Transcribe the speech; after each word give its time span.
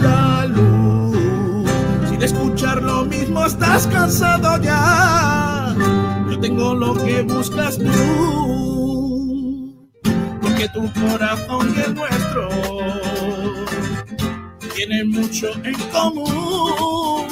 la 0.00 0.46
luz. 0.46 1.68
Sin 2.08 2.22
escuchar 2.22 2.82
lo 2.82 3.04
mismo 3.04 3.44
estás 3.44 3.86
cansado 3.86 4.60
ya. 4.62 5.74
Yo 6.30 6.38
tengo 6.40 6.74
lo 6.74 6.94
que 6.94 7.22
buscas 7.22 7.78
tú. 7.78 7.88
Porque 10.40 10.68
tu 10.68 10.92
corazón 11.00 11.74
y 11.76 11.80
el 11.80 11.94
nuestro 11.94 12.48
tienen 14.74 15.10
mucho 15.10 15.48
en 15.64 15.74
común. 15.92 17.26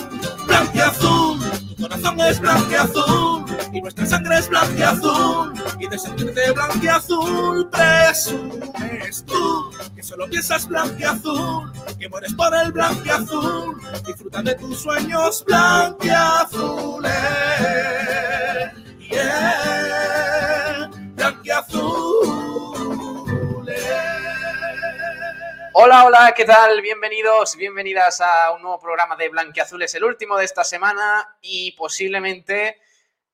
Blanqueazul, 0.46 1.38
tu 1.68 1.82
corazón 1.82 2.20
es 2.20 2.40
blanqueazul 2.40 3.55
y 3.72 3.80
nuestra 3.80 4.06
sangre 4.06 4.38
es 4.38 4.48
blanqueazul. 4.48 5.54
Y 5.78 5.88
de 5.88 5.98
sentirte 5.98 6.50
blanqueazul 6.52 7.68
presumes 7.70 9.24
tú 9.26 9.70
que 9.94 10.02
solo 10.02 10.28
piensas 10.28 10.66
blanqueazul, 10.68 11.72
que 11.98 12.08
mueres 12.08 12.34
por 12.34 12.54
el 12.54 12.72
blanqueazul. 12.72 13.80
Disfruta 14.06 14.42
de 14.42 14.54
tus 14.54 14.80
sueños 14.80 15.44
blanqueazules. 15.44 17.12
Yeah, 18.98 20.90
blanqueazules. 21.14 22.66
Hola, 25.78 26.06
hola, 26.06 26.32
¿qué 26.34 26.46
tal? 26.46 26.80
Bienvenidos, 26.80 27.54
bienvenidas 27.54 28.22
a 28.22 28.50
un 28.52 28.62
nuevo 28.62 28.80
programa 28.80 29.14
de 29.14 29.28
Blanquiazules, 29.28 29.94
el 29.94 30.04
último 30.04 30.38
de 30.38 30.46
esta 30.46 30.64
semana 30.64 31.36
y 31.42 31.72
posiblemente 31.72 32.78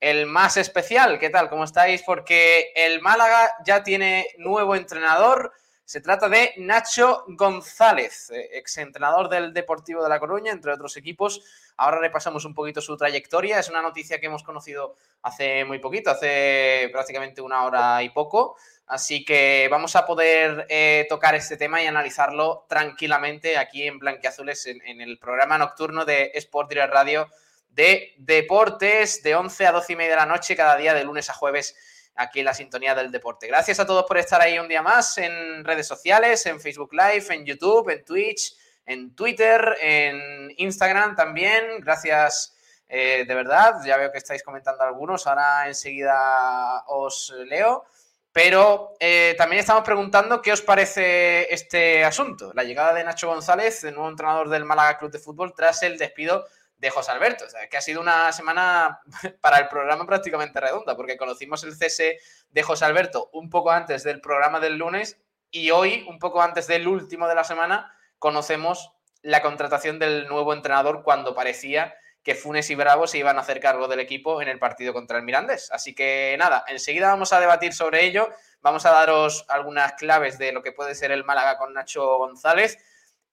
el 0.03 0.25
más 0.25 0.57
especial. 0.57 1.17
¿Qué 1.17 1.29
tal? 1.29 1.49
¿Cómo 1.49 1.63
estáis? 1.63 2.03
Porque 2.03 2.73
el 2.75 3.01
Málaga 3.01 3.53
ya 3.65 3.83
tiene 3.83 4.27
nuevo 4.37 4.75
entrenador. 4.75 5.53
Se 5.85 6.01
trata 6.01 6.27
de 6.27 6.53
Nacho 6.57 7.23
González, 7.29 8.29
eh, 8.31 8.49
exentrenador 8.51 9.29
del 9.29 9.53
Deportivo 9.53 10.03
de 10.03 10.09
La 10.09 10.19
Coruña, 10.19 10.51
entre 10.51 10.73
otros 10.73 10.97
equipos. 10.97 11.41
Ahora 11.77 11.99
repasamos 11.99 12.43
un 12.43 12.53
poquito 12.53 12.81
su 12.81 12.97
trayectoria. 12.97 13.59
Es 13.59 13.69
una 13.69 13.81
noticia 13.81 14.19
que 14.19 14.25
hemos 14.25 14.43
conocido 14.43 14.95
hace 15.21 15.63
muy 15.63 15.79
poquito, 15.79 16.11
hace 16.11 16.89
prácticamente 16.91 17.41
una 17.41 17.63
hora 17.63 18.03
y 18.03 18.09
poco. 18.09 18.57
Así 18.87 19.23
que 19.23 19.69
vamos 19.71 19.95
a 19.95 20.05
poder 20.05 20.65
eh, 20.67 21.05
tocar 21.07 21.33
este 21.35 21.55
tema 21.55 21.81
y 21.81 21.87
analizarlo 21.87 22.65
tranquilamente 22.67 23.57
aquí 23.57 23.87
en 23.87 23.99
Blanquiazules, 23.99 24.67
en, 24.67 24.81
en 24.85 24.99
el 24.99 25.17
programa 25.17 25.57
nocturno 25.57 26.03
de 26.03 26.31
Sport 26.35 26.67
Direct 26.67 26.93
Radio 26.93 27.29
de 27.73 28.13
deportes 28.17 29.23
de 29.23 29.35
11 29.35 29.65
a 29.65 29.71
12 29.71 29.93
y 29.93 29.95
media 29.95 30.11
de 30.11 30.17
la 30.17 30.25
noche 30.25 30.55
cada 30.55 30.77
día 30.77 30.93
de 30.93 31.03
lunes 31.03 31.29
a 31.29 31.33
jueves 31.33 31.75
aquí 32.15 32.39
en 32.39 32.45
la 32.45 32.53
sintonía 32.53 32.93
del 32.93 33.11
deporte. 33.11 33.47
Gracias 33.47 33.79
a 33.79 33.85
todos 33.85 34.05
por 34.05 34.17
estar 34.17 34.39
ahí 34.41 34.59
un 34.59 34.67
día 34.67 34.81
más 34.81 35.17
en 35.17 35.63
redes 35.63 35.87
sociales, 35.87 36.45
en 36.45 36.59
Facebook 36.59 36.93
Live, 36.93 37.25
en 37.29 37.45
YouTube, 37.45 37.89
en 37.89 38.05
Twitch, 38.05 38.55
en 38.85 39.15
Twitter, 39.15 39.75
en 39.81 40.53
Instagram 40.57 41.15
también. 41.15 41.79
Gracias 41.79 42.55
eh, 42.87 43.25
de 43.27 43.35
verdad. 43.35 43.81
Ya 43.83 43.97
veo 43.97 44.11
que 44.11 44.19
estáis 44.19 44.43
comentando 44.43 44.83
algunos. 44.83 45.25
Ahora 45.25 45.67
enseguida 45.67 46.83
os 46.87 47.33
leo. 47.47 47.85
Pero 48.31 48.95
eh, 48.99 49.35
también 49.37 49.59
estamos 49.59 49.83
preguntando 49.83 50.41
qué 50.41 50.51
os 50.51 50.61
parece 50.61 51.53
este 51.53 52.03
asunto, 52.03 52.51
la 52.55 52.63
llegada 52.63 52.91
de 52.91 53.03
Nacho 53.03 53.27
González, 53.27 53.83
el 53.83 53.93
nuevo 53.93 54.09
entrenador 54.09 54.49
del 54.49 54.65
Málaga 54.65 54.97
Club 54.97 55.11
de 55.11 55.19
Fútbol, 55.19 55.53
tras 55.55 55.83
el 55.83 55.99
despido 55.99 56.43
de 56.83 56.89
José 56.89 57.11
Alberto. 57.11 57.45
Que 57.71 57.77
ha 57.77 57.81
sido 57.81 58.01
una 58.01 58.31
semana 58.33 58.99
para 59.41 59.57
el 59.57 59.69
programa 59.69 60.05
prácticamente 60.05 60.59
redonda, 60.59 60.97
porque 60.97 61.17
conocimos 61.17 61.63
el 61.63 61.75
cese 61.75 62.19
de 62.49 62.61
José 62.61 62.83
Alberto 62.83 63.29
un 63.31 63.49
poco 63.49 63.71
antes 63.71 64.03
del 64.03 64.19
programa 64.19 64.59
del 64.59 64.77
lunes 64.77 65.17
y 65.49 65.71
hoy, 65.71 66.05
un 66.09 66.19
poco 66.19 66.41
antes 66.41 66.67
del 66.67 66.87
último 66.87 67.27
de 67.27 67.35
la 67.35 67.45
semana, 67.45 67.95
conocemos 68.19 68.91
la 69.21 69.41
contratación 69.41 69.97
del 69.97 70.27
nuevo 70.27 70.53
entrenador 70.53 71.03
cuando 71.03 71.33
parecía 71.33 71.95
que 72.21 72.35
Funes 72.35 72.69
y 72.69 72.75
Bravo 72.75 73.07
se 73.07 73.17
iban 73.17 73.37
a 73.37 73.41
hacer 73.41 73.61
cargo 73.61 73.87
del 73.87 74.01
equipo 74.01 74.41
en 74.41 74.49
el 74.49 74.59
partido 74.59 74.91
contra 74.91 75.17
el 75.17 75.23
Mirandés. 75.23 75.71
Así 75.71 75.95
que 75.95 76.35
nada, 76.37 76.65
enseguida 76.67 77.07
vamos 77.07 77.31
a 77.31 77.39
debatir 77.39 77.73
sobre 77.73 78.03
ello. 78.03 78.29
Vamos 78.61 78.85
a 78.85 78.91
daros 78.91 79.45
algunas 79.47 79.93
claves 79.93 80.37
de 80.37 80.51
lo 80.51 80.61
que 80.61 80.73
puede 80.73 80.95
ser 80.95 81.11
el 81.11 81.23
Málaga 81.23 81.57
con 81.57 81.73
Nacho 81.73 82.17
González 82.17 82.77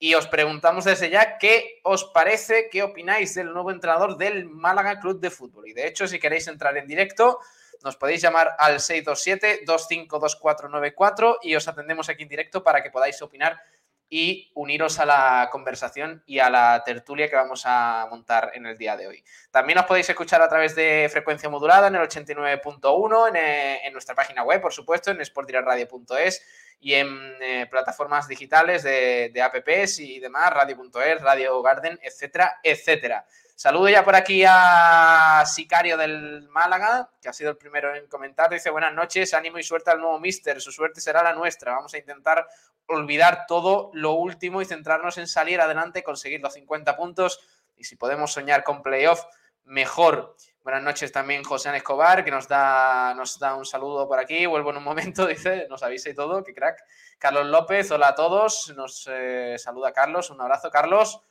y 0.03 0.15
os 0.15 0.27
preguntamos 0.27 0.87
desde 0.87 1.11
ya 1.11 1.37
qué 1.37 1.79
os 1.85 2.07
parece, 2.07 2.71
qué 2.73 2.83
opináis 2.83 3.35
del 3.35 3.53
nuevo 3.53 3.71
entrenador 3.71 4.17
del 4.17 4.47
Málaga 4.47 4.99
Club 4.99 5.21
de 5.21 5.29
Fútbol. 5.29 5.69
Y 5.69 5.75
de 5.75 5.87
hecho, 5.87 6.09
si 6.09 6.19
queréis 6.19 6.49
entrar 6.49 6.75
en 6.79 6.87
directo, 6.87 7.39
nos 7.85 7.97
podéis 7.97 8.23
llamar 8.23 8.57
al 8.59 8.77
627-252494 8.77 11.41
y 11.43 11.55
os 11.55 11.69
atendemos 11.69 12.09
aquí 12.09 12.23
en 12.23 12.31
directo 12.31 12.65
para 12.65 12.83
que 12.83 12.91
podáis 12.91 13.21
opinar 13.21 13.61
y 14.09 14.51
uniros 14.55 14.99
a 14.99 15.05
la 15.05 15.51
conversación 15.53 16.23
y 16.25 16.39
a 16.39 16.49
la 16.49 16.83
tertulia 16.83 17.29
que 17.29 17.37
vamos 17.37 17.65
a 17.67 18.07
montar 18.11 18.53
en 18.55 18.65
el 18.65 18.79
día 18.79 18.97
de 18.97 19.07
hoy. 19.07 19.23
También 19.51 19.79
os 19.79 19.85
podéis 19.85 20.09
escuchar 20.09 20.41
a 20.41 20.49
través 20.49 20.75
de 20.75 21.11
frecuencia 21.13 21.51
modulada 21.51 21.89
en 21.89 21.97
el 21.97 22.01
89.1, 22.01 23.29
en, 23.29 23.37
eh, 23.37 23.87
en, 23.87 23.93
nuestra 23.93 24.15
página 24.15 24.45
web, 24.45 24.63
por 24.63 24.73
supuesto, 24.73 25.11
en 25.11 25.23
sportdiraradio.es 25.25 26.43
y 26.81 26.95
en 26.95 27.35
eh, 27.41 27.67
plataformas 27.71 28.27
digitales 28.27 28.83
de, 28.83 29.31
de, 29.33 29.43
apps 29.43 29.99
y 29.99 30.19
demás, 30.19 30.51
radio.es, 30.51 31.21
Radio 31.21 31.61
Garden, 31.63 31.99
etcétera, 32.03 32.59
etcétera. 32.63 33.27
Saludo 33.61 33.91
ya 33.91 34.03
por 34.03 34.17
aquí 34.17 34.43
a 34.49 35.45
Sicario 35.45 35.99
del 35.99 36.49
Málaga, 36.49 37.11
que 37.21 37.29
ha 37.29 37.33
sido 37.35 37.51
el 37.51 37.59
primero 37.59 37.95
en 37.95 38.07
comentar. 38.07 38.49
Dice, 38.49 38.71
buenas 38.71 38.95
noches, 38.95 39.35
ánimo 39.35 39.59
y 39.59 39.63
suerte 39.63 39.91
al 39.91 40.01
nuevo 40.01 40.19
Mister. 40.19 40.63
Su 40.63 40.73
suerte 40.73 41.03
será 41.03 41.23
la 41.23 41.35
nuestra. 41.35 41.75
Vamos 41.75 41.93
a 41.93 41.99
intentar 41.99 42.47
olvidar 42.87 43.45
todo 43.47 43.91
lo 43.93 44.13
último 44.13 44.63
y 44.63 44.65
centrarnos 44.65 45.19
en 45.19 45.27
salir 45.27 45.61
adelante, 45.61 46.03
conseguir 46.03 46.41
los 46.41 46.55
50 46.55 46.97
puntos. 46.97 47.41
Y 47.77 47.85
si 47.85 47.97
podemos 47.97 48.33
soñar 48.33 48.65
con 48.65 48.83
playoff, 48.83 49.25
mejor. 49.65 50.37
Buenas 50.63 50.83
noches 50.83 51.11
también 51.11 51.43
José 51.43 51.75
Escobar, 51.75 52.23
que 52.23 52.31
nos 52.31 52.47
da, 52.47 53.15
nos 53.15 53.39
da 53.39 53.55
un 53.55 53.65
saludo 53.65 54.07
por 54.07 54.19
aquí. 54.19 54.45
Vuelvo 54.45 54.71
en 54.71 54.77
un 54.77 54.85
momento, 54.85 55.27
dice, 55.27 55.67
nos 55.71 55.83
avisa 55.83 56.11
y 56.11 56.15
todo, 56.15 56.45
que 56.45 56.53
crack. 56.53 56.85
Carlos 57.19 57.47
López, 57.47 57.91
hola 57.91 58.09
a 58.09 58.15
todos. 58.15 58.75
Nos 58.77 59.09
eh, 59.11 59.57
saluda 59.57 59.91
Carlos, 59.93 60.29
un 60.29 60.39
abrazo, 60.39 60.71
Carlos. 60.71 61.23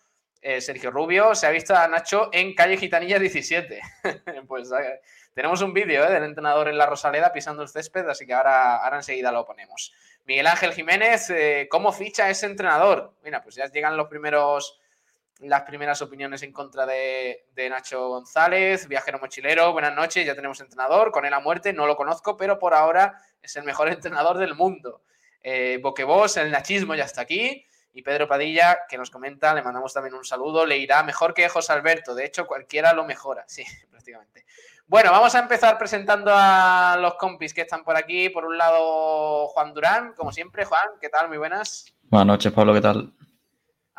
Eh, 0.42 0.62
Sergio 0.62 0.90
Rubio, 0.90 1.36
se 1.36 1.46
ha 1.46 1.52
visto 1.52 1.76
a 1.76 1.88
Nacho 1.88 2.30
en 2.34 2.56
calle 2.56 2.78
Gitanilla 2.78 3.20
17. 3.20 3.80
pues 4.48 4.72
eh, 4.72 5.00
tenemos 5.36 5.62
un 5.62 5.76
vídeo 5.76 6.10
del 6.10 6.24
entrenador 6.24 6.68
en 6.68 6.80
la 6.80 6.88
Rosaleda 6.88 7.32
pisando 7.32 7.62
el 7.62 7.70
césped, 7.70 8.10
así 8.10 8.26
que 8.26 8.34
ahora, 8.34 8.78
ahora 8.78 8.98
enseguida 8.98 9.32
lo 9.32 9.46
ponemos. 9.46 9.94
Miguel 10.26 10.48
Ángel 10.48 10.74
Jiménez, 10.74 11.32
¿cómo 11.70 11.92
ficha 11.92 12.32
ese 12.32 12.48
entrenador? 12.48 13.14
Mira, 13.24 13.44
pues 13.44 13.56
ya 13.56 13.68
llegan 13.68 13.96
los 13.96 14.08
primeros, 14.08 14.80
las 15.40 15.62
primeras 15.62 16.02
opiniones 16.02 16.44
en 16.44 16.52
contra 16.52 16.86
de, 16.86 17.46
Nacho 17.70 18.10
González, 18.10 18.88
viajero 18.88 19.20
mochilero, 19.20 19.72
buenas 19.72 19.96
noches, 19.96 20.26
ya 20.26 20.36
tenemos 20.36 20.60
entrenador, 20.60 21.12
con 21.12 21.26
él 21.26 21.34
a 21.34 21.40
muerte, 21.40 21.72
no 21.72 21.88
lo 21.88 21.96
conozco, 21.96 22.36
pero 22.36 22.60
por 22.60 22.74
ahora 22.74 23.22
es 23.42 23.56
el 23.56 23.64
mejor 23.64 23.90
entrenador 23.92 24.38
del 24.38 24.56
mundo. 24.56 25.02
Eh, 25.42 25.80
Boquebos, 25.82 26.36
el 26.38 26.52
nachismo 26.52 26.96
ya 26.96 27.06
está 27.06 27.22
aquí. 27.22 27.66
Y 27.92 28.04
Pedro 28.04 28.28
Padilla, 28.28 28.80
que 28.88 28.98
nos 28.98 29.10
comenta, 29.10 29.54
le 29.54 29.64
mandamos 29.64 29.94
también 29.94 30.14
un 30.14 30.24
saludo, 30.24 30.66
le 30.66 30.78
irá 30.78 31.02
mejor 31.02 31.34
que 31.34 31.50
José 31.50 31.74
Alberto. 31.74 32.14
De 32.14 32.24
hecho, 32.24 32.46
cualquiera 32.46 32.94
lo 32.94 33.04
mejora. 33.04 33.46
Sí, 33.48 33.64
prácticamente. 33.90 34.46
Bueno, 34.86 35.12
vamos 35.12 35.34
a 35.36 35.40
empezar 35.40 35.78
presentando 35.78 36.32
a 36.34 36.98
los 37.00 37.16
compis 37.16 37.54
que 37.54 37.62
están 37.62 37.84
por 37.84 37.96
aquí. 37.96 38.30
Por 38.30 38.46
un 38.46 38.58
lado, 38.58 39.48
Juan 39.48 39.74
Durán, 39.74 40.14
como 40.14 40.32
siempre. 40.32 40.66
Juan, 40.66 40.88
¿qué 41.02 41.10
tal? 41.10 41.30
Muy 41.30 41.38
buenas. 41.38 41.94
Buenas 42.04 42.28
noches, 42.28 42.52
Pablo, 42.52 42.74
¿qué 42.74 42.82
tal? 42.82 43.14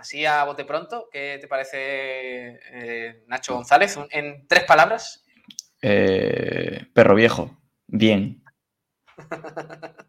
Así 0.01 0.25
a 0.25 0.45
bote 0.45 0.65
pronto, 0.65 1.11
¿qué 1.13 1.37
te 1.39 1.47
parece 1.47 2.59
eh, 2.73 3.23
Nacho 3.27 3.53
González? 3.53 3.99
En 4.09 4.47
tres 4.49 4.65
palabras. 4.65 5.23
Eh, 5.83 6.87
perro 6.95 7.15
viejo. 7.15 7.59
Bien. 7.87 8.43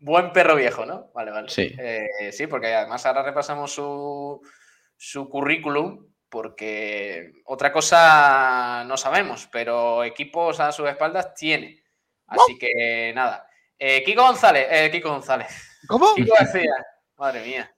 Buen 0.00 0.32
perro 0.32 0.56
viejo, 0.56 0.86
¿no? 0.86 1.10
Vale, 1.12 1.30
vale. 1.30 1.50
Sí. 1.50 1.76
Eh, 1.78 2.32
sí, 2.32 2.46
porque 2.46 2.74
además 2.74 3.04
ahora 3.04 3.22
repasamos 3.22 3.70
su, 3.70 4.40
su, 4.96 5.28
currículum, 5.28 6.10
porque 6.30 7.42
otra 7.44 7.70
cosa 7.70 8.82
no 8.86 8.96
sabemos, 8.96 9.46
pero 9.52 10.04
equipos 10.04 10.58
a 10.58 10.72
sus 10.72 10.88
espaldas 10.88 11.34
tiene. 11.34 11.82
Así 12.26 12.56
que 12.58 13.12
nada. 13.14 13.46
Eh, 13.78 14.02
Kiko 14.04 14.22
González, 14.22 14.68
eh, 14.70 14.90
Kiko 14.90 15.10
González. 15.10 15.48
¿Cómo? 15.86 16.14
Kiko 16.14 16.34
García. 16.34 16.72
Madre 17.18 17.44
mía. 17.44 17.70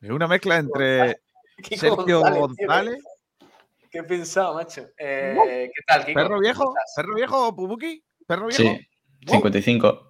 Es 0.00 0.10
una 0.10 0.28
mezcla 0.28 0.58
entre 0.58 1.20
Kiko 1.62 1.80
Sergio 1.96 2.20
González. 2.20 2.38
González 2.38 2.98
tío, 3.38 3.88
¿Qué 3.90 3.98
he 3.98 4.02
pensado, 4.04 4.54
macho? 4.54 4.86
Eh, 4.98 5.70
¿Qué 5.74 5.82
tal, 5.86 6.04
Kiko? 6.04 6.20
¿Perro 6.20 6.40
viejo? 6.40 6.74
¿Perro 6.94 7.14
viejo, 7.14 7.56
Pubuki? 7.56 8.04
¿Perro 8.26 8.46
viejo? 8.46 8.62
Sí, 8.62 8.88
55 9.26 10.08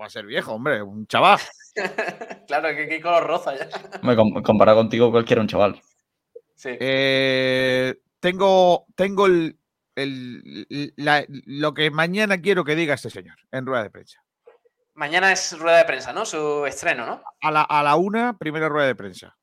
va 0.00 0.06
a 0.06 0.10
ser 0.10 0.26
viejo, 0.26 0.52
hombre, 0.52 0.82
un 0.82 1.06
chaval. 1.06 1.38
claro, 2.46 2.74
que 2.74 2.88
Kiko 2.88 3.10
lo 3.10 3.20
roza 3.20 3.56
ya. 3.56 3.68
Me 4.02 4.16
comparado 4.42 4.78
contigo, 4.78 5.10
cualquiera 5.10 5.42
un 5.42 5.48
chaval. 5.48 5.80
Sí. 6.54 6.70
Eh, 6.80 7.94
tengo 8.18 8.86
tengo 8.94 9.26
el, 9.26 9.58
el 9.94 10.92
la, 10.96 11.24
lo 11.28 11.74
que 11.74 11.90
mañana 11.90 12.40
quiero 12.40 12.64
que 12.64 12.74
diga 12.74 12.94
este 12.94 13.10
señor 13.10 13.36
en 13.52 13.66
rueda 13.66 13.84
de 13.84 13.90
prensa. 13.90 14.22
Mañana 15.00 15.32
es 15.32 15.58
rueda 15.58 15.78
de 15.78 15.86
prensa, 15.86 16.12
¿no? 16.12 16.26
Su 16.26 16.66
estreno, 16.66 17.06
¿no? 17.06 17.22
A 17.40 17.50
la, 17.50 17.62
a 17.62 17.82
la 17.82 17.96
una, 17.96 18.36
primera 18.36 18.68
rueda 18.68 18.86
de 18.86 18.94
prensa. 18.94 19.34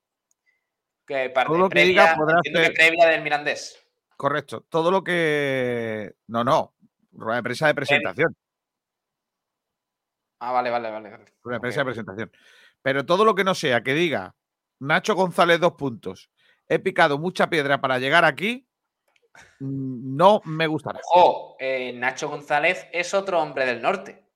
Que 1.04 1.32
parte, 1.32 1.48
Todo 1.48 1.58
lo 1.58 1.70
que 1.70 1.82
diga 1.82 2.14
podrá 2.16 2.38
entiendo 2.38 2.62
que 2.62 2.76
previa 2.76 3.08
del 3.08 3.24
Mirandés. 3.24 3.84
Correcto. 4.16 4.68
Todo 4.70 4.92
lo 4.92 5.04
que. 5.04 6.14
No, 6.28 6.44
no. 6.44 6.76
Rueda 7.12 7.38
de 7.38 7.44
prensa 7.44 7.66
de 7.66 7.74
presentación. 7.74 8.38
Ah, 10.38 10.52
vale, 10.52 10.70
vale, 10.70 10.92
vale. 10.92 11.10
Rueda 11.42 11.56
de 11.56 11.60
prensa 11.60 11.80
de 11.80 11.86
presentación. 11.86 12.32
Pero 12.84 13.08
todo 13.08 13.26
lo 13.26 13.34
que 13.34 13.44
no 13.44 13.56
sea 13.56 13.82
que 13.82 13.96
diga 13.96 14.36
Nacho 14.78 15.16
González, 15.16 15.60
dos 15.60 15.74
puntos. 15.74 16.30
He 16.68 16.78
picado 16.78 17.18
mucha 17.18 17.50
piedra 17.50 17.82
para 17.82 17.98
llegar 17.98 18.26
aquí. 18.26 18.68
No 19.60 20.40
me 20.46 20.68
gustará. 20.68 21.00
Ojo, 21.16 21.56
eh, 21.60 21.94
Nacho 21.94 22.30
González 22.30 22.88
es 22.92 23.16
otro 23.16 23.42
hombre 23.42 23.66
del 23.66 23.82
norte. 23.82 24.27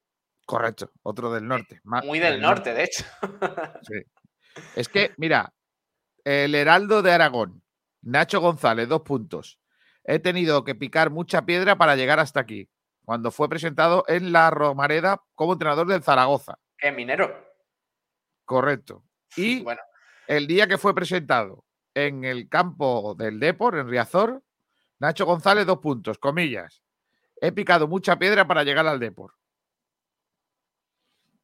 Correcto. 0.52 0.92
Otro 1.04 1.32
del 1.32 1.48
norte. 1.48 1.80
ma- 1.86 2.02
Muy 2.02 2.20
del 2.20 2.42
norte, 2.42 2.74
de 2.74 2.84
hecho. 2.84 3.06
Sí. 3.84 4.02
Es 4.76 4.90
que, 4.90 5.14
mira, 5.16 5.54
el 6.26 6.54
Heraldo 6.56 7.02
de 7.02 7.14
Aragón, 7.14 7.64
Nacho 8.02 8.42
González, 8.42 8.90
dos 8.90 9.02
puntos. 9.04 9.60
He 10.04 10.20
tenido 10.20 10.66
que 10.66 10.76
picar 10.76 11.10
mucha 11.10 11.46
piedra 11.46 11.78
para 11.78 11.96
llegar 11.96 12.20
hasta 12.20 12.42
aquí, 12.42 12.68
cuando 13.06 13.32
fue 13.32 13.48
presentado 13.48 14.04
en 14.10 14.34
la 14.34 14.50
Romareda 14.50 15.22
como 15.36 15.54
entrenador 15.54 15.88
del 15.88 16.04
Zaragoza. 16.04 16.60
Es 16.80 16.94
minero. 16.94 17.34
Correcto. 18.44 19.04
Y 19.38 19.62
Bueno, 19.64 19.82
el 20.28 20.48
día 20.48 20.68
que 20.68 20.78
fue 20.78 20.94
presentado 20.94 21.64
en 21.94 22.26
el 22.26 22.50
campo 22.50 23.16
del 23.18 23.40
Depor, 23.40 23.78
en 23.78 23.88
Riazor, 23.90 24.44
Nacho 25.00 25.26
González, 25.26 25.66
dos 25.66 25.80
puntos, 25.80 26.18
comillas. 26.18 26.84
He 27.40 27.54
picado 27.54 27.88
mucha 27.88 28.20
piedra 28.20 28.46
para 28.46 28.64
llegar 28.66 28.86
al 28.86 29.00
Depor. 29.00 29.34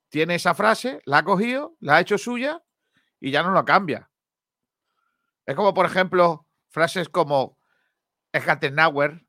Tiene 0.09 0.35
esa 0.35 0.53
frase, 0.53 1.01
la 1.05 1.19
ha 1.19 1.23
cogido, 1.23 1.75
la 1.79 1.97
ha 1.97 1.99
hecho 2.01 2.17
suya 2.17 2.63
y 3.19 3.31
ya 3.31 3.43
no 3.43 3.51
la 3.51 3.65
cambia. 3.65 4.09
Es 5.45 5.55
como, 5.55 5.73
por 5.73 5.85
ejemplo, 5.85 6.45
frases 6.69 7.09
como 7.09 7.57
Schattenauer 8.35 9.25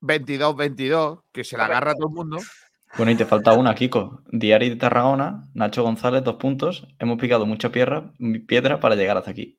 22-22, 0.00 1.22
que 1.32 1.44
se 1.44 1.56
la 1.56 1.66
agarra 1.66 1.92
a 1.92 1.94
todo 1.94 2.08
el 2.08 2.14
mundo. 2.14 2.38
Bueno, 2.96 3.10
y 3.12 3.16
te 3.16 3.24
falta 3.26 3.52
una, 3.54 3.74
Kiko. 3.74 4.22
Diario 4.30 4.70
de 4.70 4.76
Tarragona, 4.76 5.48
Nacho 5.54 5.82
González, 5.82 6.22
dos 6.22 6.36
puntos. 6.36 6.86
Hemos 6.98 7.18
picado 7.18 7.44
mucha 7.46 7.70
piedra, 7.70 8.12
piedra 8.46 8.78
para 8.80 8.94
llegar 8.94 9.16
hasta 9.16 9.30
aquí. 9.32 9.58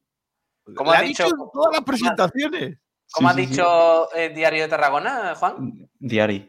¿Cómo 0.76 0.92
La 0.92 0.98
has 1.00 1.04
ha 1.04 1.08
dicho? 1.08 1.26
en 1.26 1.32
todas 1.54 1.74
las 1.74 1.84
presentaciones. 1.84 2.78
¿cómo 3.12 3.30
Sí, 3.30 3.32
has 3.32 3.36
sí, 3.36 3.44
sí. 3.44 3.50
dicho 3.52 4.12
el 4.14 4.34
Diario 4.34 4.64
de 4.64 4.68
Tarragona, 4.70 5.36
Juan? 5.36 5.90
Diario. 6.00 6.48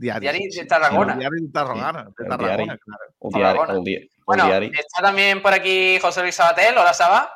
Diario. 0.00 0.20
Diario 0.32 0.50
sí, 0.50 0.60
de. 0.60 0.64
Tarragona. 0.66 1.14
Diario 1.14 1.38
de 1.42 1.52
Tarragona. 1.52 2.04
de 2.16 2.24
Tarragona, 2.26 2.78
claro. 2.78 3.04
O. 3.18 3.30
Tarragona. 3.30 3.78
o 3.78 3.82
di- 3.82 3.96
o 3.98 4.22
Bueno, 4.24 4.50
está 4.54 5.02
también 5.02 5.42
por 5.42 5.52
aquí 5.52 5.98
José 6.00 6.22
Luis 6.22 6.34
Sabatel. 6.34 6.78
Hola, 6.78 6.94
Saba. 6.94 7.30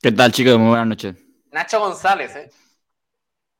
¿Qué 0.00 0.10
tal, 0.10 0.32
chicos? 0.32 0.58
Muy 0.58 0.70
buenas 0.70 0.88
noches. 0.88 1.14
Nacho 1.52 1.78
González, 1.78 2.34
¿eh? 2.34 2.50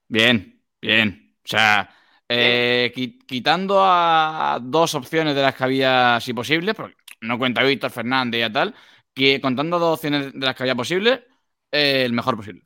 Bien, 0.09 0.61
bien. 0.81 1.37
O 1.45 1.49
sea, 1.49 1.89
eh, 2.29 2.93
qui- 2.97 3.25
quitando 3.25 3.79
a 3.81 4.59
dos 4.61 4.95
opciones 4.97 5.37
de 5.37 5.43
las 5.43 5.55
que 5.55 5.63
había, 5.65 6.19
si 6.21 6.33
posible, 6.35 6.75
porque 6.75 6.97
no 7.21 7.39
cuenta 7.39 7.63
Víctor 7.63 7.93
Fernández 7.93 8.41
y 8.41 8.43
a 8.43 8.53
tal, 8.53 8.75
que 9.15 9.41
contando 9.41 9.79
dos 9.79 9.99
opciones 9.99 10.33
de 10.33 10.45
las 10.47 10.57
que 10.57 10.65
había 10.65 10.75
posible, 10.75 11.27
eh, 11.71 12.03
el 12.05 12.13
mejor 12.13 12.37
posible. 12.37 12.63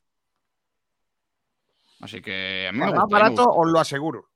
Así 2.01 2.23
que 2.23 2.67
a 2.69 2.73
mí 2.73 2.79
me 2.79 2.87
Más 2.87 2.95
gusta. 3.01 3.07
barato, 3.19 3.45
os 3.45 3.67
lo 3.71 3.79
aseguro. 3.79 4.31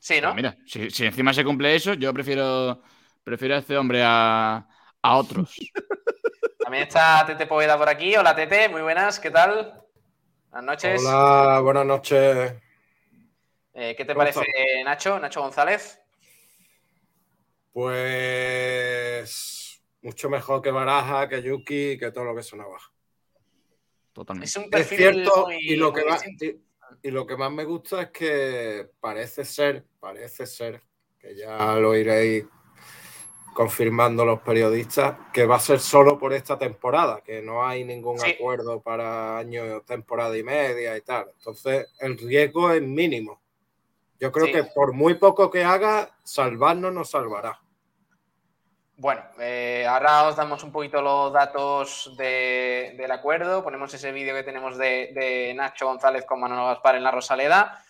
Sí, 0.00 0.20
¿no? 0.20 0.34
Pero 0.34 0.34
Mira, 0.34 0.56
si, 0.66 0.90
si 0.90 1.06
encima 1.06 1.32
se 1.32 1.44
cumple 1.44 1.74
eso, 1.74 1.94
yo 1.94 2.12
prefiero, 2.12 2.82
prefiero 3.24 3.54
a 3.54 3.58
este 3.58 3.76
hombre 3.76 4.02
a, 4.04 4.68
a 5.02 5.16
otros. 5.16 5.54
También 6.58 6.84
está 6.84 7.24
Tete 7.26 7.46
Poveda 7.46 7.78
por 7.78 7.88
aquí. 7.88 8.14
Hola, 8.16 8.34
Tete. 8.34 8.68
Muy 8.68 8.82
buenas. 8.82 9.18
¿Qué 9.18 9.30
tal? 9.30 9.82
Buenas 10.50 10.66
noches. 10.66 11.02
Hola, 11.04 11.60
buenas 11.60 11.86
noches. 11.86 12.54
Eh, 13.74 13.94
¿Qué 13.96 14.04
te 14.04 14.12
¿Cómo 14.12 14.18
parece, 14.18 14.44
Nacho? 14.84 15.18
Nacho 15.18 15.40
González. 15.40 16.00
Pues 17.72 19.82
mucho 20.02 20.28
mejor 20.28 20.60
que 20.62 20.70
Baraja, 20.70 21.28
que 21.28 21.42
Yuki, 21.42 21.98
que 21.98 22.10
todo 22.12 22.24
lo 22.24 22.34
que 22.34 22.42
sonaba. 22.42 22.78
Totalmente. 24.12 24.46
Es 24.46 24.56
un 24.56 24.64
Es 24.64 24.70
perfil 24.70 24.98
cierto, 24.98 25.46
muy- 25.46 25.58
y 25.60 25.76
lo, 25.76 25.92
que 25.92 26.00
muy 26.02 26.10
más, 26.10 26.22
distinto. 26.22 26.44
y, 26.44 26.67
y 27.02 27.10
lo 27.10 27.26
que 27.26 27.36
más 27.36 27.50
me 27.52 27.64
gusta 27.64 28.02
es 28.02 28.10
que 28.10 28.90
parece 29.00 29.44
ser, 29.44 29.84
parece 30.00 30.46
ser, 30.46 30.82
que 31.18 31.36
ya 31.36 31.74
lo 31.76 31.96
iréis 31.96 32.44
confirmando 33.54 34.24
los 34.24 34.40
periodistas, 34.40 35.16
que 35.32 35.44
va 35.44 35.56
a 35.56 35.60
ser 35.60 35.80
solo 35.80 36.16
por 36.16 36.32
esta 36.32 36.56
temporada, 36.58 37.22
que 37.22 37.42
no 37.42 37.66
hay 37.66 37.84
ningún 37.84 38.16
Sí. 38.18 38.30
acuerdo 38.30 38.80
para 38.80 39.36
año, 39.38 39.80
temporada 39.82 40.36
y 40.38 40.44
media 40.44 40.96
y 40.96 41.00
tal. 41.00 41.26
Entonces, 41.36 41.88
el 41.98 42.16
riesgo 42.18 42.70
es 42.70 42.82
mínimo. 42.82 43.40
Yo 44.20 44.30
creo 44.30 44.46
Sí. 44.46 44.52
que 44.52 44.64
por 44.64 44.92
muy 44.92 45.14
poco 45.14 45.50
que 45.50 45.64
haga, 45.64 46.16
salvarnos 46.22 46.92
nos 46.92 47.10
salvará. 47.10 47.60
Bueno, 49.00 49.22
eh, 49.38 49.86
ahora 49.88 50.24
os 50.24 50.34
damos 50.34 50.64
un 50.64 50.72
poquito 50.72 51.00
los 51.00 51.32
datos 51.32 52.12
de- 52.18 52.94
del 52.98 53.10
acuerdo. 53.12 53.62
Ponemos 53.62 53.94
ese 53.94 54.10
vídeo 54.10 54.34
que 54.34 54.42
tenemos 54.42 54.76
de, 54.76 55.12
de 55.14 55.54
Nacho 55.54 55.86
González 55.86 56.24
con 56.26 56.40
Manolo 56.40 56.66
Gaspar 56.66 56.96
en 56.96 57.04
la 57.04 57.12
Rosaleda. 57.12 57.80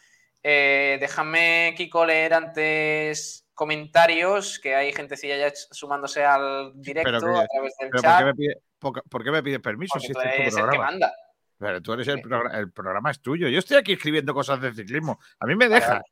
Eh, 0.42 0.98
déjame, 1.00 1.72
Kiko, 1.78 2.04
leer 2.04 2.34
antes 2.34 3.46
comentarios, 3.54 4.58
que 4.58 4.74
hay 4.74 4.92
gentecilla 4.92 5.36
ya 5.38 5.50
sumándose 5.54 6.24
al 6.26 6.72
directo 6.74 7.10
Pero 7.10 7.20
que- 7.32 7.38
a 7.40 7.46
través 7.46 7.76
del 7.78 7.88
Pero 7.90 8.02
¿por 8.02 8.02
chat. 8.02 8.18
qué, 8.18 8.24
me 8.26 8.34
pide- 8.34 8.58
por, 8.78 9.02
por 9.08 9.24
qué 9.24 9.30
me 9.30 9.42
pides 9.42 9.60
permiso 9.60 9.92
porque 9.94 10.06
si 10.08 10.12
tú 10.12 10.20
este 10.20 10.28
es 10.28 10.36
tu 10.36 10.42
el 10.42 10.50
que 10.50 10.60
programa? 10.60 10.84
manda. 10.90 11.12
Pero 11.58 11.80
tú 11.82 11.92
eres 11.94 12.06
el, 12.08 12.20
programa, 12.20 12.58
el 12.58 12.70
programa 12.70 13.10
es 13.10 13.20
tuyo. 13.22 13.48
Yo 13.48 13.58
estoy 13.58 13.78
aquí 13.78 13.94
escribiendo 13.94 14.34
cosas 14.34 14.60
de 14.60 14.74
ciclismo. 14.74 15.18
A 15.40 15.46
mí 15.46 15.56
me 15.56 15.68
deja. 15.70 16.02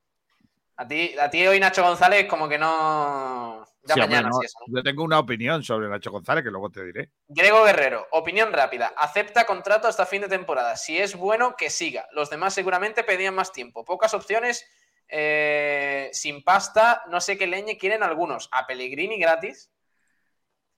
A 0.79 0.89
ti, 0.89 1.15
a 1.21 1.31
ti 1.31 1.47
hoy 1.47 1.61
Nacho 1.61 1.83
González 1.85 2.27
como 2.27 2.49
que 2.49 2.59
no... 2.59 3.65
Ya 3.87 3.95
Sí, 3.95 4.01
hombre, 4.01 4.17
mañana, 4.17 4.29
no, 4.31 4.41
sí, 4.41 4.47
eso, 4.47 4.59
¿no? 4.67 4.77
Yo 4.79 4.83
tengo 4.83 5.05
una 5.05 5.19
opinión 5.19 5.63
sobre 5.63 5.89
Nacho 5.89 6.11
González 6.11 6.43
que 6.43 6.51
luego 6.51 6.71
te 6.71 6.85
diré. 6.85 7.11
Diego 7.29 7.65
Guerrero, 7.65 8.07
opinión 8.11 8.53
rápida. 8.53 8.93
Acepta 8.97 9.47
contrato 9.47 9.87
hasta 9.87 10.07
fin 10.07 10.23
de 10.23 10.29
temporada. 10.29 10.77
Si 10.77 10.99
es 10.99 11.15
bueno, 11.15 11.55
que 11.57 11.71
siga. 11.71 12.09
Los 12.13 12.29
demás 12.31 12.55
seguramente 12.55 13.05
pedían 13.05 13.35
más 13.35 13.53
tiempo. 13.53 13.85
Pocas 13.85 14.13
opciones, 14.15 14.67
eh, 15.09 16.11
sin 16.13 16.43
pasta. 16.43 17.05
No 17.09 17.21
sé 17.21 17.39
qué 17.39 17.47
leñe 17.47 17.79
quieren 17.79 18.03
algunos. 18.03 18.49
A 18.53 18.67
Pellegrini 18.67 19.19
gratis. 19.19 19.71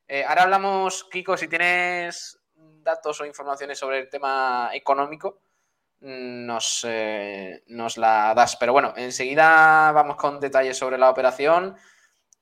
Eh, 0.07 0.25
ahora 0.25 0.43
hablamos, 0.43 1.05
Kiko, 1.05 1.37
si 1.37 1.49
tienes 1.49 2.41
datos 2.55 3.21
o 3.21 3.27
informaciones 3.27 3.79
sobre 3.79 3.99
el 3.99 4.09
tema 4.09 4.71
económico, 4.73 5.43
mm, 6.01 6.47
nos, 6.47 6.85
eh, 6.89 7.63
nos 7.69 7.97
la 7.97 8.35
das. 8.35 8.57
Pero 8.57 8.73
bueno, 8.73 8.93
enseguida 8.97 9.93
vamos 9.93 10.17
con 10.17 10.41
detalles 10.41 10.77
sobre 10.77 10.99
la 10.99 11.11
operación 11.11 11.77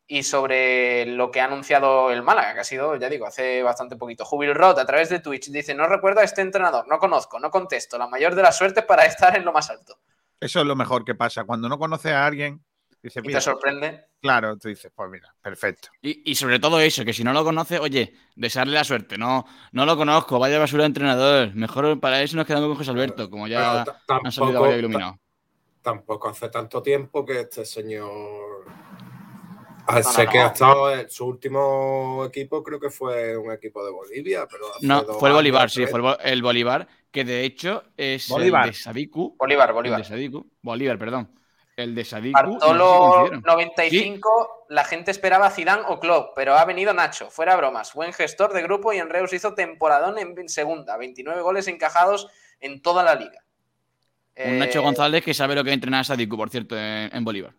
y 0.09 0.23
sobre 0.23 1.07
lo 1.07 1.31
que 1.31 1.41
ha 1.41 1.47
anunciado 1.47 2.11
el 2.13 2.23
Málaga, 2.23 2.55
que 2.55 2.61
ha 2.61 2.65
sido, 2.65 2.95
ya 2.97 3.09
digo, 3.09 3.27
hace 3.27 3.63
bastante 3.63 3.97
poquito. 3.97 4.25
Jubil 4.25 4.55
Rod 4.55 4.79
a 4.79 4.87
través 4.87 5.09
de 5.09 5.19
Twitch 5.21 5.51
dice: 5.51 5.75
No 5.75 5.87
recuerdo 5.89 6.21
a 6.21 6.25
este 6.25 6.43
entrenador, 6.43 6.87
no 6.89 6.99
conozco, 6.99 7.41
no 7.41 7.51
contesto. 7.51 7.99
La 7.99 8.07
mayor 8.09 8.35
de 8.35 8.43
las 8.43 8.57
suertes 8.57 8.85
para 8.85 9.05
estar 9.05 9.37
en 9.37 9.45
lo 9.45 9.53
más 9.53 9.69
alto. 9.71 9.99
Eso 10.39 10.61
es 10.61 10.67
lo 10.67 10.77
mejor 10.77 11.05
que 11.05 11.15
pasa. 11.15 11.45
Cuando 11.45 11.69
no 11.69 11.79
conoces 11.79 12.13
a 12.13 12.25
alguien, 12.27 12.63
dice, 13.03 13.21
Y 13.21 13.23
mira, 13.27 13.39
te 13.39 13.45
sorprende. 13.45 14.05
claro, 14.21 14.57
tú 14.59 14.69
dices, 14.69 14.93
pues 14.95 15.11
mira, 15.11 15.35
perfecto. 15.41 15.89
Y, 16.03 16.31
y 16.31 16.35
sobre 16.35 16.59
todo 16.61 16.79
eso, 16.79 17.05
que 17.05 17.13
si 17.15 17.25
no 17.25 17.33
lo 17.33 17.43
conoce, 17.43 17.79
oye, 17.79 18.15
desearle 18.37 18.75
la 18.75 18.85
suerte. 18.85 19.17
No, 19.19 19.45
no 19.73 19.87
lo 19.87 19.97
conozco, 19.97 20.39
vaya 20.39 20.59
basura 20.59 20.83
de 20.83 20.89
entrenador. 20.89 21.55
Mejor 21.55 21.99
para 22.01 22.23
eso 22.23 22.37
nos 22.37 22.47
quedamos 22.47 22.69
con 22.69 22.77
José 22.77 22.91
Alberto, 22.91 23.29
como 23.31 23.49
ya 23.49 23.85
han 24.09 24.31
salido 24.31 24.61
varios 24.61 24.79
iluminados. 24.81 25.17
tampoco 25.83 26.29
hace 26.29 26.49
tanto 26.49 26.83
tiempo 26.83 27.25
que 27.25 27.41
este 27.41 27.65
señor. 27.65 28.46
Ah, 29.89 30.03
sé 30.03 30.27
que 30.27 30.39
ha 30.39 30.47
estado 30.49 30.93
en 30.95 31.09
su 31.11 31.27
último 31.27 32.25
equipo, 32.27 32.63
creo 32.63 32.81
que 32.81 32.91
fue 32.91 33.37
un 33.37 33.53
equipo 33.53 33.85
de 33.85 33.93
Bolivia, 33.93 34.47
pero 34.51 34.67
No, 34.83 35.03
fue 35.05 35.29
el 35.29 35.35
años, 35.35 35.39
Bolívar, 35.39 35.71
sí, 35.71 35.77
tres. 35.81 35.91
fue 35.91 35.99
el, 35.99 36.03
Bo- 36.03 36.19
el 36.19 36.43
Bolívar, 36.43 36.89
que 37.11 37.25
de 37.25 37.45
hecho 37.45 37.85
es 37.97 38.29
Bolívar. 38.29 38.65
el 38.67 38.71
de 38.73 38.77
Sadiku. 38.77 39.37
Bolívar, 39.39 39.69
El 39.71 39.75
Bolívar. 39.75 39.99
de 40.01 40.05
Sadiku. 40.05 40.47
Bolívar, 40.63 40.99
perdón. 40.99 41.31
El 41.77 41.95
de 41.95 42.05
Sadiku. 42.05 42.39
no 42.43 42.51
Bartolo 42.59 42.99
coincidieron. 43.11 43.43
95, 43.47 44.67
la 44.71 44.85
gente 44.85 45.11
esperaba 45.11 45.51
Zidane 45.51 45.83
o 45.89 46.01
Klopp, 46.01 46.33
pero 46.35 46.55
ha 46.55 46.65
venido 46.65 46.95
Nacho, 46.95 47.31
fuera 47.31 47.55
bromas. 47.57 47.93
Buen 47.95 48.13
gestor 48.15 48.53
de 48.55 48.63
grupo 48.63 48.93
y 48.93 48.99
en 48.99 49.11
Reus 49.11 49.33
hizo 49.35 49.55
temporadón 49.55 50.19
en 50.19 50.49
segunda, 50.49 50.97
29 50.97 51.43
goles 51.43 51.69
encajados 51.69 52.29
en 52.61 52.81
toda 52.81 53.03
la 53.03 53.15
liga. 53.15 53.43
Un 54.39 54.43
Eh, 54.55 54.59
Nacho 54.59 54.83
González 54.83 55.23
que 55.23 55.35
sabe 55.35 55.55
lo 55.55 55.63
que 55.65 55.73
entrenar 55.73 56.01
a 56.01 56.05
Sadiku, 56.05 56.37
por 56.37 56.49
cierto, 56.51 56.77
en, 56.77 57.11
en 57.15 57.25
Bolívar. 57.25 57.53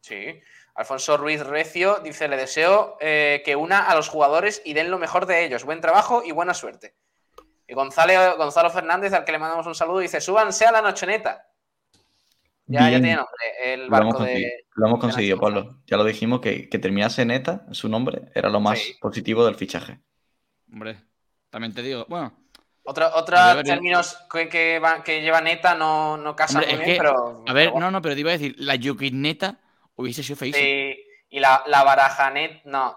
Sí. 0.00 0.40
Alfonso 0.76 1.16
Ruiz 1.16 1.40
Recio 1.44 2.00
dice: 2.04 2.28
Le 2.28 2.36
deseo 2.36 2.96
eh, 3.00 3.42
que 3.44 3.56
una 3.56 3.80
a 3.80 3.94
los 3.94 4.08
jugadores 4.08 4.60
y 4.64 4.74
den 4.74 4.90
lo 4.90 4.98
mejor 4.98 5.26
de 5.26 5.44
ellos. 5.44 5.64
Buen 5.64 5.80
trabajo 5.80 6.22
y 6.24 6.32
buena 6.32 6.54
suerte. 6.54 6.94
Y 7.66 7.74
Gonzalo, 7.74 8.36
Gonzalo 8.36 8.70
Fernández, 8.70 9.12
al 9.12 9.24
que 9.24 9.32
le 9.32 9.38
mandamos 9.38 9.66
un 9.66 9.74
saludo, 9.74 9.98
dice: 10.00 10.20
Súbanse 10.20 10.66
a 10.66 10.72
la 10.72 10.82
nochoneta. 10.82 11.46
Ya, 12.68 12.90
ya 12.90 12.98
tiene 12.98 13.14
nombre, 13.14 13.34
el 13.64 13.80
Lo 13.80 13.86
hemos, 13.86 13.90
barco 13.90 14.18
conseguido, 14.18 14.48
de. 14.50 14.64
lo 14.74 14.86
hemos 14.86 14.98
de 14.98 15.00
conseguido, 15.00 15.38
Pablo. 15.40 15.78
Ya 15.86 15.96
lo 15.96 16.04
dijimos 16.04 16.40
que, 16.40 16.68
que 16.68 16.78
terminase 16.80 17.24
neta, 17.24 17.64
su 17.70 17.88
nombre, 17.88 18.22
era 18.34 18.48
lo 18.48 18.58
más 18.60 18.78
Sí. 18.80 18.96
positivo 19.00 19.44
del 19.46 19.54
fichaje. 19.54 20.00
Hombre, 20.72 20.96
también 21.48 21.72
te 21.72 21.80
digo, 21.82 22.06
bueno, 22.08 22.32
otros 22.82 23.62
términos 23.64 24.18
que, 24.32 24.48
que, 24.48 24.80
va- 24.80 25.02
que 25.04 25.22
lleva 25.22 25.40
neta 25.40 25.76
no, 25.76 26.16
no 26.16 26.34
casan 26.34 26.62
Hombre, 26.62 26.76
muy 26.76 26.84
bien, 26.84 26.96
que- 26.96 27.02
pero. 27.02 27.44
A 27.46 27.52
ver, 27.52 27.66
pero 27.66 27.70
bueno. 27.72 27.86
no, 27.86 27.90
no, 27.92 28.02
pero 28.02 28.14
te 28.14 28.20
iba 28.20 28.30
a 28.30 28.38
decir, 28.38 28.56
la 28.58 28.74
Yukineta 28.74 29.60
hubiese 29.96 30.22
sido 30.22 30.36
feísima. 30.36 30.62
Sí, 30.64 30.96
y 31.30 31.40
la, 31.40 31.62
la 31.66 31.82
barajanet, 31.84 32.64
no. 32.64 32.96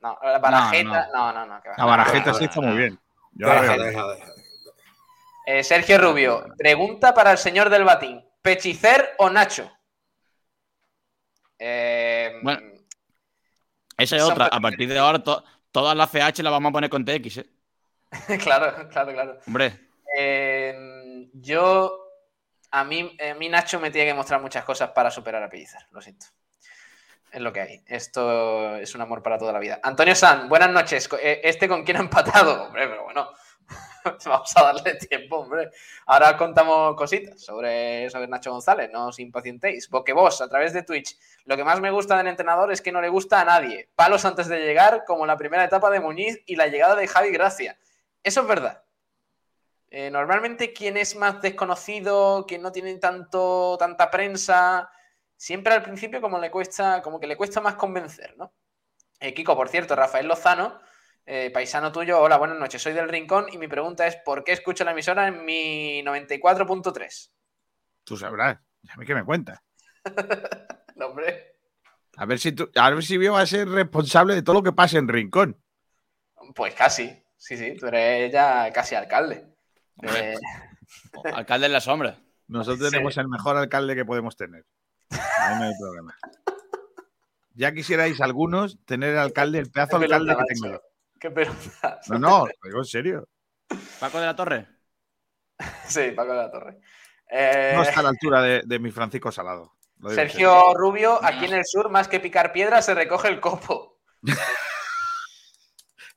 No, 0.00 0.18
la 0.22 0.38
barajeta, 0.38 1.08
no, 1.14 1.32
no, 1.32 1.46
no. 1.46 1.62
que. 1.62 1.70
La 1.76 1.84
barajeta 1.84 2.34
sí 2.34 2.44
está 2.44 2.60
muy 2.60 2.76
bien. 2.76 2.98
Yo 3.32 3.46
la 3.46 3.62
Deja, 3.62 3.76
veo. 3.76 3.84
deja, 3.84 4.06
deja. 4.08 4.32
Eh, 5.46 5.64
Sergio 5.64 5.98
Rubio, 5.98 6.44
pregunta 6.58 7.14
para 7.14 7.32
el 7.32 7.38
señor 7.38 7.70
del 7.70 7.84
batín: 7.84 8.24
¿Pechicer 8.42 9.14
o 9.18 9.30
Nacho? 9.30 9.70
Eh, 11.58 12.40
Bueno. 12.42 12.60
Esa 13.96 14.16
es 14.16 14.22
otra. 14.22 14.46
A 14.46 14.60
partir 14.60 14.88
de 14.88 14.98
ahora, 14.98 15.22
to- 15.22 15.44
todas 15.70 15.96
las 15.96 16.10
CH 16.10 16.42
las 16.42 16.50
vamos 16.52 16.70
a 16.70 16.72
poner 16.72 16.90
con 16.90 17.04
TX, 17.04 17.36
¿eh? 17.38 17.46
claro, 18.42 18.88
claro, 18.88 19.12
claro. 19.12 19.38
Hombre, 19.46 19.78
Eh, 20.18 21.28
yo. 21.34 22.01
A 22.72 22.84
mí, 22.84 23.16
a 23.30 23.34
mí 23.34 23.48
Nacho 23.48 23.78
me 23.78 23.90
tiene 23.90 24.08
que 24.08 24.14
mostrar 24.14 24.40
muchas 24.40 24.64
cosas 24.64 24.90
para 24.90 25.10
superar 25.10 25.42
a 25.42 25.48
Pellicer, 25.48 25.86
lo 25.90 26.00
siento. 26.00 26.26
Es 27.30 27.40
lo 27.40 27.52
que 27.52 27.60
hay. 27.60 27.84
Esto 27.86 28.76
es 28.76 28.94
un 28.94 29.00
amor 29.00 29.22
para 29.22 29.38
toda 29.38 29.52
la 29.52 29.58
vida. 29.58 29.80
Antonio 29.82 30.14
San, 30.14 30.48
buenas 30.48 30.70
noches. 30.70 31.08
Eh, 31.20 31.40
¿Este 31.44 31.66
con 31.66 31.82
quién 31.82 31.96
ha 31.96 32.00
empatado? 32.00 32.64
Hombre, 32.66 32.88
pero 32.88 33.04
bueno. 33.04 33.30
Vamos 34.26 34.56
a 34.56 34.62
darle 34.64 34.94
tiempo, 34.96 35.36
hombre. 35.36 35.70
Ahora 36.06 36.36
contamos 36.36 36.96
cositas 36.96 37.40
sobre, 37.40 38.10
sobre 38.10 38.26
Nacho 38.26 38.50
González, 38.50 38.90
no 38.92 39.06
os 39.06 39.18
impacientéis. 39.18 39.88
Porque 39.88 40.12
vos, 40.12 40.40
a 40.40 40.48
través 40.48 40.72
de 40.72 40.82
Twitch, 40.82 41.16
lo 41.44 41.56
que 41.56 41.64
más 41.64 41.80
me 41.80 41.90
gusta 41.90 42.16
del 42.16 42.26
entrenador 42.26 42.72
es 42.72 42.82
que 42.82 42.92
no 42.92 43.00
le 43.00 43.08
gusta 43.08 43.40
a 43.40 43.44
nadie. 43.44 43.88
Palos 43.94 44.24
antes 44.24 44.48
de 44.48 44.58
llegar, 44.58 45.04
como 45.06 45.24
la 45.24 45.36
primera 45.36 45.64
etapa 45.64 45.88
de 45.90 46.00
Muñiz 46.00 46.42
y 46.46 46.56
la 46.56 46.66
llegada 46.66 46.96
de 46.96 47.06
Javi 47.06 47.30
Gracia. 47.30 47.78
Eso 48.22 48.42
es 48.42 48.46
verdad. 48.46 48.81
Eh, 49.94 50.10
normalmente 50.10 50.72
quien 50.72 50.96
es 50.96 51.16
más 51.16 51.42
desconocido, 51.42 52.46
quien 52.48 52.62
no 52.62 52.72
tiene 52.72 52.96
tanto, 52.96 53.76
tanta 53.78 54.10
prensa, 54.10 54.90
siempre 55.36 55.74
al 55.74 55.82
principio 55.82 56.22
como 56.22 56.38
le 56.38 56.50
cuesta, 56.50 57.02
como 57.02 57.20
que 57.20 57.26
le 57.26 57.36
cuesta 57.36 57.60
más 57.60 57.74
convencer, 57.74 58.34
¿no? 58.38 58.54
Eh, 59.20 59.34
Kiko, 59.34 59.54
por 59.54 59.68
cierto, 59.68 59.94
Rafael 59.94 60.26
Lozano, 60.26 60.80
eh, 61.26 61.50
paisano 61.52 61.92
tuyo, 61.92 62.22
hola, 62.22 62.38
buenas 62.38 62.58
noches, 62.58 62.80
soy 62.80 62.94
del 62.94 63.10
Rincón 63.10 63.48
y 63.52 63.58
mi 63.58 63.68
pregunta 63.68 64.06
es 64.06 64.16
¿por 64.16 64.44
qué 64.44 64.52
escucho 64.52 64.82
la 64.82 64.92
emisora 64.92 65.28
en 65.28 65.44
mi 65.44 66.02
94.3? 66.02 67.30
Tú 68.02 68.16
sabrás. 68.16 68.60
A 68.88 68.96
mí 68.96 69.04
que 69.04 69.14
me 69.14 69.24
cuentas. 69.26 69.60
No, 70.94 71.06
hombre, 71.06 71.56
A 72.16 72.26
ver 72.26 72.38
si 72.38 72.52
tú, 72.52 72.70
a 72.76 72.90
ver 72.90 73.02
si 73.02 73.22
yo 73.22 73.32
va 73.32 73.40
a 73.40 73.46
ser 73.46 73.68
responsable 73.68 74.34
de 74.34 74.42
todo 74.42 74.54
lo 74.54 74.62
que 74.62 74.72
pase 74.72 74.98
en 74.98 75.08
Rincón. 75.08 75.62
pues 76.54 76.74
casi, 76.74 77.24
sí, 77.36 77.56
sí, 77.56 77.76
tú 77.76 77.88
eres 77.88 78.30
ya 78.32 78.70
casi 78.72 78.94
alcalde. 78.94 79.51
Eh, 80.02 80.34
alcalde 81.34 81.66
en 81.66 81.72
la 81.72 81.80
sombra. 81.80 82.18
Nosotros 82.48 82.86
Sí. 82.88 82.90
tenemos 82.92 83.16
el 83.16 83.28
mejor 83.28 83.56
alcalde 83.56 83.94
que 83.94 84.04
podemos 84.04 84.36
tener. 84.36 84.64
Ahí 85.10 85.58
no 85.58 85.64
hay 85.64 85.72
problema. 85.80 86.16
Ya 87.54 87.72
quisierais 87.72 88.20
algunos 88.20 88.78
tener 88.84 89.10
el 89.10 89.18
alcalde, 89.18 89.58
el 89.58 89.70
pedazo 89.70 89.98
de 89.98 90.06
Qué 90.08 90.14
alcalde 90.14 90.36
que 90.48 90.54
tengo 90.54 90.68
yo. 90.74 90.80
qué 91.20 91.30
pelota. 91.30 92.00
No, 92.08 92.18
no, 92.18 92.46
lo 92.46 92.52
digo 92.64 92.78
en 92.78 92.84
serio. 92.84 93.28
Paco 94.00 94.18
de 94.20 94.26
la 94.26 94.36
Torre. 94.36 94.68
Sí, 95.86 96.10
Paco 96.16 96.30
de 96.32 96.36
la 96.38 96.50
Torre. 96.50 96.78
Eh, 97.30 97.72
No 97.76 97.82
está 97.82 98.00
a 98.00 98.02
la 98.04 98.08
altura 98.10 98.42
de, 98.42 98.62
de 98.64 98.78
mi 98.78 98.90
Francisco 98.90 99.30
Salado. 99.30 99.74
Lo 99.98 100.10
digo 100.10 100.22
en 100.22 100.28
serio. 100.30 100.50
Sergio 100.50 100.74
Rubio, 100.74 101.24
aquí 101.24 101.44
en 101.44 101.54
el 101.54 101.64
sur, 101.64 101.88
más 101.90 102.08
que 102.08 102.18
picar 102.20 102.52
piedra, 102.52 102.82
se 102.82 102.94
recoge 102.94 103.28
el 103.28 103.40
copo. 103.40 104.00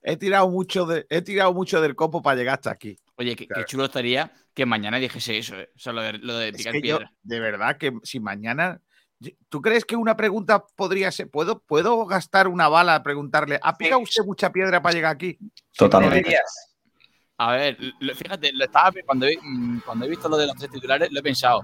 He 0.01 0.17
tirado 0.17 0.49
mucho, 0.49 0.85
de, 0.85 1.05
he 1.09 1.21
tirado 1.21 1.53
mucho 1.53 1.81
del 1.81 1.95
copo 1.95 2.21
para 2.21 2.35
llegar 2.37 2.55
hasta 2.55 2.71
aquí. 2.71 2.97
Oye, 3.17 3.35
qué, 3.35 3.47
chulo 3.65 3.85
estaría 3.85 4.31
que 4.53 4.65
mañana 4.65 4.97
dijese 4.97 5.37
eso, 5.37 5.55
¿eh? 5.57 5.69
O 5.75 5.79
sea, 5.79 5.93
lo 5.93 6.01
de, 6.01 6.13
lo 6.13 6.37
de 6.37 6.49
Es 6.49 6.55
picar 6.57 6.73
yo, 6.75 6.81
piedra. 6.81 7.11
de 7.23 7.39
verdad, 7.39 7.77
que 7.77 7.93
si 8.03 8.19
mañana. 8.19 8.81
¿Tú 9.47 9.61
crees 9.61 9.85
que 9.85 9.95
una 9.95 10.17
pregunta 10.17 10.65
podría 10.75 11.09
ser? 11.11 11.29
¿Puedo, 11.29 11.59
¿puedo 11.59 12.05
gastar 12.05 12.49
una 12.49 12.67
bala 12.67 12.95
a 12.95 13.03
preguntarle? 13.03 13.59
¿Ha 13.63 13.77
picado 13.77 14.01
usted 14.01 14.23
mucha 14.25 14.51
piedra 14.51 14.81
para 14.81 14.93
llegar 14.93 15.13
aquí? 15.13 15.39
Totalmente. 15.75 16.35
A 17.37 17.53
ver, 17.53 17.77
lo- 17.99 18.15
fíjate, 18.15 18.51
lo 18.53 18.65
estaba, 18.65 18.91
cuando, 19.05 19.25
he, 19.25 19.37
mm, 19.41 19.79
cuando 19.85 20.05
he 20.05 20.09
visto 20.09 20.27
lo 20.27 20.37
de 20.37 20.47
los 20.47 20.55
tres 20.55 20.69
titulares, 20.69 21.09
lo 21.11 21.19
he 21.19 21.23
pensado. 21.23 21.63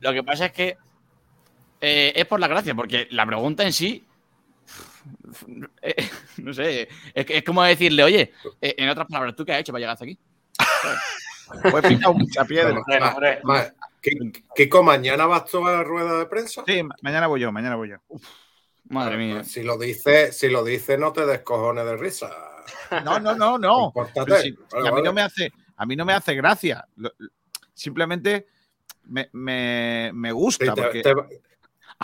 Lo 0.00 0.12
que 0.12 0.22
pasa 0.24 0.46
es 0.46 0.52
que 0.52 0.76
eh, 1.80 2.12
es 2.14 2.26
por 2.26 2.40
la 2.40 2.48
gracia, 2.48 2.74
porque 2.74 3.06
la 3.12 3.24
pregunta 3.24 3.62
en 3.62 3.72
sí, 3.72 4.04
eh, 5.82 5.94
no 6.38 6.52
sé, 6.52 6.88
es, 7.14 7.26
es 7.28 7.44
como 7.44 7.62
decirle, 7.62 8.02
oye, 8.02 8.32
eh, 8.60 8.74
en 8.78 8.88
otras 8.88 9.06
palabras, 9.06 9.36
¿tú 9.36 9.44
qué 9.44 9.52
has 9.52 9.60
hecho 9.60 9.72
para 9.72 9.80
llegar 9.80 9.92
hasta 9.92 10.04
aquí? 10.04 10.18
Pues 11.70 11.84
he 11.84 11.88
picado 11.88 12.14
mucha 12.14 12.44
piedra. 12.44 12.78
Hombre, 13.14 13.40
hombre. 13.42 13.72
Kiko, 14.54 14.82
¿mañana 14.82 15.26
vas 15.26 15.44
tú 15.46 15.66
a 15.66 15.72
la 15.72 15.82
rueda 15.84 16.18
de 16.18 16.26
prensa? 16.26 16.62
Sí, 16.66 16.82
ma- 16.82 16.94
mañana 17.02 17.26
voy 17.26 17.40
yo, 17.40 17.50
mañana 17.52 17.76
voy 17.76 17.90
yo. 17.90 17.96
Madre 18.90 19.16
Pues, 19.16 19.26
mía. 19.26 19.44
Si 19.44 19.62
lo 19.62 19.76
dice, 19.78 20.32
si 20.32 20.48
lo 20.48 20.62
dice, 20.64 20.96
no 20.98 21.12
te 21.12 21.26
descojones 21.26 21.84
de 21.84 21.96
risa. 21.96 22.30
No, 23.04 23.18
no, 23.18 23.34
no, 23.34 23.58
no. 23.58 23.92
Si- 23.94 24.20
Vale, 24.20 24.40
si 24.42 24.48
a 24.72 24.80
mí 24.82 24.90
vale. 24.90 25.02
no 25.02 25.12
me 25.12 25.22
hace, 25.22 25.52
a 25.76 25.84
mí 25.86 25.96
no 25.96 26.04
me 26.04 26.12
hace 26.14 26.34
gracia. 26.34 26.86
Simplemente 27.74 28.46
me, 29.04 29.28
me- 29.32 30.10
me 30.14 30.28
Sí, 30.28 30.34
gusta. 30.34 30.74
te- 30.74 30.82
porque- 30.82 31.02
te 31.02 31.14
va- 31.14 31.28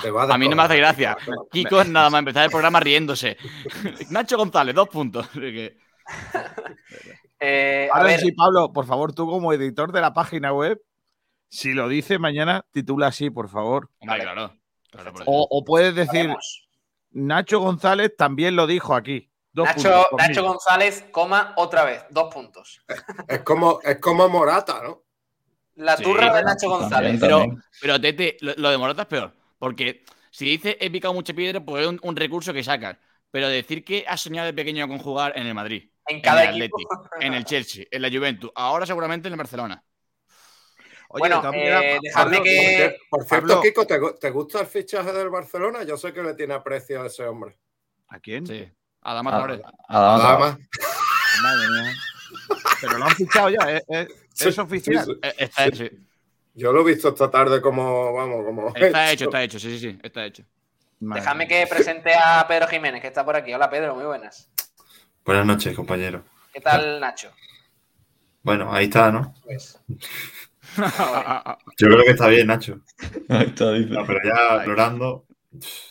te 0.02 0.10
va 0.10 0.24
A 0.24 0.38
mí 0.38 0.48
no 0.48 0.56
me 0.56 0.62
hace 0.64 0.76
gracia. 0.76 1.16
Kiko 1.52 1.80
es 1.80 1.88
nada 1.88 2.10
más 2.10 2.18
empezar 2.20 2.44
el 2.44 2.50
programa 2.50 2.80
riéndose. 2.80 3.36
Nacho 4.10 4.36
González, 4.36 4.74
dos 4.74 4.88
puntos. 4.88 5.28
Eh, 7.44 7.88
a 7.92 7.96
Ahora 7.96 8.08
ver, 8.10 8.20
sí, 8.20 8.32
Pablo, 8.32 8.72
por 8.72 8.86
favor, 8.86 9.12
tú 9.14 9.26
como 9.28 9.52
editor 9.52 9.92
de 9.92 10.00
la 10.00 10.12
página 10.14 10.52
web, 10.52 10.80
si 11.48 11.72
lo 11.72 11.88
dice 11.88 12.18
mañana, 12.18 12.64
titula 12.72 13.08
así, 13.08 13.30
por 13.30 13.48
favor. 13.48 13.90
Hombre, 13.98 14.20
claro. 14.20 14.56
O, 15.26 15.46
o 15.50 15.64
puedes 15.64 15.94
decir. 15.94 16.34
Nacho 17.10 17.60
González 17.60 18.16
también 18.16 18.56
lo 18.56 18.66
dijo 18.66 18.94
aquí. 18.94 19.30
Dos 19.52 19.68
Nacho, 19.68 20.42
González, 20.42 21.04
coma 21.12 21.52
otra 21.56 21.84
vez, 21.84 22.04
dos 22.10 22.32
puntos. 22.34 22.82
Es 23.28 23.40
como, 23.42 23.78
es 23.84 23.98
como 24.00 24.28
Morata, 24.28 24.80
¿no? 24.82 25.04
La 25.76 25.96
Sí, 25.96 26.02
turra 26.02 26.34
de 26.34 26.42
Nacho 26.42 26.68
González. 26.68 26.90
También, 26.90 27.20
Pero- 27.20 27.38
también. 27.38 27.62
Pero 27.80 28.00
Tete, 28.00 28.36
lo, 28.40 28.54
lo 28.56 28.70
de 28.70 28.78
Morata 28.78 29.02
es 29.02 29.08
peor. 29.08 29.32
Porque 29.58 30.04
si 30.30 30.44
dice 30.46 30.76
he 30.80 30.90
picado 30.90 31.14
mucha 31.14 31.32
piedra, 31.34 31.64
pues 31.64 31.82
es 31.82 31.88
un, 31.88 32.00
un 32.02 32.16
recurso 32.16 32.52
que 32.52 32.64
sacas. 32.64 32.96
Pero 33.30 33.48
decir 33.48 33.84
que 33.84 34.04
has 34.08 34.20
soñado 34.20 34.46
de 34.46 34.52
pequeño 34.54 34.86
con 34.88 34.98
jugar 34.98 35.32
en 35.36 35.46
el 35.46 35.54
Madrid, 35.54 35.88
En 36.06 36.20
cada 36.20 36.44
en 36.44 36.54
el 36.54 36.62
equipo. 36.62 36.92
Atleti, 36.94 37.26
en 37.26 37.34
el 37.34 37.44
Chelsea, 37.44 37.84
en 37.90 38.02
la 38.02 38.10
Juventus, 38.10 38.50
ahora 38.54 38.84
seguramente 38.86 39.28
en 39.28 39.32
el 39.34 39.38
Barcelona. 39.38 39.82
Oye, 41.08 41.20
Bueno, 41.20 41.42
eh, 41.54 41.98
dejadme 42.02 42.42
que- 42.42 42.96
Por 43.08 43.24
cierto, 43.24 43.46
Pablo- 43.46 43.62
Kiko, 43.62 43.86
¿te, 43.86 44.00
gu- 44.00 44.18
te 44.18 44.30
gusta 44.30 44.60
el 44.60 44.66
fichaje 44.66 45.12
del 45.12 45.30
Barcelona? 45.30 45.82
Yo 45.84 45.96
sé 45.96 46.12
que 46.12 46.22
le 46.22 46.34
tiene 46.34 46.54
aprecio 46.54 47.02
a 47.02 47.06
ese 47.06 47.24
hombre. 47.24 47.56
¿A 48.08 48.18
quién? 48.18 48.46
Sí. 48.46 48.68
Ah, 49.02 49.20
Traoré. 49.22 49.62
Adama 49.88 50.18
Nada 50.18 50.36
Traoré. 50.36 50.38
más. 50.40 50.58
Madre 51.42 51.68
mía. 51.68 51.92
Pero 52.80 52.98
lo 52.98 53.04
han 53.04 53.10
fichado 53.12 53.50
ya, 53.50 53.76
¿eh? 53.76 53.84
¿Es, 53.88 54.08
es 54.46 54.54
Sí, 54.54 54.60
oficial? 54.60 55.04
sí, 55.04 55.12
sí. 55.12 55.18
Eh, 55.22 55.34
Está, 55.38 55.70
sí. 55.70 55.90
Yo 56.54 56.72
lo 56.72 56.80
he 56.80 56.84
visto 56.92 57.08
esta 57.08 57.30
tarde 57.30 57.60
como, 57.60 58.12
vamos, 58.12 58.44
como... 58.44 58.68
Está 58.74 59.10
hecho, 59.12 59.24
está 59.24 59.42
hecho, 59.42 59.58
sí, 59.58 59.70
sí, 59.78 59.90
sí, 59.90 59.98
está 60.02 60.24
hecho. 60.24 60.44
Madre 61.00 61.20
Déjame 61.22 61.46
mía. 61.46 61.48
que 61.62 61.66
presente 61.66 62.12
a 62.14 62.44
Pedro 62.48 62.66
Jiménez, 62.68 63.00
que 63.02 63.08
está 63.08 63.24
por 63.24 63.34
aquí. 63.36 63.52
Hola, 63.52 63.68
Pedro, 63.68 63.94
muy 63.96 64.04
buenas. 64.04 64.48
Buenas 65.24 65.46
noches, 65.46 65.74
compañero. 65.74 66.22
¿Qué 66.52 66.60
tal, 66.60 67.00
Nacho? 67.00 67.30
Bueno, 68.42 68.72
ahí 68.72 68.84
está, 68.84 69.10
¿no? 69.10 69.34
Pues, 69.42 69.80
Yo 70.76 71.86
creo 71.88 72.04
que 72.04 72.10
está 72.10 72.28
bien, 72.28 72.46
Nacho. 72.46 72.80
Ahí 73.30 73.46
está, 73.46 73.72
dice. 73.72 73.90
No, 73.90 74.04
pero 74.06 74.20
ya 74.22 74.56
explorando, 74.56 75.26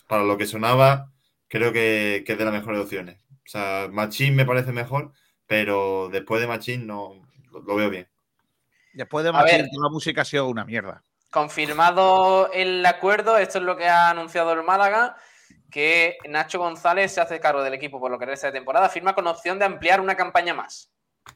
para 0.06 0.22
lo 0.22 0.38
que 0.38 0.46
sonaba, 0.46 1.10
creo 1.48 1.72
que, 1.72 2.22
que 2.24 2.32
es 2.32 2.38
de 2.38 2.44
las 2.44 2.54
mejores 2.54 2.80
opciones. 2.80 3.18
O 3.30 3.48
sea, 3.48 3.88
Machín 3.90 4.36
me 4.36 4.46
parece 4.46 4.72
mejor, 4.72 5.12
pero 5.46 6.08
después 6.12 6.40
de 6.40 6.46
Machín 6.46 6.86
no 6.86 7.20
lo, 7.50 7.60
lo 7.60 7.74
veo 7.74 7.90
bien. 7.90 8.08
Después 8.92 9.24
de 9.24 9.32
Machín, 9.32 9.58
ver. 9.62 9.70
toda 9.70 9.88
la 9.88 9.92
música 9.92 10.22
ha 10.22 10.24
sido 10.24 10.46
una 10.46 10.64
mierda. 10.64 11.02
confirmado 11.30 12.50
el 12.52 12.86
acuerdo, 12.86 13.36
esto 13.36 13.58
es 13.58 13.64
lo 13.64 13.76
que 13.76 13.88
ha 13.88 14.10
anunciado 14.10 14.52
el 14.52 14.62
Málaga, 14.62 15.16
que 15.74 16.18
Nacho 16.28 16.60
González 16.60 17.10
se 17.12 17.20
hace 17.20 17.40
cargo 17.40 17.60
del 17.64 17.74
equipo 17.74 17.98
por 17.98 18.08
lo 18.08 18.16
que 18.16 18.26
resta 18.26 18.46
de 18.46 18.52
temporada, 18.52 18.88
firma 18.88 19.12
con 19.12 19.26
opción 19.26 19.58
de 19.58 19.64
ampliar 19.64 20.00
una 20.00 20.14
campaña 20.14 20.54
más. 20.54 20.88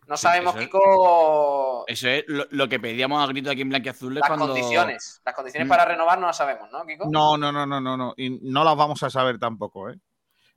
No 0.07 0.17
sabemos, 0.17 0.55
eso 0.55 0.61
es- 0.61 0.67
Kiko, 0.69 1.85
Eso 1.89 2.09
es 2.09 2.25
lo, 2.29 2.45
lo 2.51 2.69
que 2.69 2.79
pedíamos 2.79 3.21
a 3.21 3.27
grito 3.27 3.51
aquí 3.51 3.63
en 3.63 3.71
Blanquiazules 3.71 4.21
las 4.21 4.29
cuando. 4.29 4.47
condiciones. 4.47 5.21
Las 5.25 5.35
condiciones 5.35 5.67
Mm. 5.67 5.69
para 5.71 5.85
renovar 5.87 6.21
no 6.21 6.29
las 6.29 6.37
sabemos, 6.37 6.71
¿no, 6.71 6.87
Kiko? 6.87 7.09
No, 7.11 7.37
no, 7.37 7.51
no, 7.51 7.67
no, 7.67 7.81
no, 7.81 7.97
no. 7.97 8.15
Y 8.17 8.39
no 8.43 8.63
las 8.63 8.77
vamos 8.77 9.03
a 9.03 9.11
saber 9.11 9.41
tampoco, 9.41 9.91
¿eh? 9.91 9.99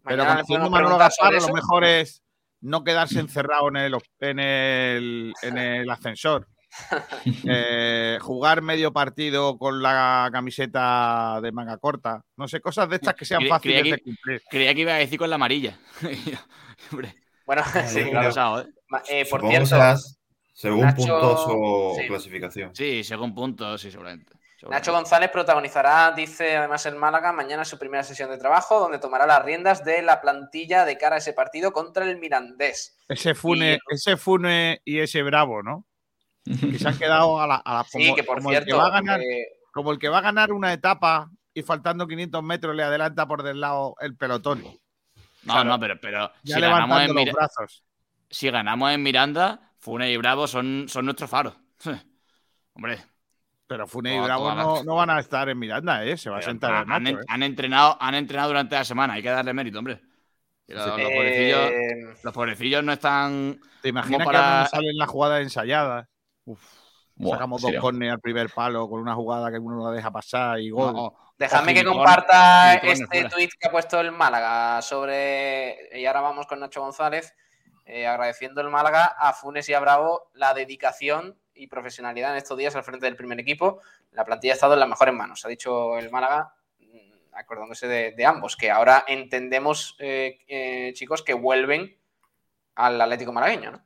Pero 0.03 0.23
Mañana 0.25 0.43
Manolo 0.47 0.71
preguntar 0.71 0.99
Gaspar, 0.99 1.33
lo 1.33 1.53
mejor 1.53 1.83
es 1.85 2.21
no 2.61 2.83
quedarse 2.83 3.19
encerrado 3.19 3.67
en 3.69 3.77
el, 3.77 3.95
en 4.19 4.39
el, 4.39 5.33
en 5.41 5.57
el 5.57 5.89
ascensor. 5.89 6.47
Eh, 7.47 8.17
jugar 8.21 8.61
medio 8.61 8.91
partido 8.93 9.57
con 9.57 9.81
la 9.81 10.29
camiseta 10.31 11.39
de 11.41 11.51
manga 11.51 11.77
corta. 11.77 12.23
No 12.37 12.47
sé, 12.47 12.61
cosas 12.61 12.89
de 12.89 12.95
estas 12.95 13.15
que 13.15 13.25
sean 13.25 13.45
fáciles 13.47 13.79
creía 13.81 13.95
de 13.95 14.01
cumplir. 14.01 14.41
Creía 14.49 14.73
que 14.73 14.81
iba 14.81 14.93
a 14.93 14.97
decir 14.97 15.19
con 15.19 15.29
la 15.29 15.35
amarilla. 15.35 15.77
Bueno, 17.45 17.63
sí, 17.85 18.03
claro. 18.09 18.27
pesado, 18.29 18.61
¿eh? 18.61 18.65
Eh, 19.09 19.25
por 19.29 19.41
Supongo 19.41 19.65
cierto, 19.65 19.97
Según 20.53 20.81
Nacho- 20.81 20.95
puntos 20.95 21.45
o 21.47 21.95
sí. 21.99 22.07
clasificación. 22.07 22.75
Sí, 22.75 23.03
según 23.03 23.33
puntos, 23.35 23.81
sí, 23.81 23.91
seguramente. 23.91 24.31
seguramente. 24.57 24.69
Nacho 24.89 24.91
González 24.93 25.29
protagonizará, 25.31 26.11
dice 26.15 26.55
además 26.57 26.85
el 26.85 26.95
Málaga, 26.95 27.33
mañana 27.33 27.65
su 27.65 27.77
primera 27.77 28.03
sesión 28.03 28.29
de 28.29 28.37
trabajo, 28.37 28.79
donde 28.79 28.99
tomará 28.99 29.25
las 29.25 29.43
riendas 29.43 29.83
de 29.83 30.01
la 30.01 30.21
plantilla 30.21 30.85
de 30.85 30.97
cara 30.97 31.15
a 31.15 31.19
ese 31.19 31.33
partido 31.33 31.71
contra 31.73 32.05
el 32.09 32.17
Mirandés. 32.19 32.97
Ese 33.09 33.35
Fune, 33.35 33.73
Y- 33.89 33.93
ese 33.95 34.17
Fune 34.17 34.81
y 34.85 34.99
ese 34.99 35.21
Bravo, 35.23 35.61
¿no? 35.63 35.85
Que 36.43 36.79
se 36.79 36.87
han 36.87 36.97
quedado 36.99 37.39
a 37.41 37.47
la, 37.47 37.55
a 37.55 37.73
la- 37.75 37.83
Sí, 37.83 38.03
como, 38.03 38.15
que 38.15 38.23
por 38.23 38.37
como 38.37 38.51
el 38.51 38.57
que 38.59 38.63
cierto, 38.63 38.77
va 38.81 38.87
a 38.87 38.91
ganar, 38.91 39.21
eh, 39.21 39.47
como 39.71 39.91
el 39.91 39.99
que 39.99 40.09
va 40.09 40.17
a 40.19 40.21
ganar 40.21 40.51
una 40.51 40.73
etapa 40.73 41.29
y 41.53 41.61
faltando 41.63 42.07
500 42.07 42.41
metros 42.43 42.75
le 42.75 42.83
adelanta 42.83 43.27
por 43.27 43.43
del 43.43 43.59
lado 43.61 43.95
el 43.99 44.15
pelotón. 44.15 44.61
No, 44.63 45.53
Claro. 45.53 45.69
no, 45.69 45.79
pero, 45.79 45.99
pero 45.99 46.31
Ya 46.43 46.55
si, 46.55 46.61
ganamos 46.61 47.01
en 47.01 47.07
los 47.07 47.15
Mira- 47.15 47.33
brazos. 47.33 47.83
si 48.29 48.49
ganamos 48.49 48.91
en 48.91 49.01
Miranda, 49.03 49.71
Fune 49.79 50.11
y 50.11 50.17
Bravo 50.17 50.47
son, 50.47 50.85
son 50.87 51.05
nuestros 51.05 51.29
faros. 51.29 51.55
Hombre, 52.73 52.99
Pero 53.67 53.87
Fune 53.87 54.15
y 54.15 54.19
Bravo 54.19 54.53
no, 54.53 54.83
no 54.83 54.95
van 54.95 55.09
a 55.09 55.19
estar 55.19 55.47
en 55.49 55.57
Miranda, 55.57 56.03
¿eh? 56.05 56.15
Se 56.17 56.29
va 56.29 56.37
a 56.39 56.41
sentar 56.41 56.71
el 56.71 56.77
han, 56.91 57.03
Nacho, 57.03 57.15
en- 57.17 57.21
¿eh? 57.21 57.25
han 57.27 57.43
entrenado, 57.43 57.97
han 57.99 58.15
entrenado 58.15 58.49
durante 58.49 58.75
la 58.75 58.83
semana, 58.85 59.13
hay 59.13 59.21
que 59.23 59.29
darle 59.29 59.53
mérito, 59.53 59.79
hombre. 59.79 60.01
Los, 60.67 60.85
los 60.85 60.95
pobrecillos, 60.95 61.59
eh, 61.71 62.13
los 62.23 62.33
pobrecillos 62.33 62.83
no 62.83 62.93
están. 62.93 63.59
¿Te 63.81 63.89
imaginas 63.89 64.25
para- 64.25 64.63
que 64.63 64.69
salen 64.69 64.97
las 64.97 65.09
jugadas 65.09 65.41
ensayadas? 65.41 66.07
Uf, 66.45 66.61
sacamos 67.29 67.61
dos 67.61 67.73
córneres 67.79 68.13
al 68.13 68.19
primer 68.19 68.49
palo 68.49 68.89
con 68.89 68.99
una 69.01 69.15
jugada 69.15 69.51
que 69.51 69.59
uno 69.59 69.85
la 69.85 69.95
deja 69.95 70.11
pasar 70.11 70.59
y 70.59 70.69
gol. 70.69 70.93
no, 70.93 71.15
Dejadme 71.37 71.73
que 71.73 71.83
comparta 71.83 72.75
este 72.75 73.25
tuit 73.25 73.51
que 73.59 73.67
ha 73.67 73.71
puesto 73.71 73.99
el 73.99 74.11
Málaga 74.11 74.79
sobre. 74.83 75.89
Y 75.99 76.05
ahora 76.05 76.21
vamos 76.21 76.45
con 76.45 76.59
Nacho 76.59 76.81
González, 76.81 77.35
eh, 77.85 78.05
agradeciendo 78.05 78.61
el 78.61 78.69
Málaga 78.69 79.05
a 79.05 79.33
Funes 79.33 79.67
y 79.67 79.73
a 79.73 79.79
Bravo 79.79 80.29
la 80.35 80.53
dedicación 80.53 81.39
y 81.55 81.65
profesionalidad 81.65 82.31
en 82.31 82.37
estos 82.37 82.57
días 82.59 82.75
al 82.75 82.83
frente 82.83 83.07
del 83.07 83.15
primer 83.15 83.39
equipo. 83.39 83.81
La 84.11 84.23
plantilla 84.23 84.53
ha 84.53 84.55
estado 84.55 84.73
en 84.73 84.81
las 84.81 84.89
mejores 84.89 85.15
manos, 85.15 85.43
ha 85.43 85.49
dicho 85.49 85.97
el 85.97 86.11
Málaga, 86.11 86.53
mm, 86.79 87.33
acordándose 87.33 87.87
de, 87.87 88.11
de 88.11 88.25
ambos, 88.25 88.55
que 88.55 88.69
ahora 88.69 89.03
entendemos, 89.07 89.95
eh, 89.97 90.39
eh, 90.47 90.91
chicos, 90.93 91.23
que 91.23 91.33
vuelven 91.33 91.97
al 92.75 93.01
Atlético 93.01 93.33
Malagueño, 93.33 93.71
¿no? 93.71 93.85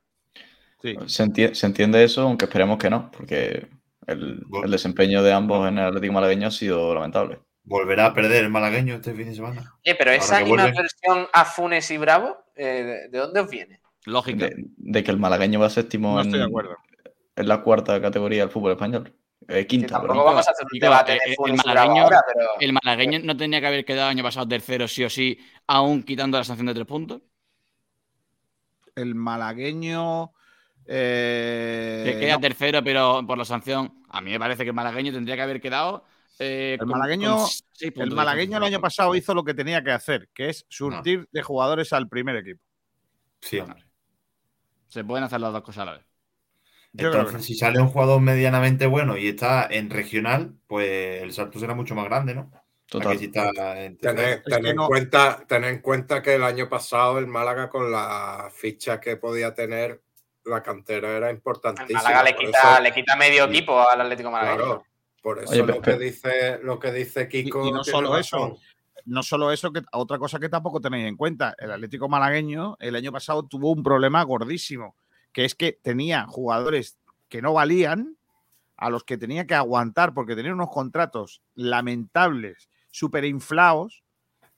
Sí. 0.85 0.95
Se, 1.07 1.23
enti- 1.25 1.53
se 1.53 1.65
entiende 1.65 2.03
eso, 2.03 2.21
aunque 2.21 2.45
esperemos 2.45 2.77
que 2.77 2.89
no, 2.89 3.09
porque 3.11 3.67
el, 4.07 4.43
el 4.63 4.71
desempeño 4.71 5.23
de 5.23 5.33
ambos 5.33 5.67
en 5.67 5.79
el 5.79 5.85
Atlético 5.85 6.13
Malagueño 6.13 6.47
ha 6.47 6.51
sido 6.51 6.93
lamentable. 6.93 7.39
¿Volverá 7.63 8.05
a 8.07 8.13
perder 8.13 8.43
el 8.43 8.51
malagueño 8.51 8.93
este 8.95 9.13
fin 9.15 9.25
de 9.27 9.33
semana? 9.35 9.73
Eh, 9.83 9.95
pero 9.97 10.11
esa 10.11 10.37
que 10.37 10.43
misma 10.45 10.63
vuelve. 10.65 10.81
versión 10.81 11.27
a 11.33 11.45
Funes 11.45 11.89
y 11.89 11.97
Bravo, 11.97 12.37
eh, 12.55 12.63
¿de- 12.83 13.09
¿de 13.09 13.17
dónde 13.17 13.39
os 13.39 13.49
viene? 13.49 13.81
Lógica. 14.05 14.45
De, 14.45 14.55
de 14.77 15.03
que 15.03 15.09
el 15.09 15.17
malagueño 15.17 15.59
va 15.59 15.69
séptimo 15.71 16.13
No 16.13 16.19
en, 16.21 16.27
estoy 16.27 16.39
de 16.41 16.45
acuerdo. 16.45 16.77
en 17.35 17.47
la 17.47 17.61
cuarta 17.63 17.99
categoría 17.99 18.41
del 18.41 18.51
fútbol 18.51 18.73
español. 18.73 19.11
Eh, 19.47 19.65
quinta, 19.65 19.87
tampoco 19.87 20.13
perdón. 20.13 20.25
vamos 20.27 20.47
a 20.47 20.51
hacer 20.51 20.65
un 20.71 20.79
debate 20.79 21.13
eh, 21.13 21.19
de 21.25 21.29
el 21.31 21.35
Funes 21.35 21.59
y 21.65 21.69
Bravo 21.71 21.89
malagueño- 21.89 22.03
ahora, 22.03 22.21
pero... 22.31 22.47
¿El 22.59 22.73
malagueño 22.73 23.19
no 23.23 23.35
tenía 23.35 23.59
que 23.61 23.67
haber 23.67 23.85
quedado 23.85 24.09
año 24.09 24.23
pasado 24.23 24.47
tercero 24.47 24.87
sí 24.87 25.03
o 25.03 25.09
sí, 25.09 25.39
aún 25.65 26.03
quitando 26.03 26.37
la 26.37 26.43
sanción 26.43 26.67
de 26.67 26.73
tres 26.75 26.85
puntos? 26.85 27.21
El 28.95 29.15
malagueño. 29.15 30.31
Eh, 30.87 32.03
que 32.05 32.19
queda 32.19 32.35
no, 32.35 32.41
tercero, 32.41 32.83
pero 32.83 33.23
por 33.25 33.37
la 33.37 33.45
sanción. 33.45 34.03
A 34.09 34.21
mí 34.21 34.31
me 34.31 34.39
parece 34.39 34.63
que 34.63 34.69
el 34.69 34.75
malagueño 34.75 35.11
tendría 35.11 35.35
que 35.35 35.41
haber 35.41 35.61
quedado. 35.61 36.05
eh, 36.39 36.77
El 36.79 36.87
malagueño- 36.87 37.37
con 37.93 38.03
el 38.03 38.11
malagueño 38.11 38.63
año 38.63 38.81
pasado 38.81 39.15
hizo 39.15 39.33
lo 39.33 39.43
que 39.43 39.53
tenía 39.53 39.83
que 39.83 39.91
hacer, 39.91 40.29
que 40.33 40.49
es 40.49 40.65
surtir 40.69 41.27
de 41.31 41.41
jugadores 41.41 41.93
al 41.93 42.07
primer 42.09 42.35
equipo. 42.37 42.61
Sí, 43.41 43.59
hombre. 43.59 43.85
Se 44.87 45.03
pueden 45.03 45.23
hacer 45.23 45.41
las 45.41 45.51
dos 45.53 45.63
cosas 45.63 45.81
a 45.83 45.85
la 45.85 45.91
vez. 45.93 46.05
Yo 46.93 47.07
Entonces, 47.07 47.45
si 47.45 47.55
sale 47.55 47.81
un 47.81 47.89
jugador 47.89 48.21
medianamente 48.21 48.85
bueno 48.87 49.17
y 49.17 49.27
está 49.27 49.67
en 49.69 49.89
regional, 49.89 50.55
pues 50.67 51.21
el 51.21 51.33
salto 51.33 51.59
será 51.59 51.73
mucho 51.75 51.93
más 51.95 52.05
grande, 52.05 52.33
¿no? 52.33 52.51
Total. 52.87 53.13
que 53.13 53.17
si 53.17 53.25
está 53.25 53.83
en 53.83 53.97
Tener, 53.97 54.29
Es 54.29 54.43
que 54.43 54.51
tener 54.51 54.69
en 54.71 54.75
no- 54.77 54.87
cuenta, 54.87 55.43
tener 55.47 55.73
en 55.73 55.81
cuenta 55.81 56.21
que 56.21 56.35
el 56.35 56.43
año 56.43 56.69
pasado 56.69 57.17
el 57.17 57.27
Málaga 57.27 57.67
con 57.67 57.91
la 57.91 58.49
ficha 58.53 59.01
que 59.01 59.17
podía 59.17 59.53
tener 59.53 60.01
la 60.45 60.61
cantera 60.63 61.17
era 61.17 61.31
importantísima. 61.31 62.01
Málaga 62.01 62.23
le 62.23 62.35
quita, 62.35 62.73
eso- 62.73 62.81
le 62.81 62.93
quita 62.93 63.15
medio 63.15 63.45
equipo 63.45 63.87
al 63.89 64.01
Atlético 64.01 64.31
Malagueño. 64.31 64.63
Claro, 64.65 64.85
por 65.21 65.39
eso 65.39 65.51
Oye, 65.51 65.63
lo, 65.65 65.81
que 65.81 65.97
dice, 65.97 66.59
lo 66.61 66.79
que 66.79 66.91
dice 66.91 67.27
Kiko. 67.27 67.67
y 67.67 67.71
no 67.71 67.83
solo 67.83 68.17
eso. 68.17 68.57
No 69.05 69.21
solo 69.21 69.51
eso, 69.51 69.71
que 69.71 69.81
otra 69.91 70.17
cosa 70.17 70.39
que 70.39 70.49
tampoco 70.49 70.81
tenéis 70.81 71.07
en 71.07 71.15
cuenta, 71.15 71.55
el 71.59 71.71
Atlético 71.71 72.09
Malagueño 72.09 72.75
el 72.79 72.95
año 72.95 73.11
pasado 73.11 73.43
tuvo 73.47 73.71
un 73.71 73.83
problema 73.83 74.23
gordísimo, 74.23 74.95
que 75.31 75.45
es 75.45 75.53
que 75.53 75.73
tenía 75.73 76.25
jugadores 76.27 76.97
que 77.29 77.41
no 77.41 77.53
valían, 77.53 78.17
a 78.77 78.89
los 78.89 79.03
que 79.03 79.17
tenía 79.17 79.45
que 79.47 79.55
aguantar 79.55 80.13
porque 80.13 80.35
tenían 80.35 80.55
unos 80.55 80.69
contratos 80.71 81.41
lamentables, 81.53 82.69
súper 82.91 83.25
inflados 83.25 84.03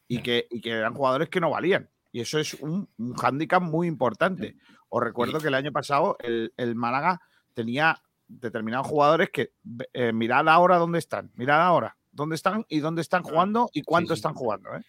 y 0.07 0.21
que, 0.21 0.47
y 0.49 0.61
que 0.61 0.71
eran 0.71 0.93
jugadores 0.93 1.29
que 1.29 1.39
no 1.39 1.49
valían. 1.49 1.89
Y 2.11 2.21
eso 2.21 2.39
es 2.39 2.53
un, 2.55 2.89
un 2.97 3.13
hándicap 3.15 3.61
muy 3.61 3.87
importante. 3.87 4.55
Os 4.89 5.03
recuerdo 5.03 5.39
que 5.39 5.47
el 5.47 5.53
año 5.55 5.71
pasado 5.71 6.15
el, 6.19 6.53
el 6.57 6.75
Málaga 6.75 7.21
tenía 7.53 8.01
determinados 8.27 8.87
jugadores 8.87 9.29
que 9.31 9.51
eh, 9.93 10.11
mirad 10.13 10.47
ahora 10.49 10.77
dónde 10.77 10.99
están, 10.99 11.31
mirad 11.35 11.61
ahora 11.61 11.97
dónde 12.11 12.35
están 12.35 12.65
y 12.67 12.79
dónde 12.79 13.01
están 13.01 13.23
jugando 13.23 13.69
y 13.73 13.83
cuánto 13.83 14.15
sí. 14.15 14.19
están 14.19 14.33
jugando. 14.33 14.75
¿eh? 14.75 14.81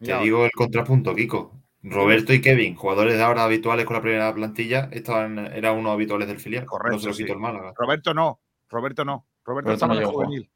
Te 0.00 0.12
ahora. 0.12 0.24
digo 0.24 0.44
el 0.44 0.50
contrapunto, 0.52 1.14
Kiko. 1.14 1.60
Roberto 1.86 2.32
y 2.32 2.40
Kevin, 2.40 2.76
jugadores 2.76 3.14
de 3.14 3.22
ahora 3.22 3.44
habituales 3.44 3.84
con 3.84 3.94
la 3.96 4.00
primera 4.02 4.34
plantilla, 4.34 4.88
estaban, 4.90 5.38
eran 5.38 5.76
unos 5.76 5.92
habituales 5.92 6.26
del 6.28 6.40
filial. 6.40 6.64
Correcto, 6.64 6.96
no 6.96 6.98
se 7.00 7.08
lo 7.08 7.12
sí. 7.14 7.22
quitó 7.24 7.34
el 7.34 7.40
Málaga. 7.40 7.74
Roberto 7.76 8.14
no, 8.14 8.40
Roberto 8.70 9.04
no, 9.04 9.26
Roberto, 9.44 9.68
Roberto 9.68 9.72
estaba 9.72 9.94
no 9.94 10.00
en 10.00 10.06
juvenil. 10.06 10.50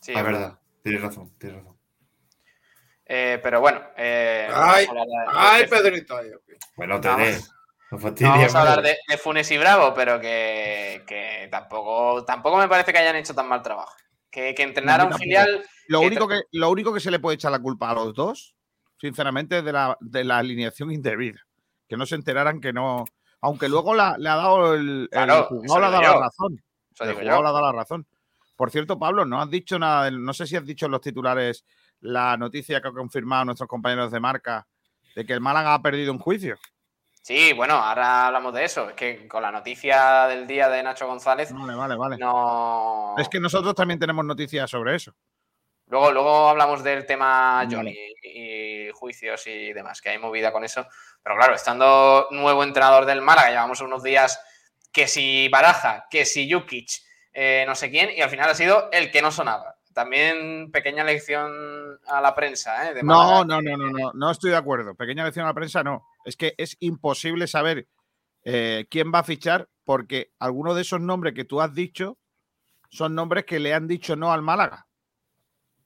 Sí, 0.00 0.12
Ah, 0.16 0.20
es 0.20 0.24
verdad. 0.24 0.58
Tienes 0.82 1.02
razón, 1.02 1.30
tienes 1.36 1.58
razón. 1.58 1.76
Eh, 3.04 3.38
pero 3.42 3.60
bueno. 3.60 3.80
eh, 3.96 4.48
Ay, 4.50 4.86
Ay, 5.28 5.66
Pedrito. 5.68 6.16
Bueno, 6.76 7.00
te. 7.00 7.08
No 7.90 7.98
no 7.98 8.14
vamos 8.20 8.54
a 8.54 8.60
hablar 8.60 8.82
de, 8.82 8.96
de 9.08 9.18
Funes 9.18 9.50
y 9.50 9.58
Bravo, 9.58 9.92
pero 9.94 10.20
que, 10.20 11.02
que 11.06 11.48
tampoco, 11.50 12.24
tampoco 12.24 12.56
me 12.56 12.68
parece 12.68 12.92
que 12.92 12.98
hayan 12.98 13.16
hecho 13.16 13.34
tan 13.34 13.48
mal 13.48 13.62
trabajo. 13.62 13.92
Que, 14.30 14.54
que 14.54 14.62
entrenar 14.62 15.00
a 15.00 15.06
un 15.06 15.12
filial. 15.14 15.64
Lo 15.88 16.00
que 16.00 16.06
único 16.06 16.28
que, 16.28 16.42
lo 16.52 16.70
único 16.70 16.94
que 16.94 17.00
se 17.00 17.10
le 17.10 17.18
puede 17.18 17.34
echar 17.34 17.50
la 17.50 17.58
culpa 17.58 17.90
a 17.90 17.94
los 17.94 18.14
dos, 18.14 18.54
sinceramente, 19.00 19.58
es 19.58 19.64
de 19.64 19.72
la, 19.72 19.96
de 20.00 20.22
la 20.22 20.38
alineación 20.38 20.92
indebida. 20.92 21.40
Que 21.88 21.96
no 21.96 22.06
se 22.06 22.14
enteraran 22.14 22.60
que 22.60 22.72
no. 22.72 23.04
Aunque 23.40 23.68
luego 23.68 23.94
la- 23.94 24.16
le 24.18 24.28
ha 24.28 24.36
dado 24.36 24.74
el, 24.74 25.00
el 25.02 25.08
Claro, 25.10 25.46
juzgado 25.46 25.64
eso 25.64 25.80
le 25.80 25.86
ha 25.86 25.90
dado 25.90 26.02
la 26.20 26.26
razón. 26.26 26.62
Eso 26.94 27.04
El 27.04 27.16
yo. 27.16 27.22
le 27.22 27.30
ha 27.30 27.40
dado 27.42 27.60
la 27.62 27.72
razón. 27.72 28.06
Por 28.54 28.70
cierto, 28.70 28.98
Pablo, 29.00 29.24
no 29.24 29.40
has 29.42 29.50
dicho 29.50 29.78
nada, 29.80 30.04
del- 30.04 30.22
no 30.22 30.32
sé 30.32 30.46
si 30.46 30.54
has 30.54 30.64
dicho 30.64 30.86
en 30.86 30.92
los 30.92 31.00
titulares 31.00 31.64
la 32.00 32.36
noticia 32.36 32.80
que 32.80 32.86
han 32.88 32.94
confirmado 32.94 33.46
nuestros 33.46 33.68
compañeros 33.68 34.12
de 34.12 34.20
marca 34.20 34.68
de 35.16 35.26
que 35.26 35.32
el 35.32 35.40
Málaga 35.40 35.74
ha 35.74 35.82
perdido 35.82 36.12
un 36.12 36.18
juicio. 36.20 36.56
Sí, 37.22 37.52
bueno, 37.52 37.74
ahora 37.74 38.26
hablamos 38.26 38.54
de 38.54 38.64
eso. 38.64 38.88
Es 38.88 38.94
que 38.94 39.28
con 39.28 39.42
la 39.42 39.52
noticia 39.52 40.26
del 40.26 40.46
día 40.46 40.68
de 40.68 40.82
Nacho 40.82 41.06
González, 41.06 41.52
Vale, 41.52 41.74
vale, 41.74 41.96
vale. 41.96 42.16
no. 42.18 43.14
Es 43.18 43.28
que 43.28 43.38
nosotros 43.38 43.74
también 43.74 44.00
tenemos 44.00 44.24
noticias 44.24 44.70
sobre 44.70 44.96
eso. 44.96 45.12
Luego, 45.86 46.12
luego 46.12 46.48
hablamos 46.48 46.82
del 46.84 47.04
tema. 47.04 47.66
Johnny 47.70 47.96
y 48.22 48.90
juicios 48.92 49.46
y 49.46 49.72
demás, 49.72 50.00
que 50.00 50.10
hay 50.10 50.18
movida 50.18 50.52
con 50.52 50.64
eso. 50.64 50.86
Pero 51.22 51.36
claro, 51.36 51.54
estando 51.54 52.28
nuevo 52.30 52.62
entrenador 52.62 53.04
del 53.06 53.22
Málaga, 53.22 53.50
llevamos 53.50 53.80
unos 53.80 54.02
días 54.02 54.40
que 54.92 55.06
si 55.06 55.48
Baraja, 55.48 56.06
que 56.10 56.24
si 56.24 56.50
Jukic, 56.50 56.90
eh, 57.32 57.64
no 57.66 57.74
sé 57.74 57.90
quién, 57.90 58.10
y 58.16 58.20
al 58.20 58.30
final 58.30 58.50
ha 58.50 58.54
sido 58.54 58.88
el 58.92 59.10
que 59.10 59.22
no 59.22 59.30
sonaba. 59.30 59.76
También 59.92 60.70
pequeña 60.70 61.02
lección 61.02 61.98
a 62.06 62.20
la 62.20 62.34
prensa, 62.34 62.88
¿eh? 62.88 62.94
de 62.94 63.02
No, 63.02 63.44
no, 63.44 63.60
no, 63.60 63.76
no, 63.76 63.90
no, 63.90 64.12
no 64.14 64.30
estoy 64.30 64.50
de 64.50 64.56
acuerdo. 64.56 64.94
Pequeña 64.94 65.24
lección 65.24 65.44
a 65.44 65.48
la 65.48 65.54
prensa, 65.54 65.82
no. 65.82 66.06
Es 66.24 66.36
que 66.36 66.54
es 66.58 66.76
imposible 66.80 67.46
saber 67.46 67.88
eh, 68.44 68.86
quién 68.90 69.12
va 69.12 69.20
a 69.20 69.24
fichar 69.24 69.68
porque 69.84 70.32
algunos 70.38 70.76
de 70.76 70.82
esos 70.82 71.00
nombres 71.00 71.34
que 71.34 71.44
tú 71.44 71.60
has 71.60 71.74
dicho 71.74 72.18
son 72.90 73.14
nombres 73.14 73.44
que 73.44 73.60
le 73.60 73.74
han 73.74 73.86
dicho 73.86 74.16
no 74.16 74.32
al 74.32 74.42
Málaga. 74.42 74.86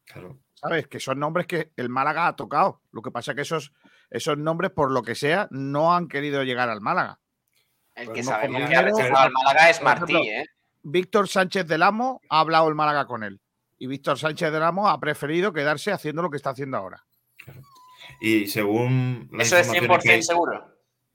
Claro. 0.05 0.38
¿Sabes? 0.55 0.88
Que 0.88 1.01
son 1.01 1.18
nombres 1.18 1.47
que 1.47 1.73
el 1.77 1.88
Málaga 1.88 2.27
ha 2.27 2.37
tocado. 2.37 2.81
Lo 2.90 3.03
que 3.03 3.11
pasa 3.11 3.33
es 3.33 3.37
que 3.37 3.42
esos, 3.42 3.73
esos 4.11 4.38
nombres, 4.38 4.70
por 4.70 4.90
lo 4.90 5.03
que 5.03 5.14
sea, 5.14 5.49
no 5.51 5.94
han 5.94 6.09
querido 6.09 6.42
llegar 6.42 6.70
al 6.70 6.81
Málaga. 6.81 7.20
El 7.94 8.12
que 8.12 8.23
no, 8.23 8.31
sabe 8.31 8.47
por 8.47 8.57
bien 8.57 8.62
lo 8.62 8.68
que 8.68 8.77
ha 8.77 8.83
rechazado 8.83 9.18
al 9.18 9.33
Málaga 9.33 9.70
es 9.70 9.83
Martí, 9.83 10.12
ejemplo, 10.12 10.33
¿eh? 10.33 10.47
Víctor 10.83 11.29
Sánchez 11.29 11.66
del 11.66 11.83
Amo 11.83 12.20
ha 12.29 12.40
hablado 12.40 12.68
el 12.68 12.75
Málaga 12.75 13.07
con 13.07 13.25
él. 13.25 13.40
Y 13.79 13.87
Víctor 13.87 14.18
Sánchez 14.18 14.53
del 14.53 14.62
Amo 14.62 14.88
ha 14.88 14.99
preferido 15.01 15.53
quedarse 15.53 15.92
haciendo 15.92 16.23
lo 16.23 16.31
que 16.31 16.37
está 16.37 16.51
haciendo 16.51 16.77
ahora. 16.77 17.05
Y 18.20 18.46
según 18.46 19.29
Eso 19.38 19.57
es 19.59 19.66
informaciones 19.68 20.03
que 20.03 20.11
100% 20.11 20.12
hay- 20.14 20.22
seguro. 20.22 20.64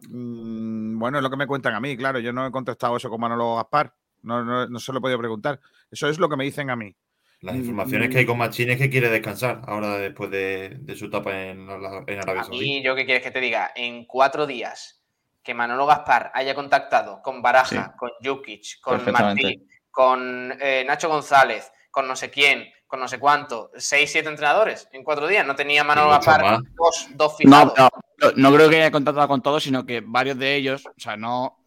Mm, 0.07 0.97
bueno, 0.99 1.17
es 1.17 1.23
lo 1.23 1.29
que 1.29 1.37
me 1.37 1.47
cuentan 1.47 1.73
a 1.75 1.79
mí, 1.79 1.95
claro. 1.97 2.19
Yo 2.19 2.31
no 2.33 2.45
he 2.45 2.51
contestado 2.51 2.97
eso 2.97 3.09
con 3.09 3.19
Manolo 3.21 3.55
Gaspar. 3.55 3.93
No, 4.21 4.43
no, 4.43 4.67
no 4.67 4.79
se 4.79 4.91
lo 4.91 4.99
he 4.99 5.01
podido 5.01 5.19
preguntar. 5.19 5.59
Eso 5.91 6.07
es 6.09 6.19
lo 6.19 6.29
que 6.29 6.35
me 6.37 6.43
dicen 6.43 6.69
a 6.69 6.75
mí. 6.75 6.95
Las 7.41 7.55
Mm, 7.55 7.59
informaciones 7.59 8.09
que 8.09 8.17
hay 8.19 8.25
con 8.25 8.37
Machín 8.37 8.69
es 8.69 8.77
que 8.77 8.89
quiere 8.89 9.09
descansar 9.09 9.61
ahora 9.65 9.97
después 9.97 10.29
de, 10.29 10.77
de 10.81 10.95
su 10.95 11.05
etapa 11.05 11.31
en, 11.37 11.65
la- 11.67 12.03
en 12.05 12.19
Arabia 12.19 12.41
A 12.41 12.43
Saudí. 12.45 12.59
mí, 12.59 12.83
yo 12.83 12.95
qué 12.95 13.05
quieres 13.05 13.23
que 13.23 13.31
te 13.31 13.39
diga, 13.39 13.71
en 13.75 14.05
cuatro 14.05 14.45
días 14.45 15.01
que 15.41 15.53
Manolo 15.53 15.85
Gaspar 15.85 16.31
haya 16.33 16.53
contactado 16.53 17.21
con 17.21 17.41
Baraja, 17.41 17.85
Sí. 17.85 17.97
con 17.97 18.09
Jukic, 18.23 18.81
con 18.81 18.97
Perfectamente. 18.97 19.43
Martí, 19.43 19.67
con 19.89 20.53
eh, 20.59 20.83
Nacho 20.85 21.07
González, 21.07 21.71
con 21.91 22.07
no 22.07 22.15
sé 22.17 22.29
quién, 22.29 22.67
con 22.89 22.99
no 22.99 23.07
sé 23.07 23.19
cuánto, 23.19 23.69
seis, 23.77 24.11
siete 24.11 24.27
entrenadores 24.29 24.89
en 24.91 25.03
cuatro 25.03 25.27
días. 25.27 25.45
No 25.45 25.55
tenía 25.55 25.83
Manolo 25.83 26.09
Gaspar 26.09 26.59
dos, 26.75 27.07
dos 27.13 27.33
No, 27.45 27.65
no, 27.77 27.89
no, 28.17 28.31
no 28.35 28.53
creo 28.53 28.67
que 28.69 28.77
haya 28.77 28.91
contactado 28.91 29.27
con 29.27 29.41
todos, 29.43 29.63
sino 29.63 29.85
que 29.85 30.01
varios 30.01 30.37
de 30.39 30.55
ellos, 30.55 30.85
o 30.87 30.93
sea, 30.97 31.15
no. 31.15 31.63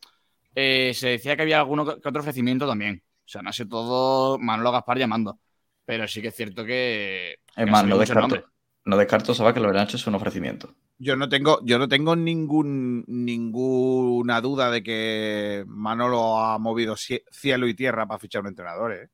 eh, 0.55 0.93
se 0.95 1.11
decía 1.11 1.37
que 1.37 1.43
había 1.43 1.61
alguno 1.61 1.87
que 1.87 2.09
otro 2.09 2.21
ofrecimiento 2.21 2.67
también. 2.67 3.03
O 3.25 3.29
sea, 3.33 3.41
no 3.41 3.51
ha 3.51 3.53
sido 3.53 3.69
todo 3.69 4.39
Manolo 4.39 4.73
Gaspar 4.73 4.99
llamando. 4.99 5.39
Pero 5.85 6.07
sí 6.09 6.21
que 6.21 6.29
es 6.29 6.35
cierto 6.35 6.65
que. 6.65 7.39
Es 7.57 7.71
más, 7.71 7.85
no 7.85 7.99
descarto, 7.99 8.45
no 8.85 8.97
descarto, 8.97 9.33
Saba, 9.33 9.55
que 9.55 9.61
lo 9.61 9.69
habrán 9.69 9.85
hecho 9.85 9.97
es 9.97 10.07
un 10.07 10.17
ofrecimiento. 10.17 10.75
Yo 10.99 11.17
no 11.17 11.29
tengo, 11.29 11.61
yo 11.65 11.79
no 11.79 11.89
tengo 11.89 12.17
ningún, 12.17 13.05
ninguna 13.07 14.41
duda 14.41 14.71
de 14.71 14.83
que 14.83 15.65
Manolo 15.67 16.39
ha 16.39 16.59
movido 16.59 16.95
cie- 16.95 17.25
cielo 17.31 17.67
y 17.67 17.75
tierra 17.75 18.07
para 18.07 18.19
fichar 18.19 18.43
un 18.43 18.49
entrenador. 18.49 18.93
¿eh? 18.93 19.09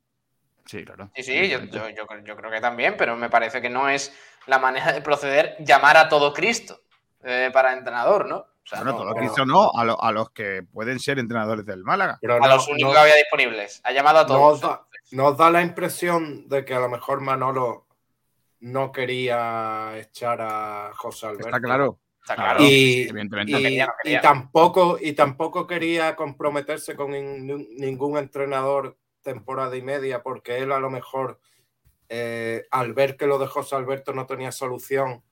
Sí, 0.69 0.85
claro. 0.85 1.11
Sí, 1.17 1.23
sí, 1.23 1.49
yo, 1.49 1.61
yo- 1.65 1.89
yo 1.89 2.07
creo- 2.07 2.23
yo 2.25 2.37
creo 2.37 2.51
que 2.51 2.61
también, 2.61 2.95
pero 2.99 3.17
me 3.17 3.31
parece 3.31 3.63
que 3.63 3.71
no 3.71 3.89
es 3.89 4.15
la 4.47 4.59
manera 4.59 4.93
de 4.93 5.01
proceder 5.01 5.57
llamar 5.61 5.97
a 5.97 6.09
todo 6.11 6.33
Cristo 6.35 6.83
eh, 7.25 7.51
para 7.53 7.73
entrenador, 7.73 8.27
¿no? 8.27 8.37
O 8.37 8.47
sea, 8.65 8.79
Bueno, 8.81 8.93
no, 8.93 8.97
todo 8.99 9.05
lo 9.07 9.47
no, 9.47 9.71
a, 9.75 9.85
lo- 9.85 10.03
a 10.03 10.13
los 10.13 10.31
que 10.31 10.63
pueden 10.63 10.99
ser 11.01 11.19
entrenadores 11.19 11.65
del 11.65 11.83
Málaga. 11.85 12.19
Pero 12.21 12.35
a 12.35 12.39
no- 12.41 12.49
los 12.49 12.69
únicos 12.69 12.91
no- 12.91 12.93
que 12.95 13.01
había 13.01 13.15
disponibles. 13.17 13.81
Ha 13.83 13.93
llamado 13.93 14.19
a 14.19 14.23
¿Nos 14.25 14.29
todos. 14.31 14.61
da, 14.61 14.87
nos 15.13 15.37
da 15.39 15.51
la 15.51 15.63
impresión 15.63 16.47
de 16.49 16.65
que 16.67 16.75
a 16.75 16.81
lo 16.81 16.89
mejor 16.91 17.21
Manolo 17.23 17.87
no 18.61 18.93
quería 18.93 19.97
echar 19.97 20.41
a 20.43 20.91
José 20.95 21.27
Alberto. 21.29 21.49
Está 21.49 21.61
claro. 21.61 21.99
Está 22.21 22.35
claro. 22.37 22.63
Y, 22.63 23.09
Evidentemente. 23.09 23.53
y- 23.53 23.55
No 23.55 23.61
quería, 23.63 23.87
no 23.87 23.93
quería. 24.03 24.19
y 24.19 24.21
tampoco, 24.21 24.99
y 25.01 25.13
tampoco 25.15 25.67
quería 25.67 26.15
comprometerse 26.15 26.95
con 26.95 27.13
nin- 27.13 27.69
ningún 27.79 28.19
entrenador 28.19 28.99
temporada 29.23 29.77
y 29.77 29.83
media, 29.83 30.23
porque 30.23 30.59
él 30.59 30.73
a 30.73 30.79
lo 30.81 30.91
mejor, 30.91 31.41
eh, 32.09 32.67
al 32.71 32.95
ver 32.95 33.17
que 33.17 33.27
lo 33.27 33.39
de 33.39 33.47
José 33.47 33.77
Alberto 33.77 34.13
no 34.13 34.27
tenía 34.27 34.53
solución, 34.53 35.23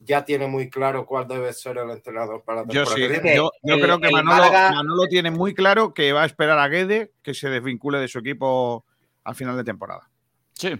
ya 0.00 0.24
tiene 0.26 0.46
muy 0.46 0.68
claro 0.68 1.06
cuál 1.06 1.26
debe 1.26 1.52
ser 1.54 1.78
el 1.78 1.90
entrenador 1.90 2.42
para 2.44 2.60
la 2.62 2.66
Yo 2.68 2.84
temporada 2.84 2.96
sí, 2.96 3.00
que 3.02 3.08
viene. 3.08 3.22
que 3.30 3.36
yo, 3.36 3.50
yo 3.62 3.74
el- 3.76 3.80
creo 3.80 3.98
que 3.98 4.10
Manolo, 4.10 4.36
Málaga- 4.36 4.70
Manolo 4.72 5.06
tiene 5.08 5.30
muy 5.30 5.54
claro 5.54 5.94
que 5.94 6.12
va 6.12 6.22
a 6.24 6.26
esperar 6.26 6.58
a 6.58 6.68
Guede 6.68 7.12
que 7.22 7.32
se 7.32 7.48
desvincule 7.48 7.98
de 7.98 8.08
su 8.08 8.18
equipo 8.18 8.84
al 9.24 9.34
final 9.34 9.56
de 9.56 9.64
temporada. 9.64 10.10
Sí. 10.52 10.70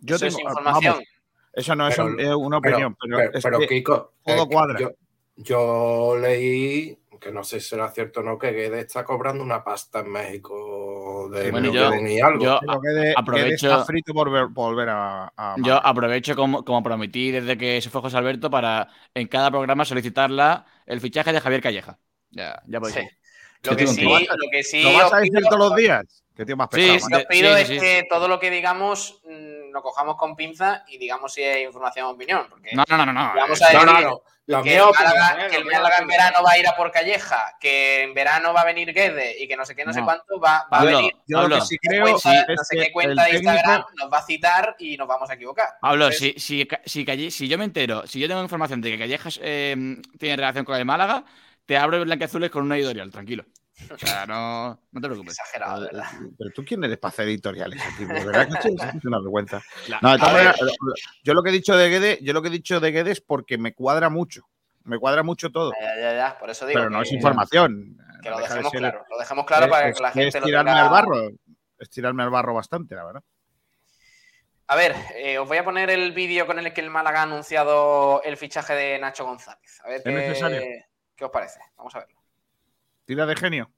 Yo 0.00 0.16
Eso 0.16 0.26
es 0.26 0.36
tengo- 0.36 0.48
información. 0.50 0.94
vamos, 0.94 1.08
eso 1.52 1.74
no 1.76 1.86
es 1.88 1.94
Pero- 1.96 2.08
un- 2.08 2.20
es 2.20 2.34
una 2.34 2.58
opinión, 2.58 2.96
pero, 3.00 3.16
pero, 3.18 3.32
es 3.38 3.42
pero, 3.44 3.58
que 3.60 3.66
Kiko, 3.68 4.12
todo 4.24 4.42
eh, 4.42 4.48
cuadra. 4.50 4.80
Yo, 4.80 4.90
yo 5.36 6.16
leí, 6.20 6.98
que 7.20 7.30
no 7.30 7.44
sé 7.44 7.60
si 7.60 7.68
será 7.68 7.88
cierto 7.92 8.18
o 8.18 8.22
no, 8.24 8.36
que 8.36 8.50
Guede 8.50 8.80
está 8.80 9.04
cobrando 9.04 9.44
una 9.44 9.62
pasta 9.62 10.00
en 10.00 10.10
México 10.10 10.56
de 11.28 11.50
Bueno, 11.50 11.72
yo- 11.72 11.88
algo. 12.24 12.44
yo- 12.44 12.60
que 12.60 13.14
aprovecho- 13.16 13.84
frito 13.84 14.12
por, 14.14 14.30
ver- 14.30 14.46
por 14.54 14.70
volver 14.72 14.88
a, 14.90 15.32
a 15.36 15.56
Yo 15.58 15.74
aprovecho 15.84 16.34
como, 16.36 16.64
como 16.64 16.82
prometí 16.82 17.30
desde 17.30 17.56
que 17.58 17.80
se 17.80 17.90
fue 17.90 18.00
José 18.00 18.16
Alberto 18.16 18.50
para 18.50 18.88
en 19.14 19.28
cada 19.28 19.50
programa 19.50 19.84
solicitarla 19.84 20.64
el 20.86 21.00
fichaje 21.00 21.32
de 21.32 21.40
Javier 21.40 21.60
Calleja. 21.62 21.98
Ya, 22.30 22.62
ya 22.66 22.80
podéis 22.80 22.96
Sí. 22.96 23.08
Lo 23.70 23.76
que, 23.76 23.86
sí, 23.86 24.02
lo 24.02 24.50
que 24.50 24.62
sí 24.64 24.82
¿Lo 24.82 24.92
vas 24.94 25.12
a 25.12 25.18
decir 25.18 25.34
pido- 25.34 25.48
todos 25.48 25.68
los 25.70 25.76
días? 25.76 26.24
Qué 26.34 26.44
tío 26.44 26.56
más 26.56 26.68
Sí, 26.72 26.80
pesado. 26.80 26.98
sí, 26.98 27.04
Lo 27.12 27.16
que 27.18 27.22
os 27.22 27.28
pido 27.28 27.54
sí, 27.56 27.62
es 27.62 27.68
sí. 27.68 27.78
que 27.78 28.02
todo 28.10 28.26
lo 28.26 28.40
que 28.40 28.50
digamos 28.50 29.20
lo 29.72 29.82
cojamos 29.82 30.16
con 30.16 30.36
pinza 30.36 30.84
y 30.88 30.98
digamos 30.98 31.32
si 31.32 31.42
es 31.42 31.64
información 31.66 32.06
o 32.06 32.10
opinión. 32.10 32.46
Porque 32.48 32.70
No, 32.74 32.84
no, 32.88 33.06
no. 33.06 33.12
Vamos 33.34 33.60
a 33.62 33.68
decir 33.70 33.86
no, 33.86 34.00
no. 34.00 34.22
La 34.46 34.58
que 34.60 34.70
mía 34.70 34.78
el 34.78 34.82
opinión, 34.82 35.14
Málaga, 35.14 35.46
eh, 35.46 35.50
que 35.50 35.56
el 35.56 35.64
Málaga 35.64 35.96
en 36.00 36.06
verano 36.08 36.38
va 36.44 36.50
a 36.50 36.58
ir 36.58 36.66
a 36.66 36.74
por 36.76 36.90
Calleja, 36.90 37.56
que 37.60 38.02
en 38.02 38.12
verano 38.12 38.52
va 38.52 38.62
a 38.62 38.64
venir 38.64 38.92
Guede 38.92 39.36
y 39.40 39.46
que 39.46 39.56
no 39.56 39.64
sé 39.64 39.76
qué, 39.76 39.84
no, 39.84 39.92
sé 39.92 40.00
cuánto, 40.02 40.40
va, 40.40 40.66
va 40.70 40.78
a 40.80 40.84
venir. 40.84 41.12
Yo 41.28 41.36
lo 41.36 41.42
Pablo, 41.42 41.54
que 41.56 41.60
sí 41.62 41.76
sé 41.80 41.88
creo 41.88 42.02
cuenta- 42.04 42.40
es 42.40 42.46
no 42.48 42.64
sé 42.64 42.76
que 42.76 42.82
qué 42.86 42.92
cuenta 42.92 43.22
de 43.24 43.30
Instagram 43.36 43.82
técnico- 43.82 43.90
nos 44.02 44.12
va 44.12 44.18
a 44.18 44.22
citar 44.26 44.76
y 44.80 44.96
nos 44.96 45.06
vamos 45.06 45.30
a 45.30 45.34
equivocar. 45.34 45.68
Pablo, 45.80 46.06
Entonces, 46.06 46.42
si, 46.42 46.58
si, 46.64 46.68
si, 46.86 47.04
Calle- 47.04 47.30
si 47.30 47.46
yo 47.46 47.56
me 47.56 47.64
entero, 47.64 48.04
si 48.08 48.18
yo 48.18 48.26
tengo 48.26 48.42
información 48.42 48.80
de 48.80 48.90
que 48.90 48.98
Callejas 48.98 49.38
eh, 49.42 49.76
tiene 50.18 50.34
relación 50.36 50.64
con 50.64 50.74
el 50.76 50.84
Málaga, 50.84 51.24
te 51.64 51.76
abro 51.78 51.98
el 51.98 52.04
Blanqueazules 52.04 52.50
con 52.50 52.64
una 52.64 52.76
editorial, 52.76 53.12
tranquilo. 53.12 53.44
O 53.90 53.98
sea, 53.98 54.26
no, 54.26 54.80
no 54.90 55.00
te 55.00 55.06
preocupes. 55.08 55.32
Exagerado, 55.38 55.80
verdad. 55.82 56.04
Pero 56.38 56.50
tú 56.54 56.64
quién 56.64 56.82
eres 56.84 56.98
para 56.98 57.10
hacer 57.10 57.28
editoriales 57.28 57.80
aquí, 57.82 58.04
de 58.04 58.24
verdad 58.24 58.48
que 58.48 58.68
es 58.68 59.04
una 59.04 59.18
vergüenza. 59.20 59.62
No, 60.00 60.16
yo 61.22 61.34
lo 61.34 61.42
que 61.42 61.50
he 61.50 61.52
dicho 61.52 61.76
de 61.76 61.88
Guede, 61.90 62.18
yo 62.22 62.32
lo 62.32 62.42
que 62.42 62.48
he 62.48 62.52
dicho 62.52 62.80
de 62.80 62.90
Guede 62.92 63.10
es 63.12 63.20
porque 63.20 63.58
me 63.58 63.74
cuadra 63.74 64.08
mucho. 64.10 64.48
Me 64.84 64.98
cuadra 64.98 65.22
mucho 65.22 65.50
todo. 65.50 65.72
Ya, 65.80 65.94
ya, 66.00 66.14
ya, 66.14 66.38
por 66.38 66.50
eso 66.50 66.66
digo 66.66 66.78
Pero 66.80 66.90
no 66.90 66.98
que, 67.00 67.04
es 67.08 67.12
información. 67.12 67.96
que 68.22 68.30
lo 68.30 68.36
de 68.38 68.42
dejemos 68.42 68.70
ser- 68.72 68.80
claro. 68.80 69.04
Lo 69.10 69.18
dejemos 69.18 69.46
claro 69.46 69.68
para 69.68 69.92
que 69.92 70.00
la 70.02 70.08
es 70.08 70.14
gente 70.14 70.40
lo 70.40 70.46
tirarme 70.46 70.70
tenga- 70.72 70.82
al 70.84 70.90
barro. 70.90 71.30
Es 71.78 71.90
tirarme 71.90 72.22
al 72.22 72.30
barro 72.30 72.54
bastante, 72.54 72.94
la 72.94 73.04
verdad. 73.04 73.22
A 74.68 74.76
ver, 74.76 74.94
eh, 75.16 75.38
os 75.38 75.46
voy 75.46 75.58
a 75.58 75.64
poner 75.64 75.90
el 75.90 76.12
vídeo 76.12 76.46
con 76.46 76.58
el 76.58 76.72
que 76.72 76.80
el 76.80 76.88
Málaga 76.88 77.20
ha 77.20 77.22
anunciado 77.24 78.22
el 78.22 78.36
fichaje 78.36 78.74
de 78.74 78.98
Nacho 78.98 79.24
González. 79.24 79.80
A 79.84 79.88
ver 79.88 79.96
¿Es 79.98 80.02
qué, 80.04 80.10
necesario? 80.12 80.62
qué 81.14 81.24
os 81.24 81.30
parece. 81.30 81.60
Vamos 81.76 81.94
a 81.94 81.98
verlo. 82.00 82.21
Tira 83.04 83.26
de 83.26 83.34
genio. 83.36 83.70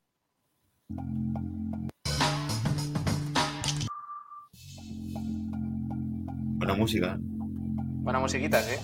Buena 6.59 6.75
música. 6.75 7.17
Buena 7.19 8.21
musiquita, 8.21 8.63
sí. 8.63 8.77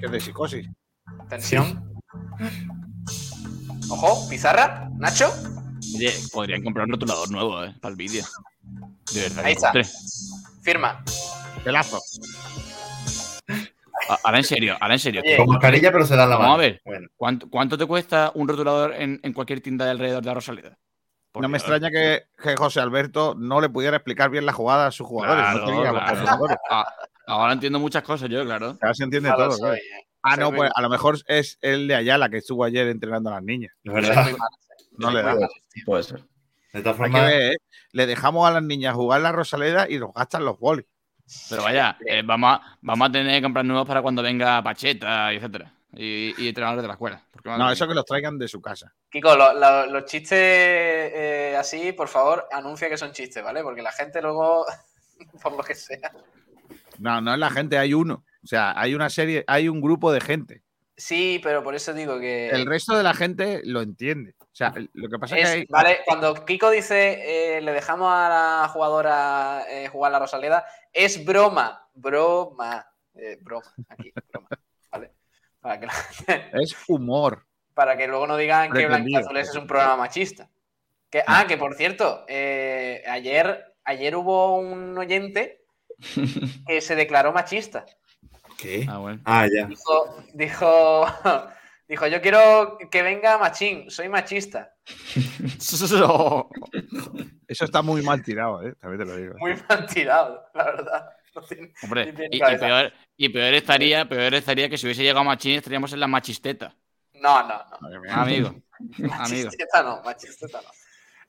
Que 0.00 0.06
es 0.06 0.12
de 0.12 0.20
psicosis. 0.20 0.68
Tensión. 1.28 1.92
Ojo, 3.88 4.28
pizarra, 4.28 4.90
Nacho. 4.96 5.32
Oye, 5.94 6.12
podrían 6.32 6.62
comprar 6.62 6.86
un 6.86 6.92
rotulador 6.92 7.30
nuevo, 7.30 7.62
eh, 7.64 7.74
para 7.80 7.92
el 7.92 7.96
vídeo. 7.96 8.24
De 9.14 9.20
verdad. 9.20 9.44
Ahí 9.44 9.52
está. 9.52 9.72
Firma. 10.62 11.02
Pelazo. 11.64 12.00
A- 14.08 14.18
Ahora 14.24 14.38
en 14.38 14.44
serio, 14.44 14.76
ahora 14.80 14.94
en 14.94 14.98
serio. 15.00 15.22
Oye, 15.24 15.36
Con 15.36 15.48
mascarilla, 15.48 15.92
pero 15.92 16.06
se 16.06 16.16
dan 16.16 16.30
la 16.30 16.36
Vamos 16.36 16.50
mano. 16.50 16.54
a 16.54 16.64
ver. 16.66 16.80
Bueno, 16.84 17.08
¿Cuánto, 17.16 17.48
cuánto 17.50 17.76
te 17.78 17.86
cuesta 17.86 18.32
un 18.34 18.48
rotulador 18.48 18.94
en, 18.94 19.20
en 19.22 19.32
cualquier 19.32 19.60
tienda 19.60 19.84
de 19.84 19.90
alrededor 19.92 20.22
de 20.22 20.26
la 20.26 20.34
Rosaleda? 20.34 20.78
No 21.34 21.48
me 21.48 21.58
extraña 21.58 21.90
que, 21.90 22.22
que 22.42 22.56
José 22.56 22.80
Alberto 22.80 23.34
no 23.38 23.60
le 23.60 23.68
pudiera 23.68 23.96
explicar 23.98 24.28
bien 24.30 24.44
la 24.46 24.52
jugada 24.52 24.86
a 24.88 24.90
sus 24.90 25.06
jugadores. 25.06 25.44
Claro, 25.44 25.58
no 25.60 25.66
tenía 25.66 25.92
los 25.92 26.02
claro. 26.02 26.20
jugadores. 26.20 26.56
Ah, 26.70 26.94
ahora 27.28 27.52
entiendo 27.52 27.78
muchas 27.78 28.02
cosas 28.02 28.28
yo, 28.28 28.44
claro. 28.44 28.76
Ya 28.82 28.94
se 28.94 29.04
entiende 29.04 29.30
todo. 29.30 29.52
soy, 29.52 29.60
claro. 29.60 29.74
eh. 29.76 29.80
Ah, 30.22 30.36
no, 30.36 30.52
pues 30.52 30.70
a 30.74 30.82
lo 30.82 30.88
mejor 30.88 31.16
es 31.28 31.58
el 31.60 31.86
de 31.86 31.94
Ayala 31.94 32.28
que 32.28 32.38
estuvo 32.38 32.64
ayer 32.64 32.88
entrenando 32.88 33.30
a 33.30 33.34
las 33.34 33.42
niñas. 33.44 33.72
verdad. 33.84 34.26
No 34.98 35.12
le 35.12 35.22
da. 35.22 35.36
Puede 35.86 36.02
ser. 36.02 36.24
De 36.72 36.82
todas 36.82 36.96
formas, 36.96 37.22
ver, 37.22 37.52
¿eh? 37.52 37.56
Le 37.92 38.06
dejamos 38.06 38.48
a 38.48 38.50
las 38.50 38.62
niñas 38.64 38.94
jugar 38.96 39.20
la 39.20 39.30
Rosaleda 39.30 39.88
y 39.88 39.98
nos 40.00 40.12
gastan 40.12 40.44
los 40.44 40.58
bolis. 40.58 40.86
Pero 41.50 41.62
vaya, 41.62 41.96
eh, 42.06 42.22
vamos, 42.24 42.54
a, 42.54 42.78
vamos 42.80 43.08
a 43.08 43.12
tener 43.12 43.36
que 43.36 43.42
comprar 43.42 43.64
nuevos 43.64 43.86
para 43.86 44.02
cuando 44.02 44.22
venga 44.22 44.62
Pacheta, 44.62 45.32
etcétera. 45.32 45.72
Y, 45.94 46.34
y 46.42 46.48
entrenadores 46.48 46.82
de 46.82 46.88
la 46.88 46.94
escuela. 46.94 47.22
No, 47.44 47.70
eso 47.70 47.88
que 47.88 47.94
los 47.94 48.04
traigan 48.04 48.38
de 48.38 48.46
su 48.48 48.60
casa. 48.60 48.92
Kiko, 49.10 49.34
lo- 49.36 49.54
lo- 49.54 49.86
los 49.86 50.04
chistes 50.04 50.38
eh, 50.38 51.56
así, 51.58 51.92
por 51.92 52.08
favor, 52.08 52.46
anuncia 52.52 52.88
que 52.90 52.98
son 52.98 53.12
chistes, 53.12 53.42
¿vale? 53.42 53.62
Porque 53.62 53.80
la 53.82 53.92
gente 53.92 54.20
luego, 54.20 54.66
por 55.42 55.52
lo 55.56 55.62
que 55.62 55.74
sea. 55.74 56.12
No, 56.98 57.20
no 57.20 57.32
es 57.32 57.38
la 57.38 57.50
gente, 57.50 57.78
hay 57.78 57.94
uno. 57.94 58.24
O 58.42 58.46
sea, 58.46 58.78
hay 58.78 58.94
una 58.94 59.08
serie, 59.08 59.44
hay 59.46 59.68
un 59.68 59.80
grupo 59.80 60.12
de 60.12 60.20
gente. 60.20 60.62
Sí, 60.96 61.40
pero 61.42 61.62
por 61.62 61.74
eso 61.74 61.94
digo 61.94 62.18
que. 62.18 62.48
El 62.50 62.66
resto 62.66 62.96
de 62.96 63.02
la 63.02 63.14
gente 63.14 63.60
lo 63.64 63.80
entiende. 63.80 64.34
O 64.60 64.72
sea, 64.72 64.74
lo 64.94 65.08
que 65.08 65.18
pasa 65.20 65.36
es, 65.38 65.44
Es- 65.44 65.50
que 65.54 65.58
hay, 65.60 65.66
vale, 65.68 66.00
cuando 66.04 66.34
Kiko 66.44 66.70
dice 66.70 67.56
eh, 67.56 67.60
le 67.60 67.72
dejamos 67.72 68.10
a 68.12 68.28
la 68.64 68.68
jugadora 68.68 69.62
eh, 69.68 69.86
jugar 69.86 70.10
la 70.10 70.18
Rosaleda, 70.18 70.64
es 70.92 71.24
broma, 71.24 71.88
broma, 71.94 72.84
eh, 73.14 73.38
broma, 73.40 73.72
aquí, 73.88 74.12
broma, 74.32 74.48
¿vale? 74.90 75.12
Para 75.60 75.78
que, 75.78 75.86
la 75.86 75.92
gente- 75.92 76.50
es 76.54 76.74
humor. 76.88 77.46
para 77.72 77.96
que 77.96 78.08
luego 78.08 78.26
no 78.26 78.36
digan 78.36 78.72
que. 78.72 78.86
Blanquiazules 78.86 79.48
es 79.48 79.54
un 79.54 79.68
programa 79.68 79.96
machista. 79.96 80.50
Que, 81.08 81.22
ah, 81.24 81.44
que 81.46 81.56
por 81.56 81.74
cierto, 81.76 82.24
eh, 82.26 83.04
ayer, 83.08 83.74
ayer 83.84 84.16
hubo 84.16 84.56
un 84.58 84.98
oyente 84.98 85.62
que 86.66 86.80
se 86.80 86.96
declaró 86.96 87.32
machista. 87.32 87.86
¿qué? 88.58 88.86
Ah, 88.90 88.98
bueno. 88.98 89.20
Ah, 89.24 89.46
ya. 89.46 89.66
Dijo, 89.66 90.16
dijo, 90.34 91.06
dijo, 91.88 92.06
yo 92.06 92.20
quiero 92.20 92.78
que 92.90 93.02
venga 93.02 93.38
Machín, 93.38 93.90
soy 93.90 94.08
machista. 94.08 94.74
Eso 97.48 97.64
está 97.64 97.82
muy 97.82 98.02
mal 98.02 98.22
tirado, 98.22 98.62
¿eh? 98.62 98.74
También 98.80 99.00
te 99.00 99.04
lo 99.06 99.16
digo. 99.16 99.34
Muy 99.38 99.54
mal 99.68 99.86
tirado, 99.86 100.44
la 100.54 100.64
verdad. 100.64 101.10
No 101.34 101.42
tiene- 101.42 101.72
Hombre, 101.82 102.14
y, 102.30 102.38
peor, 102.40 102.92
y 103.16 103.28
peor 103.28 103.54
estaría, 103.54 104.08
peor 104.08 104.34
estaría 104.34 104.68
que 104.68 104.76
si 104.78 104.86
hubiese 104.86 105.02
llegado 105.02 105.24
Machín 105.24 105.56
estaríamos 105.56 105.92
en 105.92 106.00
la 106.00 106.06
machisteta. 106.06 106.74
No, 107.14 107.46
no, 107.46 107.64
no. 107.80 107.88
Amigo. 108.12 108.54
Machisteta 108.98 109.82
no, 109.82 110.02
machisteta 110.02 110.60
no. 110.60 110.68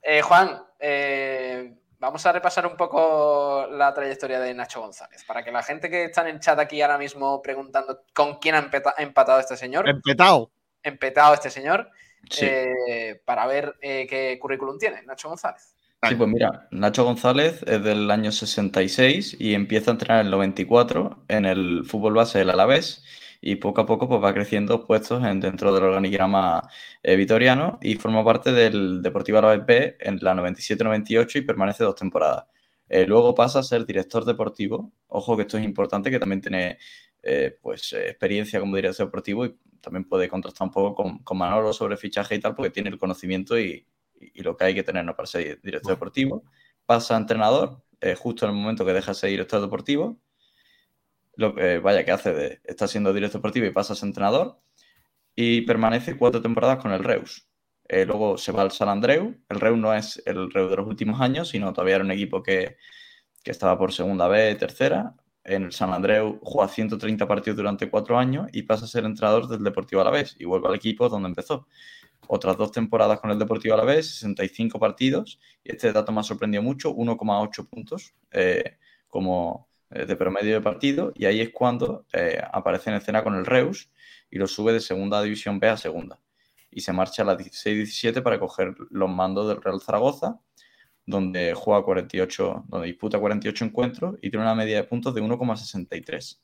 Eh, 0.02 0.22
Juan, 0.22 0.62
eh, 0.78 1.74
vamos 2.00 2.24
a 2.26 2.32
repasar 2.32 2.66
un 2.66 2.76
poco 2.76 3.68
la 3.70 3.94
trayectoria 3.94 4.40
de 4.40 4.52
Nacho 4.54 4.80
González. 4.80 5.22
Para 5.24 5.44
que 5.44 5.52
la 5.52 5.62
gente 5.62 5.88
que 5.88 6.04
está 6.04 6.22
en 6.22 6.34
el 6.34 6.40
chat 6.40 6.58
aquí 6.58 6.80
ahora 6.82 6.98
mismo 6.98 7.40
preguntando 7.42 8.00
con 8.14 8.38
quién 8.38 8.54
ha 8.56 8.70
empatado 8.98 9.38
este 9.38 9.56
señor, 9.56 9.88
Empetado. 9.88 10.50
empetado 10.82 11.34
este 11.34 11.50
señor, 11.50 11.90
Sí. 12.28 12.44
eh, 12.46 13.20
para 13.24 13.46
ver 13.46 13.76
eh, 13.80 14.06
qué 14.08 14.38
currículum 14.40 14.78
tiene 14.78 15.02
Nacho 15.02 15.28
González. 15.28 15.74
Sí, 16.08 16.14
pues 16.14 16.28
mira, 16.30 16.66
Nacho 16.70 17.04
González 17.04 17.62
es 17.66 17.84
del 17.84 18.10
año 18.10 18.32
66 18.32 19.36
y 19.38 19.54
empieza 19.54 19.90
a 19.90 19.92
entrenar 19.92 20.20
en 20.20 20.26
el 20.26 20.30
94 20.32 21.24
en 21.28 21.44
el 21.44 21.84
fútbol 21.86 22.14
base 22.14 22.38
del 22.38 22.48
Alavés 22.50 23.04
y 23.40 23.56
poco 23.56 23.80
a 23.82 23.86
poco 23.86 24.08
pues, 24.08 24.22
va 24.22 24.34
creciendo 24.34 24.84
puestos 24.86 25.24
en- 25.24 25.40
dentro 25.40 25.72
del 25.74 25.84
organigrama 25.84 26.62
eh, 27.02 27.16
vitoriano 27.16 27.78
y 27.82 27.94
forma 27.96 28.24
parte 28.24 28.52
del 28.52 29.02
Deportivo 29.02 29.38
Alavés 29.38 29.64
B 29.66 29.96
en 30.00 30.18
la 30.22 30.34
97-98 30.34 31.38
y 31.38 31.42
permanece 31.42 31.84
dos 31.84 31.94
temporadas. 31.96 32.46
Eh, 32.88 33.06
luego 33.06 33.34
pasa 33.34 33.60
a 33.60 33.62
ser 33.62 33.86
director 33.86 34.24
deportivo. 34.24 34.92
Ojo 35.08 35.36
que 35.36 35.42
esto 35.42 35.56
es 35.58 35.64
importante, 35.64 36.10
que 36.10 36.18
también 36.18 36.40
tiene 36.40 36.78
eh, 37.22 37.56
pues, 37.62 37.92
experiencia 37.92 38.60
como 38.60 38.76
director 38.76 39.06
deportivo 39.06 39.46
y 39.46 39.56
también 39.80 40.04
puede 40.04 40.28
contrastar 40.28 40.66
un 40.66 40.72
poco 40.72 40.94
con, 40.94 41.18
con 41.20 41.38
Manolo 41.38 41.72
sobre 41.72 41.96
fichaje 41.96 42.34
y 42.34 42.40
tal, 42.40 42.54
porque 42.54 42.70
tiene 42.70 42.90
el 42.90 42.98
conocimiento 42.98 43.58
y, 43.58 43.86
y- 44.20 44.40
y 44.40 44.42
lo 44.42 44.56
que 44.56 44.64
hay 44.64 44.74
que 44.74 44.82
tener 44.82 45.04
¿no? 45.04 45.14
para 45.16 45.26
ser 45.26 45.60
director 45.62 45.92
deportivo. 45.94 46.44
Pasa 46.84 47.14
a 47.14 47.18
entrenador, 47.18 47.82
eh, 48.00 48.14
justo 48.14 48.44
en 48.46 48.52
el 48.52 48.56
momento 48.60 48.84
que 48.84 48.92
deja 48.92 49.12
de 49.12 49.14
ser 49.14 49.30
director 49.30 49.60
deportivo. 49.60 50.18
Que, 51.40 51.78
vaya, 51.78 52.04
que 52.04 52.12
hace 52.12 52.60
está 52.64 52.86
siendo 52.86 53.12
director 53.12 53.40
deportivo 53.40 53.66
y 53.66 53.70
pasa 53.70 53.94
a 53.94 53.96
ser 53.96 54.08
entrenador. 54.08 54.60
Y 55.34 55.62
permanece 55.62 56.16
cuatro 56.16 56.42
temporadas 56.42 56.82
con 56.82 56.92
el 56.92 57.02
Reus. 57.04 57.50
Eh, 57.92 58.06
luego 58.06 58.38
se 58.38 58.52
va 58.52 58.62
al 58.62 58.70
San 58.70 58.88
Andreu. 58.88 59.36
El 59.48 59.60
Reus 59.60 59.76
no 59.76 59.92
es 59.92 60.22
el 60.24 60.50
Reus 60.52 60.70
de 60.70 60.76
los 60.76 60.86
últimos 60.86 61.20
años, 61.20 61.48
sino 61.48 61.72
todavía 61.72 61.96
era 61.96 62.04
un 62.04 62.12
equipo 62.12 62.40
que, 62.40 62.76
estaba 63.44 63.76
por 63.78 63.92
segunda 63.92 64.28
vez, 64.28 64.56
tercera. 64.58 65.16
En 65.42 65.64
el 65.64 65.72
San 65.72 65.92
Andreu 65.92 66.38
juega 66.42 66.68
130 66.68 67.26
partidos 67.26 67.56
durante 67.56 67.90
cuatro 67.90 68.16
años 68.16 68.46
y 68.52 68.62
pasa 68.62 68.84
a 68.84 68.88
ser 68.88 69.04
entrenador 69.04 69.48
del 69.48 69.64
Deportivo 69.64 70.02
Alavés 70.02 70.36
y 70.38 70.44
vuelve 70.44 70.68
al 70.68 70.76
equipo 70.76 71.08
donde 71.08 71.30
empezó. 71.30 71.66
Otras 72.28 72.56
dos 72.56 72.70
temporadas 72.70 73.18
con 73.18 73.30
el 73.32 73.38
Deportivo 73.40 73.74
Alavés, 73.74 74.08
65 74.18 74.78
partidos 74.78 75.40
y 75.64 75.72
este 75.72 75.92
dato 75.92 76.12
me 76.12 76.20
ha 76.20 76.22
sorprendido 76.22 76.62
mucho, 76.62 76.94
1,8 76.94 77.68
puntos 77.68 78.14
eh, 78.30 78.76
como 79.08 79.68
eh, 79.68 79.69
de 79.90 80.16
promedio 80.16 80.54
de 80.54 80.60
partido 80.60 81.12
y 81.16 81.26
ahí 81.26 81.40
es 81.40 81.50
cuando 81.50 82.06
eh, 82.12 82.40
aparece 82.52 82.90
en 82.90 82.96
escena 82.96 83.24
con 83.24 83.34
el 83.34 83.44
Reus 83.44 83.90
y 84.30 84.38
lo 84.38 84.46
sube 84.46 84.72
de 84.72 84.80
segunda 84.80 85.22
división 85.22 85.58
B 85.58 85.68
a 85.68 85.76
segunda 85.76 86.20
y 86.70 86.82
se 86.82 86.92
marcha 86.92 87.22
a 87.22 87.26
la 87.26 87.36
16-17 87.36 88.22
para 88.22 88.38
coger 88.38 88.74
los 88.90 89.10
mandos 89.10 89.48
del 89.48 89.60
Real 89.60 89.80
Zaragoza 89.80 90.38
donde 91.06 91.54
juega 91.54 91.82
48, 91.82 92.64
donde 92.68 92.86
disputa 92.86 93.18
48 93.18 93.64
encuentros 93.64 94.16
y 94.22 94.30
tiene 94.30 94.44
una 94.44 94.54
media 94.54 94.76
de 94.76 94.84
puntos 94.84 95.14
de 95.14 95.22
1,63. 95.22 96.38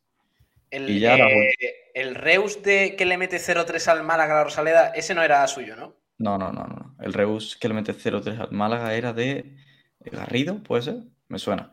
El, 0.71 0.91
Y 0.91 0.99
ya 0.99 1.17
la 1.17 1.29
eh, 1.29 1.55
el 1.95 2.15
Reus 2.15 2.63
de 2.63 2.97
que 2.97 3.07
le 3.07 3.17
mete 3.17 3.37
0-3 3.39 3.87
al 3.89 4.03
Málaga 4.03 4.35
a 4.35 4.37
la 4.39 4.45
Rosaleda, 4.45 4.89
ese 4.89 5.15
no 5.15 5.23
era 5.23 5.47
suyo, 5.47 5.77
¿no? 5.77 5.95
No, 6.19 6.37
no, 6.37 6.53
no, 6.53 6.67
no. 6.67 6.97
El 7.01 7.13
Reus 7.13 7.57
que 7.57 7.69
le 7.69 7.75
mete 7.75 7.95
0-3 7.95 8.41
al 8.41 8.53
Málaga 8.53 8.95
era 8.95 9.13
de 9.13 9.57
Garrido, 10.01 10.63
¿puede 10.63 10.83
ser? 10.83 10.97
Me 11.29 11.39
suena. 11.39 11.73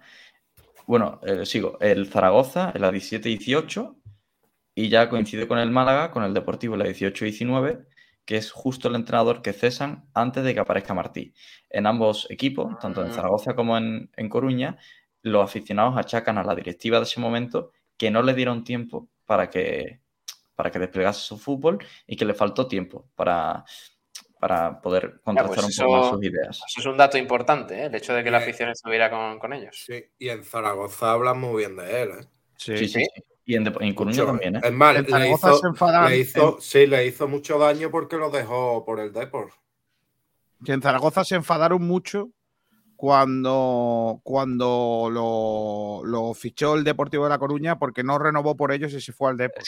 Bueno, 0.87 1.19
eh, 1.23 1.45
sigo. 1.45 1.77
El 1.79 2.07
Zaragoza 2.07 2.71
en 2.73 2.81
la 2.81 2.91
17-18 2.91 3.95
y 4.75 4.89
ya 4.89 5.09
coincide 5.09 5.47
con 5.47 5.59
el 5.59 5.71
Málaga, 5.71 6.11
con 6.11 6.23
el 6.23 6.33
Deportivo 6.33 6.75
en 6.75 6.79
la 6.79 6.85
18-19, 6.85 7.85
que 8.25 8.37
es 8.37 8.51
justo 8.51 8.87
el 8.89 8.95
entrenador 8.95 9.41
que 9.41 9.53
cesan 9.53 10.09
antes 10.13 10.43
de 10.43 10.53
que 10.53 10.59
aparezca 10.59 10.93
Martí. 10.93 11.33
En 11.69 11.85
ambos 11.87 12.27
equipos, 12.29 12.77
tanto 12.79 13.01
en 13.03 13.09
Ah. 13.09 13.13
Zaragoza 13.13 13.55
como 13.55 13.77
en, 13.77 14.09
en 14.17 14.29
Coruña, 14.29 14.77
los 15.21 15.43
aficionados 15.43 15.97
achacan 15.97 16.37
a 16.37 16.43
la 16.43 16.55
directiva 16.55 16.97
de 16.97 17.03
ese 17.03 17.19
momento 17.21 17.71
que 17.97 18.11
no 18.11 18.21
le 18.23 18.33
dieron 18.33 18.63
tiempo 18.63 19.09
para 19.25 19.49
que, 19.49 20.01
para 20.55 20.71
que 20.71 20.79
desplegase 20.79 21.21
su 21.21 21.37
fútbol 21.37 21.79
y 22.07 22.15
que 22.17 22.25
le 22.25 22.33
faltó 22.33 22.67
tiempo 22.67 23.09
para, 23.15 23.63
para 24.43 24.81
poder 24.81 25.21
contrastar 25.23 25.63
pues 25.63 25.79
un 25.79 25.85
poco 25.85 25.97
más 25.97 26.09
sus 26.09 26.23
ideas. 26.25 26.61
Eso 26.67 26.79
es 26.81 26.85
un 26.85 26.97
dato 26.97 27.17
importante, 27.17 27.75
¿eh? 27.81 27.85
el 27.85 27.95
hecho 27.95 28.13
de 28.13 28.25
que 28.25 28.29
la 28.29 28.39
afición 28.39 28.69
estuviera 28.69 29.09
con, 29.09 29.39
con 29.39 29.53
ellos. 29.53 29.83
Sí, 29.85 30.03
y 30.19 30.27
en 30.27 30.43
Zaragoza 30.43 31.11
hablan 31.13 31.39
muy 31.39 31.59
bien 31.59 31.77
de 31.77 32.01
él. 32.03 32.09
¿eh? 32.09 32.27
Sí, 32.57 32.77
Sí, 32.77 32.87
sí, 32.89 33.05
sí. 33.05 33.23
Y 33.45 33.55
en, 33.55 33.67
en 33.79 33.95
Coruña 33.95 34.17
Mucho. 34.17 34.25
también, 34.25 34.57
¿eh? 34.57 34.61
Es 34.61 34.71
más, 34.73 34.97
En 34.97 35.03
le 35.05 35.09
Zaragoza 35.11 35.49
hizo, 35.51 35.57
se 35.59 35.67
enfadan. 35.67 36.09
le 36.09 36.17
hizo- 36.17 36.57
sí, 36.59 36.85
le 36.87 37.05
hizo 37.07 37.29
mucho 37.29 37.57
daño 37.57 37.89
porque 37.89 38.17
lo 38.17 38.29
dejó 38.31 38.83
por 38.83 38.99
el 38.99 39.13
Depor. 39.13 39.51
Que 40.65 40.73
en 40.73 40.81
Zaragoza 40.81 41.23
se 41.23 41.35
enfadaron 41.35 41.81
mucho 41.81 42.29
cuando, 42.97 44.19
cuando 44.23 45.07
lo, 45.09 46.01
lo 46.05 46.33
fichó 46.33 46.75
el 46.75 46.83
Deportivo 46.83 47.23
de 47.23 47.29
La 47.29 47.37
Coruña 47.39 47.77
porque 47.79 48.03
no 48.03 48.19
renovó 48.19 48.57
por 48.57 48.71
ellos 48.73 48.91
y 48.93 48.99
se 48.99 49.13
fue 49.13 49.29
al 49.29 49.37
Depor. 49.37 49.63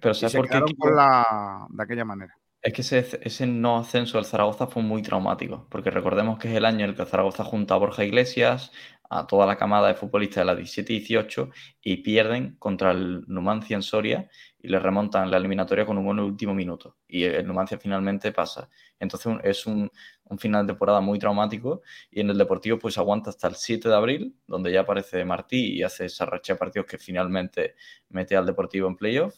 Pero 0.00 0.12
Y 0.12 0.14
¿sabes 0.14 0.32
se 0.32 0.38
por 0.38 0.46
qué? 0.46 0.50
quedaron 0.50 0.68
Kiko? 0.68 0.86
con 0.86 0.96
la, 0.96 1.66
de 1.68 1.82
aquella 1.82 2.04
manera. 2.04 2.36
Es 2.62 2.74
que 2.74 2.82
ese, 2.82 3.18
ese 3.22 3.46
no 3.46 3.78
ascenso 3.78 4.18
del 4.18 4.26
Zaragoza 4.26 4.66
fue 4.66 4.82
muy 4.82 5.00
traumático, 5.02 5.66
porque 5.70 5.90
recordemos 5.90 6.38
que 6.38 6.48
es 6.48 6.54
el 6.54 6.66
año 6.66 6.84
en 6.84 6.90
el 6.90 6.96
que 6.96 7.06
Zaragoza 7.06 7.42
junta 7.42 7.74
a 7.74 7.78
Borja 7.78 8.04
Iglesias, 8.04 8.70
a 9.08 9.26
toda 9.26 9.46
la 9.46 9.56
camada 9.56 9.88
de 9.88 9.94
futbolistas 9.94 10.42
de 10.42 10.44
la 10.44 10.54
17 10.54 10.92
y 10.92 10.98
18 11.00 11.50
y 11.82 11.96
pierden 11.98 12.56
contra 12.58 12.92
el 12.92 13.24
Numancia 13.26 13.74
en 13.74 13.82
Soria 13.82 14.28
y 14.58 14.68
le 14.68 14.78
remontan 14.78 15.30
la 15.30 15.38
eliminatoria 15.38 15.84
con 15.86 15.98
un 15.98 16.04
gol 16.04 16.18
en 16.18 16.24
el 16.24 16.30
último 16.30 16.54
minuto. 16.54 16.96
Y 17.08 17.24
el 17.24 17.46
Numancia 17.46 17.78
finalmente 17.78 18.30
pasa. 18.30 18.68
Entonces 19.00 19.34
es 19.42 19.66
un, 19.66 19.90
un 20.24 20.38
final 20.38 20.66
de 20.66 20.74
temporada 20.74 21.00
muy 21.00 21.18
traumático 21.18 21.82
y 22.10 22.20
en 22.20 22.30
el 22.30 22.38
Deportivo 22.38 22.78
pues 22.78 22.98
aguanta 22.98 23.30
hasta 23.30 23.48
el 23.48 23.56
7 23.56 23.88
de 23.88 23.94
abril, 23.96 24.36
donde 24.46 24.70
ya 24.70 24.80
aparece 24.82 25.24
Martí 25.24 25.78
y 25.78 25.82
hace 25.82 26.04
esa 26.04 26.26
racha 26.26 26.52
de 26.52 26.58
partidos 26.58 26.86
que 26.86 26.98
finalmente 26.98 27.74
mete 28.10 28.36
al 28.36 28.46
Deportivo 28.46 28.86
en 28.86 28.96
playoff. 28.96 29.34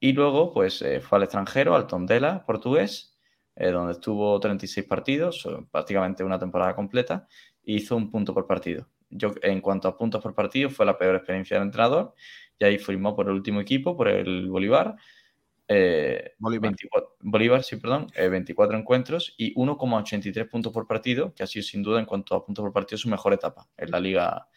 Y 0.00 0.12
luego, 0.14 0.52
pues 0.52 0.80
eh, 0.82 1.00
fue 1.00 1.18
al 1.18 1.24
extranjero, 1.24 1.76
al 1.76 1.86
Tondela, 1.86 2.42
portugués, 2.46 3.18
eh, 3.54 3.70
donde 3.70 3.92
estuvo 3.92 4.40
36 4.40 4.86
partidos, 4.86 5.46
prácticamente 5.70 6.24
una 6.24 6.38
temporada 6.38 6.74
completa, 6.74 7.28
e 7.62 7.74
hizo 7.74 7.96
un 7.96 8.10
punto 8.10 8.32
por 8.32 8.46
partido. 8.46 8.88
Yo, 9.10 9.32
en 9.42 9.60
cuanto 9.60 9.88
a 9.88 9.96
puntos 9.98 10.22
por 10.22 10.34
partido, 10.34 10.70
fue 10.70 10.86
la 10.86 10.96
peor 10.96 11.16
experiencia 11.16 11.58
del 11.58 11.66
entrenador, 11.66 12.14
y 12.58 12.64
ahí 12.64 12.78
firmó 12.78 13.14
por 13.14 13.26
el 13.26 13.34
último 13.34 13.60
equipo, 13.60 13.94
por 13.96 14.08
el 14.08 14.48
Bolívar. 14.48 14.96
eh, 15.68 16.32
Bolívar. 16.38 16.70
24 16.70 17.16
Bolívar, 17.20 17.62
sí, 17.62 17.76
perdón, 17.76 18.06
eh, 18.14 18.28
24 18.28 18.78
encuentros 18.78 19.34
y 19.36 19.52
1,83 19.54 20.48
puntos 20.48 20.72
por 20.72 20.86
partido, 20.86 21.34
que 21.34 21.42
ha 21.42 21.46
sido 21.46 21.62
sin 21.62 21.82
duda 21.82 22.00
en 22.00 22.06
cuanto 22.06 22.34
a 22.34 22.44
puntos 22.44 22.62
por 22.62 22.72
partido 22.72 22.98
su 22.98 23.08
mejor 23.10 23.34
etapa 23.34 23.68
en 23.76 23.90
la 23.90 24.00
liga 24.00 24.48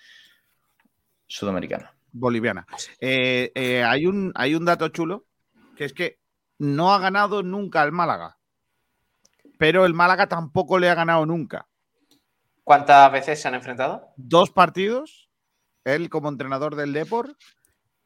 sudamericana. 1.28 1.94
Boliviana. 2.12 2.66
Hay, 3.02 4.06
un, 4.06 4.32
hay 4.36 4.56
un 4.56 4.66
dato 4.66 4.88
chulo, 4.90 5.26
que 5.76 5.86
es 5.86 5.94
que 5.94 6.20
no 6.60 6.94
ha 6.94 7.00
ganado 7.00 7.44
nunca 7.44 7.84
el 7.84 7.92
Málaga. 7.92 8.38
Pero 9.58 9.86
el 9.86 9.94
Málaga 9.94 10.28
tampoco 10.28 10.80
le 10.80 10.90
ha 10.90 10.96
ganado 10.96 11.26
nunca. 11.26 11.68
¿Cuántas 12.64 13.12
veces 13.12 13.42
se 13.42 13.48
han 13.48 13.56
enfrentado? 13.56 14.10
Dos 14.16 14.50
partidos, 14.50 15.30
él 15.84 16.10
como 16.10 16.30
entrenador 16.30 16.76
del 16.76 16.94
Depor, 16.94 17.36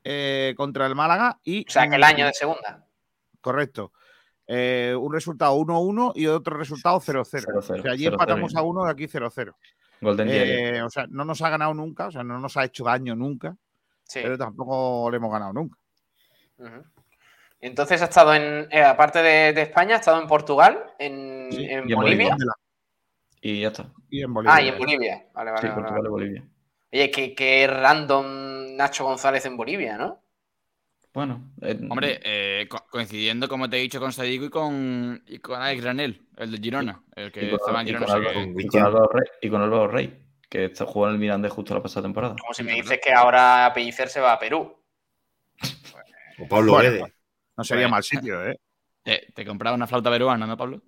eh, 0.03 0.53
contra 0.57 0.87
el 0.87 0.95
Málaga 0.95 1.39
y... 1.43 1.65
O 1.67 1.71
sea, 1.71 1.87
que 1.87 1.95
el 1.95 2.03
año 2.03 2.25
de 2.25 2.33
segunda. 2.33 2.85
Correcto. 3.41 3.91
Eh, 4.47 4.95
un 4.97 5.13
resultado 5.13 5.55
1-1 5.57 6.13
y 6.15 6.27
otro 6.27 6.57
resultado 6.57 6.99
0-0. 6.99 7.25
0-0, 7.25 7.57
O 7.57 7.61
sea, 7.61 7.91
allí 7.91 8.05
0-0 8.05 8.11
empatamos 8.13 8.55
a 8.55 8.61
1 8.61 8.87
y 8.87 8.89
aquí 8.89 9.07
0-0. 9.07 9.53
Golden. 9.99 10.27
Eh, 10.31 10.81
o 10.81 10.89
sea, 10.89 11.05
no 11.09 11.25
nos 11.25 11.41
ha 11.41 11.49
ganado 11.49 11.73
nunca, 11.73 12.07
o 12.07 12.11
sea, 12.11 12.23
no 12.23 12.39
nos 12.39 12.55
ha 12.55 12.63
hecho 12.63 12.85
daño 12.85 13.15
nunca, 13.15 13.57
Sí. 14.03 14.21
pero 14.23 14.37
tampoco 14.37 15.09
le 15.11 15.17
hemos 15.17 15.31
ganado 15.31 15.53
nunca. 15.53 15.77
Ujú. 16.59 16.83
Entonces 17.59 18.01
ha 18.01 18.05
estado 18.05 18.35
en, 18.35 18.67
eh, 18.71 18.83
aparte 18.83 19.19
de, 19.23 19.53
de 19.53 19.61
España, 19.63 19.95
ha 19.95 19.99
estado 19.99 20.21
en 20.21 20.27
Portugal, 20.27 20.93
en, 20.99 21.49
Sí, 21.51 21.63
en 21.65 21.89
y 21.89 21.93
en 21.93 21.99
Bolivia. 21.99 22.29
Bolivia. 22.29 22.53
Y 23.41 23.61
ya 23.61 23.67
está. 23.69 23.91
Y 24.09 24.21
en 24.23 24.33
Bolivia. 24.33 24.55
Ah, 24.55 24.61
y 24.61 24.67
en 24.69 24.77
Bolivia. 24.77 25.25
Vale, 25.33 25.51
vale, 25.51 25.61
Sí, 25.61 25.67
vale, 25.67 25.75
Portugal 25.81 26.01
vale. 26.01 26.07
y 26.07 26.11
Bolivia. 26.11 26.43
Oye, 26.93 27.11
qué, 27.11 27.35
qué 27.35 27.67
random 27.67 28.75
Nacho 28.75 29.03
González 29.05 29.45
en 29.45 29.57
Bolivia, 29.57 29.97
¿no? 29.97 30.21
Bueno, 31.13 31.51
eh, 31.61 31.77
Hombre, 31.89 32.19
eh, 32.23 32.67
co- 32.69 32.85
coincidiendo, 32.91 33.47
como 33.47 33.67
te 33.69 33.77
he 33.77 33.81
dicho, 33.81 33.99
con 33.99 34.13
Sadiku 34.13 34.45
y 34.45 34.49
con, 34.49 35.23
y 35.25 35.39
con 35.39 35.59
Alex 35.59 35.81
Granel, 35.81 36.27
el 36.37 36.51
de 36.51 36.57
Girona, 36.59 37.01
el 37.15 37.31
que 37.31 37.51
estaba 37.53 37.81
en 37.81 37.87
y 37.87 37.91
Girona. 37.91 38.05
y 38.55 38.67
con 38.67 38.81
Álvaro 38.83 39.09
Rey, 39.11 39.27
y 39.41 39.49
con 39.49 39.61
Álvaro 39.63 39.87
Rey, 39.87 40.23
que 40.47 40.65
está 40.65 40.85
jugando 40.85 41.11
en 41.11 41.15
el 41.15 41.21
Mirandés 41.21 41.51
justo 41.51 41.73
la 41.73 41.81
pasada 41.81 42.03
temporada. 42.03 42.35
Como 42.39 42.53
si 42.53 42.61
me 42.63 42.73
dices 42.73 42.99
que 43.03 43.11
ahora 43.11 43.71
Pellicer 43.73 44.09
se 44.09 44.19
va 44.21 44.33
a 44.33 44.39
Perú. 44.39 44.77
O 46.39 46.47
Pablo 46.47 46.73
Bueno, 46.73 46.91
Guedes. 46.91 47.13
No 47.57 47.63
sería 47.63 47.85
Bueno. 47.85 47.95
mal 47.95 48.03
sitio, 48.03 48.45
¿eh? 48.47 48.59
te, 49.03 49.27
te 49.33 49.45
compraba 49.45 49.75
una 49.75 49.87
flauta 49.87 50.09
peruana, 50.11 50.45
¿no, 50.47 50.55
Pablo? 50.57 50.81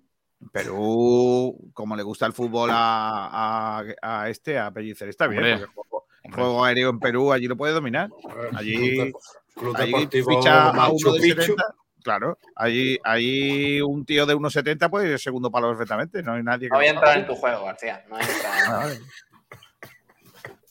Perú, 0.52 1.70
como 1.74 1.94
le 1.96 2.02
gusta 2.02 2.24
el 2.26 2.32
fútbol 2.32 2.70
a, 2.72 3.80
a- 3.80 3.84
a 4.22 4.28
este, 4.30 4.58
a 4.58 4.70
Pellicer, 4.70 5.08
está 5.10 5.26
bien. 5.26 5.42
Hombre. 5.44 5.66
porque 5.74 6.06
el 6.24 6.32
juego, 6.34 6.64
aéreo 6.64 6.88
en 6.90 6.98
Perú, 6.98 7.32
allí 7.32 7.46
lo 7.46 7.56
puede 7.56 7.74
dominar. 7.74 8.08
Allí- 8.54 8.96
Club, 8.96 9.06
de- 9.06 9.12
Club 9.54 9.76
Allí 9.76 10.06
ficha 10.22 10.70
a 10.70 10.88
uno 10.90 11.12
de 11.12 11.20
Picchu. 11.20 11.40
70. 11.42 11.64
Claro, 12.02 12.38
allí, 12.56 12.98
allí 13.04 13.82
un 13.82 14.06
tío 14.06 14.24
de 14.24 14.34
1,70 14.34 14.88
puede 14.88 15.10
ir 15.12 15.18
segundo 15.18 15.50
palo 15.50 15.68
perfectamente. 15.68 16.22
No 16.22 16.32
hay 16.32 16.42
nadie 16.42 16.68
que. 16.68 16.70
No 16.70 16.76
voy 16.76 16.86
a 16.86 16.90
entrar 16.92 17.18
en 17.18 17.26
tu 17.26 17.34
juego, 17.36 17.66
García. 17.66 18.02
No 18.08 18.16
voy 18.16 18.24
a 18.24 18.30
entrar. 18.32 18.52
Ah. 18.68 18.88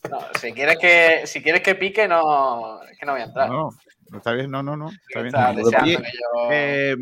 No, 0.10 0.20
si, 0.40 0.54
quieres 0.54 0.78
que, 0.80 1.28
si 1.28 1.44
quieres 1.44 1.62
que 1.62 1.76
pique, 1.76 2.08
no, 2.08 2.82
es 2.84 2.98
que 2.98 3.06
no 3.06 3.12
voy 3.12 3.22
a 3.22 3.26
entrar. 3.26 3.50
No, 3.50 3.70
Está 4.14 4.34
bien, 4.34 4.50
no, 4.52 4.64
no, 4.64 4.76
no. 4.76 4.90
Está 4.90 5.22
bien. 5.22 5.36
Está 5.36 5.86
yo- 5.86 6.00
eh, 6.52 6.96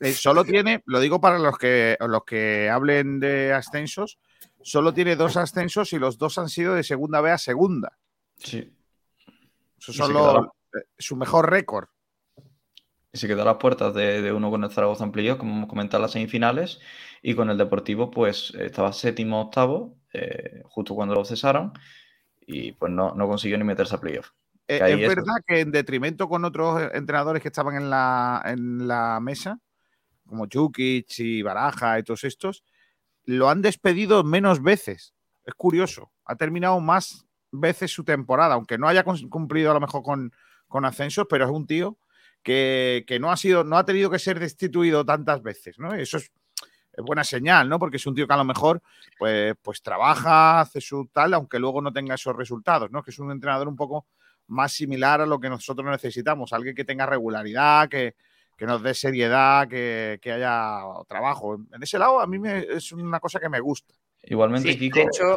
eh, 0.00 0.12
solo 0.12 0.44
tiene, 0.44 0.82
lo 0.86 1.00
digo 1.00 1.20
para 1.20 1.38
los 1.38 1.56
que, 1.58 1.96
los 2.00 2.24
que 2.24 2.68
hablen 2.70 3.18
de 3.20 3.52
ascensos, 3.52 4.18
solo 4.62 4.92
tiene 4.92 5.16
dos 5.16 5.36
ascensos 5.36 5.92
y 5.92 5.98
los 5.98 6.18
dos 6.18 6.38
han 6.38 6.48
sido 6.48 6.74
de 6.74 6.82
segunda 6.84 7.20
B 7.20 7.30
a 7.30 7.38
segunda. 7.38 7.98
Sí. 8.38 8.72
Eso 9.78 9.92
son 9.92 10.06
se 10.08 10.12
los- 10.12 10.46
eh, 10.46 10.86
su 10.98 11.16
mejor 11.16 11.50
récord. 11.50 11.86
Y 13.12 13.18
se 13.18 13.28
quedó 13.28 13.42
a 13.42 13.44
las 13.46 13.56
puertas 13.58 13.94
de, 13.94 14.22
de 14.22 14.32
uno 14.32 14.50
con 14.50 14.64
el 14.64 14.70
Zaragoza 14.70 15.04
en 15.04 15.12
playoff, 15.12 15.38
como 15.38 15.54
hemos 15.54 15.68
comentado 15.68 15.98
en 15.98 16.02
las 16.02 16.10
semifinales, 16.10 16.80
y 17.22 17.34
con 17.34 17.48
el 17.48 17.56
Deportivo, 17.56 18.10
pues 18.10 18.52
estaba 18.58 18.92
séptimo 18.92 19.40
octavo, 19.40 19.96
eh, 20.12 20.62
justo 20.64 20.94
cuando 20.96 21.14
lo 21.14 21.24
cesaron, 21.24 21.72
y 22.44 22.72
pues 22.72 22.90
no, 22.92 23.14
no 23.14 23.28
consiguió 23.28 23.56
ni 23.56 23.62
meterse 23.64 23.94
a 23.94 24.00
playoff. 24.00 24.30
Eh, 24.66 24.80
es 24.82 25.08
verdad 25.08 25.34
que 25.46 25.60
en 25.60 25.70
detrimento 25.70 26.28
con 26.28 26.44
otros 26.44 26.82
eh, 26.82 26.90
entrenadores 26.94 27.42
que 27.42 27.48
estaban 27.48 27.76
en 27.76 27.90
la, 27.90 28.42
en 28.46 28.88
la 28.88 29.20
mesa, 29.20 29.58
como 30.26 30.46
Jukic 30.50 31.18
y 31.18 31.42
Baraja 31.42 31.98
y 31.98 32.02
todos 32.02 32.24
estos, 32.24 32.64
lo 33.24 33.50
han 33.50 33.62
despedido 33.62 34.24
menos 34.24 34.62
veces. 34.62 35.14
Es 35.44 35.54
curioso. 35.54 36.12
Ha 36.24 36.36
terminado 36.36 36.80
más 36.80 37.26
veces 37.50 37.92
su 37.92 38.04
temporada, 38.04 38.54
aunque 38.54 38.78
no 38.78 38.88
haya 38.88 39.04
cumplido 39.04 39.70
a 39.70 39.74
lo 39.74 39.80
mejor 39.80 40.02
con, 40.02 40.32
con 40.66 40.84
ascensos, 40.84 41.26
pero 41.28 41.44
es 41.44 41.50
un 41.50 41.66
tío 41.66 41.98
que, 42.42 43.04
que 43.06 43.20
no 43.20 43.30
ha 43.30 43.36
sido, 43.36 43.64
no 43.64 43.76
ha 43.76 43.84
tenido 43.84 44.10
que 44.10 44.18
ser 44.18 44.40
destituido 44.40 45.04
tantas 45.04 45.42
veces, 45.42 45.78
¿no? 45.78 45.94
Eso 45.94 46.16
es, 46.16 46.32
es 46.92 47.04
buena 47.04 47.24
señal, 47.24 47.68
¿no? 47.68 47.78
Porque 47.78 47.96
es 47.98 48.06
un 48.06 48.14
tío 48.14 48.26
que 48.26 48.34
a 48.34 48.38
lo 48.38 48.44
mejor 48.44 48.82
pues, 49.18 49.54
pues 49.62 49.82
trabaja, 49.82 50.60
hace 50.60 50.80
su 50.80 51.06
tal, 51.12 51.34
aunque 51.34 51.58
luego 51.58 51.80
no 51.80 51.92
tenga 51.92 52.14
esos 52.14 52.34
resultados, 52.34 52.90
¿no? 52.90 53.02
Que 53.02 53.10
es 53.10 53.18
un 53.18 53.30
entrenador 53.30 53.68
un 53.68 53.76
poco 53.76 54.06
más 54.48 54.72
similar 54.72 55.20
a 55.20 55.26
lo 55.26 55.38
que 55.40 55.48
nosotros 55.48 55.88
necesitamos, 55.90 56.52
alguien 56.52 56.74
que 56.74 56.84
tenga 56.84 57.06
regularidad, 57.06 57.88
que, 57.88 58.14
que 58.56 58.66
nos 58.66 58.82
dé 58.82 58.94
seriedad, 58.94 59.66
que, 59.68 60.18
que 60.22 60.32
haya 60.32 60.80
trabajo. 61.08 61.56
En 61.72 61.82
ese 61.82 61.98
lado 61.98 62.20
a 62.20 62.26
mí 62.26 62.38
me, 62.38 62.58
es 62.60 62.92
una 62.92 63.20
cosa 63.20 63.40
que 63.40 63.48
me 63.48 63.60
gusta. 63.60 63.94
Igualmente, 64.26 64.72
Sí, 64.72 64.78
Kiko, 64.78 65.00
de 65.00 65.04
hecho, 65.04 65.36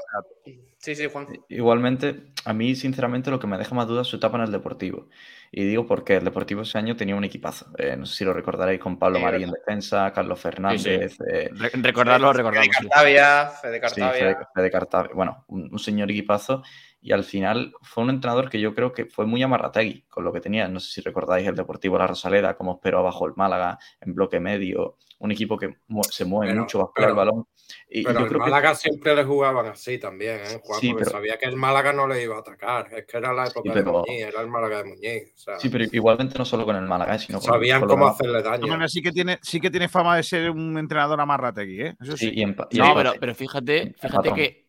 sí, 0.77 0.95
sí, 0.95 1.07
Juan. 1.11 1.27
igualmente, 1.49 2.31
a 2.45 2.53
mí, 2.53 2.73
sinceramente, 2.73 3.29
lo 3.29 3.37
que 3.39 3.45
me 3.47 3.57
deja 3.57 3.75
más 3.75 3.85
dudas 3.87 4.07
es 4.07 4.11
su 4.11 4.15
etapa 4.15 4.37
en 4.37 4.43
el 4.43 4.51
Deportivo. 4.51 5.09
Y 5.51 5.65
digo 5.65 5.85
porque 5.85 6.15
el 6.15 6.23
Deportivo 6.23 6.61
ese 6.61 6.77
año 6.77 6.95
tenía 6.95 7.15
un 7.15 7.23
equipazo. 7.25 7.67
Eh, 7.77 7.97
no 7.97 8.05
sé 8.05 8.15
si 8.15 8.23
lo 8.25 8.31
recordaréis 8.33 8.79
con 8.79 8.97
Pablo 8.97 9.17
Sí, 9.17 9.23
Marí 9.25 9.43
en 9.43 9.51
defensa, 9.51 10.11
Carlos 10.13 10.39
Fernández, 10.39 11.17
eh, 11.29 11.49
Re- 11.53 11.71
recordarlo, 11.73 12.27
Fede 12.31 12.37
recordamos. 12.37 12.67
sí. 12.79 12.87
Cartavia, 12.87 13.49
Fede 13.61 13.75
Sí, 13.75 13.81
Cartavia. 13.81 14.11
Fede, 14.13 14.37
Fede 14.55 14.71
Cartavia. 14.71 15.11
Bueno, 15.13 15.43
un, 15.47 15.69
un 15.71 15.79
señor 15.79 16.09
equipazo. 16.11 16.63
Y 16.99 17.11
al 17.13 17.23
final 17.23 17.73
fue 17.83 18.03
un 18.03 18.09
entrenador 18.09 18.49
que 18.49 18.59
yo 18.59 18.73
creo 18.73 18.91
que 18.91 19.05
fue 19.05 19.25
muy 19.25 19.41
amarrategui 19.43 20.01
con 20.09 20.23
lo 20.23 20.33
que 20.33 20.41
tenía. 20.41 20.67
No 20.67 20.79
sé 20.79 20.91
si 20.91 21.01
recordáis 21.01 21.47
el 21.47 21.55
Deportivo 21.55 21.97
La 21.97 22.07
Rosaleda, 22.07 22.57
cómo 22.57 22.73
esperó 22.73 22.99
abajo 22.99 23.25
el 23.27 23.33
Málaga 23.35 23.77
en 24.01 24.13
bloque 24.15 24.39
medio. 24.39 24.97
Un 25.19 25.31
equipo 25.31 25.57
que 25.57 25.77
mu- 25.87 26.03
se 26.03 26.25
mueve 26.25 26.51
Pero- 26.51 26.61
mucho 26.63 26.77
bajo 26.79 26.93
pero- 26.95 27.09
el 27.09 27.15
balón. 27.15 27.47
Y 27.89 28.03
Pero 28.03 28.19
yo 28.19 28.25
el 28.25 28.29
creo 28.29 28.39
que 28.43 28.49
Málaga 28.49 28.75
siempre 28.75 29.15
le 29.15 29.23
jugaban 29.25 29.65
así 29.67 29.97
también, 29.99 30.37
¿eh, 30.39 30.59
Juan? 30.63 30.79
Sí, 30.79 30.89
porque 30.89 31.03
pero- 31.05 31.17
sabía 31.17 31.37
que 31.37 31.45
el 31.47 31.55
Málaga 31.55 31.91
no 31.93 32.07
le 32.07 32.23
iba 32.23 32.35
a 32.35 32.39
atacar. 32.39 32.87
Es 32.93 33.05
que 33.05 33.17
era 33.17 33.33
la 33.33 33.45
época 33.47 33.73
de 33.73 33.83
pero- 33.83 33.91
Muñiz, 34.05 34.21
era 34.23 34.41
el 34.41 34.47
Málaga 34.47 34.77
de 34.77 34.83
Muñiz. 34.85 35.33
O 35.35 35.37
sea, 35.37 35.59
Sí, 35.59 35.69
pero 35.69 35.83
igualmente 35.91 36.37
no 36.37 36.45
solo 36.45 36.65
con 36.65 36.75
el 36.75 36.85
Málaga, 36.85 37.15
eh, 37.15 37.19
sino 37.19 37.39
con, 37.39 37.47
sabían 37.47 37.79
con 37.81 37.89
cómo 37.89 38.05
demás. 38.05 38.15
hacerle 38.19 38.37
De 38.37 38.43
daño. 38.49 38.67
maneras, 38.67 38.91
sí 38.91 39.01
que 39.01 39.11
tiene, 39.11 39.37
sí 39.41 39.59
que 39.59 39.69
tiene 39.69 39.89
fama 39.89 40.15
de 40.17 40.23
ser 40.23 40.49
un 40.51 40.77
entrenador 40.77 41.19
amarrategui, 41.19 41.81
¿eh? 41.81 41.95
Eso 42.01 42.15
sí. 42.17 42.29
Sí, 42.29 42.33
y 42.35 42.41
en, 42.43 42.55
y 42.71 42.77
No, 42.77 42.87
en 42.89 42.95
pero, 42.95 43.13
pero 43.19 43.35
fíjate, 43.35 43.93
fíjate 43.99 44.33
que. 44.33 44.66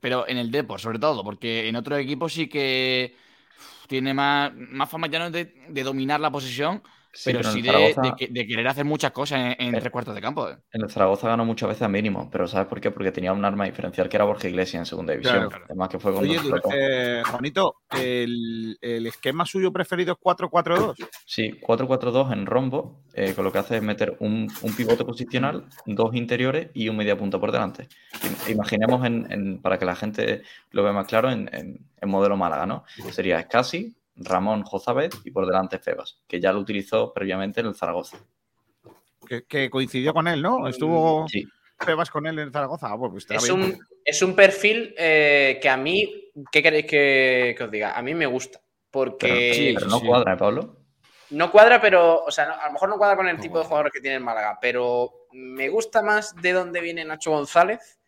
Pero 0.00 0.26
en 0.28 0.38
el 0.38 0.50
Depor, 0.50 0.80
sobre 0.80 0.98
todo, 0.98 1.24
porque 1.24 1.68
en 1.68 1.76
otro 1.76 1.96
equipo 1.96 2.28
sí 2.28 2.48
que 2.48 3.16
tiene 3.88 4.14
más, 4.14 4.52
más 4.54 4.90
fama 4.90 5.08
ya 5.08 5.18
no 5.18 5.30
de, 5.30 5.46
de 5.68 5.82
dominar 5.82 6.20
la 6.20 6.30
posesión, 6.30 6.82
sí, 7.14 7.32
pero 7.32 7.50
sí 7.50 7.62
de, 7.62 7.70
Zaragoza- 7.70 8.02
de 8.02 8.12
que- 8.16 8.28
de 8.32 8.46
querer 8.46 8.68
hacer 8.68 8.84
muchas 8.84 9.12
cosas 9.12 9.38
en, 9.58 9.68
en 9.68 9.74
Eh, 9.74 9.78
tres 9.80 9.90
cuartos 9.92 10.14
de 10.14 10.20
campo. 10.20 10.48
¿eh? 10.48 10.56
En 10.72 10.82
el 10.82 10.90
Zaragoza 10.90 11.28
ganó 11.28 11.44
muchas 11.44 11.68
veces 11.68 11.82
a 11.82 11.88
mínimo, 11.88 12.28
pero 12.30 12.46
¿sabes 12.46 12.66
por 12.68 12.80
qué? 12.80 12.90
Porque 12.90 13.12
tenía 13.12 13.32
un 13.32 13.44
arma 13.44 13.64
diferencial 13.64 14.08
que 14.08 14.16
era 14.16 14.24
Borja 14.24 14.48
Iglesias 14.48 14.80
en 14.80 14.86
segunda 14.86 15.12
división. 15.12 15.48
Claro. 15.48 15.64
Además 15.66 15.88
que 15.88 15.98
fue 15.98 16.12
cuando 16.12 16.30
Oye, 16.30 16.40
eh, 16.74 17.22
Juanito, 17.24 17.76
el, 17.98 18.76
el 18.80 19.06
esquema 19.06 19.46
suyo 19.46 19.72
preferido 19.72 20.12
es 20.12 20.18
4-4-2. 20.18 20.94
Sí, 21.26 21.58
4-4-2 21.60 22.32
en 22.32 22.46
rombo, 22.46 23.02
eh, 23.14 23.32
con 23.34 23.44
lo 23.44 23.52
que 23.52 23.58
hace 23.58 23.76
es 23.76 23.82
meter 23.82 24.16
un, 24.20 24.50
un 24.62 24.74
pivote 24.76 25.04
posicional, 25.04 25.64
dos 25.86 26.14
interiores 26.14 26.70
y 26.74 26.88
un 26.88 26.96
media 26.96 27.16
punta 27.16 27.38
por 27.38 27.52
delante. 27.52 27.88
Im- 28.22 28.52
Imaginemos, 28.52 29.04
en, 29.06 29.26
en- 29.30 29.62
para 29.62 29.78
que 29.78 29.84
la 29.84 29.94
gente 29.94 30.42
lo 30.70 30.82
vea 30.82 30.92
más 30.92 31.06
claro, 31.06 31.30
en, 31.30 31.48
en- 31.52 31.78
en 32.00 32.08
modelo 32.08 32.36
Málaga, 32.36 32.66
¿no? 32.66 32.84
Sería 33.12 33.38
Escasi, 33.40 33.94
Ramón 34.16 34.62
Jozabet 34.62 35.14
y 35.24 35.30
por 35.30 35.46
delante 35.46 35.78
Febas, 35.78 36.20
que 36.28 36.40
ya 36.40 36.52
lo 36.52 36.60
utilizó 36.60 37.12
previamente 37.12 37.60
en 37.60 37.66
el 37.66 37.74
Zaragoza. 37.74 38.18
Que, 39.26 39.44
que 39.44 39.70
coincidió 39.70 40.12
con 40.12 40.28
él, 40.28 40.42
¿no? 40.42 40.68
Estuvo 40.68 41.26
Sí, 41.28 41.44
Pebas 41.84 42.10
con 42.10 42.26
él 42.26 42.38
en 42.38 42.52
Zaragoza. 42.52 42.88
Ah, 42.92 42.98
pues, 42.98 43.26
pues 43.26 43.42
Es 43.42 43.50
un, 43.50 43.78
es 44.04 44.22
un 44.22 44.36
perfil 44.36 44.94
eh, 44.98 45.58
que 45.60 45.68
a 45.68 45.76
mí, 45.76 46.30
¿qué 46.52 46.62
queréis 46.62 46.86
que, 46.86 47.54
que 47.56 47.64
os 47.64 47.70
diga? 47.70 47.96
A 47.98 48.02
mí 48.02 48.14
me 48.14 48.26
gusta. 48.26 48.60
Porque 48.90 49.26
pero, 49.26 49.54
sí, 49.54 49.72
pero 49.74 49.86
no 49.88 49.98
sí. 49.98 50.06
cuadra, 50.06 50.34
¿eh, 50.34 50.36
Pablo? 50.36 50.76
no 51.30 51.50
cuadra, 51.50 51.80
pero, 51.80 52.22
o 52.22 52.30
sea, 52.30 52.46
no- 52.46 52.54
a 52.54 52.66
lo 52.66 52.72
mejor 52.74 52.88
no 52.90 52.96
cuadra 52.98 53.16
con 53.16 53.26
el 53.26 53.36
No 53.36 53.42
tipo 53.42 53.54
de 53.58 53.62
cuadra. 53.64 53.68
jugador 53.68 53.92
que 53.92 54.00
tiene 54.00 54.18
el 54.18 54.22
Málaga, 54.22 54.56
pero 54.60 55.26
me 55.32 55.68
gusta 55.68 56.00
más 56.02 56.32
de 56.36 56.52
dónde 56.52 56.80
viene 56.80 57.04
Nacho 57.04 57.32
González 57.32 57.98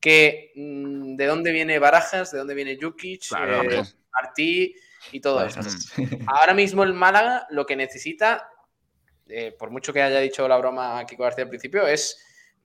que 0.00 0.50
mm, 0.56 1.14
de 1.16 1.26
dónde 1.26 1.52
viene 1.52 1.78
Barajas, 1.78 2.32
de 2.32 2.38
dónde 2.38 2.54
viene 2.54 2.76
Jukic, 2.80 3.28
Claro, 3.28 3.62
eh. 3.70 3.82
Martí 4.12 4.74
y 5.12 5.20
todo 5.20 5.36
Vale. 5.36 5.48
esto. 5.48 5.60
Ahora 6.26 6.54
mismo 6.54 6.82
el 6.82 6.94
Málaga 6.94 7.46
lo 7.50 7.66
que 7.66 7.76
necesita, 7.76 8.48
eh, 9.28 9.54
por 9.58 9.70
mucho 9.70 9.92
que 9.92 10.02
haya 10.02 10.20
dicho 10.20 10.46
la 10.48 10.56
broma 10.56 10.98
a 10.98 11.06
Kiko 11.06 11.22
García 11.22 11.44
al 11.44 11.50
principio, 11.50 11.86
es 11.86 12.18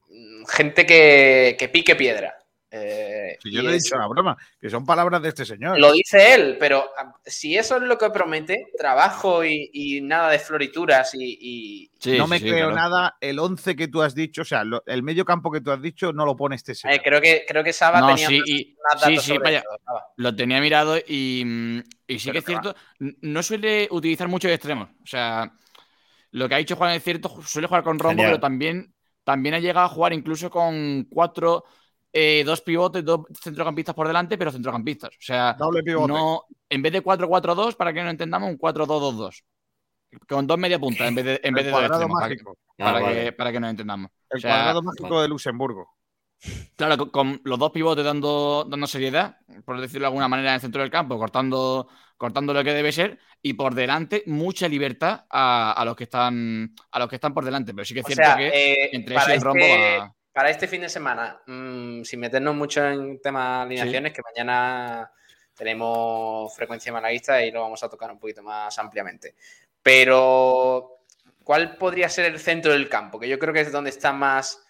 mm, 0.09 0.45
gente 0.45 0.85
que, 0.85 1.55
que 1.57 1.69
pique 1.69 1.95
piedra. 1.95 2.40
Eh, 2.73 3.37
Si 3.43 3.51
yo 3.51 3.61
no 3.63 3.69
he 3.69 3.75
es- 3.75 3.83
dicho 3.83 3.97
la 3.97 4.07
broma, 4.07 4.37
que 4.59 4.69
son 4.69 4.85
palabras 4.85 5.21
de 5.21 5.29
este 5.29 5.45
señor. 5.45 5.77
Lo 5.77 5.91
dice 5.91 6.33
él, 6.33 6.55
pero 6.57 6.89
ah, 6.97 7.13
si 7.25 7.57
eso 7.57 7.75
es 7.75 7.81
lo 7.83 7.97
que 7.97 8.09
promete, 8.09 8.67
trabajo 8.77 9.43
y, 9.43 9.69
y 9.73 9.99
nada 10.01 10.29
de 10.29 10.39
florituras 10.39 11.13
y, 11.15 11.37
y- 11.41 11.91
Sí, 11.99 12.17
no 12.17 12.27
me 12.27 12.39
sí, 12.39 12.45
creo 12.45 12.69
claro. 12.71 12.75
nada. 12.75 13.17
El 13.19 13.37
11 13.39 13.75
que 13.75 13.87
tú 13.89 14.01
has 14.01 14.15
dicho, 14.15 14.41
o 14.41 14.45
sea, 14.45 14.63
lo- 14.63 14.83
el 14.87 15.03
medio 15.03 15.25
campo 15.25 15.51
que 15.51 15.61
tú 15.61 15.69
has 15.69 15.81
dicho, 15.81 16.13
no 16.13 16.25
lo 16.25 16.35
pone 16.35 16.55
este 16.55 16.73
señor. 16.73 16.95
eh, 16.95 17.01
creo 17.03 17.21
que 17.21 17.45
creo 17.47 17.63
que 17.63 17.73
Saba 17.73 17.99
No, 17.99 18.07
tenía 18.07 18.27
sí, 18.29 18.39
más, 18.39 18.47
y- 18.49 18.75
más 18.83 19.01
sí, 19.01 19.09
datos 19.09 19.23
sí, 19.23 19.27
sobre 19.29 19.43
vaya. 19.43 19.61
Saba. 19.85 20.05
Lo 20.15 20.35
tenía 20.35 20.61
mirado 20.61 20.97
y, 20.97 21.43
mm, 21.45 21.79
y 22.07 22.19
sí 22.19 22.29
Pero 22.29 22.33
que 22.33 22.37
es 22.39 22.43
va. 22.45 22.47
cierto, 22.47 22.75
no 23.21 23.43
suele 23.43 23.87
utilizar 23.91 24.27
muchos 24.29 24.49
extremos. 24.51 24.89
O 25.03 25.05
sea, 25.07 25.51
lo 26.31 26.47
que 26.47 26.55
ha 26.55 26.59
dicho 26.59 26.75
Juan 26.75 26.91
es 26.95 27.03
cierto, 27.03 27.29
suele 27.45 27.67
jugar 27.67 27.83
con 27.83 27.99
rombo, 27.99 28.23
Genial. 28.23 28.31
pero 28.31 28.39
también, 28.39 28.93
también 29.23 29.55
ha 29.55 29.59
llegado 29.59 29.85
a 29.85 29.89
jugar 29.89 30.13
incluso 30.13 30.49
con 30.49 31.03
cuatro, 31.09 31.65
eh, 32.13 32.43
dos 32.45 32.61
pivotes, 32.61 33.03
dos 33.05 33.21
centrocampistas 33.41 33.95
por 33.95 34.07
delante, 34.07 34.37
pero 34.37 34.51
centrocampistas. 34.51 35.11
O 35.11 35.21
sea, 35.21 35.53
Doble 35.53 35.81
pivote. 35.83 36.11
no, 36.11 36.43
en 36.69 36.81
vez 36.81 36.91
de 36.93 37.03
4-4-2, 37.03 37.75
para 37.75 37.93
que 37.93 38.03
no 38.03 38.09
entendamos, 38.09 38.49
un 38.49 38.57
4-2-2-2. 38.57 39.43
Con 40.27 40.45
dos 40.45 40.57
media 40.57 40.77
puntas 40.77 41.07
en 41.07 41.15
vez 41.15 41.23
de, 41.25 41.39
en 41.41 41.53
vez 41.53 41.65
de 41.65 41.71
dos 41.71 41.83
extremos, 41.83 42.19
para, 42.19 42.27
que- 42.27 42.35
mágico. 42.43 42.57
Ah, 42.79 42.83
para 42.85 42.99
vale. 43.01 43.23
que, 43.25 43.31
para 43.31 43.51
que 43.53 43.59
nos 43.61 43.69
entendamos. 43.69 44.11
El 44.29 44.37
O 44.37 44.41
sea, 44.41 44.51
cuadrado 44.55 44.81
mágico 44.81 45.09
vale. 45.09 45.21
de 45.21 45.27
Luxemburgo. 45.29 45.89
Claro, 46.75 46.97
con, 46.97 47.09
con 47.11 47.41
los 47.45 47.59
dos 47.59 47.71
pivotes 47.71 48.03
dando, 48.03 48.65
dando 48.67 48.87
seriedad, 48.87 49.37
por 49.63 49.79
decirlo 49.79 50.01
de 50.05 50.07
alguna 50.07 50.27
manera, 50.27 50.49
en 50.49 50.55
el 50.55 50.61
centro 50.61 50.81
del 50.81 50.89
campo, 50.89 51.17
cortando, 51.17 51.87
cortando 52.17 52.51
lo 52.53 52.63
que 52.63 52.73
debe 52.73 52.91
ser, 52.91 53.19
y 53.43 53.53
por 53.53 53.75
delante 53.75 54.23
mucha 54.25 54.67
libertad 54.67 55.25
a, 55.29 55.71
a 55.73 55.85
los 55.85 55.95
que 55.95 56.05
están 56.05 56.73
a 56.91 56.99
los 56.99 57.07
que 57.07 57.15
están 57.15 57.33
por 57.33 57.45
delante. 57.45 57.73
Pero 57.75 57.85
sí 57.85 57.93
que 57.93 57.99
es 57.99 58.05
O 58.05 58.07
cierto 58.07 58.23
sea, 58.25 58.37
que 58.37 58.47
eh, 58.47 58.89
entre 58.93 59.15
ese 59.15 59.39
rombo 59.39 59.59
este, 59.63 59.97
va. 59.99 60.15
Para 60.33 60.49
este 60.49 60.67
fin 60.67 60.81
de 60.81 60.89
semana, 60.89 61.41
mm, 61.45 62.03
sin 62.03 62.19
meternos 62.19 62.55
mucho 62.55 62.85
en 62.87 63.21
temas 63.21 63.65
alineaciones, 63.65 64.13
que 64.13 64.21
mañana 64.21 65.11
tenemos 65.55 66.55
frecuencia 66.55 66.91
malaguista 66.93 67.43
y 67.43 67.51
lo 67.51 67.61
vamos 67.61 67.83
a 67.83 67.89
tocar 67.89 68.11
un 68.11 68.19
poquito 68.19 68.41
más 68.41 68.77
ampliamente. 68.79 69.35
Pero, 69.83 70.99
¿cuál 71.43 71.75
podría 71.77 72.07
ser 72.09 72.25
el 72.25 72.39
centro 72.39 72.71
del 72.71 72.87
campo? 72.87 73.19
Que 73.19 73.27
yo 73.27 73.37
creo 73.37 73.53
que 73.53 73.61
es 73.61 73.71
donde 73.71 73.89
está 73.89 74.13
más 74.13 74.63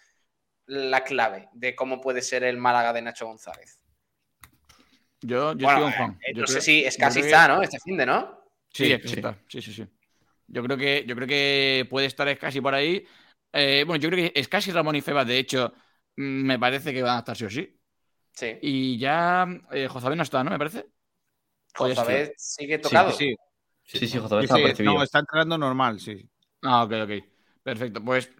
la 0.66 1.04
clave 1.04 1.48
de 1.52 1.74
cómo 1.74 2.00
puede 2.00 2.22
ser 2.22 2.44
el 2.44 2.56
Málaga 2.56 2.92
de 2.92 3.02
Nacho 3.02 3.26
González. 3.26 3.78
Yo, 5.20 5.52
yo 5.52 5.66
Bueno, 5.66 5.70
estoy 5.70 5.82
con 5.82 5.92
Juan. 5.92 6.18
eh, 6.26 6.32
Yo 6.34 6.40
no 6.40 6.46
sé 6.46 6.52
creo- 6.54 6.62
si 6.62 6.84
es 6.84 6.96
casi 6.96 7.20
que- 7.20 7.26
está, 7.26 7.46
¿no? 7.48 7.62
Este 7.62 7.78
fin 7.78 7.96
de, 7.96 8.06
¿no? 8.06 8.42
Sí, 8.72 8.86
Sí, 8.86 8.92
es 8.92 9.02
que 9.02 9.08
sí. 9.08 9.14
está. 9.16 9.38
Sí, 9.48 9.62
sí, 9.62 9.72
sí. 9.72 9.86
Yo 10.48 10.62
creo 10.64 10.76
que, 10.76 11.04
yo 11.06 11.14
creo 11.14 11.28
que 11.28 11.86
puede 11.88 12.06
estar 12.06 12.36
casi 12.38 12.60
por 12.60 12.74
ahí. 12.74 13.06
Eh, 13.52 13.84
bueno, 13.86 14.00
yo 14.02 14.08
creo 14.10 14.30
que 14.32 14.38
es 14.40 14.48
casi 14.48 14.70
Ramón 14.72 14.96
y 14.96 15.00
Febas, 15.00 15.26
de 15.26 15.38
hecho, 15.38 15.72
mm, 16.16 16.22
me 16.46 16.58
parece 16.58 16.92
que 16.92 17.02
van 17.02 17.16
a 17.16 17.18
estar 17.20 17.36
sí 17.36 17.44
o 17.44 17.50
sí. 17.50 17.78
Sí. 18.32 18.56
Y 18.62 18.98
ya 18.98 19.46
eh, 19.72 19.88
Josabé 19.88 20.16
no 20.16 20.22
está, 20.22 20.42
¿no? 20.42 20.50
Me 20.50 20.58
parece. 20.58 20.86
O 21.78 21.86
está. 21.86 22.04
vez 22.04 22.32
sigue 22.36 22.78
tocado. 22.78 23.12
Sí, 23.12 23.34
Sí, 23.84 24.06
sí, 24.06 24.18
José 24.18 24.36
sí, 24.38 24.44
está 24.44 24.56
sí, 24.56 24.62
percibido. 24.62 24.94
no, 24.94 25.02
está 25.02 25.18
entrando 25.18 25.58
normal, 25.58 26.00
sí. 26.00 26.28
Ah, 26.62 26.84
ok, 26.84 26.92
ok. 27.04 27.10
Perfecto. 27.62 28.02
Pues 28.02 28.30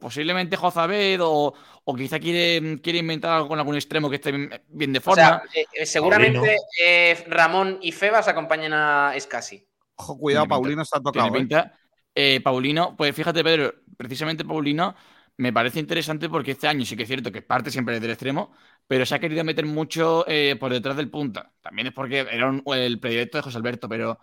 posiblemente 0.00 0.56
Jozabed 0.56 1.20
o, 1.22 1.52
o 1.84 1.94
quizá 1.94 2.18
quiere, 2.18 2.80
quiere 2.80 3.00
inventar 3.00 3.32
algo 3.32 3.48
con 3.48 3.58
algún 3.58 3.74
extremo 3.74 4.08
que 4.08 4.16
esté 4.16 4.32
bien, 4.68 4.92
de 4.92 4.98
O 4.98 5.02
forma. 5.02 5.22
sea, 5.22 5.42
eh, 5.54 5.64
eh, 5.72 5.86
seguramente 5.86 6.56
eh, 6.82 7.24
Ramón 7.28 7.78
y 7.82 7.92
Febas 7.92 8.28
acompañan 8.28 8.72
a 8.72 9.12
Escasi. 9.16 9.66
Ojo, 9.96 10.18
cuidado. 10.18 10.46
Paulino 10.48 10.82
está 10.82 11.00
Tiene 11.00 11.12
tocado. 11.12 11.34
¿eh? 11.34 11.38
pinta. 11.40 11.78
Eh, 12.14 12.40
Paulino, 12.42 12.96
pues 12.96 13.14
fíjate, 13.14 13.42
Pedro, 13.44 13.74
precisamente 13.96 14.44
Paulino 14.44 14.94
me 15.38 15.52
parece 15.52 15.80
interesante 15.80 16.28
porque 16.28 16.52
este 16.52 16.66
año 16.68 16.84
sí 16.86 16.96
que 16.96 17.02
es 17.02 17.08
cierto 17.08 17.30
que 17.32 17.42
parte 17.42 17.70
siempre 17.70 18.00
del 18.00 18.10
extremo, 18.10 18.52
pero 18.86 19.04
se 19.04 19.14
ha 19.14 19.18
querido 19.18 19.44
meter 19.44 19.66
mucho 19.66 20.24
eh, 20.28 20.56
por 20.58 20.72
detrás 20.72 20.96
del 20.96 21.10
punta. 21.10 21.52
También 21.60 21.88
es 21.88 21.92
porque 21.92 22.20
era 22.20 22.48
un- 22.48 22.62
el 22.74 22.98
proyecto 23.00 23.38
de 23.38 23.42
José 23.42 23.58
Alberto, 23.58 23.88
pero 23.88 24.18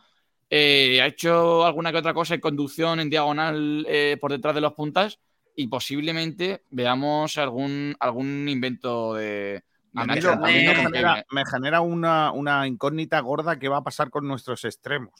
eh, 0.49 1.01
ha 1.01 1.07
hecho 1.07 1.65
alguna 1.65 1.91
que 1.91 1.97
otra 1.99 2.13
cosa 2.13 2.35
en 2.35 2.41
conducción, 2.41 2.99
en 2.99 3.09
diagonal, 3.09 3.85
eh, 3.89 4.17
por 4.19 4.31
detrás 4.31 4.55
de 4.55 4.61
los 4.61 4.73
puntas 4.73 5.19
y 5.55 5.67
posiblemente 5.67 6.63
veamos 6.71 7.37
algún, 7.37 7.95
algún 7.99 8.47
invento 8.49 9.13
de, 9.13 9.63
A 9.95 10.01
mí 10.05 10.15
Nacho 10.15 10.27
lo- 10.35 10.45
a 10.45 10.47
mí 10.47 10.65
González 10.65 10.65
me 10.65 10.83
genera, 10.83 11.09
Kevin, 11.13 11.25
me 11.31 11.45
genera 11.45 11.81
una, 11.81 12.31
una 12.31 12.67
incógnita 12.67 13.19
gorda 13.19 13.59
que 13.59 13.69
va 13.69 13.77
a 13.77 13.83
pasar 13.83 14.09
con 14.09 14.27
nuestros 14.27 14.65
extremos. 14.65 15.13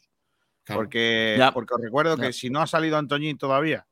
Claro. 0.64 0.82
Porque, 0.82 1.36
Ya. 1.38 1.51
porque 1.51 1.74
os 1.76 1.82
recuerdo 1.82 2.18
Ya. 2.18 2.24
que 2.28 2.34
si 2.34 2.49
no 2.49 2.62
ha 2.62 2.68
salido 2.68 2.97
Antoñín 2.97 3.38
todavía, 3.38 3.86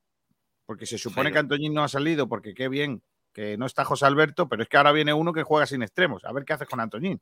porque 0.65 0.85
se 0.85 0.97
supone 0.97 1.29
Jairo. 1.29 1.33
que 1.33 1.39
Antoñín 1.39 1.73
no 1.73 1.83
ha 1.83 1.87
salido, 1.87 2.27
porque 2.27 2.53
qué 2.53 2.67
bien 2.69 3.01
que 3.33 3.57
no 3.57 3.65
está 3.65 3.85
José 3.85 4.05
Alberto, 4.05 4.49
pero 4.49 4.63
es 4.63 4.69
que 4.69 4.77
ahora 4.77 4.91
viene 4.91 5.13
uno 5.13 5.31
que 5.33 5.43
juega 5.43 5.65
sin 5.65 5.81
extremos. 5.83 6.25
A 6.25 6.33
ver 6.33 6.43
qué 6.43 6.53
haces 6.53 6.67
con 6.67 6.79
Antoñín. 6.81 7.21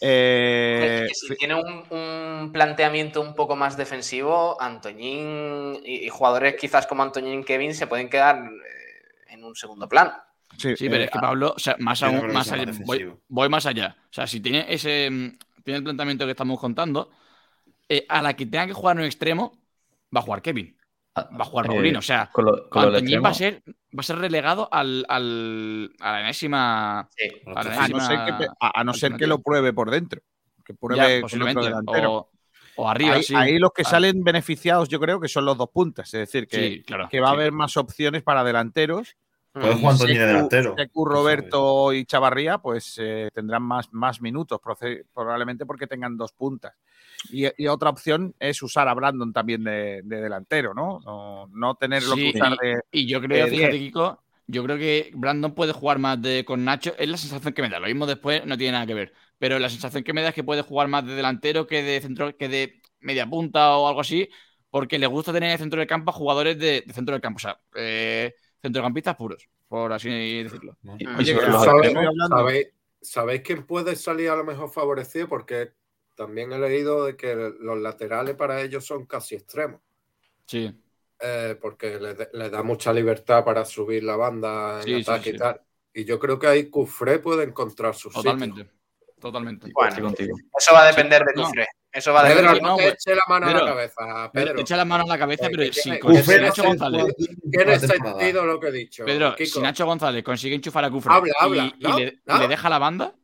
Eh, 0.00 1.08
Es 1.08 1.08
que 1.08 1.14
si 1.14 1.36
tiene 1.36 1.54
un, 1.56 1.84
un 1.90 2.52
planteamiento 2.52 3.20
un 3.20 3.34
poco 3.34 3.56
más 3.56 3.76
defensivo, 3.76 4.60
Antoñín 4.60 5.80
y, 5.84 6.06
y 6.06 6.08
jugadores 6.08 6.54
quizás 6.54 6.86
como 6.86 7.02
Antoñín 7.02 7.40
y 7.40 7.44
Kevin 7.44 7.74
se 7.74 7.86
pueden 7.86 8.08
quedar 8.08 8.36
eh, 8.36 9.32
en 9.34 9.44
un 9.44 9.54
segundo 9.56 9.88
plano. 9.88 10.12
sí, 10.56 10.76
Sí, 10.76 10.88
pero 10.88 11.02
eh, 11.02 11.04
es 11.06 11.10
que 11.10 11.18
Pablo, 11.18 11.54
o 11.56 11.58
sea, 11.58 11.76
más 11.80 12.02
aún, 12.02 12.32
más 12.32 12.50
allá, 12.52 12.72
voy, 13.28 13.48
más 13.48 13.66
allá. 13.66 13.96
O 14.04 14.12
sea, 14.12 14.26
si 14.26 14.40
tiene 14.40 14.66
ese 14.72 15.10
mm, 15.10 15.38
tiene 15.64 15.78
el 15.78 15.84
planteamiento 15.84 16.24
que 16.24 16.30
estamos 16.32 16.58
contando, 16.60 17.10
eh, 17.88 18.06
a 18.08 18.22
la 18.22 18.34
que 18.34 18.46
tenga 18.46 18.66
que 18.66 18.72
jugar 18.72 18.96
en 18.96 19.00
un 19.00 19.06
extremo, 19.06 19.58
va 20.14 20.20
a 20.20 20.22
jugar 20.22 20.42
Kevin, 20.42 20.76
va 21.16 21.26
a 21.40 21.44
jugar 21.44 21.66
eh, 21.66 21.68
Paulino. 21.68 21.98
O 21.98 22.02
sea, 22.02 22.30
con 22.32 22.44
lo, 22.44 22.68
con 22.68 22.82
lo 22.82 22.88
del 22.90 22.96
Antoñín 23.00 23.24
va 23.24 23.28
a 23.30 23.34
ser, 23.34 23.62
va 23.66 24.00
a 24.00 24.02
ser 24.02 24.18
relegado 24.18 24.68
al, 24.72 25.04
al- 25.08 25.90
a 26.00 26.12
la 26.12 26.20
enésima. 26.22 27.08
Sí. 27.16 27.28
a 27.46 27.50
la 27.64 27.84
a 27.84 27.88
no 27.88 28.00
ser 28.00 28.16
que, 28.24 28.30
enésima 28.30 28.56
a- 28.60 28.80
a 28.80 28.84
no 28.84 28.92
ser 28.94 29.00
que 29.00 29.14
alternativa. 29.14 29.28
lo 29.28 29.42
pruebe 29.42 29.72
por 29.72 29.90
dentro. 29.90 30.20
Que 30.64 30.72
Ya, 30.74 30.78
pruebe 30.78 31.16
otro 31.16 31.22
posiblemente. 31.22 31.62
delantero. 31.64 32.12
O, 32.14 32.30
o 32.76 32.88
arriba, 32.88 33.14
ahí, 33.16 33.22
sí. 33.22 33.34
ahí 33.34 33.58
los 33.58 33.72
que 33.72 33.82
Ah. 33.82 33.90
salen 33.90 34.22
beneficiados, 34.22 34.88
yo 34.88 35.00
creo 35.00 35.20
que 35.20 35.28
son 35.28 35.44
los 35.44 35.58
dos 35.58 35.68
puntas. 35.70 36.06
Es 36.14 36.20
decir, 36.20 36.46
que, 36.46 36.56
Sí, 36.56 36.82
claro. 36.82 37.08
que 37.10 37.20
va 37.20 37.28
a 37.28 37.32
haber 37.32 37.52
más 37.52 37.76
opciones 37.76 38.22
para 38.22 38.44
delanteros. 38.44 39.16
Puede 39.52 39.74
jugar 39.74 39.92
Antonio 39.94 40.20
de 40.20 40.26
delantero. 40.28 40.74
Secu, 40.78 41.04
Roberto 41.04 41.92
y 41.92 42.04
Chavarría, 42.04 42.58
pues 42.58 42.94
eh, 43.02 43.28
tendrán 43.34 43.64
más, 43.64 43.92
más 43.92 44.20
minutos, 44.22 44.60
probablemente 45.12 45.66
porque 45.66 45.88
tengan 45.88 46.16
dos 46.16 46.30
puntas. 46.32 46.72
Y, 47.30 47.46
y 47.62 47.66
otra 47.66 47.90
opción 47.90 48.34
es 48.38 48.62
usar 48.62 48.88
a 48.88 48.94
Brandon 48.94 49.32
también 49.32 49.62
de, 49.64 50.00
de 50.04 50.20
delantero, 50.20 50.72
¿no? 50.74 51.00
No, 51.04 51.46
no 51.52 51.74
tenerlo 51.74 52.14
Sí, 52.14 52.32
que 52.32 52.38
usar 52.38 52.52
y- 52.62 52.66
de. 52.66 52.80
Y 52.92 53.06
yo 53.08 53.20
creo, 53.20 53.46
fíjate, 53.46 53.76
10. 53.76 53.80
Kiko, 53.80 54.22
yo 54.46 54.64
creo 54.64 54.78
que 54.78 55.10
Brandon 55.14 55.54
puede 55.54 55.72
jugar 55.72 55.98
más 55.98 56.20
de, 56.22 56.44
con 56.44 56.64
Nacho. 56.64 56.94
Es 56.98 57.08
la 57.08 57.16
sensación 57.16 57.52
que 57.52 57.62
me 57.62 57.68
da. 57.68 57.78
Lo 57.78 57.86
mismo 57.86 58.06
después 58.06 58.44
no 58.46 58.56
tiene 58.56 58.72
nada 58.72 58.86
que 58.86 58.94
ver. 58.94 59.12
Pero 59.38 59.58
la 59.58 59.68
sensación 59.68 60.02
que 60.02 60.12
me 60.12 60.22
da 60.22 60.30
es 60.30 60.34
que 60.34 60.44
puede 60.44 60.62
jugar 60.62 60.88
más 60.88 61.06
de 61.06 61.14
delantero 61.14 61.66
que 61.66 61.82
de 61.82 62.00
centro, 62.00 62.36
que 62.36 62.48
de 62.48 62.80
media 63.00 63.26
punta 63.28 63.76
o 63.76 63.86
algo 63.88 64.00
así. 64.00 64.28
Porque 64.70 64.98
le 64.98 65.06
gusta 65.06 65.32
tener 65.32 65.48
en 65.48 65.52
el 65.54 65.58
centro 65.58 65.78
del 65.80 65.88
campo 65.88 66.10
a 66.10 66.14
jugadores 66.14 66.58
de, 66.58 66.82
de 66.86 66.92
centro 66.94 67.12
del 67.14 67.20
campo. 67.22 67.36
O 67.38 67.40
sea, 67.40 67.58
eh, 67.74 68.34
centrocampistas 68.62 69.16
puros, 69.16 69.48
por 69.68 69.92
así 69.92 70.08
decirlo. 70.42 70.76
y 70.98 71.06
Oye, 71.06 71.32
sobre 71.34 71.46
que 71.46 71.50
los 71.52 71.64
¿sabes? 71.64 71.82
extremos, 71.84 72.06
hablando. 72.08 72.36
¿Sabéis, 72.36 72.66
¿Sabéis 73.02 73.40
quién 73.42 73.66
puede 73.66 73.96
salir 73.96 74.28
a 74.30 74.36
lo 74.36 74.44
mejor 74.44 74.70
favorecido? 74.70 75.28
Porque 75.28 75.72
también 76.14 76.52
he 76.52 76.58
leído 76.58 77.04
de 77.06 77.16
que 77.16 77.34
los 77.60 77.78
laterales 77.78 78.34
para 78.36 78.60
ellos 78.62 78.84
son 78.84 79.06
casi 79.06 79.34
extremos. 79.36 79.80
Sí. 80.46 80.74
eh, 81.20 81.56
porque 81.60 81.98
les, 82.00 82.16
les 82.32 82.50
da 82.50 82.62
mucha 82.62 82.92
libertad 82.92 83.44
para 83.44 83.64
subir 83.64 84.02
la 84.04 84.16
banda 84.16 84.78
en 84.78 84.84
Sí, 84.84 84.94
ataque 85.02 85.30
sí. 85.30 85.36
y 85.36 85.38
tal. 85.38 85.60
Y 85.92 86.04
yo 86.04 86.18
creo 86.18 86.38
que 86.38 86.46
ahí 86.46 86.70
Cufré 86.70 87.18
puede 87.18 87.44
encontrar 87.44 87.94
su 87.94 88.08
sitio. 88.08 88.22
Totalmente. 88.22 88.70
Totalmente. 89.20 89.70
Bueno. 89.74 89.88
estoy 89.90 90.04
contigo. 90.04 90.36
Eso 90.58 90.72
va 90.72 90.84
a 90.84 90.86
depender 90.86 91.22
de 91.24 91.32
No. 91.36 91.44
Cufré. 91.44 91.66
Eso 91.92 92.12
va 92.12 92.20
a 92.20 92.22
Pedro, 92.22 92.36
depender. 92.42 92.62
no, 92.62 92.68
no, 92.68 92.76
te 92.76 92.88
eche 92.88 93.14
la 93.16 93.22
mano 93.28 93.46
a 93.46 93.48
Pedro, 93.50 93.64
la 93.64 93.70
cabeza, 93.72 94.30
Pedro, 94.32 94.46
Pedro. 94.46 94.60
echa 94.60 94.76
la 94.76 94.84
mano 94.84 95.04
a 95.04 95.06
la 95.08 95.18
cabeza, 95.18 95.46
Eh, 95.46 95.50
pero 95.52 95.72
si 95.72 95.98
Cufré 95.98 96.40
Nacho 96.40 96.62
no 96.62 96.68
González. 96.68 97.14
Tiene 97.50 97.78
sentido 97.80 98.46
lo 98.46 98.60
que 98.60 98.68
he 98.68 98.72
dicho. 98.72 99.04
Pedro, 99.04 99.34
Kiko. 99.34 99.50
si 99.50 99.60
Nacho 99.60 99.84
González 99.86 100.22
consigue 100.24 100.54
enchufar 100.54 100.84
a 100.84 100.90
Cufre 100.90 101.12
Habla, 101.12 101.32
y, 101.32 101.44
habla. 101.44 101.64
y 101.78 101.82
No, 101.82 101.98
le, 101.98 102.04
y 102.06 102.20
no. 102.24 102.38
le 102.38 102.48
deja 102.48 102.68
la 102.70 102.78
banda, 102.78 103.14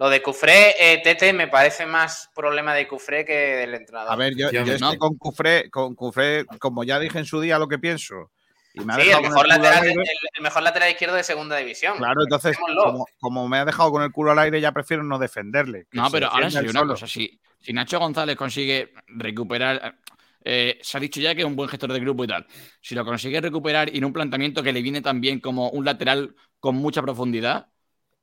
Lo 0.00 0.08
de 0.08 0.22
Cufré, 0.22 0.74
eh, 0.80 1.02
Tete, 1.04 1.34
me 1.34 1.46
parece 1.46 1.84
más 1.84 2.30
problema 2.34 2.74
de 2.74 2.88
Cufré 2.88 3.22
que 3.22 3.34
del 3.34 3.74
entrenador. 3.74 4.10
A 4.10 4.16
ver, 4.16 4.34
yo, 4.34 4.50
yo 4.50 4.98
con 4.98 5.18
Cufré, 5.18 5.68
con 5.68 5.94
Cufré, 5.94 6.46
como 6.58 6.84
ya 6.84 6.98
dije 6.98 7.18
en 7.18 7.26
su 7.26 7.38
día 7.38 7.58
lo 7.58 7.68
que 7.68 7.78
pienso. 7.78 8.30
Y 8.72 8.80
me 8.80 8.94
ha 8.94 8.96
sí, 8.96 9.10
el 9.10 9.20
mejor, 9.20 9.46
lateral, 9.46 9.82
aire. 9.82 9.92
el, 9.92 10.08
el 10.36 10.42
mejor 10.42 10.62
lateral 10.62 10.90
izquierdo 10.90 11.16
de 11.16 11.22
segunda 11.22 11.58
división. 11.58 11.98
Claro, 11.98 12.22
entonces, 12.22 12.56
como, 12.82 13.06
como 13.18 13.46
me 13.46 13.58
ha 13.58 13.66
dejado 13.66 13.90
con 13.90 14.02
el 14.02 14.10
culo 14.10 14.30
al 14.30 14.38
aire, 14.38 14.58
ya 14.58 14.72
prefiero 14.72 15.02
no 15.02 15.18
defenderle. 15.18 15.86
No, 15.92 16.10
pero 16.10 16.28
ahora 16.28 16.50
serio, 16.50 16.70
una 16.70 16.80
solo. 16.80 16.94
cosa, 16.94 17.06
si, 17.06 17.38
si 17.60 17.74
Nacho 17.74 17.98
González 17.98 18.36
consigue 18.36 18.94
recuperar, 19.06 19.96
eh, 20.42 20.78
se 20.80 20.96
ha 20.96 21.00
dicho 21.00 21.20
ya 21.20 21.34
que 21.34 21.42
es 21.42 21.46
un 21.46 21.56
buen 21.56 21.68
gestor 21.68 21.92
de 21.92 22.00
grupo 22.00 22.24
y 22.24 22.28
tal, 22.28 22.46
si 22.80 22.94
lo 22.94 23.04
consigue 23.04 23.38
recuperar 23.38 23.94
y 23.94 23.98
en 23.98 24.06
un 24.06 24.14
planteamiento 24.14 24.62
que 24.62 24.72
le 24.72 24.80
viene 24.80 25.02
también 25.02 25.40
como 25.40 25.68
un 25.68 25.84
lateral 25.84 26.34
con 26.58 26.76
mucha 26.76 27.02
profundidad, 27.02 27.66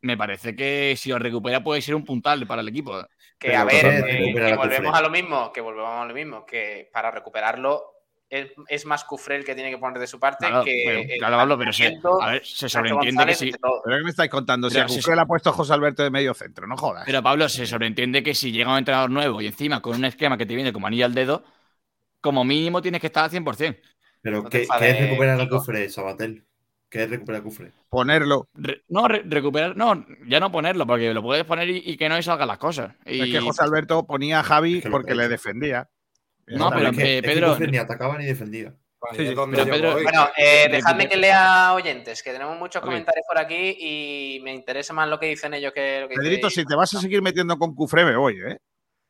me 0.01 0.17
parece 0.17 0.55
que 0.55 0.95
si 0.97 1.09
lo 1.09 1.19
recupera 1.19 1.63
puede 1.63 1.81
ser 1.81 1.95
un 1.95 2.05
puntal 2.05 2.45
para 2.47 2.61
el 2.61 2.69
equipo. 2.69 3.01
Que 3.39 3.49
Pero 3.49 3.59
a 3.59 3.65
ver, 3.65 3.85
eh, 4.07 4.33
que 4.33 4.51
a 4.51 4.55
volvemos 4.55 4.95
a 4.95 5.01
lo 5.01 5.09
mismo, 5.09 5.51
que 5.51 5.61
volvemos 5.61 5.91
a 5.91 6.05
lo 6.05 6.13
mismo, 6.13 6.45
que 6.45 6.89
para 6.91 7.11
recuperarlo 7.11 7.97
es, 8.29 8.51
es 8.67 8.85
más 8.85 9.03
Cufré 9.05 9.37
el 9.37 9.45
que 9.45 9.55
tiene 9.55 9.69
que 9.69 9.77
poner 9.77 9.99
de 9.99 10.07
su 10.07 10.19
parte 10.19 10.47
Claro, 10.47 10.63
que 10.63 10.83
pero, 10.85 10.99
el 10.99 11.17
claro, 11.17 11.37
Pablo, 11.37 11.57
pero 11.57 11.71
se, 11.71 11.83
planteamiento, 11.83 12.21
a 12.21 12.31
ver, 12.31 12.45
se 12.45 12.67
sobreentiende 12.67 13.25
que 13.25 13.35
si. 13.35 13.51
¿Pero 13.51 13.97
qué 13.97 14.03
me 14.03 14.09
estáis 14.09 14.29
contando? 14.29 14.69
Si 14.69 14.79
a 14.79 14.85
le 14.85 15.21
ha 15.21 15.25
puesto 15.25 15.53
José 15.53 15.73
Alberto 15.73 16.03
de 16.03 16.09
medio 16.09 16.33
centro, 16.33 16.67
no 16.67 16.75
jodas. 16.75 17.03
Pero 17.05 17.23
Pablo, 17.23 17.47
se 17.47 17.65
sobreentiende 17.65 18.23
que 18.23 18.33
si 18.33 18.51
llega 18.51 18.71
un 18.71 18.77
entrenador 18.77 19.09
nuevo 19.09 19.41
y 19.41 19.47
encima 19.47 19.81
con 19.81 19.95
un 19.95 20.05
esquema 20.05 20.37
que 20.37 20.45
te 20.45 20.55
viene 20.55 20.73
como 20.73 20.87
anillo 20.87 21.05
al 21.05 21.13
dedo, 21.13 21.43
como 22.19 22.43
mínimo 22.43 22.81
tienes 22.81 22.99
que 22.99 23.07
estar 23.07 23.23
al 23.23 23.31
100%. 23.31 23.79
Pero 24.21 24.43
No 24.43 24.49
¿qué, 24.49 24.67
¿qué 24.79 24.89
es 24.89 24.99
recuperar 24.99 25.39
a 25.39 25.89
Sabatel? 25.89 26.45
¿Qué 26.89 27.03
es 27.03 27.09
recuperar 27.09 27.43
Cufre? 27.43 27.71
Ponerlo. 27.89 28.47
Re- 28.53 28.83
no, 28.87 29.07
re- 29.07 29.23
recuperar, 29.25 29.75
no, 29.75 30.05
ya 30.27 30.39
no 30.39 30.51
ponerlo, 30.51 30.87
porque 30.87 31.13
lo 31.13 31.21
puedes 31.21 31.43
poner 31.43 31.69
y, 31.69 31.83
y 31.85 31.97
que 31.97 32.07
no 32.07 32.15
le 32.15 32.23
salgan 32.23 32.47
las 32.47 32.57
cosas. 32.57 32.95
Y- 33.05 33.21
Es 33.21 33.31
que 33.31 33.39
José 33.41 33.63
Alberto 33.63 34.05
ponía 34.07 34.39
a 34.39 34.43
Javi 34.43 34.77
Es 34.77 34.83
que 34.83 34.89
porque 34.89 35.09
que 35.09 35.15
le 35.15 35.27
defendía. 35.27 35.89
No, 36.47 36.69
pero, 36.69 36.89
es 36.91 36.97
que, 36.97 37.03
eh, 37.03 37.15
es 37.17 37.21
que 37.23 37.27
Pedro- 37.27 37.49
Cufre 37.49 37.67
ni 37.67 37.77
atacaba 37.77 38.17
ni 38.17 38.25
defendía. 38.25 38.73
Sí, 39.15 39.27
sí, 39.27 39.35
pero 39.35 39.65
Pedro-. 39.65 39.93
Bueno, 40.01 40.27
eh, 40.37 40.67
dejadme 40.71 41.07
que 41.07 41.17
lea 41.17 41.73
oyentes, 41.73 42.23
que 42.23 42.31
tenemos 42.31 42.57
muchos 42.57 42.81
comentarios 42.81 43.25
por 43.27 43.37
aquí 43.37 43.75
y 43.79 44.39
me 44.43 44.53
interesa 44.53 44.91
más 44.93 45.07
lo 45.07 45.19
que 45.19 45.27
dicen 45.27 45.53
ellos 45.53 45.71
que 45.73 46.01
lo 46.01 46.09
que 46.09 46.15
Pedrito, 46.15 46.47
dice- 46.47 46.61
si 46.61 46.65
te 46.67 46.75
vas 46.75 46.93
a 46.95 46.99
seguir 47.01 47.21
metiendo 47.21 47.57
con 47.59 47.75
Cufré, 47.75 48.05
me 48.05 48.15
voy, 48.15 48.37
¿eh? 48.39 48.57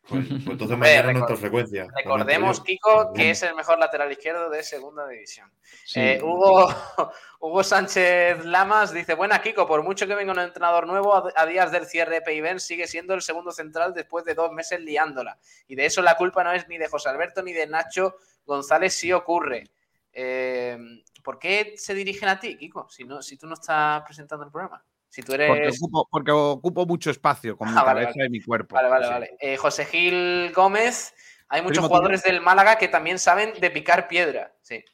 Pues, 0.08 0.26
pues 0.30 0.47
entonces 0.47 0.78
mañana 0.78 1.28
frecuencia. 1.36 1.88
Recordemos. 1.95 2.62
Kiko, 2.62 3.14
que 3.14 3.32
es 3.32 3.43
el 3.43 3.55
mejor 3.55 3.78
lateral 3.80 4.12
izquierdo 4.12 4.49
de 4.49 4.64
segunda 4.64 5.08
división. 5.08 5.51
Sí. 5.86 5.99
Eh, 5.99 6.20
Hugo, 6.22 6.68
Hugo 7.39 7.64
Sánchez 7.64 8.45
Lamas 8.45 8.93
dice: 8.93 9.16
Buena, 9.16 9.41
Kiko, 9.41 9.68
por 9.68 9.84
mucho 9.84 10.08
que 10.08 10.16
venga 10.16 10.32
un 10.32 10.39
entrenador 10.39 10.88
nuevo, 10.88 11.16
a, 11.16 11.32
a 11.36 11.45
días 11.45 11.72
del 11.72 11.86
cierre 11.86 12.16
de 12.16 12.22
Peiben 12.22 12.60
sigue 12.60 12.88
siendo 12.88 13.14
el 13.14 13.22
segundo 13.22 13.51
central 13.51 13.93
después 13.93 14.24
de 14.26 14.34
dos 14.34 14.51
meses 14.51 14.80
liándola. 14.80 15.38
Y 15.68 15.76
de 15.76 15.86
eso 15.86 16.01
la 16.01 16.16
culpa 16.16 16.43
no 16.43 16.51
es 16.53 16.68
ni 16.68 16.78
de 16.78 16.88
José 16.88 17.10
Alberto 17.10 17.41
ni 17.43 17.53
de 17.53 17.68
Nacho 17.68 18.16
González, 18.45 18.93
si 18.93 19.12
ocurre. 19.12 19.66
Eh, 20.14 20.78
¿Por 21.24 21.38
qué 21.38 21.74
se 21.76 21.93
dirigen 21.93 22.30
a 22.30 22.39
ti, 22.39 22.58
Kiko? 22.58 22.88
Si, 22.89 23.03
no, 23.03 23.22
si 23.22 23.38
tú 23.38 23.45
no 23.47 23.55
estás 23.55 24.01
presentando 24.03 24.45
el 24.45 24.51
programa. 24.51 24.84
Si 25.18 25.24
tú 25.24 25.34
eres. 25.34 25.49
Porque 25.49 25.70
ocupo, 25.70 26.07
porque 26.11 26.32
ocupo 26.32 26.86
mucho 26.86 27.09
espacio 27.09 27.57
con 27.57 27.72
mi 27.72 27.76
Ah, 27.76 27.84
vale, 27.84 28.01
cabeza 28.03 28.24
y 28.24 28.30
mi 28.30 28.39
cuerpo. 28.39 28.76
Vale, 28.76 28.88
vale, 28.88 29.05
Sí. 29.07 29.11
vale. 29.11 29.38
Eh, 29.39 29.57
José 29.57 29.86
Gil 29.86 30.51
Gómez, 30.53 31.15
hay 31.49 31.63
muchos 31.63 31.78
Primo 31.80 31.88
jugadores 31.88 32.22
del 32.22 32.39
Málaga 32.39 32.78
que 32.78 32.88
también 32.88 33.18
saben 33.18 33.51
de 33.59 33.72
picar 33.72 34.07
piedra. 34.07 34.53
Sí. 34.61 34.86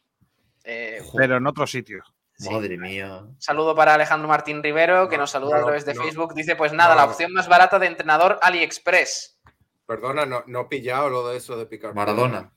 Eh, 0.63 1.01
Pero 1.17 1.36
en 1.36 1.45
otro 1.45 1.67
sitio. 1.67 2.01
sí. 2.38 2.49
Madre 2.49 2.78
mía. 2.78 3.17
Un 3.17 3.41
saludo 3.41 3.76
para 3.76 3.95
Alejandro 3.95 4.30
Martín 4.30 4.63
Rivero, 4.63 5.09
que 5.09 5.17
No, 5.17 5.24
nos 5.24 5.32
saluda 5.32 5.57
a 5.57 5.59
no, 5.59 5.65
través 5.65 5.84
de 5.86 5.93
no. 5.93 6.01
Facebook. 6.03 6.34
Dice: 6.34 6.55
Pues 6.55 6.71
nada, 6.71 6.91
No, 6.91 7.01
la 7.01 7.05
no. 7.05 7.11
opción 7.11 7.34
más 7.34 7.49
barata 7.49 7.78
de 7.78 7.88
entrenador 7.88 8.39
AliExpress. 8.41 9.41
Perdona, 9.86 10.26
no, 10.26 10.45
no 10.47 10.61
he 10.61 10.65
pillado 10.67 11.09
lo 11.09 11.28
de 11.28 11.36
eso 11.36 11.57
de 11.57 11.65
picar. 11.65 11.93
Maradona. 11.93 12.49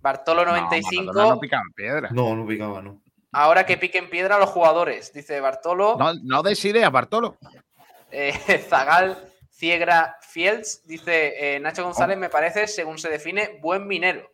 Bartolo 0.00 0.44
No, 0.44 0.50
95. 0.50 1.04
Maradona 1.04 1.34
no 1.36 1.38
picaba 1.40 1.62
piedra. 1.76 2.08
No, 2.10 2.34
no 2.34 2.44
picaba, 2.44 2.82
no. 2.82 3.00
Ahora 3.32 3.64
que 3.66 3.76
piquen 3.76 4.08
piedra 4.10 4.38
los 4.38 4.50
jugadores. 4.50 5.12
Dice 5.12 5.40
Bartolo. 5.40 5.96
No, 5.98 6.12
no 6.22 6.42
des 6.42 6.64
ideas, 6.64 6.90
Bartolo. 6.90 7.36
Eh, 8.10 8.32
Zagal 8.68 9.16
Ciegra 9.50 10.16
Fields 10.20 10.82
dice: 10.86 11.56
eh, 11.56 11.60
Nacho 11.60 11.84
González 11.84 12.16
me 12.18 12.28
parece, 12.28 12.66
según 12.66 12.98
se 12.98 13.08
define, 13.08 13.58
buen 13.60 13.86
minero. 13.86 14.28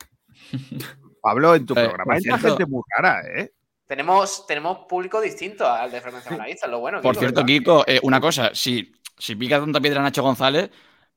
Pablo, 1.20 1.54
en 1.54 1.66
tu 1.66 1.74
Eh, 1.74 1.84
programa 1.84 2.14
hay 2.14 2.20
cierto- 2.20 2.48
gente 2.48 2.66
muy 2.66 2.82
rara, 2.96 3.22
¿eh? 3.36 3.52
Tenemos, 3.86 4.46
tenemos 4.48 4.78
público 4.88 5.20
distinto 5.20 5.66
al 5.68 5.90
de 5.92 6.00
Frecuencia 6.00 6.30
Malaguista, 6.36 6.66
lo 6.66 6.80
bueno. 6.80 7.00
Por 7.00 7.12
Kiko, 7.14 7.20
cierto, 7.20 7.40
¿verdad? 7.42 7.46
Kiko, 7.46 7.84
eh, 7.86 8.00
una 8.02 8.20
cosa, 8.20 8.50
si, 8.52 8.92
si 9.18 9.36
pica 9.36 9.60
tanta 9.60 9.80
piedra 9.80 10.02
Nacho 10.02 10.22
González, 10.22 10.70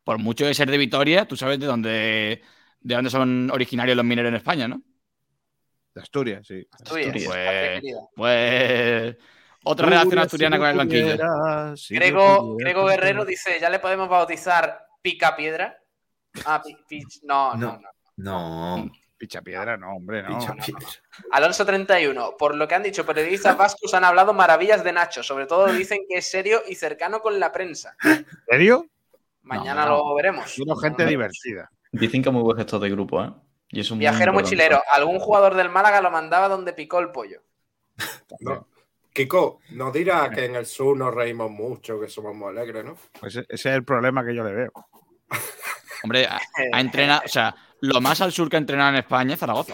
por 0.03 0.17
mucho 0.19 0.45
de 0.45 0.53
ser 0.53 0.69
de 0.69 0.77
Vitoria, 0.77 1.27
tú 1.27 1.35
sabes 1.35 1.59
de 1.59 1.65
dónde, 1.65 2.41
de 2.81 2.95
dónde 2.95 3.09
son 3.09 3.49
originarios 3.51 3.95
los 3.97 4.05
mineros 4.05 4.29
en 4.29 4.35
España, 4.35 4.67
¿no? 4.67 4.81
De 5.99 6.03
Asturias, 6.03 6.47
sí. 6.47 6.65
Asturias, 6.71 7.07
Asturias. 7.07 7.33
patria 7.75 7.95
Pues-. 8.15 9.13
Pues. 9.15 9.17
Otra 9.65 9.87
relación 9.89 10.19
asturiana 10.19 10.57
con 10.57 10.67
el 10.67 10.77
banquillo. 10.77 11.17
Grego, 11.89 12.55
Grego 12.57 12.85
Guerrero 12.85 13.25
dice, 13.25 13.57
¿ya 13.59 13.69
le 13.69 13.79
podemos 13.79 14.07
bautizar 14.07 14.85
Pica 15.01 15.35
Piedra? 15.35 15.77
Ah, 16.45 16.61
pi- 16.63 16.77
pi- 16.87 17.03
no, 17.23 17.55
no, 17.55 17.73
No. 17.73 17.79
no. 18.17 18.77
No. 18.77 18.91
Picha 19.17 19.41
piedra, 19.41 19.75
no, 19.75 19.95
hombre, 19.97 20.23
no. 20.23 20.39
Picha 20.39 20.53
piedra. 20.53 20.87
Alonso 21.31 21.65
31, 21.65 22.35
por 22.37 22.55
lo 22.55 22.69
que 22.69 22.75
han 22.75 22.83
dicho 22.83 23.05
periodistas 23.05 23.57
vascos 23.57 23.93
han 23.93 24.05
hablado 24.05 24.33
maravillas 24.33 24.81
de 24.81 24.93
Nacho, 24.93 25.23
sobre 25.23 25.45
todo 25.45 25.67
dicen 25.67 25.99
que 26.07 26.19
es 26.19 26.31
serio 26.31 26.61
y 26.65 26.75
cercano 26.75 27.19
con 27.19 27.37
la 27.37 27.51
prensa. 27.51 27.97
¿En 28.05 28.25
serio? 28.47 28.85
Mañana 29.41 29.85
No, 29.85 29.91
no. 29.91 29.97
lo 30.09 30.15
veremos. 30.15 30.53
Quiero 30.55 30.75
gente 30.77 31.05
divertida. 31.05 31.69
Dicen 31.91 32.23
que 32.23 32.29
muy 32.29 32.43
buen 32.43 32.55
gestor 32.57 32.79
de 32.79 32.89
grupo, 32.91 33.21
¿eh? 33.21 33.29
Y 33.71 33.81
es 33.81 33.91
un 33.91 33.99
Viajero 33.99 34.33
mochilero, 34.33 34.81
algún 34.91 35.19
jugador 35.19 35.55
del 35.55 35.69
Málaga 35.69 36.01
lo 36.01 36.11
mandaba 36.11 36.47
donde 36.47 36.73
picó 36.73 36.99
el 36.99 37.11
pollo. 37.11 37.41
No. 38.39 38.67
Kiko, 39.13 39.59
no 39.71 39.91
dirás 39.91 40.29
que 40.29 40.45
en 40.45 40.55
el 40.55 40.65
sur 40.65 40.95
nos 40.95 41.13
reímos 41.13 41.51
mucho, 41.51 41.99
que 41.99 42.07
somos 42.07 42.35
muy 42.35 42.49
alegres, 42.49 42.85
¿no? 42.85 42.95
Pues 43.19 43.35
ese 43.35 43.45
es 43.49 43.65
el 43.65 43.83
problema 43.83 44.25
que 44.25 44.33
yo 44.33 44.43
le 44.43 44.53
veo. 44.53 44.71
Hombre, 46.03 46.25
ha, 46.25 46.39
ha 46.71 46.79
entrenado. 46.79 47.21
O 47.25 47.27
sea, 47.27 47.55
lo 47.81 48.01
más 48.01 48.21
al 48.21 48.31
sur 48.31 48.49
que 48.49 48.55
ha 48.55 48.59
entrenado 48.59 48.91
en 48.91 48.95
España 48.97 49.33
es 49.33 49.39
Zaragoza. 49.39 49.73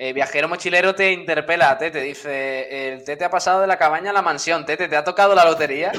Eh, 0.00 0.12
viajero 0.12 0.48
mochilero 0.48 0.94
te 0.94 1.12
interpela, 1.12 1.76
Tete, 1.76 2.00
dice, 2.00 2.92
el 2.92 3.02
Tete 3.02 3.24
ha 3.24 3.30
pasado 3.30 3.62
de 3.62 3.66
la 3.66 3.78
cabaña 3.78 4.10
a 4.10 4.12
la 4.12 4.22
mansión. 4.22 4.64
Tete, 4.64 4.86
¿te 4.86 4.96
ha 4.96 5.02
tocado 5.02 5.34
la 5.34 5.44
lotería? 5.44 5.90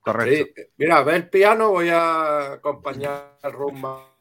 Correcto. 0.00 0.52
Sí, 0.54 0.62
mira, 0.76 1.02
ve 1.02 1.16
el 1.16 1.30
piano, 1.30 1.70
voy 1.70 1.88
a 1.88 2.52
acompañar 2.52 3.38
a 3.42 3.48
Rumba 3.48 4.15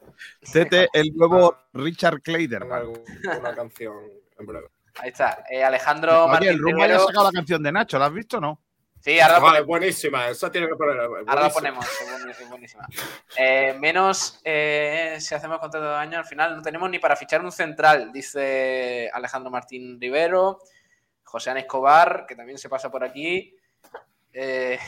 Tete, 0.52 0.90
el 0.94 1.16
nuevo 1.16 1.58
Richard 1.74 2.16
en 2.16 2.20
Kleiderman. 2.22 2.94
alguna 3.26 3.56
canción 3.56 3.96
en 4.38 4.46
breve. 4.46 4.68
Ahí 5.00 5.10
está. 5.10 5.44
Eh, 5.50 5.64
Alejandro 5.64 6.24
Oye, 6.24 6.32
Martín 6.32 6.50
el 6.50 6.60
rumbo 6.60 6.86
ya 6.86 6.96
ha 6.96 7.00
sacado 7.00 7.26
la 7.26 7.32
canción 7.32 7.62
de 7.64 7.72
Nacho, 7.72 8.00
¿la 8.00 8.06
has 8.06 8.14
visto 8.14 8.38
o 8.38 8.42
no? 8.42 8.62
Sí, 9.02 9.20
ahora 9.20 9.34
la 9.34 9.40
Vale, 9.40 9.52
ponemos. 9.60 9.68
buenísima, 9.68 10.28
esa 10.30 10.52
tiene 10.52 10.68
que 10.68 10.76
poner. 10.76 11.00
Ahora 11.00 11.42
la 11.42 11.50
ponemos, 11.50 11.86
es 11.86 12.50
buenísima. 12.50 12.88
Eh, 13.38 13.76
menos 13.80 14.40
eh, 14.44 15.18
si 15.20 15.36
hacemos 15.36 15.60
contrato 15.60 15.88
de 15.88 15.96
año, 15.96 16.18
al 16.18 16.26
final 16.26 16.56
no 16.56 16.62
tenemos 16.64 16.90
ni 16.90 16.98
para 16.98 17.16
fichar 17.16 17.44
un 17.44 17.52
central, 17.52 18.12
dice 18.12 19.12
Alejandro 19.14 19.52
Martín 19.52 20.02
Rivero, 20.02 20.60
José 21.24 21.52
Ana 21.52 21.60
Escobar, 21.60 22.26
que 22.28 22.36
también 22.36 22.58
se 22.58 22.68
pasa 22.70 22.90
por 22.90 23.04
aquí. 23.04 23.56
Eh, 24.34 24.80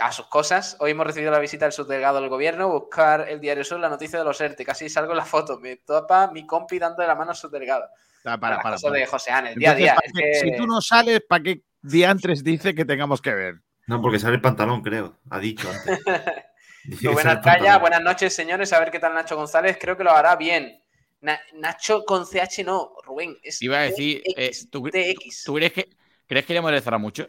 a 0.00 0.12
sus 0.12 0.26
cosas. 0.26 0.76
Hoy 0.80 0.90
hemos 0.90 1.06
recibido 1.06 1.30
la 1.32 1.38
visita 1.38 1.64
del 1.64 1.72
subdelegado 1.72 2.20
del 2.20 2.28
gobierno, 2.28 2.68
buscar 2.68 3.28
el 3.28 3.40
diario 3.40 3.64
Sur, 3.64 3.80
la 3.80 3.88
noticia 3.88 4.18
de 4.18 4.24
los 4.24 4.40
ERTE. 4.40 4.64
Casi 4.64 4.88
salgo 4.88 5.12
en 5.12 5.18
la 5.18 5.24
foto, 5.24 5.58
me 5.58 5.76
topa 5.76 6.30
mi 6.30 6.46
compi 6.46 6.78
dándole 6.78 7.08
la 7.08 7.14
mano 7.14 7.30
al 7.30 7.36
subdelegado. 7.36 7.86
Para, 8.22 8.38
para, 8.38 8.58
para. 8.62 8.76
de 8.92 9.06
José 9.06 9.30
Ana, 9.32 9.50
el 9.50 9.58
día 9.58 9.72
a 9.72 9.74
día. 9.74 9.94
¿para 9.94 10.06
es 10.06 10.12
qué- 10.14 10.22
que- 10.30 10.50
Si 10.50 10.56
tú 10.56 10.66
no 10.66 10.80
sales, 10.80 11.22
¿para 11.28 11.42
qué 11.42 11.62
diantres 11.80 12.44
dice 12.44 12.74
que 12.74 12.84
tengamos 12.84 13.20
que 13.22 13.34
ver? 13.34 13.54
No, 13.86 14.00
porque 14.00 14.18
sale 14.18 14.34
el 14.36 14.40
pantalón, 14.40 14.82
creo. 14.82 15.18
Ha 15.30 15.38
dicho 15.38 15.68
antes. 15.70 15.98
El 16.84 17.08
Arcaya, 17.10 17.40
pantalón. 17.42 17.80
buenas 17.80 18.02
noches, 18.02 18.34
señores. 18.34 18.72
A 18.72 18.80
ver 18.80 18.90
qué 18.90 18.98
tal 18.98 19.14
Nacho 19.14 19.36
González. 19.36 19.78
Creo 19.80 19.96
que 19.96 20.02
lo 20.02 20.10
hará 20.10 20.34
bien. 20.34 20.82
Na- 21.20 21.40
Nacho 21.54 22.04
con 22.04 22.26
CH 22.26 22.64
no, 22.64 22.92
Rubén. 23.04 23.38
Es 23.44 23.62
Iba 23.62 23.78
a 23.78 23.82
decir, 23.82 24.20
eh, 24.36 24.48
TX, 24.50 24.68
¿tú, 24.70 24.82
TX. 24.90 25.44
tú 25.44 25.54
crees 25.54 25.72
que 25.72 25.88
crees 26.26 26.44
que 26.44 26.54
le 26.54 26.60
molestará 26.60 26.98
mucho? 26.98 27.28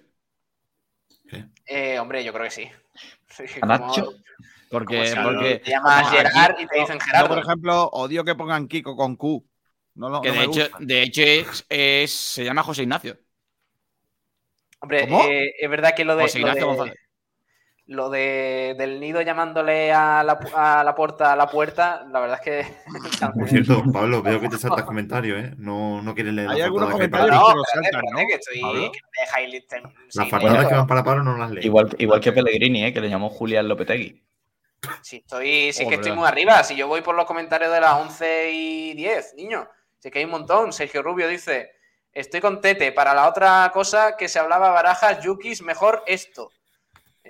Eh, 1.65 1.99
hombre, 1.99 2.23
yo 2.23 2.31
creo 2.33 2.45
que 2.45 2.51
sí. 2.51 2.69
Sí, 3.29 3.43
¿A 3.61 3.67
como- 3.67 3.87
Nacho? 3.87 4.13
Porque, 4.69 5.11
como 5.13 5.23
porque 5.29 5.59
te 5.63 5.71
llamas 5.71 6.09
Gerard 6.11 6.51
aquí- 6.53 6.63
y 6.63 6.67
te 6.67 6.79
dicen 6.79 6.97
Yo, 6.99 7.05
Gerardo. 7.05 7.29
por 7.29 7.39
ejemplo, 7.39 7.89
odio 7.93 8.23
que 8.23 8.33
pongan 8.35 8.67
Kiko 8.67 8.95
con 8.95 9.15
Q. 9.15 9.45
No, 9.95 10.09
lo- 10.09 10.21
que 10.21 10.29
no 10.29 10.33
de 10.33 10.39
me 10.39 10.45
hecho, 10.45 10.61
gusta. 10.61 10.77
de 10.79 11.01
hecho 11.03 11.21
es, 11.21 11.65
es- 11.69 12.11
se 12.11 12.43
llama 12.43 12.63
José 12.63 12.83
Ignacio. 12.83 13.17
Hombre, 14.79 15.07
¿Cómo? 15.07 15.23
eh, 15.25 15.53
es 15.59 15.69
verdad 15.69 15.93
que 15.95 16.03
lo 16.05 16.15
de, 16.15 16.23
José 16.23 16.39
lo, 16.39 16.47
Ignacio 16.47 16.61
de, 16.71 16.75
González. 16.77 16.99
Lo 17.87 18.09
de- 18.09 18.75
del 18.77 18.99
nido 18.99 19.21
llamándole 19.21 19.91
a 19.91 20.23
la, 20.23 20.39
a 20.55 20.83
la 20.83 20.95
puerta 20.95 21.33
a 21.33 21.35
la 21.35 21.47
puerta, 21.47 22.05
la 22.11 22.19
verdad 22.21 22.39
es 22.41 22.45
que. 22.45 22.75
Por 23.39 23.49
cierto, 23.49 23.83
Pablo, 23.91 24.21
veo 24.21 24.39
que 24.39 24.49
te 24.49 24.57
saltas 24.57 24.85
comentarios, 24.85 25.43
¿eh? 25.43 25.53
No, 25.57 26.01
no 26.01 26.15
quieres 26.15 26.33
leer 26.33 26.49
Hay 26.49 26.59
las 26.59 26.65
algunos 26.67 26.87
que 26.87 26.93
comentarios 26.93 27.29
para 27.29 27.47
que 27.53 27.55
No, 27.57 27.63
saltan, 27.73 27.91
¿no? 27.91 28.19
espérate, 28.19 28.27
que 28.27 28.33
estoy. 28.35 28.91
Que 28.91 28.99
me 28.99 29.25
dejáis 29.25 29.49
lista- 29.51 29.77
Las 30.13 30.29
fartadas 30.29 30.67
que 30.67 30.75
van 30.75 30.87
para 30.87 31.03
Pablo 31.03 31.23
no 31.23 31.37
las 31.37 31.51
lees. 31.51 31.65
Igual, 31.65 31.89
igual 31.97 32.21
que 32.21 32.31
Pellegrini, 32.31 32.85
¿eh? 32.85 32.93
Que 32.93 33.01
le 33.01 33.09
llamó 33.09 33.29
Julián 33.29 33.67
Lopetegui. 33.67 34.23
Sí, 35.01 35.17
estoy, 35.17 35.71
sí 35.71 35.79
que 35.79 35.85
Joder. 35.85 35.99
estoy 35.99 36.11
muy 36.11 36.27
arriba. 36.27 36.63
Si 36.63 36.75
yo 36.75 36.87
voy 36.87 37.01
por 37.01 37.15
los 37.15 37.25
comentarios 37.25 37.71
de 37.71 37.79
las 37.81 37.93
11 37.93 38.51
y 38.51 38.93
10, 38.93 39.33
niño. 39.35 39.67
Sí 39.99 40.11
que 40.11 40.19
hay 40.19 40.25
un 40.25 40.31
montón. 40.31 40.73
Sergio 40.73 41.01
Rubio 41.01 41.27
dice: 41.27 41.71
Estoy 42.11 42.41
con 42.41 42.59
Tete. 42.59 42.91
Para 42.91 43.13
la 43.13 43.27
otra 43.29 43.71
cosa 43.73 44.15
que 44.17 44.27
se 44.27 44.39
hablaba 44.39 44.69
barajas, 44.71 45.23
Yukis, 45.23 45.61
mejor 45.61 46.03
esto. 46.05 46.49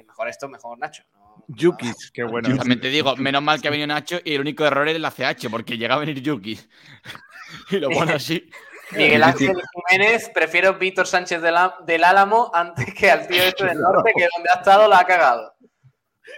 Eh, 0.04 0.06
mejor 0.08 0.28
esto, 0.28 0.50
mejor 0.50 0.78
Nacho. 0.78 1.04
No- 1.14 1.46
Yukis, 1.48 2.12
qué 2.12 2.24
bueno. 2.24 2.56
También 2.56 2.80
te 2.80 2.90
digo, 2.90 3.16
menos 3.16 3.42
mal 3.42 3.62
que 3.62 3.68
ha 3.68 3.72
venido 3.72 3.88
Nacho 3.88 4.20
y 4.24 4.36
el 4.36 4.42
único 4.42 4.66
error 4.66 4.88
es 4.88 5.00
la 5.00 5.12
CH, 5.12 5.50
porque 5.50 5.78
llega 5.78 5.96
a 5.96 6.00
venir 6.00 6.22
Yuki. 6.22 6.60
y 7.72 7.78
lo 7.78 7.90
pone 7.90 8.14
así. 8.14 8.50
Miguel 8.92 9.24
Ángel 9.24 9.56
Jiménez, 9.90 10.30
prefiero 10.34 10.76
Víctor 10.78 11.08
Sánchez 11.08 11.42
del, 11.42 11.56
del 11.86 12.04
Álamo 12.04 12.52
antes 12.54 12.94
que 12.94 13.10
al 13.10 13.26
tío 13.28 13.42
este 13.42 13.66
del 13.66 13.80
norte, 13.80 14.12
que 14.16 14.28
donde 14.36 14.50
ha 14.54 14.60
estado 14.60 14.88
la 14.88 15.00
ha 15.00 15.06
cagado. 15.06 15.56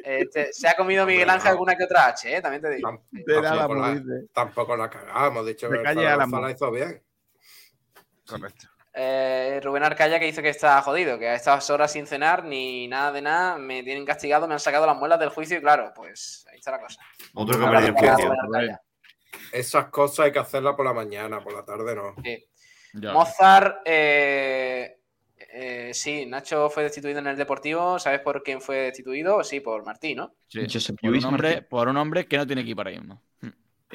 Este, 0.03 0.53
se 0.53 0.67
ha 0.67 0.75
comido 0.75 1.05
Miguel 1.05 1.29
Ángel 1.29 1.49
alguna 1.51 1.75
que 1.75 1.83
otra 1.83 2.07
H, 2.07 2.37
¿eh? 2.37 2.41
también 2.41 2.61
te 2.61 2.69
digo. 2.69 2.89
Tam- 2.89 3.01
De 3.11 3.41
nada, 3.41 3.57
tampoco, 3.67 3.75
la, 3.81 3.91
dice. 3.95 4.27
tampoco 4.33 4.77
la 4.77 4.89
cagamos, 4.89 5.45
dicho 5.45 5.67
De 5.69 5.79
Álamo. 5.79 6.01
Zaragoza 6.01 6.41
la 6.41 6.51
hizo 6.51 6.71
bien. 6.71 7.03
Correcto. 8.25 8.67
Eh, 8.97 9.59
Rubén 9.61 9.83
Arcaya 9.83 10.19
que 10.19 10.25
dice 10.25 10.41
que 10.41 10.49
está 10.49 10.81
jodido, 10.81 11.19
que 11.19 11.27
a 11.27 11.35
estas 11.35 11.69
horas 11.69 11.91
sin 11.91 12.07
cenar 12.07 12.45
ni 12.45 12.87
nada 12.87 13.11
de 13.11 13.21
nada, 13.21 13.57
me 13.57 13.83
tienen 13.83 14.05
castigado, 14.05 14.47
me 14.47 14.53
han 14.53 14.59
sacado 14.59 14.85
las 14.85 14.95
muelas 14.95 15.19
del 15.19 15.29
juicio 15.29 15.57
y 15.57 15.61
claro, 15.61 15.91
pues 15.93 16.45
ahí 16.49 16.59
está 16.59 16.71
la 16.71 16.79
cosa. 16.79 17.01
Otro 17.33 17.59
que. 17.59 17.65
Arcaya. 17.65 18.81
Esas 19.51 19.87
cosas 19.87 20.27
hay 20.27 20.31
que 20.31 20.39
hacerlas 20.39 20.75
por 20.75 20.85
la 20.85 20.93
mañana, 20.93 21.43
por 21.43 21.53
la 21.53 21.65
tarde 21.65 21.93
no. 21.93 22.15
Sí. 22.23 22.45
Mozart, 22.93 23.81
eh, 23.83 24.97
eh, 25.37 25.91
sí, 25.93 26.25
Nacho 26.25 26.69
fue 26.69 26.83
destituido 26.83 27.19
en 27.19 27.27
el 27.27 27.35
Deportivo, 27.35 27.99
¿sabes 27.99 28.21
por 28.21 28.43
quién 28.43 28.61
fue 28.61 28.77
destituido? 28.77 29.43
Sí, 29.43 29.59
por 29.59 29.83
Martín, 29.85 30.17
¿no? 30.17 30.35
Sí, 30.47 30.65
por, 31.01 31.11
un 31.11 31.25
hombre, 31.25 31.49
Martín. 31.49 31.67
por 31.69 31.87
un 31.89 31.97
hombre 31.97 32.25
que 32.25 32.37
no 32.37 32.47
tiene 32.47 32.61
equipo 32.61 32.81
ahora 32.81 32.91
mismo. 32.91 33.21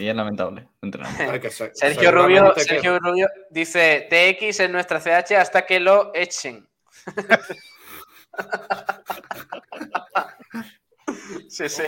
Y 0.00 0.08
es 0.08 0.16
lamentable. 0.16 0.66
Sergio 1.74 2.10
Rubio, 2.10 2.54
Sergio 2.56 2.98
Rubio 2.98 3.28
dice 3.50 4.08
TX 4.08 4.60
es 4.60 4.70
nuestra 4.70 4.98
CH 4.98 5.36
hasta 5.36 5.66
que 5.66 5.78
lo 5.78 6.10
echen. 6.14 6.66
sí, 11.48 11.68
sí. 11.68 11.82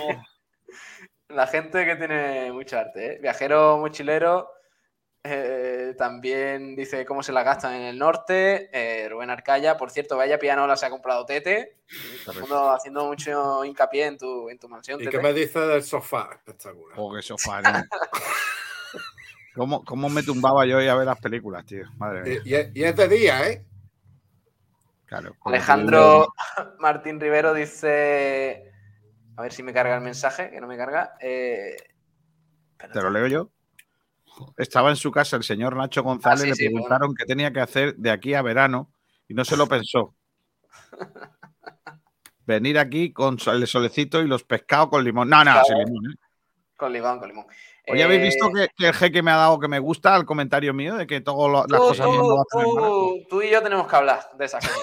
La 1.29 1.47
gente 1.47 1.87
que 1.87 1.97
tiene 1.97 2.53
mucho 2.53 2.79
arte, 2.79 3.15
¿eh? 3.15 3.19
Viajero 3.23 3.79
mochilero 3.79 4.51
eh, 5.25 5.95
también 5.97 6.75
dice 6.75 7.05
cómo 7.05 7.23
se 7.23 7.33
la 7.33 7.43
gastan 7.43 7.75
en 7.75 7.83
el 7.83 7.99
norte. 7.99 8.71
Eh, 8.73 9.09
Rubén 9.09 9.31
Arcaya, 9.31 9.77
por 9.77 9.91
cierto, 9.91 10.17
vaya 10.17 10.39
pianola 10.39 10.77
se 10.77 10.87
ha 10.87 10.91
comprado 10.91 11.25
Tete. 11.27 11.79
Mundo 12.41 12.71
haciendo 12.73 13.07
mucho 13.07 13.65
hincapié 13.65 14.07
en 14.07 14.19
tu, 14.19 14.49
en 14.51 14.59
tu 14.59 14.69
mansión. 14.69 15.01
¿Y 15.01 15.05
Tete. 15.05 15.17
qué 15.17 15.23
me 15.23 15.33
dice 15.33 15.61
del 15.61 15.83
sofá? 15.83 16.31
Espectacular. 16.33 16.99
Oh, 16.99 17.15
qué 17.15 17.23
sofá, 17.23 17.63
¿no? 17.63 17.71
¿Cómo, 19.55 19.85
¿Cómo 19.85 20.09
me 20.09 20.23
tumbaba 20.23 20.65
yo 20.67 20.79
a 20.79 20.95
ver 20.95 21.07
las 21.07 21.21
películas, 21.21 21.67
tío? 21.67 21.85
Madre 21.99 22.23
mía. 22.23 22.41
Y, 22.45 22.49
y 22.51 22.55
es- 22.55 22.71
y 22.75 22.85
es 22.85 22.97
de 22.97 23.09
día, 23.09 23.49
¿eh? 23.49 23.65
Claro. 25.07 25.37
Alejandro 25.45 26.33
Martín 26.79 27.21
Rivero 27.21 27.53
dice. 27.53 28.73
A 29.37 29.43
ver 29.43 29.53
si 29.53 29.63
me 29.63 29.73
carga 29.75 29.95
el 29.95 30.01
mensaje, 30.01 30.51
que 30.51 30.61
no 30.61 30.67
me 30.67 30.77
carga. 30.77 31.15
Eh. 31.21 31.77
¿Te 32.79 33.01
lo 33.01 33.11
leo 33.11 33.27
yo? 33.27 33.51
Estaba 34.57 34.91
en 34.91 34.97
su 34.97 35.11
casa 35.11 35.37
el 35.37 35.43
señor 35.45 35.77
Nacho 35.77 36.03
González, 36.03 36.41
Ah, 36.41 36.45
sí, 36.45 36.49
le 36.51 36.55
sí, 36.57 36.69
preguntaron 36.69 37.15
qué 37.15 37.25
tenía 37.25 37.53
que 37.53 37.61
hacer 37.61 37.95
de 37.97 38.11
aquí 38.11 38.35
a 38.35 38.43
verano 38.43 38.91
y 39.29 39.35
no 39.35 39.45
se 39.45 39.57
lo 39.57 39.67
pensó. 39.67 40.15
Venir 42.47 42.79
aquí 42.79 43.13
con 43.13 43.39
el 43.47 43.67
solecito 43.67 44.21
y 44.21 44.27
los 44.27 44.43
pescados 44.45 44.89
con 44.89 45.05
limón. 45.05 45.29
No, 45.29 45.39
no, 45.45 45.53
Claro. 45.53 45.65
sin 45.67 45.79
limón. 45.79 46.13
¿eh? 46.13 46.17
Con 46.77 46.93
limón, 46.93 47.19
con 47.21 47.29
limón. 47.29 47.47
Oye, 47.89 48.03
¿habéis 48.03 48.21
Eh, 48.21 48.25
visto 48.25 48.51
que, 48.53 48.69
que 48.77 48.89
el 48.89 48.95
jeque 48.95 49.23
me 49.23 49.31
ha 49.31 49.37
dado 49.37 49.59
que 49.61 49.69
me 49.69 49.79
gusta 49.79 50.15
al 50.15 50.25
comentario 50.25 50.73
mío 50.75 50.97
de 50.97 51.07
que 51.07 51.21
todas 51.21 51.53
las 51.69 51.81
tú, 51.81 51.87
cosas 51.87 52.07
tú- 52.07 52.47
tú- 52.51 53.27
tú 53.29 53.43
y 53.43 53.51
yo 53.51 53.63
tenemos 53.63 53.87
que 53.87 53.97
hablar 53.97 54.21
de 54.37 54.45
esas 54.45 54.67
cosas. 54.67 54.83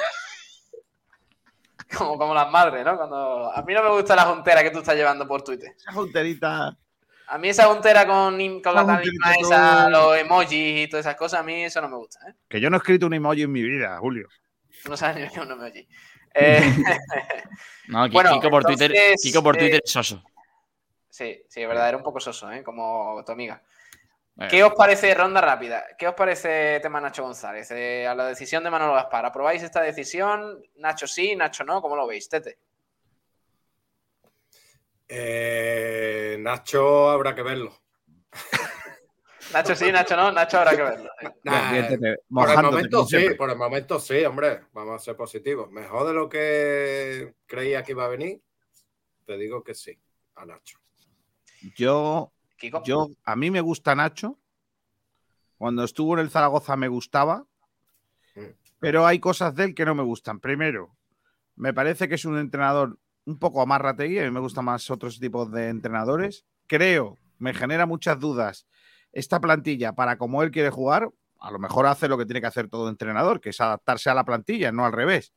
como, 1.98 2.18
como 2.18 2.34
las 2.34 2.50
madres, 2.52 2.86
¿no? 2.86 2.96
Cuando... 2.98 3.52
A 3.54 3.62
mí 3.64 3.74
no 3.74 3.84
me 3.84 3.90
gusta 3.92 4.16
la 4.16 4.24
juntera 4.26 4.64
que 4.64 4.72
tú 4.72 4.80
estás 4.80 4.96
llevando 4.96 5.28
por 5.28 5.42
Twitter. 5.44 5.74
Esa 5.76 5.92
junterita. 5.94 6.78
A 7.30 7.38
mí 7.38 7.50
esa 7.50 7.66
juntera 7.66 8.06
con, 8.08 8.62
con 8.62 8.76
la 8.76 8.84
junterita 8.84 9.34
esa, 9.40 9.90
los 9.90 10.18
emojis 10.18 10.52
y 10.52 10.88
todas 10.90 11.06
esas 11.06 11.16
cosas, 11.16 11.42
a 11.42 11.44
mí 11.44 11.64
eso 11.64 11.80
no 11.82 11.90
me 11.90 11.98
gusta, 11.98 12.28
¿eh? 12.28 12.34
Que 12.48 12.60
yo 12.60 12.70
no 12.70 12.78
he 12.78 12.80
escrito 12.80 13.06
un 13.06 13.14
emoji 13.14 13.44
en 13.44 13.52
mi 13.52 13.62
vida, 13.62 13.98
Julio. 14.00 14.28
No 14.88 14.98
sabes 14.98 15.32
ni 15.32 15.42
un 15.42 15.52
emoji. 15.52 15.88
Eh, 16.34 16.62
No, 17.88 18.08
Bueno, 18.10 18.34
Kiko, 18.34 18.50
por 18.52 18.64
Twitter, 18.64 18.94
Kiko 19.22 19.42
por 19.42 19.56
eh, 19.56 19.60
Twitter 19.60 19.82
es 19.84 19.92
soso. 19.92 20.24
Sí, 21.10 21.44
sí, 21.50 21.62
es 21.62 21.68
verdad, 21.68 21.90
era 21.90 21.98
un 21.98 22.04
poco 22.04 22.20
soso, 22.20 22.52
¿eh? 22.52 22.64
como 22.64 23.24
tu 23.26 23.32
amiga. 23.32 23.64
Eh, 24.40 24.48
¿Qué 24.48 24.64
os 24.64 24.74
parece, 24.74 25.14
ronda 25.16 25.42
rápida? 25.42 25.84
¿Qué 25.98 26.08
os 26.08 26.14
parece 26.14 26.80
tema 26.82 27.02
Nacho 27.02 27.24
González? 27.24 27.72
Eh, 27.72 28.08
a 28.08 28.14
la 28.14 28.28
decisión 28.28 28.64
de 28.64 28.70
Manolo 28.70 28.94
Gaspar. 28.94 29.26
¿Aprobáis 29.26 29.64
esta 29.64 29.82
decisión? 29.82 30.64
Nacho 30.76 31.08
sí, 31.08 31.36
Nacho 31.36 31.64
no, 31.64 31.82
¿cómo 31.82 31.96
lo 31.96 32.08
veis, 32.08 32.30
Tete? 32.30 32.60
Eh, 35.10 36.38
Nacho 36.40 37.10
habrá 37.10 37.34
que 37.36 37.42
verlo. 37.44 37.74
Nacho 39.54 39.76
sí, 39.76 39.92
Nacho 39.92 40.16
no, 40.16 40.32
Nacho 40.32 40.60
habrá 40.60 40.76
que 40.76 40.84
verlo. 40.84 41.10
Nah, 41.44 41.72
Bien, 41.72 41.88
Tete, 41.88 42.18
por 42.30 42.50
el 42.50 42.62
momento 42.62 43.04
sí, 43.06 43.10
siempre. 43.18 43.36
por 43.36 43.50
el 43.50 43.58
momento 43.58 44.00
sí, 44.00 44.24
hombre. 44.26 44.62
Vamos 44.74 45.02
a 45.02 45.04
ser 45.04 45.16
positivos. 45.16 45.72
Mejor 45.72 46.06
de 46.08 46.14
lo 46.14 46.30
que 46.30 47.34
creía 47.48 47.82
que 47.84 47.94
iba 47.94 48.06
a 48.06 48.10
venir. 48.10 48.40
Te 49.26 49.38
digo 49.38 49.64
que 49.64 49.74
sí, 49.74 50.00
a 50.36 50.46
Nacho. 50.46 50.78
Yo, 51.76 52.32
Kiko. 52.58 52.84
yo, 52.84 53.10
a 53.26 53.36
mí 53.36 53.50
me 53.50 53.62
gusta 53.62 53.96
Nacho. 53.96 54.38
Cuando 55.58 55.84
estuvo 55.84 56.14
en 56.14 56.20
el 56.20 56.30
Zaragoza 56.30 56.76
me 56.78 56.88
gustaba, 56.88 57.46
Mm. 58.36 58.42
pero 58.80 59.08
hay 59.08 59.20
cosas 59.20 59.56
de 59.56 59.64
él 59.66 59.74
que 59.76 59.84
no 59.86 59.96
me 59.96 60.04
gustan. 60.04 60.40
Primero, 60.40 60.96
me 61.56 61.74
parece 61.74 62.08
que 62.08 62.14
es 62.16 62.26
un 62.26 62.38
entrenador 62.38 63.00
un 63.30 63.38
poco 63.38 63.62
amarrategui, 63.62 64.20
a 64.20 64.24
mí 64.24 64.32
me 64.32 64.40
gustan 64.40 64.66
más 64.66 64.90
otros 64.90 65.20
tipos 65.20 65.52
de 65.52 65.70
entrenadores. 65.70 66.46
Creo, 66.68 67.18
me 67.38 67.54
genera 67.54 67.86
muchas 67.86 68.20
dudas 68.20 68.68
esta 69.12 69.40
plantilla 69.40 69.94
para 69.94 70.18
como 70.18 70.42
él 70.44 70.52
quiere 70.52 70.72
jugar. 70.72 71.10
A 71.40 71.52
lo 71.52 71.60
mejor 71.60 71.86
hace 71.86 72.08
lo 72.08 72.18
que 72.18 72.26
tiene 72.26 72.42
que 72.42 72.48
hacer 72.48 72.70
todo 72.70 72.90
entrenador, 72.90 73.40
que 73.40 73.50
es 73.50 73.62
adaptarse 73.62 74.10
a 74.10 74.16
la 74.16 74.26
plantilla, 74.26 74.72
no 74.72 74.86
al 74.86 74.92
revés. 74.92 75.32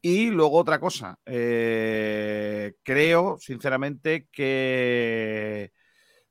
Y 0.00 0.30
luego 0.30 0.58
otra 0.58 0.78
cosa, 0.78 1.18
eh, 1.26 2.74
creo 2.84 3.36
sinceramente 3.40 4.28
que 4.30 5.72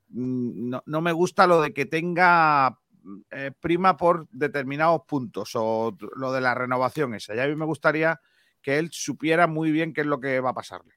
mm, 0.08 0.70
no, 0.70 0.82
no 0.86 1.00
me 1.02 1.12
gusta 1.12 1.46
lo 1.46 1.60
de 1.60 1.74
que 1.74 1.84
tenga 1.84 2.78
eh, 3.30 3.52
prima 3.60 3.96
por 3.96 4.28
determinados 4.30 5.02
puntos 5.06 5.50
o 5.54 5.96
lo 6.16 6.32
de 6.32 6.40
la 6.40 6.54
renovación 6.54 7.14
esa. 7.14 7.34
Ya 7.34 7.44
a 7.44 7.48
mí 7.48 7.56
me 7.56 7.66
gustaría 7.66 8.20
que 8.62 8.78
él 8.78 8.90
supiera 8.92 9.46
muy 9.46 9.70
bien 9.70 9.92
qué 9.92 10.02
es 10.02 10.06
lo 10.06 10.20
que 10.20 10.40
va 10.40 10.50
a 10.50 10.54
pasarle. 10.54 10.94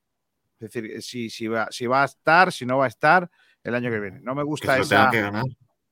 Es 0.59 0.72
decir, 0.72 1.01
si, 1.01 1.30
si, 1.30 1.47
va, 1.47 1.68
si 1.72 1.88
va 1.88 2.03
a 2.03 2.05
estar, 2.05 2.51
si 2.51 2.66
no 2.66 2.78
va 2.78 2.86
a 2.86 2.89
estar 2.89 3.30
el 3.64 3.76
año 3.76 3.89
que 3.89 3.99
viene. 3.99 4.20
No 4.22 4.36
me 4.36 4.43
gusta 4.43 4.78
esa. 4.78 5.09
que 5.09 5.22
ganar. 5.22 5.45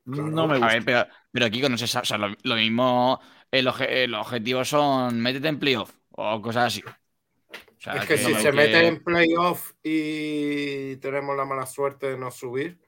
No 0.06 0.48
me 0.48 0.56
A 0.56 0.60
gusta. 0.60 0.68
ver, 0.68 0.86
pero, 0.86 1.06
pero 1.32 1.46
aquí 1.46 1.62
no 1.62 1.78
se 1.78 1.88
sabe. 1.88 2.04
O 2.04 2.06
sea, 2.06 2.18
lo, 2.18 2.28
lo 2.44 2.56
mismo, 2.56 3.20
el, 3.52 3.68
oje- 3.68 4.04
el 4.04 4.14
objetivo 4.14 4.64
son 4.66 5.20
métete 5.20 5.48
en 5.48 5.60
playoff 5.60 5.92
o 6.12 6.42
cosas 6.42 6.66
así. 6.68 6.84
O 6.86 7.82
sea, 7.82 7.96
es 7.96 8.06
que 8.06 8.18
si 8.18 8.32
no 8.34 8.40
se 8.40 8.52
mete 8.52 8.88
en 8.88 9.04
playoff 9.04 9.72
y 9.84 10.98
tenemos 10.98 11.36
la 11.38 11.46
mala 11.46 11.66
suerte 11.66 12.12
de 12.12 12.18
no 12.18 12.30
subir, 12.30 12.80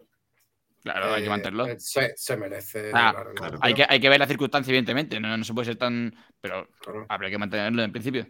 Claro, 0.84 1.14
hay 1.14 1.22
que 1.22 1.28
eh, 1.28 1.30
mantenerlo. 1.30 1.68
eh, 1.68 1.80
se, 1.80 2.14
se 2.16 2.38
merece 2.38 2.92
Ah, 2.94 3.14
la 3.14 3.24
renovación. 3.24 3.60
Hay 3.62 3.74
que, 3.76 3.86
hay 3.88 4.00
que 4.00 4.10
ver 4.10 4.20
la 4.20 4.28
circunstancia, 4.28 4.72
evidentemente. 4.72 5.20
No, 5.20 5.38
no 5.38 5.44
se 5.44 5.54
puede 5.54 5.66
ser 5.68 5.78
tan. 5.78 6.14
Pero 6.42 6.68
Claro. 6.82 7.06
habrá 7.08 7.30
que 7.30 7.38
mantenerlo 7.38 7.84
en 7.84 7.92
principio. 7.92 8.28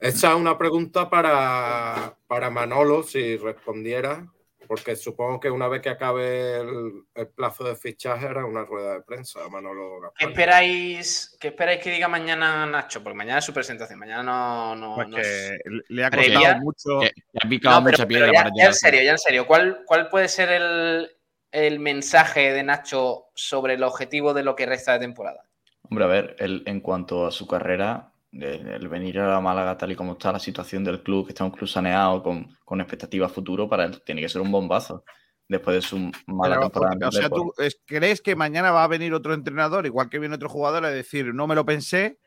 Esa 0.00 0.30
es 0.30 0.34
una 0.36 0.58
pregunta 0.58 1.08
para, 1.10 2.16
para 2.26 2.50
Manolo, 2.50 3.02
si 3.02 3.36
respondiera, 3.36 4.26
porque 4.66 4.96
supongo 4.96 5.40
que 5.40 5.50
una 5.50 5.68
vez 5.68 5.80
que 5.82 5.90
acabe 5.90 6.56
el, 6.60 7.04
el 7.14 7.28
plazo 7.28 7.64
de 7.64 7.76
fichaje 7.76 8.26
era 8.26 8.44
una 8.44 8.64
rueda 8.64 8.94
de 8.94 9.02
prensa, 9.02 9.46
Manolo 9.50 10.12
¿Qué 10.18 10.26
esperáis, 10.26 11.36
¿Qué 11.40 11.48
esperáis 11.48 11.80
que 11.82 11.90
diga 11.90 12.08
mañana 12.08 12.64
Nacho? 12.66 13.02
Porque 13.02 13.16
mañana 13.16 13.38
es 13.40 13.44
su 13.44 13.52
presentación. 13.54 13.98
Mañana 13.98 14.22
no. 14.22 14.74
no, 14.76 14.94
Pues 14.96 15.08
no 15.08 15.16
que 15.16 15.22
es- 15.22 15.52
le 15.88 16.04
ha 16.04 16.10
previa. 16.10 16.38
costado 16.38 16.60
mucho. 16.60 17.00
Que, 17.00 17.10
que 17.12 17.38
ha 17.42 17.48
picado 17.48 17.76
No, 17.80 17.84
pero- 17.84 17.96
mucha 17.98 18.06
piedra 18.08 18.26
ya, 18.32 18.32
para 18.42 18.50
ya 18.56 18.64
en 18.66 18.74
serio, 18.74 19.02
ya 19.02 19.10
en 19.12 19.18
serio. 19.18 19.46
¿Cuál, 19.46 19.82
cuál 19.86 20.08
puede 20.08 20.28
ser 20.28 20.50
el, 20.50 21.10
el 21.52 21.78
mensaje 21.78 22.52
de 22.52 22.62
Nacho 22.62 23.26
sobre 23.34 23.74
el 23.74 23.82
objetivo 23.82 24.32
de 24.34 24.42
lo 24.44 24.56
que 24.56 24.66
resta 24.66 24.92
de 24.94 25.00
temporada? 25.00 25.44
Hombre, 25.90 26.04
a 26.04 26.08
ver, 26.08 26.36
el- 26.38 26.62
en 26.66 26.80
cuanto 26.80 27.26
a 27.26 27.30
su 27.30 27.46
carrera, 27.46 28.12
el, 28.40 28.66
el 28.68 28.88
venir 28.88 29.18
a 29.20 29.28
la 29.28 29.40
Málaga 29.40 29.76
tal 29.76 29.92
y 29.92 29.96
como 29.96 30.12
está 30.12 30.32
la 30.32 30.38
situación 30.38 30.84
del 30.84 31.02
club, 31.02 31.26
que 31.26 31.32
está 31.32 31.44
un 31.44 31.50
club 31.50 31.68
saneado 31.68 32.22
con, 32.22 32.48
con 32.64 32.80
expectativas 32.80 33.30
futuro, 33.32 33.68
para 33.68 33.84
él 33.84 34.02
tiene 34.04 34.20
que 34.20 34.28
ser 34.28 34.40
un 34.42 34.50
bombazo. 34.52 35.04
Después 35.46 35.76
de 35.76 35.82
su 35.82 35.98
mala 36.26 36.56
Pero, 36.56 36.70
temporada. 36.70 37.08
o 37.08 37.12
sea. 37.12 37.28
¿tú 37.28 37.52
es- 37.58 37.78
crees 37.84 38.22
que 38.22 38.34
mañana 38.34 38.70
va 38.72 38.82
a 38.84 38.88
venir 38.88 39.12
otro 39.12 39.34
entrenador, 39.34 39.84
igual 39.84 40.08
que 40.08 40.18
viene 40.18 40.34
otro 40.36 40.48
jugador, 40.48 40.84
a 40.86 40.90
decir, 40.90 41.34
no 41.34 41.46
me 41.46 41.54
lo 41.54 41.66
pensé, 41.66 42.18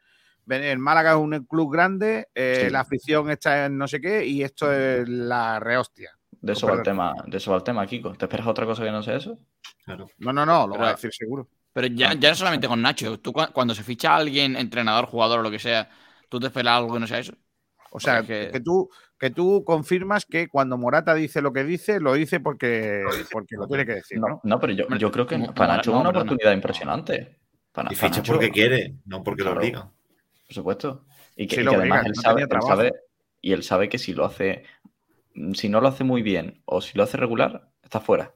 el 0.48 0.78
Málaga 0.80 1.12
es 1.14 1.18
un 1.18 1.44
club 1.46 1.74
grande, 1.74 2.28
eh, 2.36 2.66
Sí. 2.66 2.70
la 2.72 2.82
afición 2.82 3.30
está 3.32 3.66
en 3.66 3.78
no 3.78 3.88
sé 3.88 4.00
qué, 4.00 4.24
y 4.26 4.44
esto 4.44 4.72
es 4.72 5.10
la 5.10 5.60
rehostia. 5.60 6.12
De 6.40 6.54
eso 6.54 6.68
va 6.68 6.76
el 6.76 6.84
tema, 6.84 7.14
de 7.26 7.38
eso 7.38 7.50
va 7.52 7.58
el 7.58 7.64
tema, 7.64 7.86
Kiko. 7.88 8.14
¿Te 8.14 8.26
esperas 8.26 8.46
otra 8.48 8.66
cosa 8.68 8.84
que 8.84 8.92
no 8.92 9.02
sea 9.02 9.16
eso? 9.18 9.40
Claro. 9.84 10.08
No, 10.20 10.32
no, 10.32 10.46
no, 10.46 10.68
lo 10.68 10.74
Pero- 10.74 10.84
va 10.84 10.90
a 10.90 10.94
decir 10.94 11.12
seguro. 11.12 11.48
Pero 11.78 11.94
ya, 11.94 12.12
ya 12.16 12.30
no 12.30 12.36
solamente 12.36 12.68
con 12.68 12.82
Nacho. 12.82 13.20
Tú 13.20 13.32
cu- 13.32 13.54
cuando 13.54 13.76
se 13.76 13.84
ficha 13.84 14.12
a 14.14 14.16
alguien, 14.16 14.56
entrenador, 14.56 15.06
jugador 15.06 15.42
o 15.42 15.44
lo 15.44 15.52
que 15.52 15.60
sea, 15.60 15.88
¿tú 16.28 16.40
te 16.40 16.48
esperas 16.48 16.78
algo 16.78 16.92
que 16.92 17.00
no 17.00 17.06
sea 17.06 17.20
eso? 17.20 17.34
O 17.92 18.00
sea, 18.00 18.24
que... 18.24 18.50
que- 18.52 18.62
tú, 18.62 18.90
que 19.20 19.30
tú 19.30 19.64
confirmas 19.64 20.26
que 20.26 20.48
cuando 20.48 20.76
Morata 20.80 21.14
dice 21.14 21.40
lo 21.40 21.54
que 21.54 21.64
dice, 21.64 22.00
lo 22.00 22.14
dice 22.16 22.40
porque, 22.40 23.04
porque 23.32 23.58
lo 23.58 23.68
tiene 23.68 23.86
que 23.86 23.94
decir, 23.94 24.20
No, 24.20 24.28
¿no? 24.28 24.42
no, 24.44 24.60
pero 24.60 24.74
yo, 24.74 24.88
yo 24.98 25.12
creo 25.12 25.28
que 25.28 25.38
para 25.38 25.76
Nacho 25.78 25.92
no, 25.92 25.98
es 25.98 26.02
una 26.02 26.10
oportunidad 26.10 26.52
impresionante. 26.52 27.38
Para, 27.72 27.92
Y 27.92 27.96
ficha 27.96 28.18
Nacho, 28.22 28.34
porque 28.34 28.50
quiere, 28.50 28.96
no 29.06 29.24
porque 29.24 29.44
lo 29.44 29.52
obliga. 29.52 29.92
Por 30.48 30.54
supuesto. 30.56 31.06
Y 31.36 31.46
que, 31.46 31.58
Sí 31.58 31.62
y 31.62 31.64
lo 31.64 31.72
que 31.72 31.78
obliga, 31.78 32.00
además 32.02 32.08
él 32.08 32.14
no 32.16 32.22
sabe, 32.24 32.42
él 32.42 32.62
sabe- 32.64 32.94
y 33.40 33.52
él 33.54 33.62
sabe 33.62 33.88
que 33.88 34.00
si 34.00 34.14
lo 34.16 34.26
hace, 34.26 34.64
si 35.54 35.70
no 35.70 35.80
lo 35.80 35.90
hace 35.90 36.04
muy 36.04 36.24
bien 36.24 36.64
o 36.66 36.82
si 36.82 36.98
lo 36.98 37.04
hace 37.04 37.18
regular, 37.18 37.70
está 37.84 38.00
fuera. 38.00 38.34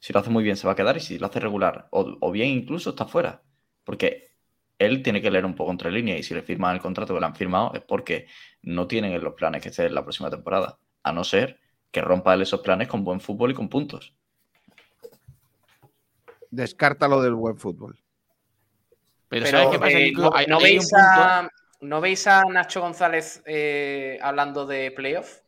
Si 0.00 0.12
lo 0.12 0.20
hace 0.20 0.30
muy 0.30 0.42
bien 0.42 0.56
se 0.56 0.66
va 0.66 0.72
a 0.72 0.76
quedar 0.76 0.96
y 0.96 1.00
si 1.00 1.18
lo 1.18 1.26
hace 1.26 1.40
regular 1.40 1.88
o, 1.90 2.16
o 2.20 2.30
bien 2.32 2.48
incluso 2.48 2.90
está 2.90 3.06
fuera. 3.06 3.42
Porque 3.84 4.30
él 4.78 5.02
tiene 5.02 5.20
que 5.22 5.30
leer 5.30 5.44
un 5.44 5.54
poco 5.54 5.70
entre 5.70 5.90
líneas 5.92 6.18
y 6.18 6.22
si 6.22 6.34
le 6.34 6.42
firman 6.42 6.74
el 6.74 6.80
contrato 6.82 7.14
que 7.14 7.20
le 7.20 7.26
han 7.26 7.34
firmado 7.36 7.72
es 7.74 7.82
porque 7.82 8.26
no 8.62 8.86
tienen 8.88 9.12
en 9.12 9.22
los 9.22 9.34
planes 9.34 9.62
que 9.62 9.68
esté 9.68 9.86
en 9.86 9.94
la 9.94 10.02
próxima 10.02 10.30
temporada. 10.30 10.78
A 11.02 11.12
no 11.12 11.22
ser 11.24 11.60
que 11.90 12.00
rompa 12.00 12.34
él 12.34 12.42
esos 12.42 12.60
planes 12.60 12.88
con 12.88 13.04
buen 13.04 13.20
fútbol 13.20 13.50
y 13.50 13.54
con 13.54 13.68
puntos. 13.68 14.14
Descártalo 16.50 17.22
del 17.22 17.34
buen 17.34 17.56
fútbol. 17.58 17.98
Pero, 19.28 19.44
Pero, 19.44 19.46
¿sabes 19.46 19.68
qué 19.68 19.78
pasa? 19.78 19.98
eh? 19.98 20.12
¿no, 20.14 20.30
Hay- 20.34 20.46
no 20.46 20.56
hay 20.56 20.62
un 20.72 20.76
veis 20.78 20.92
a, 20.94 21.48
¿No 21.80 22.00
veis 22.00 22.26
a 22.26 22.42
Nacho 22.44 22.80
González 22.80 23.42
eh, 23.46 24.18
hablando 24.22 24.66
de 24.66 24.90
playoff? 24.90 25.40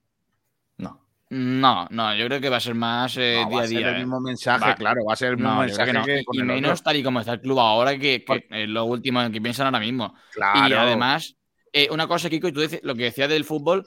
No. 1.35 1.87
No, 1.91 2.15
yo 2.15 2.27
creo 2.27 2.41
que 2.43 2.51
va 2.51 2.59
a 2.59 2.61
ser 2.61 2.75
más 2.75 3.17
eh, 3.17 3.41
No, 3.43 3.49
día 3.49 3.57
va 3.57 3.61
a 3.63 3.65
a 3.65 3.67
ser 3.69 3.79
día. 3.79 3.89
el 3.89 3.95
eh. 3.95 3.99
mismo 4.01 4.21
mensaje, 4.21 4.65
Va- 4.67 4.75
claro, 4.75 5.05
va 5.09 5.13
a 5.15 5.17
ser 5.17 5.31
el 5.31 5.37
mismo 5.37 5.51
No, 5.55 5.61
mensaje 5.61 5.93
no. 5.93 6.05
que 6.05 6.23
Y- 6.33 6.43
menos 6.43 6.73
otro. 6.73 6.85
tal 6.85 6.97
y 6.97 7.03
como 7.03 7.21
está 7.21 7.33
el 7.33 7.41
club 7.41 7.59
ahora, 7.59 7.99
que, 7.99 8.23
que 8.23 8.47
es 8.51 8.69
lo 8.69 8.85
último 8.85 9.23
en 9.23 9.33
que 9.33 9.41
piensan 9.41 9.67
ahora 9.67 9.81
mismo. 9.81 10.15
Claro. 10.33 10.69
Y 10.69 10.73
además, 10.75 11.37
eh, 11.73 11.89
una 11.91 12.07
cosa, 12.07 12.29
Kiko, 12.29 12.49
y 12.49 12.53
tú 12.53 12.61
dices, 12.61 12.81
lo 12.83 12.95
que 12.95 13.05
decías 13.05 13.31
del 13.31 13.45
fútbol, 13.47 13.87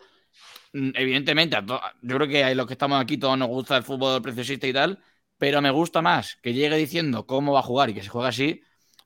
mm, 0.73 0.89
evidentemente, 0.95 1.55
a 1.55 1.61
yo 2.01 2.15
creo 2.15 2.27
que 2.27 2.43
a 2.43 2.55
los 2.55 2.65
que 2.65 2.73
estamos 2.73 2.99
aquí 2.99 3.17
todos 3.17 3.37
nos 3.37 3.47
gusta 3.47 3.77
el 3.77 3.83
fútbol 3.83 4.21
preciosista 4.23 4.65
y 4.65 4.73
tal, 4.73 4.99
pero 5.37 5.61
me 5.61 5.69
gusta 5.69 6.01
más 6.01 6.37
que 6.41 6.51
llegue 6.53 6.75
diciendo 6.77 7.27
cómo 7.27 7.53
va 7.53 7.59
a 7.59 7.63
jugar 7.63 7.91
y 7.91 7.93
que 7.93 8.01
se 8.01 8.09
juegue 8.09 8.29
así, 8.29 8.61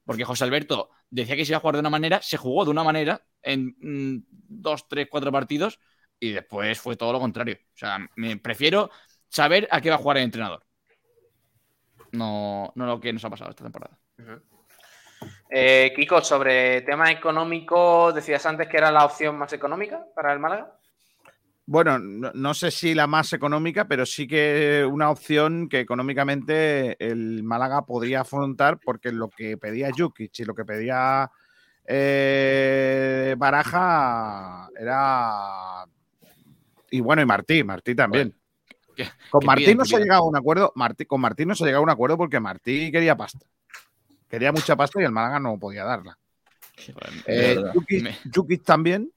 porque 0.05 0.23
José 0.23 0.45
Alberto 0.45 0.91
decía 1.09 1.35
que 1.35 1.43
se 1.43 1.51
iba 1.51 1.57
a 1.57 1.59
jugar 1.61 1.75
de 1.75 1.81
una 1.81 1.89
manera, 1.89 2.21
se 2.21 2.37
jugó 2.37 2.63
de 2.63 2.71
una 2.71 2.83
manera 2.85 3.21
en 3.41 3.75
mm, 3.81 4.23
dos, 4.29 4.87
tres, 4.87 5.07
cuatro 5.11 5.29
partidos 5.31 5.79
y 6.19 6.31
después 6.31 6.79
fue 6.79 6.95
todo 6.95 7.13
lo 7.13 7.19
contrario. 7.19 7.57
O 7.73 7.77
sea, 7.77 7.99
me 8.15 8.37
prefiero 8.37 8.89
saber 9.27 9.67
a 9.71 9.81
qué 9.81 9.89
va 9.89 9.95
a 9.95 9.99
jugar 9.99 10.17
el 10.17 10.23
entrenador. 10.23 10.63
No, 12.11 12.71
no 12.75 12.85
lo 12.85 12.99
que 12.99 13.13
nos 13.13 13.23
ha 13.23 13.29
pasado 13.29 13.51
esta 13.51 13.63
temporada. 13.63 13.97
Eh, 15.49 15.93
Kiko, 15.95 16.21
sobre 16.21 16.81
tema 16.81 17.11
económico, 17.11 18.11
decías 18.11 18.45
antes 18.45 18.67
que 18.67 18.77
era 18.77 18.91
la 18.91 19.05
opción 19.05 19.37
más 19.37 19.53
económica 19.53 20.05
para 20.15 20.33
el 20.33 20.39
Málaga. 20.39 20.75
Bueno, 21.65 21.99
no, 21.99 22.31
no 22.33 22.53
sé 22.55 22.71
si 22.71 22.95
la 22.95 23.05
más 23.05 23.31
económica, 23.33 23.87
pero 23.87 24.03
sí 24.03 24.27
que 24.27 24.87
una 24.89 25.11
opción 25.11 25.69
que 25.69 25.81
económicamente 25.81 26.97
el 26.99 27.43
Málaga 27.43 27.85
podría 27.85 28.21
afrontar, 28.21 28.79
porque 28.79 29.11
lo 29.11 29.29
que 29.29 29.55
pedía 29.55 29.91
Jukic 29.95 30.39
y 30.39 30.45
lo 30.45 30.55
que 30.55 30.65
pedía 30.65 31.29
eh, 31.91 33.33
Baraja 33.35 34.69
era. 34.79 35.85
Y 36.91 37.01
bueno, 37.01 37.21
y 37.21 37.25
Martí, 37.25 37.63
Martí 37.63 37.95
también. 37.95 38.35
¿Qué- 38.95 39.09
Con 39.29 39.41
qué 39.41 39.45
Martí 39.47 39.63
piden, 39.63 39.77
no 39.77 39.85
se 39.85 39.95
ha 39.95 39.99
llegado 39.99 40.23
a 40.23 40.27
un 40.27 40.35
acuerdo. 40.35 40.71
Martí, 40.75 41.05
con 41.05 41.21
Martí 41.21 41.45
no 41.45 41.55
se 41.55 41.63
ha 41.63 41.67
llegado 41.67 41.81
a 41.81 41.83
un 41.83 41.89
acuerdo 41.89 42.17
porque 42.17 42.39
Martí 42.39 42.91
quería 42.91 43.15
pasta. 43.15 43.45
Quería 44.27 44.51
mucha 44.51 44.75
pasta 44.75 45.01
y 45.01 45.05
el 45.05 45.11
Málaga 45.11 45.39
no 45.39 45.57
podía 45.57 45.83
darla. 45.83 46.17
Joder, 46.77 47.13
Eh, 47.25 47.55
Me- 48.01 48.57
también. 48.59 49.11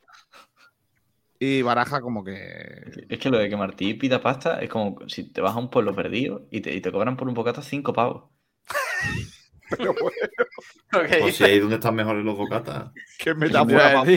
Y 1.38 1.62
Baraja 1.62 2.00
como 2.00 2.22
que. 2.22 3.06
Es 3.08 3.18
que 3.18 3.28
lo 3.28 3.38
de 3.38 3.48
que 3.48 3.56
Martí 3.56 3.94
pida 3.94 4.22
pasta 4.22 4.60
es 4.62 4.68
como 4.70 4.98
si 5.08 5.24
te 5.32 5.40
vas 5.40 5.54
a 5.56 5.58
un 5.58 5.70
pueblo 5.70 5.94
perdido 5.94 6.46
y 6.50 6.60
te, 6.60 6.72
y 6.74 6.80
te 6.80 6.92
cobran 6.92 7.16
por 7.16 7.26
un 7.28 7.34
bocata 7.34 7.62
cinco 7.62 7.92
pavos. 7.92 8.30
Pero 9.76 9.94
bueno, 10.00 11.08
que 11.10 11.18
Pues 11.18 11.36
si 11.36 11.44
ahí 11.44 11.58
donde 11.58 11.76
están 11.76 11.94
mejores 11.94 12.24
los 12.24 12.36
bocatas. 12.36 12.90
qué 13.18 13.34
metáfora 13.34 13.94
más. 14.04 14.08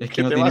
Es 0.00 0.10
que, 0.10 0.22
no 0.22 0.28
tiene 0.30 0.50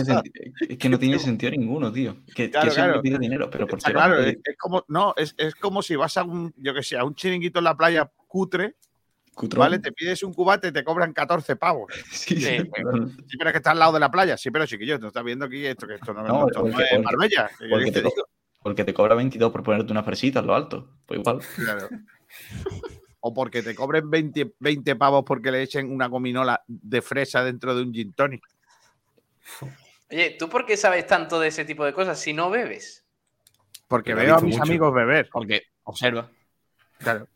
es 0.69 0.77
que 0.77 0.89
no 0.89 0.97
tiene 0.97 1.19
sentido 1.19 1.51
ninguno, 1.51 1.91
tío. 1.91 2.17
Que, 2.33 2.49
Claro, 2.49 2.65
que 2.67 2.71
siempre 2.73 2.91
claro. 2.93 3.01
pide 3.01 3.17
dinero, 3.19 3.49
pero 3.49 3.67
por 3.67 3.79
qué 3.81 3.91
claro, 3.91 4.19
es, 4.19 4.37
es 4.43 4.57
como, 4.57 4.83
no, 4.87 5.13
es, 5.17 5.35
es 5.37 5.53
como 5.55 5.81
si 5.81 5.95
vas 5.95 6.15
a 6.17 6.23
un, 6.23 6.53
yo 6.57 6.73
que 6.73 6.81
sé, 6.81 6.97
a 6.97 7.03
un 7.03 7.13
chiringuito 7.13 7.59
en 7.59 7.65
la 7.65 7.75
playa 7.75 8.09
cutre, 8.25 8.75
cutrón? 9.35 9.59
¿vale? 9.59 9.79
Te 9.79 9.91
pides 9.91 10.23
un 10.23 10.33
cubate 10.33 10.69
y 10.69 10.71
te 10.71 10.83
cobran 10.83 11.13
14 11.13 11.55
pavos. 11.57 11.91
Sí, 12.11 12.35
Sí. 12.39 12.57
sí, 12.59 12.63
perdón. 12.73 13.15
Sí, 13.27 13.37
pero 13.37 13.49
es 13.49 13.53
que 13.53 13.57
está 13.57 13.71
al 13.71 13.79
lado 13.79 13.93
de 13.93 13.99
la 13.99 14.09
playa. 14.09 14.37
Sí, 14.37 14.49
pero 14.49 14.65
chiquillo, 14.65 14.99
tú 14.99 15.07
estás 15.07 15.23
viendo 15.23 15.45
aquí 15.45 15.65
esto, 15.65 15.85
que 15.87 15.95
esto 15.95 16.13
no, 16.13 16.23
No, 16.23 16.47
esto 16.47 16.59
no 16.63 16.71
porque- 16.71 16.83
es 16.83 16.89
porque- 16.89 17.03
Marbella. 17.03 17.49
¿Qué 17.59 17.67
porque 17.69 17.91
quieres 17.91 18.13
te? 18.13 18.21
Porque 18.63 18.83
te 18.83 18.93
cobra 18.93 19.13
22 19.15 19.51
por 19.51 19.61
ponerte 19.63 19.91
unas 19.91 20.05
fresitas, 20.05 20.43
lo 20.43 20.55
alto. 20.55 20.89
Pues 21.05 21.19
igual. 21.19 21.39
Claro. 21.55 21.89
O 23.27 23.33
porque 23.33 23.61
te 23.61 23.75
cobren 23.75 24.09
20, 24.09 24.53
20 24.57 24.95
pavos 24.95 25.25
porque 25.25 25.51
le 25.51 25.61
echen 25.61 25.91
una 25.91 26.07
gominola 26.07 26.63
de 26.65 27.01
fresa 27.01 27.43
dentro 27.43 27.75
de 27.75 27.81
un 27.81 27.93
gin 27.93 28.13
tonic. 28.13 28.41
Oye, 30.09 30.37
¿tú 30.39 30.47
por 30.47 30.65
qué 30.65 30.77
sabes 30.77 31.05
tanto 31.07 31.37
de 31.37 31.49
ese 31.49 31.65
tipo 31.65 31.83
de 31.83 31.91
cosas 31.91 32.17
si 32.17 32.31
no 32.31 32.49
bebes? 32.49 33.05
Porque 33.89 34.13
veo 34.13 34.35
a 34.35 34.39
mis 34.39 34.55
mucho. 34.55 34.63
amigos 34.63 34.93
beber. 34.93 35.27
Porque 35.29 35.63
observa. 35.83 36.29
Claro. 36.99 37.27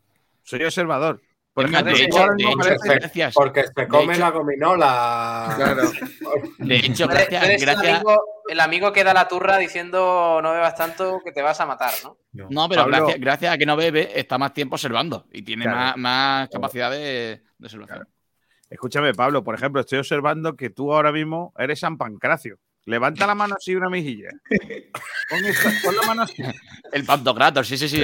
Soy 0.42 0.64
observador. 0.64 1.20
De 1.54 1.64
hecho, 1.64 1.84
de 1.84 2.44
hecho, 2.44 2.56
gracias. 2.82 3.34
Porque 3.34 3.64
se 3.74 3.86
come 3.86 4.12
hecho- 4.14 4.20
la 4.20 4.30
gominola. 4.30 5.52
Claro. 5.56 5.82
De 6.58 6.76
hecho, 6.76 7.04
eres- 7.10 7.28
gracias, 7.28 7.44
el, 7.50 7.60
gracias. 7.60 7.94
amigo, 7.96 8.24
el 8.48 8.60
amigo 8.60 8.92
que 8.92 9.04
da 9.04 9.12
la 9.12 9.28
turra 9.28 9.58
diciendo 9.58 10.40
no 10.42 10.52
bebas 10.52 10.74
tanto 10.74 11.20
que 11.22 11.30
te 11.32 11.42
vas 11.42 11.60
a 11.60 11.66
matar, 11.66 11.92
¿no? 12.04 12.16
No. 12.32 12.46
No, 12.50 12.68
pero 12.70 12.82
Pablo- 12.82 12.96
gracias, 12.98 13.20
gracias 13.20 13.54
a 13.54 13.58
que 13.58 13.66
no 13.66 13.76
bebe, 13.76 14.18
está 14.18 14.38
más 14.38 14.54
tiempo 14.54 14.76
observando 14.76 15.26
y 15.30 15.42
tiene 15.42 15.64
Claro. 15.64 15.78
más, 15.78 15.96
más 15.98 16.48
capacidad 16.48 16.90
de, 16.90 17.42
de 17.58 17.66
observación. 17.66 18.08
Escúchame, 18.70 19.12
Pablo, 19.12 19.44
por 19.44 19.54
ejemplo, 19.54 19.82
estoy 19.82 19.98
observando 19.98 20.56
que 20.56 20.70
tú 20.70 20.94
ahora 20.94 21.12
mismo 21.12 21.52
eres 21.58 21.80
San 21.80 21.98
Pancracio. 21.98 22.56
Levanta 22.86 23.26
la 23.26 23.34
mano 23.34 23.54
así 23.58 23.76
una 23.76 23.90
mejilla. 23.90 24.30
Pon, 25.28 25.44
esta- 25.44 25.70
pon 25.84 25.94
la 25.96 26.02
mano 26.06 26.22
así. 26.22 26.42
El 26.92 27.04
Pantocrator, 27.04 27.66
sí, 27.66 27.76
sí, 27.76 27.88
sí. 27.90 28.02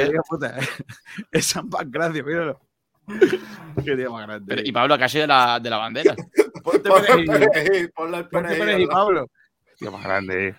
Es 1.33 1.47
San 1.47 1.71
Pancracio, 1.71 2.23
míralo. 2.25 2.61
Qué 3.85 3.97
día 3.97 4.11
más 4.11 4.27
grande. 4.27 4.45
Pero- 4.49 4.63
y 4.69 4.73
Pablo, 4.73 4.99
casi 4.99 5.19
de 5.21 5.27
la, 5.27 5.59
de 5.61 5.71
la 5.71 5.77
bandera. 5.79 6.15
Ponte 6.63 6.91
perejil, 6.91 7.27
perejil, 7.51 7.91
ponle 7.93 8.19
el 8.19 8.29
ponte 8.29 8.55
perejil, 8.57 8.89
Pablo. 8.89 9.27
Tío 9.79 9.93
más 9.93 10.05
grande. 10.05 10.49
eh. 10.49 10.57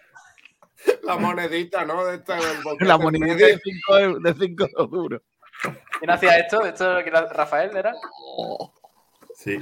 La 1.04 1.18
monedita, 1.18 1.84
¿no? 1.86 2.06
De 2.06 2.16
este, 2.16 2.34
boquete 2.64 2.86
La 2.86 2.98
monedita 2.98 3.46
de 3.46 3.60
5 3.62 4.20
de 4.20 4.34
cinco 4.34 4.68
duros. 4.88 5.22
¿Quién 6.00 6.10
hacía 6.10 6.38
esto? 6.40 6.66
¿Esto 6.66 7.04
que 7.04 7.10
Rafael 7.12 7.76
era? 7.76 7.94
Sí. 9.36 9.60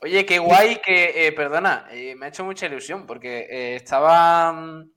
Oye, 0.00 0.24
qué 0.24 0.38
guay 0.38 0.80
que, 0.80 1.26
eh, 1.26 1.32
perdona, 1.32 1.86
eh, 1.90 2.14
me 2.14 2.26
ha 2.26 2.28
hecho 2.28 2.44
mucha 2.44 2.66
ilusión 2.66 3.06
porque 3.06 3.46
eh, 3.50 3.76
estaba 3.76 4.52
mm, 4.52 4.90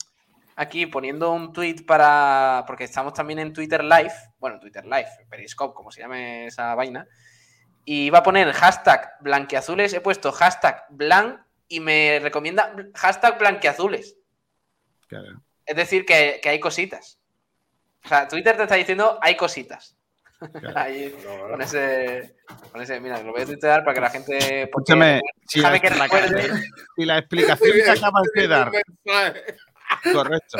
aquí 0.56 0.86
poniendo 0.86 1.32
un 1.32 1.52
tweet 1.52 1.86
para, 1.86 2.64
porque 2.68 2.86
estamos 2.86 3.14
también 3.14 3.40
en 3.40 3.54
Twitter 3.54 3.84
Live, 3.84 4.14
bueno, 4.40 4.60
Twitter 4.60 4.86
Live, 4.86 5.08
Periscope, 5.30 5.76
como 5.76 5.92
se 5.92 6.02
llame 6.02 6.48
esa 6.48 6.74
vaina, 6.76 7.08
y 7.84 8.06
iba 8.06 8.20
a 8.20 8.24
poner 8.24 8.52
hashtag 8.54 9.14
blanqueazules, 9.22 9.94
he 9.94 10.02
puesto 10.02 10.32
hashtag 10.32 10.86
blanc 10.90 11.40
y 11.68 11.80
me 11.80 12.20
recomienda 12.22 12.74
hashtag 12.96 13.38
blanqueazules, 13.38 14.18
Claro. 15.08 15.42
es 15.66 15.76
decir, 15.76 16.06
que, 16.06 16.40
que 16.42 16.50
hay 16.50 16.60
cositas. 16.60 17.20
O 18.04 18.08
sea, 18.08 18.28
Twitter 18.28 18.56
te 18.56 18.64
está 18.64 18.76
diciendo 18.76 19.20
hay 19.22 19.36
cositas. 19.36 19.98
Ahí, 20.76 21.16
con 21.50 21.62
ese, 21.62 22.36
con 22.72 22.82
ese, 22.82 23.00
mira, 23.00 23.22
lo 23.24 23.32
voy 23.32 23.42
a 23.42 23.46
tuitear 23.46 23.84
para 23.84 23.94
que 23.96 24.02
la 24.02 24.10
gente... 24.10 24.64
Escúchame, 24.64 25.22
si 25.48 25.60
la, 25.62 25.80
que 25.80 25.90
recuerde... 25.90 26.52
si 26.96 27.06
la 27.06 27.18
explicación 27.20 27.72
que 27.74 27.90
acabas 27.90 28.28
de 28.34 28.48
dar. 28.48 28.72
Correcto. 30.14 30.58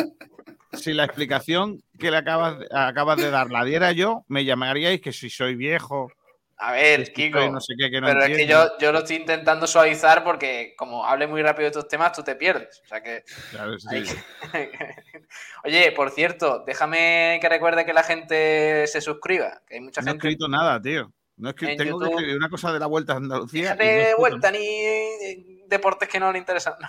Si 0.74 0.94
la 0.94 1.06
explicación 1.06 1.82
que 2.00 2.12
le 2.12 2.18
acabas, 2.18 2.58
acabas 2.72 3.18
de 3.18 3.32
dar 3.32 3.50
la 3.50 3.64
diera 3.64 3.92
yo, 3.94 4.26
me 4.28 4.44
llamaríais 4.44 5.00
que 5.02 5.14
si 5.14 5.30
soy 5.30 5.56
viejo, 5.56 6.12
A 6.58 6.72
ver, 6.74 7.06
que 7.06 7.14
Kiko, 7.14 7.40
soy 7.40 7.50
no 7.50 7.62
sé 7.62 7.74
qué, 7.78 7.90
que 7.90 8.02
no 8.02 8.08
pero 8.08 8.24
es 8.24 8.38
que 8.38 8.48
yo, 8.48 8.78
yo 8.80 8.92
lo 8.92 9.00
estoy 9.00 9.18
intentando 9.18 9.68
suavizar 9.68 10.24
porque 10.24 10.74
como 10.78 11.06
hable 11.06 11.28
muy 11.28 11.42
rápido 11.42 11.64
de 11.66 11.68
estos 11.72 11.88
temas, 11.88 12.12
tú 12.14 12.24
te 12.24 12.36
pierdes. 12.36 12.82
O 12.84 12.88
sea 12.88 13.02
que... 13.02 13.24
Claro, 13.52 13.78
sí, 13.80 14.04
que- 14.52 14.72
Oye, 15.64 15.92
por 15.94 16.12
cierto, 16.12 16.64
déjame 16.66 17.40
que 17.42 17.50
recuerde 17.50 17.86
que 17.86 17.94
la 17.94 18.04
gente 18.04 18.86
se 18.88 19.02
suscriba, 19.02 19.62
que 19.68 19.76
hay 19.76 19.82
mucha 19.82 20.02
No 20.02 20.12
he 20.12 20.16
escrito 20.16 20.48
nada, 20.48 20.82
tío. 20.82 21.12
No 21.38 21.54
tengo 21.54 21.78
que 21.78 21.90
YouTube- 21.90 22.10
escribir 22.12 22.38
una 22.38 22.50
cosa 22.50 22.72
de 22.72 22.80
la 22.80 22.86
Vuelta 22.86 23.14
a 23.14 23.18
Andalucía. 23.18 23.76
no 23.76 23.84
de 23.84 24.00
escrito 24.02 24.18
vuelta 24.20 24.52
ni 24.52 24.66
eh, 24.66 25.64
deportes 25.68 26.08
que 26.08 26.20
no 26.20 26.32
le 26.32 26.40
interesan. 26.40 26.74
No, 26.80 26.88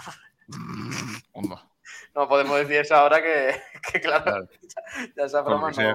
Hombre. 1.33 1.59
No 2.17 2.27
podemos 2.29 2.59
decir 2.59 2.77
eso 2.77 2.95
ahora 2.97 3.23
que, 3.23 3.55
que 3.93 4.01
claro, 4.01 4.25
Claro. 4.25 4.49
ya 5.17 5.25
esa 5.25 5.43
broma 5.43 5.71
no... 5.71 5.77
nada. 5.77 5.95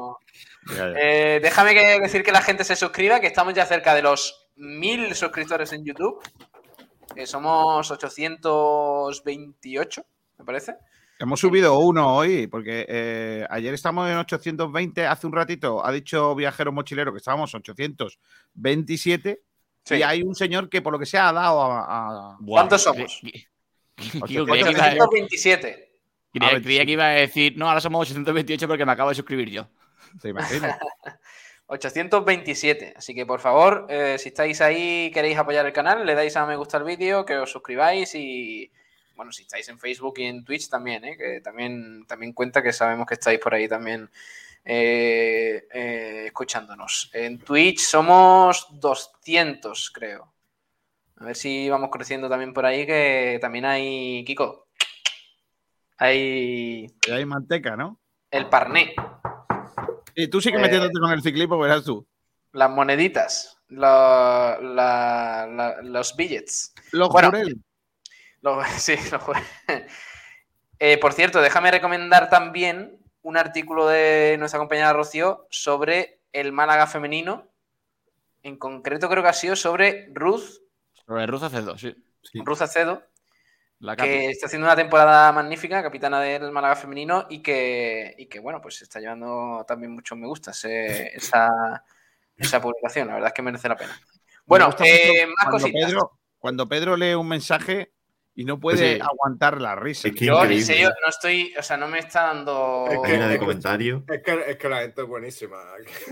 Ya, 0.69 0.76
ya. 0.93 0.99
Eh, 1.01 1.39
déjame 1.41 1.74
que 1.74 1.99
decir 1.99 2.24
que 2.24 2.32
la 2.32 2.41
gente 2.41 2.63
se 2.63 2.76
suscriba, 2.78 3.19
que 3.19 3.28
estamos 3.28 3.53
ya 3.53 3.65
cerca 3.65 3.93
de 3.95 4.03
los 4.03 4.47
mil 4.55 5.13
suscriptores 5.15 5.74
en 5.74 5.84
YouTube. 5.84 6.22
Que 7.15 7.26
somos 7.28 7.91
828, 7.91 10.05
me 10.39 10.45
parece. 10.45 10.76
Hemos 11.19 11.39
subido 11.41 11.78
uno 11.78 12.15
hoy, 12.15 12.47
porque 12.47 12.86
eh, 12.88 13.45
ayer 13.49 13.74
estamos 13.74 14.09
en 14.09 14.15
820, 14.17 15.05
hace 15.05 15.28
un 15.28 15.34
ratito 15.34 15.86
ha 15.86 15.91
dicho 15.91 16.34
Viajero 16.36 16.72
Mochilero 16.72 17.11
que 17.11 17.17
estábamos 17.17 17.53
en 17.53 17.57
827, 17.59 19.41
Sí. 19.84 19.95
y 19.95 20.03
hay 20.03 20.22
un 20.22 20.36
señor 20.36 20.69
que 20.69 20.80
por 20.82 20.93
lo 20.93 20.99
que 20.99 21.05
sea 21.07 21.30
ha 21.30 21.34
dado 21.34 21.59
a... 21.61 21.80
a- 22.34 22.38
¿Cuántos 22.45 22.84
somos? 22.84 23.19
Kiko, 23.22 24.45
creía, 24.45 24.65
que 24.65 24.72
iba, 24.72 24.86
a- 24.86 24.93
827. 24.93 25.91
Creía- 26.39 26.53
ver, 26.53 26.61
creía 26.63 26.86
que 26.86 26.91
iba 26.91 27.05
a 27.07 27.11
decir, 27.11 27.53
no, 27.57 27.67
ahora 27.67 27.82
somos 27.82 28.01
828 28.09 28.67
porque 28.67 28.86
me 28.86 28.91
acabo 28.91 29.09
de 29.09 29.15
suscribir 29.15 29.49
yo. 29.49 29.67
¿Te 30.21 30.29
imaginas? 30.29 30.77
827. 31.67 32.93
Así 32.97 33.15
que 33.15 33.25
por 33.25 33.39
favor, 33.39 33.88
eh, 33.89 34.17
si 34.19 34.29
estáis 34.29 34.59
ahí 34.61 35.05
y 35.05 35.11
queréis 35.11 35.38
apoyar 35.38 35.65
el 35.65 35.71
canal, 35.73 36.05
le 36.05 36.15
dais 36.15 36.36
a 36.36 36.45
me 36.45 36.57
gusta 36.57 36.77
al 36.77 36.84
vídeo, 36.84 37.25
que 37.25 37.38
os 37.38 37.49
suscribáis 37.51 38.13
y 38.15 38.71
bueno, 39.15 39.32
si 39.32 39.43
estáis 39.43 39.69
en 39.69 39.79
Facebook 39.79 40.15
y 40.17 40.23
en 40.23 40.43
Twitch 40.43 40.67
también, 40.69 41.05
¿eh? 41.05 41.15
que 41.17 41.41
también, 41.41 42.05
también 42.07 42.34
cuenta 42.34 42.61
que 42.61 42.73
sabemos 42.73 43.05
que 43.07 43.13
estáis 43.13 43.39
por 43.39 43.53
ahí 43.53 43.67
también 43.67 44.09
eh, 44.65 45.65
eh, 45.73 46.23
escuchándonos. 46.27 47.09
En 47.13 47.39
Twitch 47.39 47.79
somos 47.79 48.67
200, 48.79 49.91
creo. 49.91 50.34
A 51.17 51.25
ver 51.25 51.36
si 51.36 51.69
vamos 51.69 51.89
creciendo 51.91 52.27
también 52.29 52.51
por 52.53 52.65
ahí, 52.65 52.86
que 52.86 53.38
también 53.39 53.63
hay, 53.65 54.23
Kiko, 54.25 54.67
hay 56.06 56.88
Y 57.08 57.12
hay 57.12 57.26
manteca, 57.26 57.76
¿no? 57.76 57.99
el 58.32 58.47
parné. 58.49 58.93
Y 60.16 60.28
tú 60.30 60.41
sigue 60.41 60.58
Eh, 60.58 60.62
metiéndote 60.62 60.99
con 60.99 61.12
el 61.12 61.22
ciclismo, 61.22 61.58
verás 61.60 61.84
tú. 61.84 62.08
Las 62.54 62.70
moneditas, 62.70 63.58
la- 63.68 64.58
la- 64.62 65.47
la- 65.49 65.82
los 65.82 66.16
billets. 66.16 66.74
Los 66.91 67.10
Bueno. 67.10 67.32
Los- 68.41 68.68
sí, 68.82 68.95
los 69.12 69.22
Eh, 70.80 70.97
por 70.97 71.14
cierto, 71.14 71.41
déjame 71.41 71.70
recomendar 71.72 72.30
también 72.30 72.97
un 73.22 73.38
artículo 73.38 73.88
de 73.88 74.36
nuestra 74.39 74.58
compañera 74.60 74.93
Rocío 74.93 75.45
sobre 75.52 76.22
el 76.34 76.52
Málaga 76.52 76.88
femenino. 76.88 77.47
En 78.43 78.58
concreto, 78.58 79.08
creo 79.08 79.22
que 79.22 79.30
ha 79.30 79.34
sido 79.34 79.56
sobre 79.56 80.10
Ruth, 80.14 80.60
Sobre 81.06 81.28
Ruth 81.28 81.43
Acedo, 81.43 81.78
sí. 81.78 81.95
Ruth 82.34 82.62
Acedo, 82.62 83.04
La 83.82 83.95
que 83.95 84.29
está 84.29 84.45
haciendo 84.45 84.67
una 84.67 84.75
temporada 84.75 85.32
magnífica, 85.32 85.82
capitana 85.82 86.21
del 86.21 86.51
Málaga 86.51 86.75
femenino, 86.75 87.25
y 87.29 87.41
que, 87.41 88.13
y 88.17 88.27
que 88.27 88.39
bueno, 88.39 88.61
pues 88.61 88.82
está 88.84 88.99
llevando 88.99 89.65
también 89.67 89.91
muchos 89.91 90.15
me 90.17 90.27
gusta 90.27 90.51
esa, 90.51 91.84
esa 92.38 92.61
publicación. 92.61 93.07
La 93.07 93.15
verdad 93.15 93.29
es 93.29 93.34
que 93.34 93.41
merece 93.41 93.67
la 93.67 93.75
pena. 93.75 93.99
Bueno, 94.45 94.69
eh, 94.84 95.25
más 95.25 95.36
cuando 95.45 95.51
cositas. 95.59 95.86
Pedro, 95.89 96.11
cuando 96.38 96.67
Pedro 96.69 96.95
lee 96.95 97.15
un 97.15 97.27
mensaje 97.27 97.91
y 98.36 98.45
no 98.45 98.59
puede 98.59 98.95
Sí. 98.95 99.01
aguantar 99.01 99.59
la 99.59 99.75
risa. 99.75 100.07
Es 100.09 100.15
que 100.15 100.25
Yo, 100.25 100.43
en 100.45 100.63
serio, 100.63 100.89
no 100.89 101.09
estoy, 101.09 101.53
o 101.57 101.63
sea, 101.63 101.75
no 101.77 101.88
me 101.88 101.99
está 101.99 102.27
dando. 102.27 102.86
Es 102.89 102.99
que- 102.99 103.17
de. 103.17 104.03
Es 104.07 104.21
que, 104.23 104.43
es 104.47 104.57
que 104.57 104.69
la 104.69 104.82
gente 104.82 105.01
es 105.01 105.07
buenísima. 105.07 105.57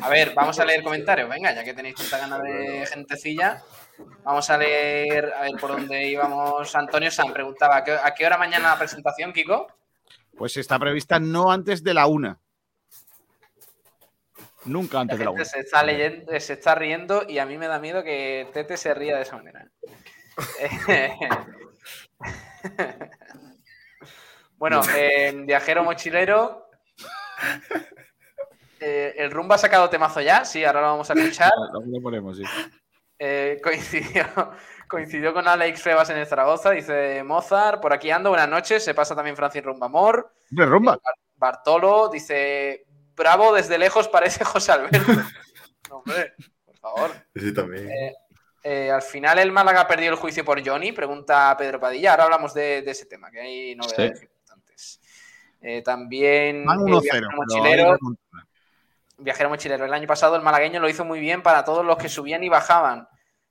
A 0.01 0.09
ver, 0.09 0.33
vamos 0.33 0.59
a 0.59 0.65
leer 0.65 0.83
comentarios, 0.83 1.29
venga, 1.29 1.53
ya 1.53 1.63
que 1.63 1.73
tenéis 1.73 1.95
tanta 1.95 2.17
ganas 2.17 2.41
de 2.41 2.85
gentecilla. 2.91 3.61
Vamos 4.23 4.49
a 4.49 4.57
leer, 4.57 5.33
a 5.33 5.41
ver 5.41 5.51
por 5.59 5.71
dónde 5.71 6.07
íbamos. 6.07 6.75
Antonio 6.75 7.09
San 7.11 7.33
preguntaba, 7.33 7.77
¿a 7.77 8.13
qué, 8.13 8.25
hora 8.25 8.37
mañana 8.37 8.69
la 8.69 8.77
presentación, 8.77 9.33
Kiko? 9.33 9.67
Pues 10.37 10.55
está 10.57 10.77
prevista 10.79 11.19
no 11.19 11.51
antes 11.51 11.83
de 11.83 11.93
la 11.93 12.07
una. 12.07 12.39
Nunca 14.65 14.97
La 14.97 15.01
antes 15.01 15.19
de 15.19 15.25
la 15.25 15.31
una. 15.31 15.45
se 15.45 15.59
está, 15.59 15.83
leyendo, 15.83 16.39
se 16.39 16.53
está 16.53 16.75
riendo 16.75 17.23
y 17.27 17.39
a 17.39 17.45
mí 17.45 17.57
me 17.57 17.67
da 17.67 17.79
miedo 17.79 18.03
que 18.03 18.47
Tete 18.53 18.77
se 18.77 18.93
ría 18.93 19.15
de 19.15 19.23
esa 19.23 19.37
manera. 19.37 19.69
bueno, 24.57 24.81
en 24.95 25.45
Viajero 25.45 25.83
Mochilero. 25.83 26.67
Eh, 28.79 29.13
el 29.17 29.31
Rumba 29.31 29.55
ha 29.55 29.57
sacado 29.57 29.89
temazo 29.89 30.21
ya, 30.21 30.45
sí, 30.45 30.63
ahora 30.63 30.81
lo 30.81 30.87
vamos 30.87 31.09
a 31.09 31.13
escuchar. 31.13 31.51
Luego 31.73 31.87
lo 31.91 32.01
ponemos, 32.01 32.37
sí. 32.37 32.43
Eh, 33.19 33.59
coincidió, 33.63 34.25
coincidió 34.87 35.33
con 35.33 35.47
Alex 35.47 35.81
Febas 35.81 36.09
en 36.09 36.17
el 36.17 36.25
Zaragoza, 36.25 36.71
dice 36.71 37.21
Mozart, 37.23 37.81
por 37.81 37.93
aquí 37.93 38.09
ando, 38.09 38.29
buenas 38.29 38.49
noches, 38.49 38.83
se 38.83 38.93
pasa 38.93 39.15
también 39.15 39.35
Francis 39.35 39.63
Rumbamor. 39.63 40.33
Hombre, 40.49 40.65
rumba. 40.65 40.99
Bartolo 41.35 42.09
dice, 42.09 42.85
bravo, 43.15 43.53
desde 43.53 43.77
lejos 43.77 44.07
parece 44.07 44.43
José 44.45 44.71
Alberto. 44.71 44.99
No, 45.89 45.97
hombre, 45.97 46.33
por 46.65 46.77
favor. 46.77 47.11
Sí, 47.35 47.53
también. 47.53 47.89
Eh, 47.89 48.15
eh, 48.63 48.91
al 48.91 49.01
final 49.01 49.39
el 49.39 49.51
Málaga 49.51 49.87
perdió 49.87 50.09
el 50.09 50.17
juicio 50.17 50.43
por 50.43 50.65
Johnny, 50.65 50.91
pregunta 50.91 51.55
Pedro 51.57 51.79
Padilla. 51.79 52.11
Ahora 52.11 52.25
hablamos 52.25 52.53
de, 52.53 52.81
de 52.81 52.91
ese 52.91 53.05
tema, 53.05 53.31
que 53.31 53.39
hay 53.39 53.75
novedades 53.75 54.21
importantes. 54.21 54.99
Eh, 55.61 55.81
también 55.81 56.65
Van 56.65 56.79
eh, 56.79 56.91
1-0. 56.91 58.17
Viajero 59.19 59.49
Mochilero. 59.49 59.85
El 59.85 59.93
año 59.93 60.07
pasado 60.07 60.35
el 60.35 60.41
malagueño 60.41 60.79
lo 60.79 60.89
hizo 60.89 61.05
muy 61.05 61.19
bien 61.19 61.43
para 61.43 61.63
todos 61.63 61.85
los 61.85 61.97
que 61.97 62.09
subían 62.09 62.43
y 62.43 62.49
bajaban. 62.49 63.07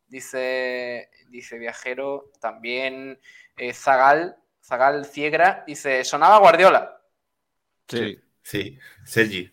Dice, 0.06 1.10
dice 1.28 1.58
Viajero. 1.58 2.30
También 2.40 3.20
eh, 3.56 3.72
Zagal, 3.72 4.36
Zagal 4.62 5.06
Ciegra, 5.06 5.64
dice, 5.66 6.04
sonaba 6.04 6.38
Guardiola. 6.38 7.00
Sí. 7.86 8.20
Sí, 8.48 8.78
Sergi. 9.04 9.52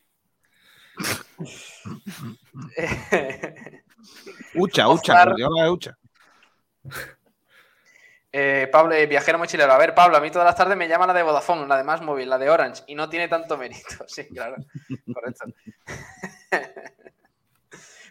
Ucha. 4.55 4.87
Ucha, 4.87 5.13
Guardiola 5.13 5.63
de 5.63 5.69
Ucha. 5.69 5.97
Eh, 8.37 8.67
Pablo, 8.69 8.93
eh, 8.93 9.07
viajero 9.07 9.37
mochilero. 9.39 9.71
A 9.71 9.77
ver, 9.77 9.95
Pablo, 9.95 10.17
a 10.17 10.19
mí 10.19 10.29
todas 10.29 10.45
las 10.45 10.57
tardes 10.57 10.75
me 10.75 10.89
llama 10.89 11.07
la 11.07 11.13
de 11.13 11.23
Vodafone, 11.23 11.67
la 11.67 11.77
de 11.77 11.85
Más 11.85 12.01
Móvil, 12.01 12.29
la 12.29 12.37
de 12.37 12.49
Orange, 12.49 12.83
y 12.87 12.93
no 12.95 13.07
tiene 13.07 13.29
tanto 13.29 13.57
mérito. 13.57 13.87
Sí, 14.07 14.27
claro. 14.27 14.57
Correcto. 15.13 15.45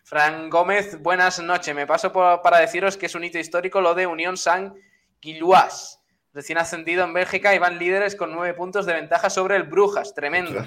Fran 0.04 0.50
Gómez, 0.50 1.00
buenas 1.02 1.42
noches. 1.42 1.74
Me 1.74 1.86
paso 1.86 2.12
por- 2.12 2.40
para 2.42 2.58
deciros 2.58 2.96
que 2.96 3.06
es 3.06 3.14
un 3.14 3.24
hito 3.24 3.38
histórico 3.38 3.80
lo 3.80 3.94
de 3.94 4.06
Unión 4.06 4.36
San 4.36 4.74
Quiluas. 5.20 6.00
Recién 6.32 6.58
ascendido 6.58 7.04
en 7.04 7.12
Bélgica 7.12 7.54
y 7.54 7.58
van 7.58 7.78
líderes 7.78 8.16
con 8.16 8.32
nueve 8.32 8.54
puntos 8.54 8.86
de 8.86 8.94
ventaja 8.94 9.30
sobre 9.30 9.56
el 9.56 9.62
Brujas. 9.64 10.14
Tremendo. 10.14 10.62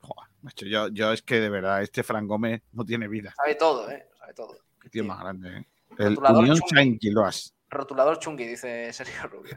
Joder, 0.00 0.30
macho, 0.42 0.66
yo, 0.66 0.88
yo 0.88 1.12
es 1.12 1.22
que 1.22 1.40
de 1.40 1.48
verdad, 1.48 1.82
este 1.82 2.02
Fran 2.02 2.26
Gómez 2.26 2.62
no 2.72 2.84
tiene 2.84 3.08
vida. 3.08 3.32
Sabe 3.36 3.54
todo, 3.54 3.90
¿eh? 3.90 4.08
Sabe 4.18 4.34
todo. 4.34 4.56
Qué 4.80 4.88
tío 4.88 5.04
más 5.04 5.20
grande, 5.20 5.58
¿eh? 5.58 5.66
El 5.98 6.18
Unión. 6.18 6.56
Saint 6.68 7.00
Quiloas. 7.00 7.54
Rotulador 7.70 8.18
chungui, 8.18 8.46
dice 8.46 8.92
Sergio 8.92 9.28
Rubio. 9.28 9.56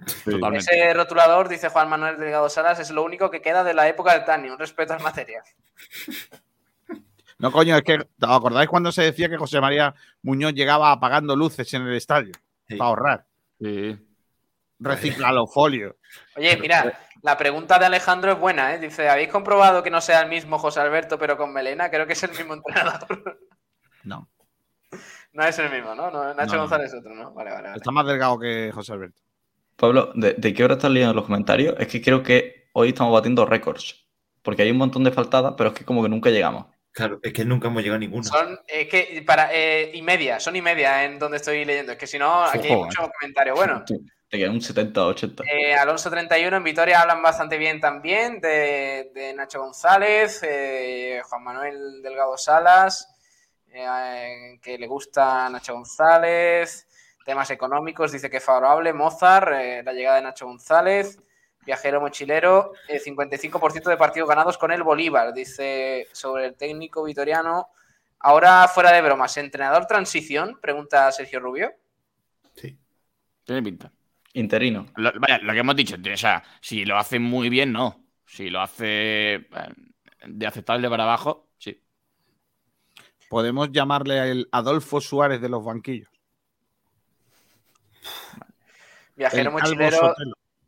Ese 0.53 0.93
rotulador, 0.93 1.49
dice 1.49 1.69
Juan 1.69 1.89
Manuel 1.89 2.19
Delgado 2.19 2.47
Salas, 2.47 2.79
es 2.79 2.91
lo 2.91 3.03
único 3.03 3.31
que 3.31 3.41
queda 3.41 3.63
de 3.63 3.73
la 3.73 3.87
época 3.87 4.13
del 4.13 4.23
Tani. 4.23 4.49
Un 4.49 4.59
respeto 4.59 4.93
al 4.93 5.01
material. 5.01 5.43
No, 7.39 7.51
coño, 7.51 7.75
es 7.75 7.81
que 7.81 7.95
¿os 7.95 8.29
acordáis 8.29 8.69
cuando 8.69 8.91
se 8.91 9.01
decía 9.01 9.27
que 9.29 9.37
José 9.37 9.59
María 9.59 9.95
Muñoz 10.21 10.53
llegaba 10.53 10.91
apagando 10.91 11.35
luces 11.35 11.73
en 11.73 11.81
el 11.87 11.95
estadio? 11.95 12.31
Sí. 12.67 12.75
Para 12.75 12.89
ahorrar. 12.89 13.25
Sí. 13.59 13.97
Recicla 14.79 15.31
los 15.31 15.51
folios. 15.51 15.95
Oye, 16.35 16.55
mira, 16.57 16.97
la 17.23 17.35
pregunta 17.35 17.79
de 17.79 17.87
Alejandro 17.87 18.33
es 18.33 18.39
buena, 18.39 18.75
¿eh? 18.75 18.79
Dice, 18.79 19.09
¿habéis 19.09 19.29
comprobado 19.29 19.81
que 19.81 19.89
no 19.89 20.01
sea 20.01 20.21
el 20.21 20.29
mismo 20.29 20.59
José 20.59 20.81
Alberto, 20.81 21.17
pero 21.17 21.35
con 21.35 21.51
melena? 21.51 21.89
Creo 21.89 22.05
que 22.05 22.13
es 22.13 22.23
el 22.23 22.31
mismo 22.31 22.53
entrenador. 22.53 23.39
No, 24.03 24.29
No 25.33 25.43
es 25.43 25.57
el 25.59 25.71
mismo, 25.71 25.95
¿no? 25.95 26.09
no 26.11 26.33
Nacho 26.33 26.53
No, 26.53 26.53
no. 26.53 26.59
González 26.61 26.93
es 26.93 26.99
otro, 26.99 27.13
¿no? 27.13 27.33
Vale, 27.33 27.51
vale, 27.51 27.63
vale. 27.63 27.77
está 27.77 27.91
más 27.91 28.05
delgado 28.05 28.39
que 28.39 28.71
José 28.73 28.93
Alberto. 28.93 29.21
Pablo, 29.75 30.11
¿de, 30.15 30.33
de 30.33 30.53
qué 30.53 30.63
hora 30.63 30.75
estás 30.75 30.91
leyendo 30.91 31.13
los 31.13 31.25
comentarios? 31.25 31.75
Es 31.79 31.87
que 31.87 32.01
creo 32.01 32.21
que 32.21 32.69
hoy 32.73 32.89
estamos 32.89 33.11
batiendo 33.13 33.45
récords. 33.45 34.07
Porque 34.43 34.61
hay 34.61 34.71
un 34.71 34.77
montón 34.77 35.03
de 35.03 35.11
faltadas, 35.11 35.53
pero 35.57 35.69
es 35.69 35.75
que 35.75 35.85
como 35.85 36.03
que 36.03 36.09
nunca 36.09 36.29
llegamos. 36.29 36.65
Claro, 36.91 37.19
es 37.23 37.33
que 37.33 37.43
nunca 37.43 37.69
hemos 37.69 37.81
llegado 37.81 37.95
a 37.95 37.99
ninguno. 37.99 38.23
Son, 38.23 38.59
es 38.67 38.87
que, 38.87 39.23
para, 39.25 39.49
eh, 39.51 39.89
y 39.95 40.01
media, 40.03 40.39
son 40.39 40.55
y 40.55 40.61
media 40.61 41.05
en 41.05 41.17
donde 41.17 41.37
estoy 41.37 41.65
leyendo. 41.65 41.93
Es 41.93 41.97
que 41.97 42.05
si 42.05 42.19
no, 42.19 42.43
aquí 42.43 42.67
hay 42.67 42.73
Ojo, 42.73 42.85
mucho 42.85 43.09
comentario. 43.19 43.55
Bueno, 43.55 43.83
Te, 43.83 43.95
te 44.29 44.37
quedan 44.37 44.51
un 44.51 44.61
70 44.61 45.07
80. 45.07 45.43
Eh, 45.51 45.73
Alonso 45.73 46.11
31 46.11 46.55
en 46.55 46.63
Vitoria 46.63 47.01
hablan 47.01 47.23
bastante 47.23 47.57
bien 47.57 47.79
también 47.79 48.39
de, 48.41 49.11
de 49.15 49.33
Nacho 49.33 49.61
González, 49.61 50.41
eh, 50.43 51.21
Juan 51.23 51.43
Manuel 51.43 52.01
Delgado 52.03 52.37
Salas, 52.37 53.07
eh, 53.73 54.59
que 54.61 54.77
le 54.77 54.87
gusta 54.87 55.49
Nacho 55.49 55.73
González, 55.73 56.87
temas 57.25 57.49
económicos, 57.49 58.11
dice 58.11 58.29
que 58.29 58.37
es 58.37 58.43
favorable, 58.43 58.93
Mozart, 58.93 59.51
eh, 59.53 59.81
la 59.83 59.93
llegada 59.93 60.17
de 60.17 60.21
Nacho 60.23 60.45
González, 60.45 61.19
viajero 61.65 61.99
mochilero, 61.99 62.73
eh, 62.87 62.99
55% 62.99 63.89
de 63.89 63.97
partidos 63.97 64.29
ganados 64.29 64.57
con 64.57 64.71
el 64.71 64.83
Bolívar, 64.83 65.33
dice 65.33 66.07
sobre 66.11 66.45
el 66.45 66.55
técnico 66.55 67.03
vitoriano. 67.03 67.67
Ahora, 68.19 68.67
fuera 68.67 68.91
de 68.91 69.01
bromas, 69.01 69.35
¿entrenador 69.37 69.85
transición? 69.85 70.59
Pregunta 70.61 71.11
Sergio 71.11 71.39
Rubio. 71.39 71.73
Sí. 72.55 72.77
Tiene 73.43 73.63
pinta. 73.63 73.91
Interino. 74.33 74.85
Lo, 74.95 75.11
vaya, 75.19 75.39
lo 75.39 75.53
que 75.53 75.59
hemos 75.59 75.75
dicho, 75.75 75.95
o 75.95 76.17
sea, 76.17 76.43
si 76.61 76.85
lo 76.85 76.97
hace 76.97 77.19
muy 77.19 77.49
bien, 77.49 77.71
no. 77.71 78.05
Si 78.25 78.49
lo 78.49 78.61
hace 78.61 79.33
eh, 79.35 79.47
de 80.25 80.47
aceptable 80.47 80.89
para 80.89 81.03
abajo. 81.03 81.49
Podemos 83.33 83.71
llamarle 83.71 84.29
el 84.29 84.47
Adolfo 84.51 85.01
Suárez 85.01 85.41
de 85.41 85.49
los 85.49 85.65
banquillos. 85.65 86.07
Viajero 89.15 89.49
El 89.49 89.53
mochilero. 89.53 90.15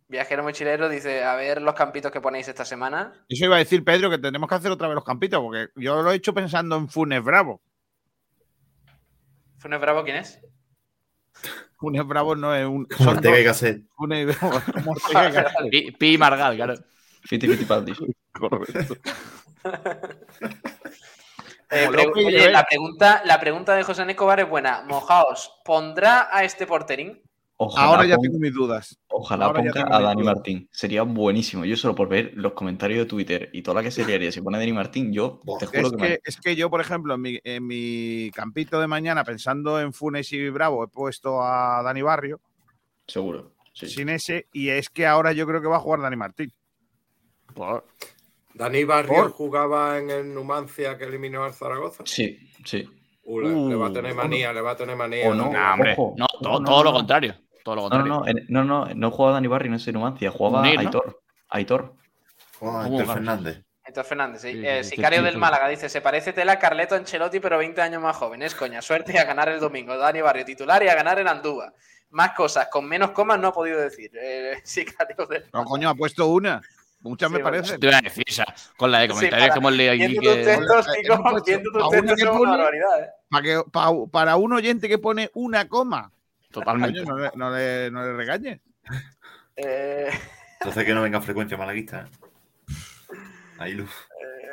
Viajero 0.07 0.41
mochilero 0.41 0.89
dice, 0.89 1.24
a 1.24 1.36
ver 1.36 1.61
los 1.61 1.76
campitos 1.76 2.11
que 2.11 2.22
ponéis 2.22 2.47
esta 2.47 2.66
semana. 2.66 3.24
Eso 3.30 3.45
iba 3.45 3.57
a 3.57 3.59
decir, 3.59 3.84
Pedro, 3.84 4.09
que 4.09 4.18
tenemos 4.18 4.49
que 4.49 4.55
hacer 4.55 4.72
otra 4.72 4.88
vez 4.88 4.95
los 4.95 5.03
campitos, 5.03 5.39
porque 5.41 5.68
yo 5.76 6.01
lo 6.01 6.11
he 6.11 6.16
hecho 6.16 6.34
pensando 6.34 6.76
en 6.76 6.89
Funes 6.89 7.24
Bravo. 7.24 7.61
¿Funes 9.59 9.80
Bravo 9.80 10.03
quién 10.03 10.16
es? 10.16 10.41
Funes 11.76 12.07
Bravo 12.07 12.36
no 12.36 12.55
es 12.55 12.66
un. 12.66 12.88
Ortega 13.05 13.39
y. 13.39 13.43
Gasset. 13.43 13.84
Funes 13.95 14.39
Bravo, 14.39 14.59
como 14.74 14.91
Ortega 15.03 15.30
y 15.30 15.34
Gasset. 15.34 15.70
Pi, 15.70 15.91
Pi 15.91 16.18
Margal, 16.18 16.55
claro. 16.55 16.74
Fiti 17.26 17.47
Fiti 17.47 17.66
Paldi. 17.66 17.93
Correcto. 18.32 18.95
Eh, 21.76 22.11
oye, 22.15 22.51
la 22.51 22.63
pregunta, 22.65 23.21
la 23.26 23.39
pregunta 23.39 23.76
de 23.76 23.84
José 23.84 24.03
Escobar 24.07 24.39
es 24.39 24.49
buena. 24.49 24.84
Mojaos, 24.88 25.51
¿pondrá 25.65 26.30
a 26.32 26.43
este 26.43 26.65
porterín? 26.65 27.21
Ojalá, 27.57 27.88
Ahora 27.88 28.05
ya 28.05 28.17
tengo 28.17 28.38
mis 28.38 28.53
dudas. 28.53 28.99
ojalá 29.07 29.45
ahora 29.45 29.61
ponga 29.63 29.86
a 29.89 30.01
Dani 30.01 30.21
dudas. 30.23 30.36
Martín. 30.36 30.67
Sería 30.73 31.03
buenísimo. 31.03 31.63
Yo 31.63 31.78
solo 31.78 31.95
por 31.95 32.09
ver 32.09 32.32
los 32.36 32.51
comentarios 32.51 32.99
de 32.99 33.05
Twitter 33.05 33.49
y 33.53 33.61
toda 33.61 33.76
la 33.76 33.84
que 33.84 33.91
se 33.91 34.03
liaría 34.05 34.30
si 34.32 34.41
pone 34.41 34.57
Dani 34.57 34.73
Martín, 34.73 35.13
yo 35.13 35.39
te 35.59 35.63
Es 35.63 35.71
juro 35.71 35.91
que, 35.91 35.97
me- 35.97 36.07
que, 36.07 36.19
es 36.26 36.38
que 36.41 36.55
yo, 36.57 36.69
por 36.69 36.82
ejemplo, 36.82 37.13
en 37.13 37.21
mi, 37.21 37.39
en 37.45 37.65
mi 37.65 38.30
campito 38.36 38.80
de 38.82 38.88
mañana, 38.88 39.23
pensando 39.23 39.80
en 39.80 39.93
Funes 39.93 40.34
y 40.34 40.49
Bravo, 40.49 40.84
he 40.84 40.88
puesto 40.89 41.41
a 41.41 41.82
Dani 41.82 42.01
Barrio 42.01 42.41
Seguro. 43.07 43.53
Sí. 43.73 43.88
sin 43.88 44.09
ese, 44.09 44.47
y 44.51 44.67
es 44.69 44.89
que 44.89 45.05
ahora 45.07 45.32
yo 45.32 45.45
creo 45.47 45.61
que 45.61 45.67
va 45.69 45.78
a 45.78 45.82
jugar 45.82 46.01
Dani 46.01 46.17
Martín. 46.17 46.51
Por- 47.53 47.86
Dani 48.56 48.84
Barrio 48.86 49.14
Por- 49.14 49.32
jugaba 49.32 49.97
en 49.97 50.10
el 50.10 50.34
Numancia 50.34 50.97
que 50.97 51.03
eliminó 51.03 51.43
al 51.43 51.53
Zaragoza. 51.53 52.03
Sí, 52.06 52.38
sí. 52.64 52.88
Uh, 53.24 53.41
le, 53.41 53.76
va 53.76 53.88
a 53.88 53.89
Uh, 53.89 53.93
tener 53.93 54.14
manía, 54.14 54.53
le 54.53 54.62
va 54.62 54.72
a 54.72 54.76
tener 54.78 54.95
manía. 54.95 55.28
o 55.30 55.34
no. 55.34 55.45
Hombre, 55.49 55.95
no, 55.97 56.26
todo, 56.41 56.60
No, 56.60 56.66
todo 56.66 56.78
no, 56.78 56.84
lo 56.84 56.93
contrario. 56.93 57.36
Todo 57.64 57.76
lo 57.76 57.82
No, 57.89 57.89
no, 57.89 57.89
contrario. 57.89 58.34
no, 58.34 58.39
en- 58.39 58.45
no, 58.49 58.64
no, 58.64 58.86
no 58.95 59.12
jugaba 59.12 59.34
Dani 59.34 59.47
Barry, 59.47 59.70
no 59.70 59.76
es 59.76 59.88
Numancia, 59.91 60.32
jugaba 60.32 60.62
Unir, 60.62 60.76
¿no? 60.76 60.80
Aitor. 60.82 61.22
Aitor. 61.49 61.93
Oh, 62.60 62.68
¿Cómo 62.68 62.82
Héctor 62.84 62.97
ganas? 62.99 63.14
Fernández. 63.14 63.62
Héctor 63.84 64.06
Fernández, 64.06 64.41
sí. 64.41 64.51
Sí, 64.53 64.60
sí, 64.62 64.66
Eh, 64.68 64.84
sicario 64.84 65.22
del. 65.22 65.38
Málaga 65.38 65.68
dice: 65.68 65.89
Se 65.89 66.01
parece 66.01 66.32
tela 66.34 66.53
a 66.53 66.60
Carleto 66.60 66.95
Ancelotti, 66.95 67.39
pero 67.39 67.58
20 67.58 67.82
años 67.82 68.01
más 68.01 68.16
joven. 68.16 68.41
Es 68.41 68.56
coña. 68.56 68.82
Suerte 68.82 69.12
y 69.14 69.18
a 69.18 69.26
ganar 69.26 69.49
el 69.49 69.60
domingo. 69.60 69.97
Dani 69.97 70.22
Barrio 70.22 70.45
titular 70.45 70.82
y 70.84 70.88
a 70.88 70.95
ganar 70.95 71.20
en 71.20 71.28
Andúa. 71.28 71.74
Más 72.12 72.32
cosas, 72.32 72.68
con 72.72 72.86
menos 72.88 73.12
comas 73.12 73.38
no 73.39 73.49
ha 73.49 73.53
podido 73.53 73.80
decir. 73.82 74.12
Eh, 74.20 74.60
sicario 74.64 75.26
del 75.28 75.45
No, 75.51 75.66
coño, 75.66 75.89
ha 75.89 75.95
puesto 75.95 76.28
una. 76.28 76.62
Muchas 77.01 77.29
me 77.29 77.37
Sí, 77.37 77.43
bueno. 77.43 77.57
parecen. 77.57 77.79
Te 77.79 77.87
iba 77.87 77.97
a 77.97 78.01
decir, 78.01 78.23
o 78.27 78.31
sea, 78.33 78.45
con 78.77 78.91
la 78.91 78.99
de 78.99 79.05
Sí, 79.07 79.13
comentarios 79.13 79.47
para- 79.49 79.53
que 79.53 79.59
hemos 79.59 79.73
leído 79.73 79.93
aquí 79.93 80.19
que... 80.19 80.35
textos, 80.43 80.87
Eh, 80.87 80.91
textos 81.91 82.15
que 82.17 82.23
una 82.27 82.51
barbaridad, 82.51 83.03
¿eh? 83.03 83.09
Para, 83.29 83.43
que, 83.43 83.61
pa- 83.71 83.91
para 84.11 84.35
un 84.37 84.53
oyente 84.53 84.87
que 84.89 84.97
pone 84.97 85.29
una 85.35 85.67
coma. 85.67 86.11
Totalmente. 86.51 87.03
No, 87.03 87.17
le, 87.17 87.31
no, 87.35 87.49
le, 87.55 87.91
no 87.91 88.03
le 88.05 88.13
regañes. 88.13 88.59
Eh, 89.55 90.09
Entonces 90.59 90.83
que 90.85 90.93
no 90.93 91.01
venga 91.01 91.21
frecuencia 91.21 91.57
malaguista. 91.57 92.07
¿eh? 92.07 93.15
Ahí 93.59 93.73
luz. 93.73 93.91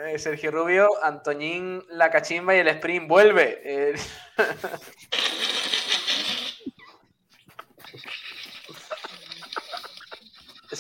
eh, 0.09 0.19
Sergio 0.19 0.51
Rubio, 0.51 0.89
Antoñín, 1.03 1.83
la 1.91 2.11
cachimba 2.11 2.55
y 2.55 2.59
el 2.59 2.69
sprint 2.69 3.09
vuelve. 3.09 3.61
Eh, 3.65 3.95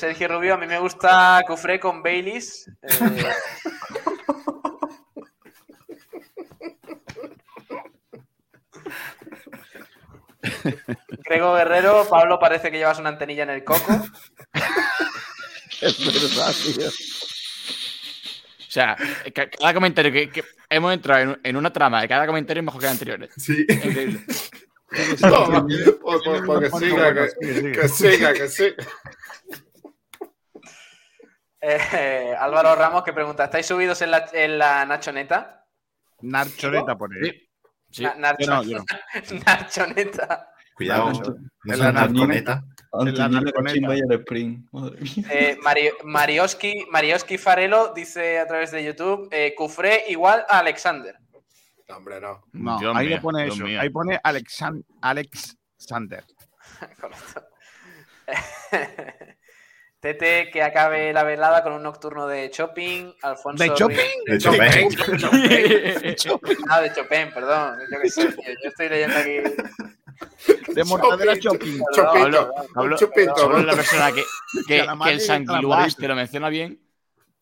Sergio 0.02 0.26
Rubio, 0.26 0.54
a 0.54 0.56
mí 0.56 0.66
me 0.66 0.80
gusta 0.80 1.40
Cufré 1.46 1.78
con 1.78 2.02
Baileys. 2.02 2.68
Eh, 2.82 2.88
Grego 11.24 11.54
Guerrero, 11.54 12.06
Pablo 12.08 12.38
parece 12.38 12.70
que 12.70 12.78
llevas 12.78 12.98
una 12.98 13.10
antenilla 13.10 13.44
en 13.44 13.50
el 13.50 13.64
coco. 13.64 13.92
Es 15.80 15.98
verdad, 16.04 16.52
tío. 16.64 16.88
O 16.88 18.70
sea, 18.72 18.96
ca- 19.34 19.50
cada 19.50 19.74
comentario 19.74 20.10
que, 20.12 20.30
que 20.30 20.44
hemos 20.70 20.92
entrado 20.94 21.20
en, 21.22 21.40
en 21.44 21.56
una 21.56 21.72
trama 21.72 22.00
de 22.00 22.08
cada 22.08 22.26
comentario 22.26 22.60
es 22.60 22.64
mejor 22.64 22.80
que 22.80 22.86
el 22.86 22.92
anteriores. 22.92 23.30
Sí. 23.36 23.64
Increíble. 23.68 24.20
No, 25.22 25.46
pues- 25.66 26.22
pues- 26.22 26.42
pues 26.44 26.70
que 26.70 26.78
siga, 26.78 27.14
que 27.14 27.88
siga, 27.88 28.32
que 28.34 28.46
siga. 28.46 28.74
Eh, 31.62 32.34
Álvaro 32.38 32.74
Ramos 32.74 33.04
que 33.04 33.12
pregunta: 33.12 33.44
¿estáis 33.44 33.66
subidos 33.66 34.02
en 34.02 34.10
la, 34.10 34.28
en 34.32 34.58
la 34.58 34.84
Nachoneta? 34.84 35.64
Narchoneta 36.22 36.96
pone. 36.98 37.16
Sí. 37.22 37.48
Sí. 37.90 38.02
Na- 38.16 38.34
Yo 38.38 38.46
no, 38.46 38.62
yo 38.64 38.78
no. 38.78 38.84
Nachoneta. 39.46 40.48
Cuidado. 40.74 41.12
Seas 41.64 41.78
la 41.78 41.92
narconeta. 41.92 42.64
Mía. 43.04 43.40
Eh, 45.30 45.56
Mario- 45.62 45.94
Marioski, 46.04 46.86
Marioski 46.90 47.38
Farelo 47.38 47.92
dice 47.94 48.38
a 48.38 48.46
través 48.46 48.70
de 48.70 48.84
YouTube: 48.84 49.28
eh, 49.30 49.54
Cufré 49.56 50.04
igual 50.08 50.44
a 50.48 50.58
Alexander. 50.58 51.16
No, 51.88 51.96
hombre, 51.96 52.20
no. 52.20 52.42
No, 52.52 52.78
Dios 52.78 52.96
ahí 52.96 53.06
mío, 53.08 53.16
no 53.16 53.22
pone 53.22 53.42
Dios 53.44 53.54
eso. 53.56 53.64
mío. 53.64 53.80
Ahí 53.80 53.90
pone 53.90 54.20
Alexan 54.24 54.84
Alex 55.00 55.56
Sander. 55.76 56.24
Correcto. 57.00 57.46
Tete 60.02 60.50
que 60.50 60.64
acabe 60.64 61.12
la 61.12 61.22
velada 61.22 61.62
con 61.62 61.74
un 61.74 61.82
nocturno 61.84 62.26
de 62.26 62.50
shopping. 62.52 63.12
Alfonso 63.22 63.62
¿De 63.62 63.70
shopping? 63.70 63.96
De 64.26 64.34
hecho, 64.34 64.50
ven. 64.50 64.88
Ah, 66.68 66.80
de 66.80 66.92
Chopin, 66.92 67.30
perdón. 67.32 67.78
Yo 67.88 68.00
qué 68.00 68.10
sé, 68.10 68.32
tío, 68.32 68.42
Yo 68.64 68.68
estoy 68.68 68.88
leyendo 68.88 69.16
aquí. 69.16 69.36
De 70.74 70.82
mortadela 70.84 71.34
shopping. 71.36 71.78
Chopito, 71.94 72.18
Hablo- 72.18 72.52
hablo- 72.74 72.96
es 72.96 73.64
la 73.64 73.74
persona 73.76 74.10
que, 74.10 74.24
que, 74.66 74.80
el 74.80 75.16
y 75.16 75.20
sanguiluás 75.20 75.60
calamares. 75.62 75.96
te 75.96 76.08
lo 76.08 76.16
menciona 76.16 76.48
bien. 76.48 76.80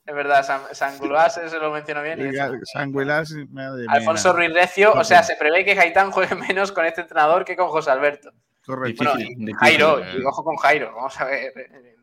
Es 0.05 0.15
verdad, 0.15 0.45
San, 0.45 0.61
San 0.73 0.99
Gluas, 0.99 1.33
se 1.35 1.59
lo 1.59 1.71
menciono 1.71 2.03
bien. 2.03 2.31
Sanguilas, 2.75 3.33
madre 3.49 3.83
mía. 3.85 3.91
Alfonso 3.91 4.35
Ruiz 4.35 4.53
Recio, 4.53 4.93
o 4.93 5.03
sea, 5.05 5.23
se 5.23 5.37
prevé 5.37 5.65
que 5.65 5.73
Gaitán 5.75 6.11
juegue 6.11 6.35
menos 6.35 6.73
con 6.73 6.85
este 6.85 7.01
entrenador 7.01 7.47
que 7.47 7.57
con 7.57 7.69
José 7.69 7.91
Alberto. 7.91 8.33
Correcto. 8.67 9.03
Bueno, 9.05 9.17
Difícil, 9.19 9.33
y 9.43 9.47
difícil. 9.47 9.57
Jairo, 9.59 10.05
eh. 10.05 10.17
y 10.19 10.25
ojo 10.25 10.45
con 10.45 10.57
Jairo, 10.57 10.93
vamos 10.95 11.19
a 11.19 11.25
ver. 11.25 11.53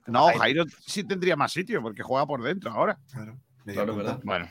No, 0.08 0.28
Jairo 0.38 0.64
sí 0.86 1.04
tendría 1.04 1.36
más 1.36 1.52
sitio 1.52 1.82
porque 1.82 2.02
juega 2.02 2.26
por 2.26 2.42
dentro 2.42 2.72
ahora. 2.72 2.98
Claro, 3.12 3.38
media 3.66 3.84
Claro, 3.84 3.94
punta. 3.94 4.12
¿verdad? 4.12 4.22
Bueno, 4.24 4.50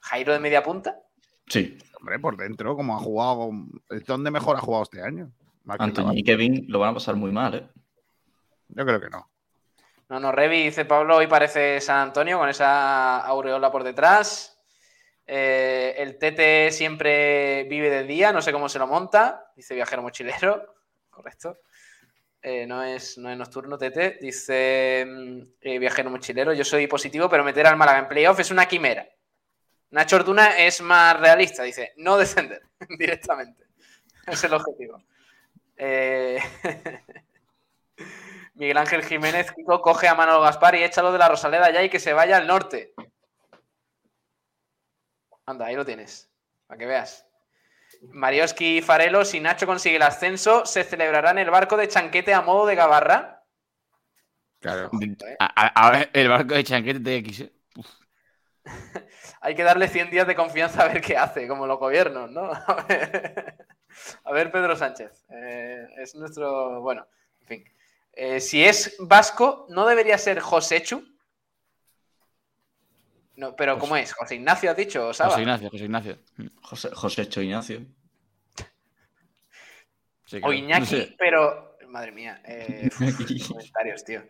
Jairo 0.00 0.32
de 0.32 0.40
media 0.40 0.62
punta. 0.62 0.98
Sí, 1.46 1.78
Hombre, 1.98 2.18
por 2.18 2.36
dentro, 2.36 2.76
como 2.76 2.96
ha 2.96 3.00
jugado. 3.00 3.50
¿Es 3.90 4.04
donde 4.04 4.30
mejor 4.30 4.56
ha 4.56 4.60
jugado 4.60 4.84
este 4.84 5.02
año? 5.02 5.32
Antonio 5.66 6.12
y 6.14 6.22
Kevin 6.22 6.64
lo 6.68 6.78
van 6.78 6.90
a 6.90 6.94
pasar 6.94 7.16
muy 7.16 7.32
mal, 7.32 7.54
¿eh? 7.54 7.68
Yo 8.68 8.86
creo 8.86 9.00
que 9.00 9.10
no. 9.10 9.28
No, 10.08 10.20
no, 10.20 10.32
Revi 10.32 10.64
dice 10.64 10.84
Pablo, 10.84 11.16
hoy 11.16 11.26
parece 11.26 11.80
San 11.80 11.98
Antonio 11.98 12.38
con 12.38 12.48
esa 12.48 13.18
aureola 13.18 13.70
por 13.70 13.84
detrás. 13.84 14.58
Eh, 15.26 15.94
el 15.98 16.16
Tete 16.18 16.70
siempre 16.70 17.64
vive 17.64 17.90
de 17.90 18.04
día, 18.04 18.32
no 18.32 18.40
sé 18.40 18.50
cómo 18.52 18.68
se 18.70 18.78
lo 18.78 18.86
monta, 18.86 19.52
dice 19.54 19.74
viajero 19.74 20.00
mochilero, 20.00 20.74
correcto. 21.10 21.58
Eh, 22.40 22.66
no, 22.66 22.82
es, 22.82 23.18
no 23.18 23.30
es 23.30 23.36
nocturno, 23.36 23.76
Tete. 23.76 24.18
Dice 24.20 25.04
mm, 25.06 25.40
eh, 25.60 25.78
viajero 25.78 26.10
mochilero, 26.10 26.52
yo 26.52 26.64
soy 26.64 26.86
positivo, 26.86 27.28
pero 27.28 27.44
meter 27.44 27.66
al 27.66 27.76
Málaga 27.76 27.98
en 27.98 28.08
playoff 28.08 28.40
es 28.40 28.50
una 28.50 28.66
quimera. 28.66 29.08
Nacho 29.90 30.16
Orduna 30.16 30.58
es 30.58 30.80
más 30.82 31.18
realista, 31.18 31.62
dice, 31.62 31.94
no 31.96 32.16
descender 32.16 32.62
directamente. 32.98 33.64
Es 34.26 34.44
el 34.44 34.52
objetivo. 34.52 35.02
Eh, 35.76 36.38
Miguel 38.54 38.76
Ángel 38.76 39.04
Jiménez 39.04 39.52
coge 39.64 40.08
a 40.08 40.14
Manolo 40.14 40.40
Gaspar 40.40 40.74
y 40.74 40.82
échalo 40.82 41.12
de 41.12 41.18
la 41.18 41.28
Rosaleda 41.28 41.70
ya 41.70 41.82
y 41.82 41.88
que 41.88 42.00
se 42.00 42.12
vaya 42.12 42.36
al 42.36 42.46
norte. 42.46 42.92
Anda, 45.46 45.66
ahí 45.66 45.76
lo 45.76 45.86
tienes, 45.86 46.28
para 46.66 46.78
que 46.78 46.86
veas. 46.86 47.27
Marioski 48.02 48.78
y 48.78 48.82
Farelo, 48.82 49.24
si 49.24 49.40
Nacho 49.40 49.66
consigue 49.66 49.96
el 49.96 50.02
ascenso, 50.02 50.64
se 50.66 50.84
celebrará 50.84 51.30
en 51.32 51.38
el 51.38 51.50
barco 51.50 51.76
de 51.76 51.88
Chanquete 51.88 52.34
a 52.34 52.42
modo 52.42 52.66
de 52.66 52.74
gabarra. 52.74 53.44
Claro. 54.60 54.90
a, 55.38 55.46
a- 55.66 55.86
a 55.86 55.90
ver, 55.90 56.10
el 56.12 56.28
barco 56.28 56.54
de 56.54 56.64
Chanquete 56.64 57.00
TX. 57.00 57.40
¿eh? 57.40 57.52
Hay 59.40 59.54
que 59.54 59.62
darle 59.62 59.88
100 59.88 60.10
días 60.10 60.26
de 60.26 60.34
confianza 60.34 60.82
a 60.82 60.88
ver 60.88 61.00
qué 61.00 61.16
hace, 61.16 61.46
como 61.48 61.66
los 61.66 61.78
gobiernos, 61.78 62.30
¿no? 62.30 62.50
A 62.66 62.84
ver, 62.88 63.66
a 64.24 64.32
ver, 64.32 64.52
Pedro 64.52 64.76
Sánchez. 64.76 65.24
eh, 65.30 65.86
es 65.96 66.14
nuestro. 66.14 66.80
Bueno, 66.82 67.06
en 67.40 67.46
fin. 67.46 67.64
Eh, 68.12 68.40
si 68.40 68.64
es 68.64 68.96
vasco, 69.00 69.66
¿no 69.70 69.86
debería 69.86 70.18
ser 70.18 70.40
Josechu? 70.40 71.02
No, 73.38 73.54
pero 73.54 73.78
¿cómo 73.78 73.96
es? 73.96 74.12
¿José 74.12 74.34
Ignacio 74.34 74.68
has 74.70 74.76
dicho? 74.76 75.06
¿O 75.08 75.14
Saba? 75.14 75.30
José 75.30 75.42
Ignacio, 75.42 75.70
José 75.70 75.84
Ignacio. 75.84 76.18
José, 76.60 76.90
José 76.92 77.28
Cho 77.28 77.40
Ignacio. 77.40 77.80
sí, 80.26 80.40
O. 80.42 80.52
Iñaki, 80.52 80.80
No 80.80 80.86
sé. 80.86 81.14
pero. 81.16 81.76
Madre 81.88 82.12
mía. 82.12 82.42
eh, 82.44 82.88
uf, 82.88 83.48
comentarios, 83.48 84.04
tío. 84.04 84.22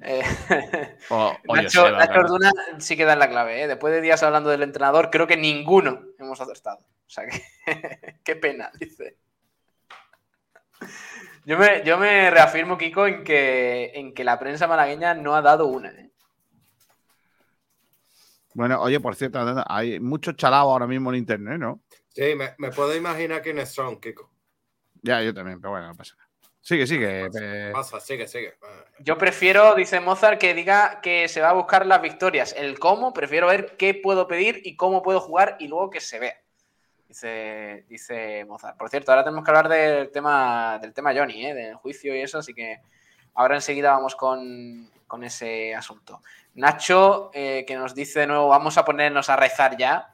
Eh, 0.00 0.22
O, 1.10 1.36
o 1.48 1.56
Nacho, 1.56 1.82
Joseba, 1.82 1.98
Nacho 1.98 2.12
claro. 2.12 2.20
Orduna 2.22 2.50
sí 2.78 2.96
que 2.96 3.04
da 3.04 3.12
en 3.12 3.18
la 3.18 3.28
clave. 3.28 3.62
¿eh? 3.62 3.66
Después 3.68 3.92
de 3.92 4.00
días 4.00 4.22
hablando 4.22 4.48
del 4.50 4.62
entrenador, 4.62 5.10
creo 5.10 5.26
que 5.26 5.36
ninguno 5.36 6.02
hemos 6.18 6.40
acertado. 6.40 6.78
O 6.78 7.10
sea 7.10 7.26
que. 7.26 7.42
qué 8.24 8.36
pena, 8.36 8.70
dice. 8.78 9.18
Yo 11.44 11.58
me, 11.58 11.82
yo 11.84 11.98
me 11.98 12.30
reafirmo, 12.30 12.78
Kiko, 12.78 13.06
en 13.06 13.22
que, 13.24 13.92
en 13.96 14.14
que 14.14 14.24
la 14.24 14.38
prensa 14.38 14.66
malagueña 14.66 15.12
no 15.14 15.34
ha 15.36 15.42
dado 15.42 15.66
una. 15.66 15.90
¿eh? 15.90 16.10
Bueno, 18.54 18.80
oye, 18.80 19.00
por 19.00 19.14
cierto, 19.16 19.38
hay 19.66 20.00
muchos 20.00 20.36
chalados 20.36 20.70
ahora 20.70 20.86
mismo 20.86 21.10
en 21.10 21.16
internet, 21.18 21.58
¿no? 21.58 21.80
Sí, 22.08 22.34
me, 22.36 22.54
me 22.58 22.70
puedo 22.70 22.94
imaginar 22.96 23.42
quiénes 23.42 23.70
son, 23.72 24.00
Kiko. 24.00 24.30
Ya, 25.02 25.20
yo 25.22 25.34
también, 25.34 25.60
pero 25.60 25.72
bueno, 25.72 25.88
no 25.88 25.94
pasa 25.94 26.14
nada. 26.16 26.30
Sigue, 26.60 26.86
sigue. 26.86 27.28
eh, 27.42 27.70
Pasa, 27.74 28.00
sigue, 28.00 28.26
sigue. 28.26 28.54
Yo 29.00 29.18
prefiero, 29.18 29.74
dice 29.74 30.00
Mozart, 30.00 30.40
que 30.40 30.54
diga 30.54 31.00
que 31.02 31.28
se 31.28 31.42
va 31.42 31.50
a 31.50 31.52
buscar 31.52 31.84
las 31.84 32.00
victorias. 32.00 32.54
El 32.56 32.78
cómo, 32.78 33.12
prefiero 33.12 33.48
ver 33.48 33.76
qué 33.76 33.92
puedo 33.92 34.26
pedir 34.26 34.62
y 34.64 34.74
cómo 34.76 35.02
puedo 35.02 35.20
jugar 35.20 35.56
y 35.58 35.68
luego 35.68 35.90
que 35.90 36.00
se 36.00 36.18
vea. 36.20 36.34
Dice, 37.06 37.84
dice 37.86 38.46
Mozart. 38.46 38.78
Por 38.78 38.88
cierto, 38.88 39.12
ahora 39.12 39.24
tenemos 39.24 39.44
que 39.44 39.50
hablar 39.50 39.68
del 39.68 40.10
tema, 40.10 40.78
del 40.80 40.94
tema 40.94 41.12
Johnny, 41.14 41.44
¿eh? 41.44 41.54
del 41.54 41.74
juicio 41.74 42.16
y 42.16 42.22
eso, 42.22 42.38
así 42.38 42.54
que 42.54 42.78
ahora 43.34 43.56
enseguida 43.56 43.90
vamos 43.92 44.16
con, 44.16 44.90
con 45.14 45.22
ese 45.22 45.72
asunto. 45.76 46.22
Nacho, 46.54 47.30
eh, 47.32 47.64
que 47.64 47.76
nos 47.76 47.94
dice 47.94 48.18
de 48.20 48.26
nuevo, 48.26 48.48
vamos 48.48 48.76
a 48.78 48.84
ponernos 48.84 49.30
a 49.30 49.36
rezar 49.36 49.76
ya. 49.76 50.12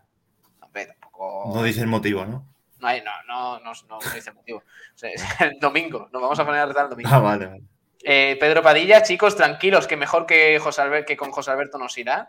Hombre, 0.61 0.89
tampoco. 0.89 1.51
No 1.55 1.63
dice 1.63 1.81
el 1.81 1.87
motivo, 1.87 2.27
¿no? 2.27 2.45
No, 2.81 2.87
hay- 2.87 3.01
no, 3.01 3.11
no, 3.27 3.59
no, 3.61 3.73
no, 3.89 3.99
no 3.99 4.13
dice 4.15 4.31
motivo. 4.33 4.59
O 4.59 4.99
sea, 4.99 5.09
es 5.11 5.25
el 5.41 5.59
domingo, 5.59 6.11
nos 6.13 6.21
vamos 6.21 6.39
a 6.39 6.45
poner 6.45 6.61
a 6.61 6.67
rezar 6.67 6.85
el 6.85 6.91
domingo. 6.91 7.09
Ah, 7.11 7.19
vale, 7.19 7.47
vale. 7.47 7.63
Eh, 8.03 8.37
Pedro 8.39 8.63
Padilla, 8.63 9.03
chicos, 9.03 9.37
tranquilos, 9.37 9.87
que 9.87 9.97
mejor 9.97 10.27
que, 10.27 10.59
José 10.59 10.83
Albert, 10.83 11.07
que 11.07 11.17
con 11.17 11.31
José 11.31 11.51
Alberto 11.53 11.79
nos 11.79 11.97
irá. 11.97 12.29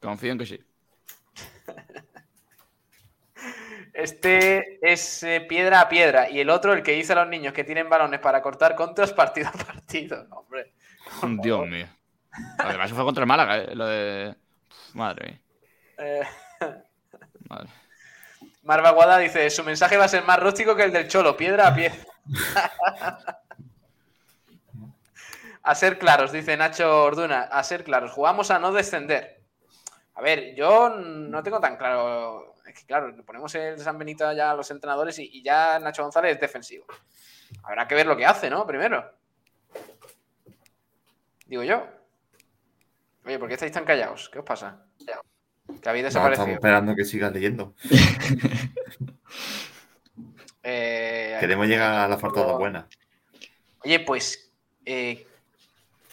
Confío 0.00 0.30
en 0.30 0.38
que 0.38 0.46
sí. 0.46 0.64
Este 3.92 4.78
es 4.88 5.22
eh, 5.24 5.40
piedra 5.48 5.80
a 5.80 5.88
piedra. 5.88 6.28
Y 6.30 6.38
el 6.40 6.50
otro, 6.50 6.72
el 6.74 6.82
que 6.84 6.92
dice 6.92 7.12
a 7.12 7.16
los 7.16 7.28
niños 7.28 7.52
que 7.52 7.64
tienen 7.64 7.88
balones 7.88 8.20
para 8.20 8.40
cortar 8.42 8.74
contras 8.76 9.12
partido 9.12 9.48
a 9.48 9.52
partido. 9.52 10.24
No, 10.28 10.36
hombre. 10.38 10.72
Dios 11.42 11.66
mío. 11.66 11.86
Además, 12.58 12.92
fue 12.92 13.04
contra 13.04 13.22
el 13.22 13.28
Málaga, 13.28 13.58
¿eh? 13.58 13.74
Lo 13.74 13.86
de. 13.86 14.34
Madre 14.94 15.26
mía. 15.26 15.40
Eh, 15.98 16.22
Madre. 17.48 17.68
Marva 18.62 18.90
Guada 18.90 19.18
dice: 19.18 19.50
su 19.50 19.62
mensaje 19.64 19.96
va 19.96 20.04
a 20.04 20.08
ser 20.08 20.24
más 20.24 20.40
rústico 20.40 20.74
que 20.74 20.84
el 20.84 20.92
del 20.92 21.08
Cholo, 21.08 21.36
piedra 21.36 21.68
a 21.68 21.74
piedra. 21.74 21.98
a 25.62 25.74
ser 25.74 25.98
claros, 25.98 26.32
dice 26.32 26.56
Nacho 26.56 27.04
Orduna. 27.04 27.42
A 27.42 27.62
ser 27.62 27.84
claros, 27.84 28.12
jugamos 28.12 28.50
a 28.50 28.58
no 28.58 28.72
descender. 28.72 29.40
A 30.14 30.22
ver, 30.22 30.54
yo 30.54 30.90
no 30.90 31.42
tengo 31.42 31.60
tan 31.60 31.76
claro. 31.76 32.54
Es 32.66 32.74
que, 32.74 32.86
claro, 32.86 33.08
le 33.08 33.22
ponemos 33.22 33.54
el 33.54 33.78
San 33.78 33.98
Benito 33.98 34.32
ya 34.32 34.52
a 34.52 34.54
los 34.54 34.70
entrenadores 34.70 35.18
y, 35.18 35.28
y 35.32 35.42
ya 35.42 35.78
Nacho 35.78 36.02
González 36.02 36.34
es 36.34 36.40
defensivo. 36.40 36.86
Habrá 37.62 37.86
que 37.86 37.94
ver 37.94 38.06
lo 38.06 38.16
que 38.16 38.26
hace, 38.26 38.48
¿no? 38.48 38.66
Primero. 38.66 39.12
Digo 41.46 41.62
yo. 41.62 41.86
Oye, 43.24 43.38
¿por 43.38 43.48
qué 43.48 43.54
estáis 43.54 43.72
tan 43.72 43.84
callados? 43.84 44.28
¿Qué 44.30 44.38
os 44.38 44.44
pasa? 44.44 44.84
Que 45.80 45.88
habéis 45.88 46.04
No, 46.04 46.08
estamos 46.08 46.30
desaparecido. 46.30 46.54
esperando 46.54 46.94
que 46.94 47.04
sigas 47.04 47.32
leyendo. 47.32 47.74
Eh, 50.66 51.36
Queremos 51.40 51.66
llegar 51.66 51.92
a 51.92 52.08
la 52.08 52.16
fartada 52.16 52.54
buena. 52.56 52.88
Oye, 53.84 54.00
pues, 54.00 54.50
eh, 54.86 55.26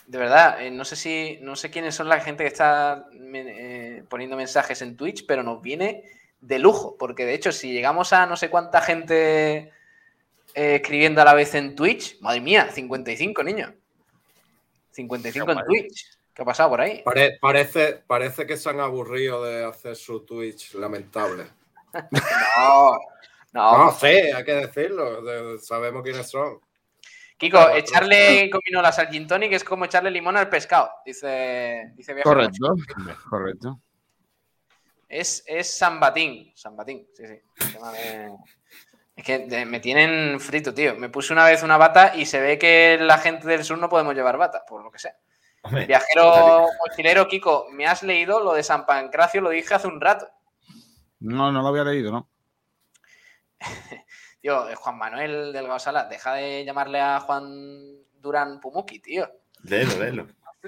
de 0.07 0.17
verdad, 0.17 0.61
eh, 0.61 0.69
no 0.71 0.83
sé 0.83 0.97
si, 0.97 1.39
no 1.41 1.55
sé 1.55 1.69
quiénes 1.71 1.95
son 1.95 2.09
la 2.09 2.19
gente 2.19 2.43
que 2.43 2.49
está 2.49 3.05
me- 3.13 3.45
eh, 3.99 4.03
poniendo 4.09 4.35
mensajes 4.35 4.81
en 4.81 4.97
Twitch, 4.97 5.25
pero 5.25 5.41
nos 5.41 5.61
viene 5.61 6.03
de 6.41 6.59
lujo, 6.59 6.97
porque 6.99 7.23
de 7.25 7.33
hecho, 7.33 7.53
si 7.53 7.71
llegamos 7.71 8.11
a 8.11 8.25
no 8.25 8.35
sé 8.35 8.49
cuánta 8.49 8.81
gente 8.81 9.71
eh, 10.53 10.75
escribiendo 10.75 11.21
a 11.21 11.25
la 11.25 11.33
vez 11.33 11.55
en 11.55 11.73
Twitch, 11.73 12.19
madre 12.19 12.41
mía, 12.41 12.67
55 12.69 13.43
niños. 13.43 13.71
55 14.91 15.49
en 15.53 15.59
Twitch. 15.65 16.09
¿Qué 16.33 16.41
ha 16.41 16.45
pasado 16.45 16.69
por 16.69 16.81
ahí? 16.81 17.01
Pare- 17.03 17.37
parece, 17.41 18.03
parece 18.07 18.45
que 18.47 18.57
se 18.57 18.69
han 18.69 18.79
aburrido 18.79 19.43
de 19.43 19.65
hacer 19.65 19.95
su 19.95 20.25
Twitch 20.25 20.73
lamentable. 20.75 21.45
No, 22.57 22.97
no. 23.53 23.85
No 23.85 23.91
sé, 23.91 24.33
hay 24.33 24.45
que 24.45 24.53
decirlo. 24.55 25.21
de- 25.21 25.59
sabemos 25.59 26.03
quiénes 26.03 26.29
son. 26.29 26.59
Kiko, 27.37 27.69
echarle 27.71 28.49
gominolas 28.49 28.97
al 28.99 29.09
gin 29.09 29.27
tonic 29.27 29.51
es 29.53 29.63
como 29.63 29.83
echarle 29.85 30.11
limón 30.11 30.37
al 30.37 30.47
pescado, 30.47 30.91
dice, 31.05 31.91
dice 31.95 32.21
Correcto, 32.21 32.75
correcto. 33.29 33.79
Es, 35.09 35.43
es 35.47 35.69
San 35.69 35.99
Batín. 35.99 36.53
San 36.55 36.77
Batín, 36.77 37.05
sí, 37.13 37.25
sí. 37.27 37.41
El 37.65 37.73
tema 37.73 37.91
de- 37.91 38.31
Es 39.15 39.23
que 39.25 39.39
de- 39.39 39.65
me 39.65 39.79
tienen 39.81 40.39
frito, 40.39 40.73
tío. 40.73 40.95
Me 40.95 41.09
puse 41.09 41.33
una 41.33 41.43
vez 41.45 41.61
una 41.63 41.77
bata 41.77 42.15
y 42.15 42.25
se 42.25 42.39
ve 42.39 42.57
que 42.57 42.97
la 43.01 43.17
gente 43.17 43.47
del 43.47 43.63
sur 43.65 43.77
no 43.77 43.89
podemos 43.89 44.15
llevar 44.15 44.37
bata, 44.37 44.63
por 44.65 44.81
lo 44.83 44.89
que 44.91 44.99
sea. 44.99 45.17
Hombre, 45.63 45.85
Viajero 45.85 46.65
mochilero, 46.87 47.27
Kiko, 47.27 47.67
¿me 47.71 47.85
has 47.85 48.01
leído 48.03 48.39
lo 48.39 48.53
de 48.53 48.63
San 48.63 48.85
Pancracio? 48.85 49.41
Lo 49.41 49.49
dije 49.51 49.73
hace 49.75 49.87
un 49.87 50.01
rato. 50.01 50.27
No, 51.19 51.51
no 51.51 51.61
lo 51.61 51.67
había 51.67 51.83
leído, 51.83 52.11
¿no? 52.11 52.29
Tío, 54.41 54.67
eh, 54.69 54.75
Juan 54.75 54.97
Manuel 54.97 55.53
Delgado 55.53 55.77
Sala, 55.77 56.05
deja 56.05 56.33
de 56.33 56.65
llamarle 56.65 56.99
a 56.99 57.19
Juan 57.19 57.45
Durán 58.19 58.59
Pumuki, 58.59 58.99
tío. 58.99 59.29
Léelo, 59.63 59.97
léelo. 59.99 60.27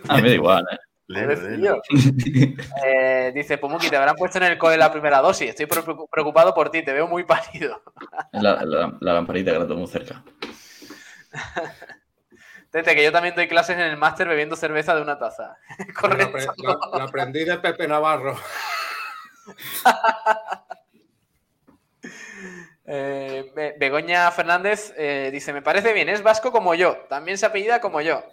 A 0.09 0.15
mí 0.17 0.21
me 0.21 0.29
da 0.29 0.35
igual, 0.35 0.65
¿eh? 0.71 0.77
Léelo, 1.07 1.33
léelo. 1.35 1.81
tío. 1.81 2.53
Eh, 2.85 3.31
dice 3.33 3.57
Pumuki, 3.57 3.89
te 3.89 3.97
habrán 3.97 4.15
puesto 4.15 4.37
en 4.37 4.43
el 4.43 4.57
COE 4.59 4.77
la 4.77 4.91
primera 4.91 5.21
dosis. 5.21 5.49
Estoy 5.49 5.65
preocup- 5.65 6.07
preocupado 6.11 6.53
por 6.53 6.69
ti, 6.69 6.83
te 6.83 6.93
veo 6.93 7.07
muy 7.07 7.23
pálido. 7.23 7.81
La, 8.31 8.63
la- 8.63 8.95
la 9.01 9.13
lamparita 9.13 9.51
que 9.51 9.57
la 9.59 9.65
tengo 9.67 9.79
muy 9.79 9.87
cerca. 9.89 10.23
Tete, 12.74 12.95
que 12.95 13.03
yo 13.03 13.11
también 13.11 13.36
doy 13.36 13.47
clases 13.47 13.76
en 13.78 13.84
el 13.84 13.95
máster 13.97 14.28
bebiendo 14.28 14.55
cerveza 14.57 14.95
de 14.95 15.01
una 15.03 15.17
taza. 15.19 15.55
Lo, 15.88 15.93
Correcto. 15.93 16.53
lo- 16.57 16.74
lo 16.97 17.03
aprendí 17.03 17.45
de 17.45 17.57
Pepe 17.59 17.88
Navarro. 17.88 18.36
Eh, 22.86 23.49
Be- 23.55 23.76
Begoña 23.80 24.30
Fernández 24.32 24.93
eh, 24.97 25.30
dice: 25.32 25.53
Me 25.53 25.61
parece 25.61 25.93
bien, 25.93 26.09
es 26.09 26.21
vasco 26.21 26.51
como 26.51 26.76
yo. 26.76 26.97
También 27.09 27.38
se 27.38 27.45
apellida 27.45 27.80
como 27.80 28.01
yo. 28.01 28.24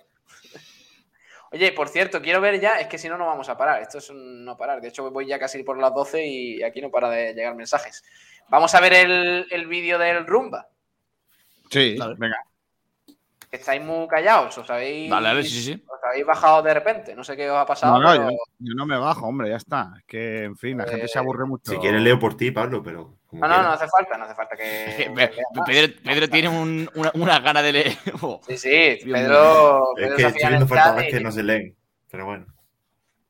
Oye, 1.53 1.71
por 1.73 1.89
cierto, 1.89 2.21
quiero 2.21 2.41
ver 2.41 2.59
ya, 2.61 2.81
es 2.81 2.89
que 2.89 2.99
si 2.99 3.09
no, 3.09 3.17
no 3.17 3.27
vamos 3.27 3.49
a 3.49 3.57
parar. 3.57 3.81
Esto 3.83 3.99
es 3.99 4.11
un 4.11 4.45
no 4.45 4.57
parar. 4.57 4.81
De 4.81 4.89
hecho, 4.89 5.09
voy 5.11 5.27
ya 5.27 5.39
casi 5.39 5.63
por 5.63 5.79
las 5.79 5.95
12 5.95 6.27
y 6.27 6.63
aquí 6.65 6.81
no 6.81 6.91
para 6.91 7.09
de 7.11 7.33
llegar 7.35 7.55
mensajes. 7.55 8.03
Vamos 8.49 8.75
a 8.75 8.81
ver 8.81 8.93
el, 8.95 9.47
el 9.51 9.67
vídeo 9.69 9.99
del 9.99 10.27
Rumba. 10.27 10.67
Sí, 11.71 11.97
venga. 12.19 12.43
Que 13.51 13.57
estáis 13.57 13.83
muy 13.83 14.07
callados, 14.07 14.57
os 14.59 14.71
habéis, 14.71 15.11
Dale, 15.11 15.27
dale, 15.27 15.43
sí, 15.43 15.49
sí, 15.51 15.63
sí. 15.75 15.85
os 15.85 15.99
habéis 16.05 16.25
bajado 16.25 16.63
de 16.63 16.73
repente. 16.73 17.17
No 17.17 17.25
sé 17.25 17.37
qué 17.37 17.51
os 17.51 17.57
ha 17.57 17.67
pasado. 17.67 17.99
No, 17.99 18.01
no, 18.01 18.11
pero- 18.13 18.31
yo, 18.31 18.37
yo 18.61 18.75
no 18.77 18.87
me 18.87 18.97
bajo, 18.97 19.27
hombre, 19.27 19.49
ya 19.51 19.57
está. 19.57 19.93
Es 19.99 20.05
que, 20.05 20.45
en 20.45 20.57
fin, 20.57 20.79
la 20.79 20.87
gente 20.87 21.09
se 21.09 21.19
Eh, 21.19 21.21
aburre 21.21 21.47
mucho. 21.47 21.73
Si 21.73 21.79
quieres, 21.79 22.01
leo 22.01 22.17
por 22.19 22.37
ti, 22.37 22.53
Pablo, 22.53 22.81
pero. 22.81 23.17
No, 23.33 23.49
no, 23.49 23.63
no 23.63 23.71
hace 23.73 23.89
falta, 23.89 24.17
no 24.17 24.25
hace 24.25 24.35
falta 24.37 24.57
que. 24.57 25.11
Pedro, 25.67 25.95
Pedro 26.05 26.29
tiene 26.29 26.49
un- 26.49 26.89
una, 26.95 27.11
una 27.15 27.41
gana 27.41 27.61
de 27.63 27.73
leer. 27.73 27.97
Oh, 28.23 28.41
Sí, 28.47 28.57
sí, 28.57 28.99
mío. 29.05 29.15
Pedro. 29.15 29.97
Es 29.97 30.03
Pedro 30.05 30.17
que 30.17 30.23
estoy 30.27 30.49
viendo 30.49 30.67
faltas 30.69 31.05
y- 31.05 31.09
que 31.11 31.21
no 31.21 31.33
se 31.33 31.43
leen. 31.43 31.77
Pero 32.09 32.27
bueno, 32.27 32.47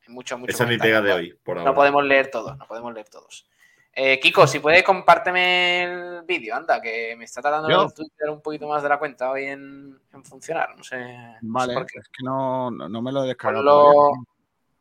Mucho, 0.08 0.36
mucho 0.38 0.50
esa 0.52 0.64
es 0.64 0.68
mi 0.70 0.76
pega 0.76 1.00
de 1.00 1.12
hoy, 1.12 1.38
por 1.42 1.56
ahora. 1.58 1.70
No 1.70 1.74
podemos 1.74 2.04
leer 2.04 2.30
todos, 2.30 2.58
no 2.58 2.66
podemos 2.66 2.92
leer 2.92 3.08
todos. 3.08 3.46
Eh, 3.92 4.20
Kiko, 4.20 4.46
si 4.46 4.60
puedes, 4.60 4.82
compárteme 4.84 5.82
el 5.82 6.22
vídeo, 6.22 6.54
anda, 6.54 6.80
que 6.80 7.14
me 7.16 7.24
está 7.24 7.42
tratando 7.42 7.68
¿Yo? 7.68 7.82
el 7.82 7.92
Twitter 7.92 8.30
un 8.30 8.40
poquito 8.40 8.68
más 8.68 8.82
de 8.82 8.88
la 8.88 8.98
cuenta 8.98 9.30
hoy 9.30 9.46
en, 9.46 9.98
en 10.12 10.24
funcionar. 10.24 10.76
No 10.76 10.84
sé, 10.84 10.96
no 10.98 11.34
sé 11.34 11.38
Vale, 11.42 11.74
por 11.74 11.86
qué. 11.86 11.98
es 11.98 12.08
que 12.08 12.22
no, 12.22 12.70
no, 12.70 12.88
no 12.88 13.02
me 13.02 13.10
lo 13.12 13.24
he 13.24 13.28
descargado. 13.28 13.64
Ponlo- 13.64 13.92
todavía. 13.92 14.24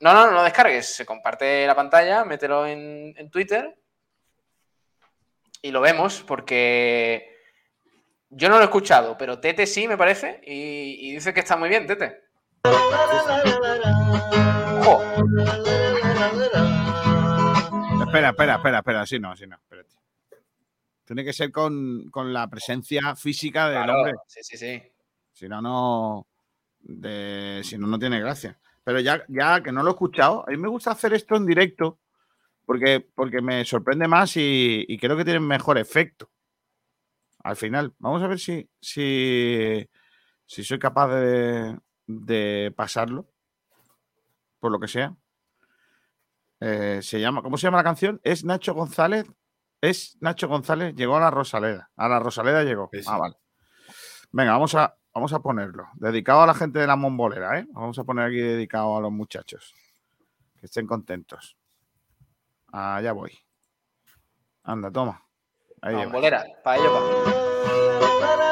No, 0.01 0.13
no, 0.13 0.25
no 0.27 0.31
lo 0.31 0.43
descargues. 0.43 0.95
Se 0.95 1.05
comparte 1.05 1.65
la 1.67 1.75
pantalla, 1.75 2.23
mételo 2.23 2.65
en, 2.67 3.13
en 3.17 3.29
Twitter 3.31 3.75
y 5.61 5.71
lo 5.71 5.81
vemos 5.81 6.23
porque 6.25 7.35
yo 8.29 8.47
no 8.47 8.55
lo 8.55 8.61
he 8.61 8.65
escuchado, 8.65 9.17
pero 9.17 9.39
Tete 9.39 9.65
sí, 9.65 9.87
me 9.87 9.97
parece, 9.97 10.39
y, 10.45 11.09
y 11.09 11.13
dice 11.15 11.33
que 11.33 11.39
está 11.41 11.57
muy 11.57 11.67
bien, 11.67 11.87
Tete. 11.87 12.21
Ojo, 14.79 15.01
Espera, 18.09 18.29
espera, 18.29 18.55
espera, 18.55 18.77
espera. 18.79 19.05
Sí, 19.05 19.19
no, 19.19 19.35
sí, 19.35 19.45
no, 19.45 19.55
espérate. 19.55 19.95
Tiene 21.05 21.23
que 21.23 21.33
ser 21.33 21.51
con, 21.51 22.09
con 22.09 22.33
la 22.33 22.47
presencia 22.49 23.15
física 23.15 23.69
del 23.69 23.83
claro, 23.83 23.99
hombre. 23.99 24.13
sí, 24.27 24.39
sí, 24.43 24.57
sí. 24.57 24.81
Si 25.31 25.47
no, 25.47 25.61
no. 25.61 26.27
de- 26.79 27.61
si 27.63 27.77
no, 27.77 27.87
no 27.87 27.99
tiene 27.99 28.19
gracia. 28.19 28.59
Pero 28.83 28.99
ya, 28.99 29.23
ya 29.27 29.61
que 29.61 29.71
no 29.71 29.83
lo 29.83 29.89
he 29.89 29.93
escuchado, 29.93 30.43
a 30.47 30.51
mí 30.51 30.57
me 30.57 30.67
gusta 30.67 30.91
hacer 30.91 31.13
esto 31.13 31.35
en 31.35 31.45
directo 31.45 31.99
porque, 32.65 32.99
porque 33.13 33.41
me 33.41 33.63
sorprende 33.65 34.07
más 34.07 34.35
y, 34.37 34.85
y 34.87 34.97
creo 34.97 35.15
que 35.17 35.23
tiene 35.25 35.39
mejor 35.39 35.77
efecto. 35.77 36.29
Al 37.43 37.55
final, 37.55 37.93
vamos 37.99 38.21
a 38.23 38.27
ver 38.27 38.39
si, 38.39 38.67
si, 38.81 39.87
si 40.45 40.63
soy 40.63 40.79
capaz 40.79 41.07
de, 41.15 41.77
de 42.07 42.73
pasarlo, 42.75 43.27
por 44.59 44.71
lo 44.71 44.79
que 44.79 44.87
sea. 44.87 45.15
Eh, 46.61 46.99
se 47.01 47.19
llama, 47.19 47.41
¿Cómo 47.41 47.57
se 47.57 47.67
llama 47.67 47.77
la 47.77 47.83
canción? 47.83 48.19
Es 48.23 48.43
Nacho 48.43 48.73
González. 48.73 49.25
Es 49.81 50.17
Nacho 50.19 50.47
González, 50.49 50.93
llegó 50.95 51.15
a 51.17 51.21
la 51.21 51.31
Rosaleda. 51.31 51.89
A 51.95 52.09
la 52.09 52.19
Rosaleda 52.19 52.63
llegó. 52.63 52.89
Sí, 52.91 53.01
sí. 53.01 53.07
Ah, 53.09 53.17
vale. 53.17 53.35
Venga, 54.31 54.51
vamos 54.51 54.75
a, 54.75 54.95
vamos 55.13 55.31
a 55.33 55.39
ponerlo. 55.39 55.87
Dedicado 55.95 56.41
a 56.41 56.47
la 56.47 56.53
gente 56.53 56.79
de 56.79 56.87
la 56.87 56.95
Mombolera, 56.97 57.59
¿eh? 57.59 57.65
Vamos 57.71 57.97
a 57.97 58.03
poner 58.03 58.25
aquí 58.25 58.37
dedicado 58.37 58.97
a 58.97 59.01
los 59.01 59.11
muchachos. 59.11 59.73
Que 60.59 60.65
estén 60.65 60.85
contentos. 60.85 61.55
Allá 62.71 63.13
voy. 63.13 63.31
Anda, 64.63 64.91
toma. 64.91 65.23
Ahí 65.81 65.93
No, 65.93 65.99
lleva. 66.01 66.11
bolera, 66.11 66.45
para 66.63 66.77
ello 66.77 66.93
va. 66.93 68.49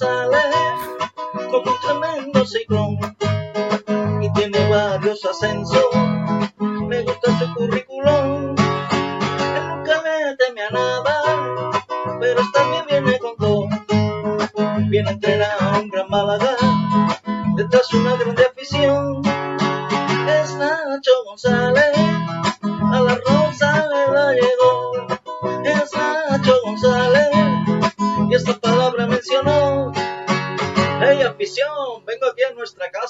González 0.00 0.54
con 1.50 1.68
un 1.68 1.80
tremendo 1.80 2.46
ciclón 2.46 2.98
y 4.22 4.32
tiene 4.32 4.68
varios 4.68 5.24
ascensos. 5.24 5.86
Me 6.86 7.02
gusta 7.02 7.36
su 7.38 7.54
currículum. 7.54 8.54
Él 9.56 9.68
nunca 9.68 10.00
le 10.02 10.36
teme 10.36 10.62
a 10.62 10.70
nada, 10.70 11.82
pero 12.20 12.42
también 12.52 12.84
viene 12.88 13.18
con 13.18 13.36
todo. 13.38 13.68
Viene 14.88 15.08
a 15.08 15.12
entrenar 15.14 15.56
a 15.60 15.78
un 15.80 15.88
gran 15.88 16.08
Málaga, 16.08 16.56
detrás 17.56 17.92
una 17.92 18.14
grande 18.16 18.44
afición. 18.44 19.22
Es 20.28 20.54
Nacho 20.54 21.10
González, 21.24 21.87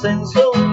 Me 0.00 0.71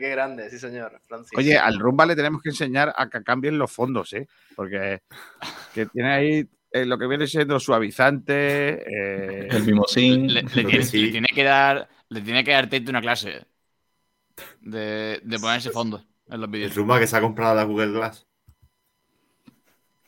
Qué 0.00 0.08
grande, 0.08 0.48
sí, 0.48 0.58
señor. 0.58 0.98
Francis. 1.06 1.36
Oye, 1.36 1.58
al 1.58 1.78
Rumba 1.78 2.06
le 2.06 2.16
tenemos 2.16 2.40
que 2.40 2.48
enseñar 2.48 2.90
a 2.96 3.10
que 3.10 3.22
cambien 3.22 3.58
los 3.58 3.70
fondos, 3.70 4.10
¿eh? 4.14 4.26
Porque 4.56 5.02
que 5.74 5.84
tiene 5.84 6.10
ahí 6.10 6.48
eh, 6.72 6.86
lo 6.86 6.96
que 6.96 7.06
viene 7.06 7.26
siendo 7.26 7.60
suavizante. 7.60 8.82
eh, 9.44 9.48
El 9.50 9.64
mimosín. 9.64 10.32
Le, 10.32 10.42
tiene, 10.44 10.82
sí. 10.84 11.04
le 11.04 11.10
tiene 11.10 11.28
que 11.34 11.44
dar, 11.44 11.86
le 12.08 12.20
tiene 12.22 12.42
que 12.42 12.52
dar 12.52 12.64
Tate 12.70 12.88
una 12.88 13.02
clase 13.02 13.46
de, 14.62 15.20
de 15.22 15.38
ponerse 15.38 15.68
fondo 15.70 16.02
en 16.30 16.40
los 16.40 16.46
El 16.46 16.50
vídeos. 16.50 16.74
rumba 16.74 16.98
que 16.98 17.06
se 17.06 17.16
ha 17.18 17.20
comprado 17.20 17.54
la 17.54 17.64
Google 17.64 17.92
Glass. 17.92 18.26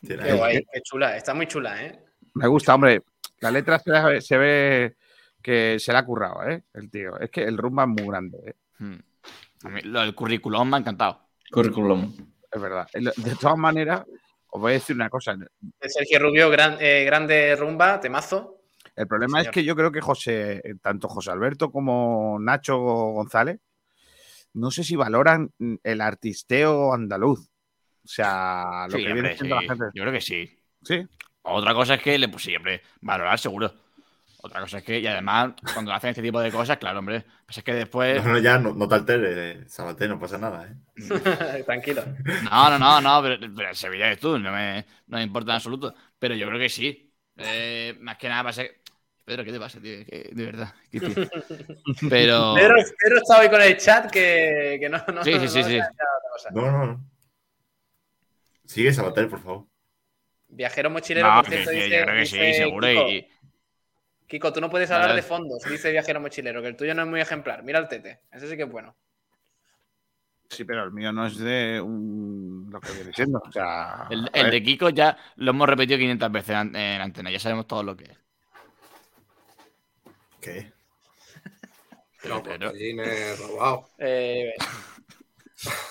Qué 0.07 0.17
guay, 0.33 0.65
qué 0.73 0.81
chula, 0.83 1.17
está 1.19 1.35
muy 1.35 1.47
chula, 1.47 1.85
¿eh? 1.85 2.03
me 2.35 2.49
gusta, 2.49 2.75
hombre. 2.75 3.03
La 3.41 3.51
letra 3.51 3.79
se, 3.79 3.91
ve- 3.93 4.21
se 4.23 4.39
ve 4.39 4.97
que 5.43 5.79
se 5.79 5.93
la 5.93 5.99
ha 5.99 6.05
currado, 6.07 6.49
¿eh? 6.49 6.63
El 6.73 6.91
tío. 6.91 7.19
Es 7.21 7.31
que 7.31 7.45
el 7.45 7.59
Rumba 7.59 7.83
es 7.83 7.89
muy 7.91 8.07
grande, 8.09 8.39
¿eh? 8.47 8.55
Hmm. 8.79 8.99
A 9.65 9.69
mí 9.69 9.81
lo 9.83 10.01
del 10.01 10.15
currículum 10.15 10.69
me 10.69 10.77
ha 10.77 10.81
encantado. 10.81 11.29
Curriculum. 11.51 12.15
Es 12.51 12.61
verdad. 12.61 12.87
De 12.93 13.37
todas 13.41 13.57
maneras, 13.59 14.05
os 14.49 14.61
voy 14.61 14.73
a 14.73 14.75
decir 14.75 14.97
una 14.97 15.09
cosa. 15.09 15.37
Sergio 15.81 16.19
Rubio, 16.19 16.51
gran- 16.51 16.77
eh, 16.81 17.05
grande 17.05 17.55
rumba, 17.57 18.01
temazo. 18.01 18.59
El 18.95 19.07
problema 19.07 19.39
Señor. 19.39 19.51
es 19.51 19.55
que 19.55 19.65
yo 19.65 19.75
creo 19.75 19.91
que 19.91 20.01
José, 20.03 20.61
eh, 20.65 20.75
tanto 20.83 21.09
José 21.09 21.31
Alberto 21.31 21.71
como 21.71 22.39
Nacho 22.39 22.77
González, 22.79 23.59
no 24.55 24.71
sé 24.71 24.85
si 24.85 24.97
valoran 24.97 25.51
el 25.83 26.01
artisteo 26.03 26.93
andaluz. 26.93 27.49
O 28.05 28.09
sea, 28.09 28.87
lo 28.91 28.97
Sí, 28.99 29.05
que 29.05 29.13
hombre, 29.13 29.23
viene 29.23 29.37
siendo 29.39 29.59
sí. 29.61 29.67
la 29.67 29.75
gente. 29.75 29.85
Yo 29.95 30.03
creo 30.03 30.13
que 30.13 30.21
sí. 30.21 30.59
Sí, 30.83 31.07
Otra 31.45 31.73
cosa 31.75 31.95
es 31.95 32.03
que 32.03 32.19
le 32.19 32.29
pues 32.29 32.43
sí, 32.43 32.55
hombre, 32.55 32.83
valorar 33.01 33.39
seguro. 33.39 33.73
Otra 34.45 34.61
cosa 34.61 34.79
es 34.79 34.85
que, 34.85 34.99
y 34.99 35.07
además, 35.07 35.53
cuando 35.73 35.93
hacen 35.93 36.11
este 36.11 36.21
tipo 36.21 36.41
de 36.41 36.51
cosas, 36.51 36.77
claro, 36.77 36.99
hombre, 36.99 37.25
pues 37.47 37.59
es 37.59 37.65
que 37.65 37.75
después. 37.75 38.25
No, 38.25 38.33
no, 38.33 38.39
ya 38.39 38.59
no, 38.59 38.75
no 38.75 38.89
te 38.89 38.97
alteres, 38.97 39.73
Sabaté, 39.73 40.09
no 40.09 40.19
pasa 40.19 40.37
nada, 40.37 40.67
¿eh? 40.67 41.63
Tranquilo. 41.65 42.03
No, 42.51 42.71
no, 42.71 42.77
no, 42.77 43.01
no, 43.01 43.23
pero, 43.23 43.55
pero 43.55 43.73
Sevilla 43.73 44.11
es 44.11 44.19
tú, 44.19 44.41
no 44.41 44.51
me, 44.51 44.85
no 45.07 45.19
me 45.19 45.23
importa 45.23 45.53
en 45.53 45.57
absoluto. 45.57 45.95
Pero 46.19 46.35
yo 46.35 46.49
creo 46.49 46.59
que 46.59 46.69
sí. 46.69 47.15
Eh, 47.37 47.97
más 48.01 48.19
que 48.19 48.29
nada 48.29 48.43
pasa 48.43 48.65
que. 48.65 48.83
Pedro, 49.25 49.45
¿qué 49.45 49.53
te 49.53 49.61
pasa, 49.61 49.81
tío? 49.81 49.99
De 49.99 50.45
verdad. 50.45 50.75
qué 50.91 50.99
tío. 50.99 51.15
Pero. 52.11 52.55
Pedro, 52.55 52.75
Pedro 52.99 53.17
está 53.19 53.39
hoy 53.39 53.49
con 53.49 53.63
el 53.63 53.77
chat 53.77 54.11
que, 54.11 54.79
que 54.81 54.89
no, 54.89 54.99
no. 55.15 55.23
Sí, 55.23 55.39
sí, 55.39 55.49
sí, 55.49 55.61
no 55.61 55.69
sí. 55.69 55.79
No, 56.51 56.71
no, 56.73 56.87
no. 56.87 57.11
Sigue 58.65 58.93
Sabater, 58.93 59.29
por 59.29 59.41
favor. 59.41 59.67
Viajero 60.49 60.91
mochilero, 60.91 61.29
No, 61.29 61.43
por 61.43 61.51
cierto, 61.51 61.71
que 61.71 61.77
dice, 61.77 61.91
yo 61.91 62.03
creo 62.05 62.17
que 62.17 62.27
sí, 62.27 62.55
seguro. 62.55 62.89
Kiko, 62.89 63.09
Y, 63.09 63.29
Kiko, 64.33 64.51
tú 64.51 64.63
no 64.63 64.71
puedes 64.71 64.91
hablar 64.91 65.15
de 65.15 65.21
fondos, 65.21 65.63
dice 65.69 65.91
Viajero 65.91 66.19
mochilero, 66.19 66.63
que 66.63 66.69
el 66.69 66.75
tuyo 66.77 66.95
no 66.95 67.03
es 67.03 67.09
muy 67.09 67.21
ejemplar. 67.21 67.63
Mira 67.63 67.79
el 67.79 67.87
tete, 67.87 68.21
ese 68.31 68.49
sí 68.49 68.57
que 68.57 68.63
es 68.63 68.71
bueno. 68.71 68.97
sí, 70.49 70.65
pero 70.65 70.85
el 70.85 70.91
mío 70.91 71.13
no 71.13 71.27
es 71.27 71.37
de 71.37 71.79
un- 71.83 72.67
lo 72.73 72.81
que 72.81 72.93
viene 72.93 73.13
siendo. 73.13 73.41
O 73.47 73.53
sea, 73.53 74.09
el, 74.11 74.51
de 74.51 74.63
Kiko 74.63 74.89
ya 74.89 75.19
lo 75.37 75.51
hemos 75.51 75.69
repetido 75.69 75.99
500 75.99 76.33
veces 76.33 76.57
en, 76.57 76.75
en 76.75 77.01
antena, 77.03 77.31
ya 77.31 77.39
sabemos 77.39 77.67
todo 77.67 77.83
lo 77.83 77.95
que 77.95 78.05
es. 78.05 78.19
¿Qué? 80.41 80.73
No, 82.25 82.43
Pero- 82.43 82.43
porque 82.43 82.65
allí 82.69 82.95
me 82.95 83.05
he 83.05 83.37
robado. 83.37 83.91
Eh, 83.99 84.55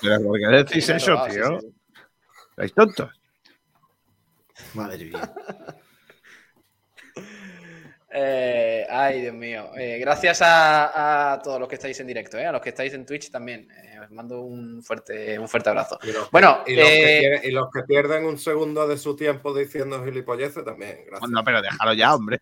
pero 0.01 0.19
¿por 0.23 0.39
qué 0.39 0.47
decís 0.47 0.83
sí, 0.83 0.91
eso, 0.93 1.15
sí, 1.25 1.31
sí, 1.31 1.37
tío? 1.37 1.59
sí, 1.59 1.67
sí. 1.67 1.75
¿Estáis 2.49 2.73
tontos? 2.73 3.09
Madre 4.73 5.05
mía. 5.05 5.31
Eh, 8.13 8.85
ay, 8.89 9.21
Dios 9.21 9.33
mío. 9.33 9.71
Eh, 9.77 9.97
gracias 9.99 10.41
a, 10.41 11.33
a 11.33 11.41
todos 11.41 11.59
los 11.59 11.69
que 11.69 11.75
estáis 11.75 11.97
en 12.01 12.07
directo, 12.07 12.37
eh, 12.37 12.45
a 12.45 12.51
los 12.51 12.61
que 12.61 12.69
estáis 12.69 12.93
en 12.93 13.05
Twitch 13.05 13.31
también. 13.31 13.69
Eh, 13.71 13.99
os 14.03 14.11
mando 14.11 14.41
un 14.41 14.83
fuerte, 14.83 15.39
un 15.39 15.47
fuerte 15.47 15.69
abrazo. 15.69 15.97
Y 16.03 16.11
los, 16.11 16.29
Bueno, 16.31 16.63
y 16.67 16.75
los 16.75 16.87
que 16.89 17.19
tienen- 17.21 17.41
y 17.45 17.51
los 17.51 17.65
que 17.73 17.83
pierden 17.83 18.25
un 18.25 18.37
segundo 18.37 18.85
de 18.87 18.97
su 18.97 19.15
tiempo 19.15 19.53
diciendo 19.53 20.03
gilipolleces 20.03 20.65
también. 20.65 21.05
Gracias. 21.05 21.29
No, 21.29 21.43
pero 21.43 21.61
déjalo 21.61 21.93
ya, 21.93 22.13
hombre. 22.13 22.39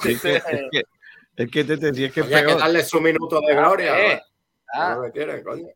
Sí, 0.00 0.12
es, 0.12 0.20
que, 0.22 0.36
es 0.36 0.42
que, 0.70 0.82
es 1.36 1.50
que, 1.50 1.64
Tete, 1.64 1.92
si 1.94 2.04
es 2.04 2.12
que 2.12 2.22
Oye, 2.22 2.44
que 2.46 2.54
darle 2.54 2.82
su 2.84 3.00
minuto 3.00 3.40
de 3.40 3.54
gloria. 3.54 4.12
eh, 4.12 4.16
¿no? 4.16 4.22
ah, 4.82 4.94
No 4.96 5.02
lo 5.06 5.12
quieren, 5.12 5.42
coño. 5.42 5.66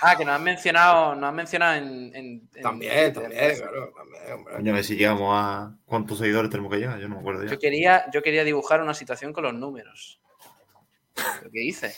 Ah, 0.00 0.16
que 0.16 0.24
nos 0.24 0.34
han 0.34 0.44
mencionado, 0.44 1.14
nos 1.14 1.24
han 1.28 1.34
mencionado 1.34 1.74
en, 1.76 1.84
en- 2.14 2.48
en 2.54 2.62
También, 2.62 3.12
también, 3.12 3.56
claro, 3.56 3.92
también, 3.96 4.32
hombre. 4.34 4.54
Coño, 4.56 4.72
a 4.72 4.74
ver 4.74 4.84
si 4.84 4.96
llegamos 4.96 5.30
a. 5.34 5.74
¿Cuántos 5.84 6.18
seguidores 6.18 6.50
tenemos 6.50 6.72
que 6.72 6.78
llegar? 6.78 6.98
Yo 6.98 7.08
no 7.08 7.14
me 7.16 7.20
acuerdo 7.20 7.44
ya. 7.44 7.50
Yo 7.50 7.58
quería, 7.58 8.04
yo 8.12 8.22
quería 8.22 8.44
dibujar 8.44 8.80
una 8.82 8.94
situación 8.94 9.32
con 9.32 9.44
los 9.44 9.54
números. 9.54 10.20
¿Pero 11.14 11.50
¿Qué 11.52 11.62
hice? 11.62 11.94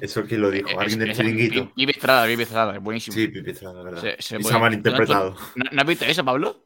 Eso 0.00 0.24
quién 0.24 0.40
lo 0.40 0.50
dijo, 0.50 0.68
Es- 0.68 0.78
alguien 0.78 0.98
del 1.00 1.10
es- 1.10 1.16
chiringuito. 1.18 1.72
Vive 1.76 1.92
Estrada, 1.92 2.26
Vive 2.26 2.42
Estrada, 2.44 2.74
es 2.76 2.80
buenísimo. 2.82 3.14
Sí, 3.14 3.28
Pipi 3.28 3.50
Estrada, 3.50 3.74
la 3.74 3.82
verdad. 3.82 4.00
Se- 4.00 4.22
se 4.22 4.36
y 4.36 4.38
puede- 4.38 4.50
se 4.52 4.56
ha 4.56 4.60
malinterpretado. 4.60 5.36
¿No, 5.56 5.64
¿No 5.72 5.80
has 5.80 5.86
visto 5.86 6.04
eso, 6.04 6.24
Pablo? 6.24 6.64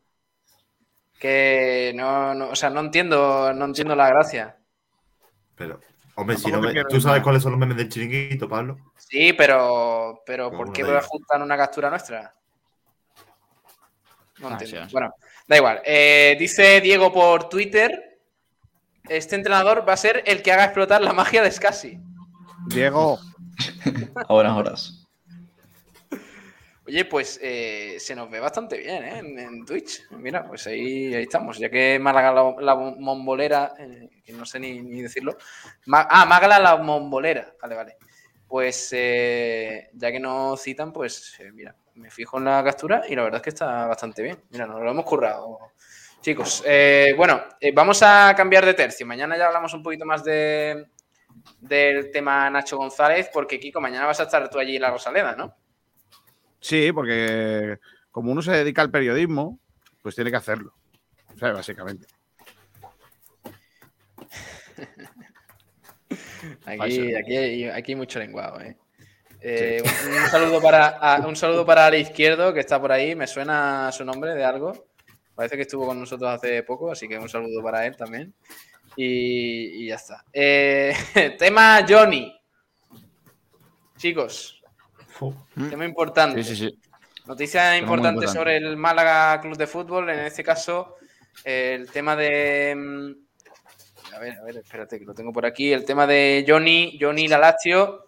Que 1.19 1.93
no, 1.97 2.35
no, 2.35 2.51
o 2.51 2.57
sea, 2.57 2.71
no 2.71 2.81
entiendo, 2.81 3.53
no 3.53 3.65
entiendo 3.65 3.97
la 3.97 4.09
gracia. 4.09 4.57
Pero, 5.57 5.81
hombre, 6.21 6.37
si 6.37 6.51
no 6.51 6.61
me- 6.61 6.75
¿tú 6.85 7.01
sabes 7.01 7.23
cuáles 7.23 7.43
son 7.43 7.53
los 7.53 7.59
memes 7.61 7.77
del 7.77 7.89
chiringuito, 7.89 8.49
Pablo? 8.49 8.77
Sí, 8.97 9.33
pero, 9.33 10.23
pero 10.27 10.51
¿por 10.51 10.61
Alguno 10.61 10.73
qué 10.73 10.83
ellos. 10.83 11.05
ajustan 11.05 11.43
una 11.43 11.57
captura 11.57 11.91
nuestra? 11.91 12.35
No 14.39 14.49
Ah, 14.49 14.53
entiendo. 14.53 14.77
sí, 14.83 14.85
sí. 14.87 14.93
Bueno, 14.93 15.15
da 15.47 15.57
igual. 15.57 15.81
Eh, 15.85 16.37
dice 16.39 16.81
Diego 16.81 17.13
por 17.13 17.49
Twitter: 17.49 18.21
Este 19.09 19.37
entrenador 19.37 19.89
va 19.89 19.95
a 19.95 19.97
ser 19.97 20.23
el 20.27 20.43
que 20.43 20.53
haga 20.53 20.65
explotar 20.65 21.01
la 21.01 21.13
magia 21.13 21.43
de 21.43 21.51
Scassi. 21.51 21.99
Diego, 22.67 23.19
A 24.29 24.33
buenas 24.33 24.57
horas. 24.57 24.98
Oye, 26.89 27.05
pues 27.05 27.39
eh, 27.43 27.97
se 28.01 28.15
nos 28.15 28.31
ve 28.31 28.41
bastante 28.41 28.79
bien 28.79 29.05
¿eh? 29.05 29.19
en, 29.19 29.67
Twitch. 29.67 30.11
Mira, 30.13 30.49
pues 30.49 30.67
ahí, 30.69 31.13
estamos. 31.13 31.59
Ya 31.59 31.69
que 31.69 31.99
Málaga 31.99 32.33
la, 32.33 32.55
la 32.61 32.75
mombolera, 32.75 33.75
eh, 33.79 34.09
que 34.25 34.33
no 34.33 34.47
sé 34.47 34.59
ni, 34.59 34.81
ni 34.81 35.03
decirlo. 35.03 35.37
Ah, 35.93 36.25
Málaga 36.25 36.59
la 36.59 36.77
mombolera. 36.79 37.53
Vale, 37.61 37.75
vale. 37.75 37.97
Pues 38.47 38.89
eh, 38.93 39.91
ya 39.93 40.11
que 40.11 40.19
nos 40.19 40.63
citan, 40.63 40.91
pues 40.91 41.37
mira, 41.53 41.77
me 41.97 42.11
fijo 42.11 42.39
en 42.39 42.47
la 42.47 42.65
captura 42.65 43.03
y 43.07 43.15
la 43.15 43.25
verdad 43.25 43.41
es 43.41 43.43
que 43.43 43.51
está 43.51 43.87
bastante 43.87 44.23
bien. 44.23 44.43
Mira, 44.49 44.67
nos 44.67 44.81
lo 44.81 44.91
hemos 44.91 45.05
currado. 45.05 45.59
Chicos, 46.23 46.65
bueno, 47.19 47.45
vamos 47.75 48.03
a 48.03 48.33
cambiar 48.35 48.65
de 48.65 48.73
tercio. 48.73 49.05
Mañana 49.05 49.37
ya 49.37 49.49
hablamos 49.49 49.75
un 49.75 49.83
poquito 49.83 50.07
más 50.07 50.25
de, 50.25 50.87
del 51.61 52.11
tema 52.11 52.49
Nacho 52.49 52.79
González, 52.79 53.29
porque 53.31 53.61
Kiko, 53.61 53.79
mañana 53.79 54.07
vas 54.07 54.21
a 54.21 54.23
estar 54.23 54.49
tú 54.49 54.59
allí 54.59 54.77
en 54.77 54.83
la 54.83 54.91
Rosaleda, 54.91 55.37
¿no? 55.37 55.55
Sí, 56.61 56.93
porque 56.93 57.79
como 58.11 58.33
uno 58.33 58.43
se 58.43 58.53
dedica 58.53 58.83
al 58.83 58.91
periodismo, 58.91 59.59
pues 60.03 60.15
tiene 60.15 60.31
que 60.31 60.37
hacerlo. 60.37 60.75
O 61.35 61.39
sea, 61.39 61.53
básicamente. 61.53 62.07
Aquí, 66.65 67.15
aquí, 67.15 67.37
hay, 67.37 67.65
aquí 67.65 67.93
hay 67.93 67.97
mucho 67.97 68.19
lenguado, 68.19 68.61
¿eh? 68.61 68.77
Eh, 69.41 69.83
un, 69.85 70.13
un 70.13 70.29
saludo 70.31 70.61
para, 70.61 70.89
a- 70.89 71.27
un 71.27 71.37
saludo 71.37 71.65
para 71.65 71.87
Ale 71.87 72.01
Izquierdo, 72.01 72.53
que 72.53 72.61
está 72.61 72.81
por 72.81 72.91
ahí. 72.93 73.15
Me 73.15 73.27
suena 73.27 73.91
su 73.93 74.05
nombre 74.05 74.35
de 74.35 74.45
algo. 74.45 74.87
Parece 75.35 75.57
que 75.57 75.63
estuvo 75.63 75.87
con 75.87 75.99
nosotros 76.01 76.31
hace 76.31 76.63
poco, 76.63 76.91
así 76.91 77.07
que 77.09 77.19
un 77.19 77.29
saludo 77.29 77.63
para 77.63 77.87
él 77.87 77.97
también. 77.97 78.35
Y, 78.97 79.85
y 79.85 79.89
ya 79.89 79.95
está. 79.97 80.25
Eh, 80.33 80.93
tema 81.39 81.85
Johnny. 81.89 82.35
Chicos. 83.97 84.58
Tema 85.71 85.85
importante. 85.85 86.43
Sí, 86.43 86.55
sí, 86.57 86.69
sí. 86.69 86.79
Noticia 87.27 87.71
muy 87.71 87.79
importante 87.81 88.25
importante. 88.25 88.39
sobre 88.39 88.57
el 88.57 88.77
Málaga 88.77 89.41
Club 89.41 89.57
de 89.57 89.67
Fútbol, 89.67 90.09
en 90.11 90.21
este 90.21 90.43
caso 90.43 90.97
el 91.45 91.91
tema 91.91 92.17
de... 92.17 92.75
mm, 92.75 94.15
A 94.15 94.19
ver, 94.19 94.39
a 94.39 94.45
ver, 94.45 94.57
espérate 94.57 94.99
que 94.99 95.05
lo 95.05 95.15
tengo 95.15 95.33
por 95.33 95.45
aquí. 95.45 95.73
El 95.73 95.85
tema 95.85 96.07
de 96.07 96.45
Johnny, 96.49 96.99
Johnny 97.01 97.25
y 97.25 97.29
la 97.29 97.39
Lazio 97.39 98.07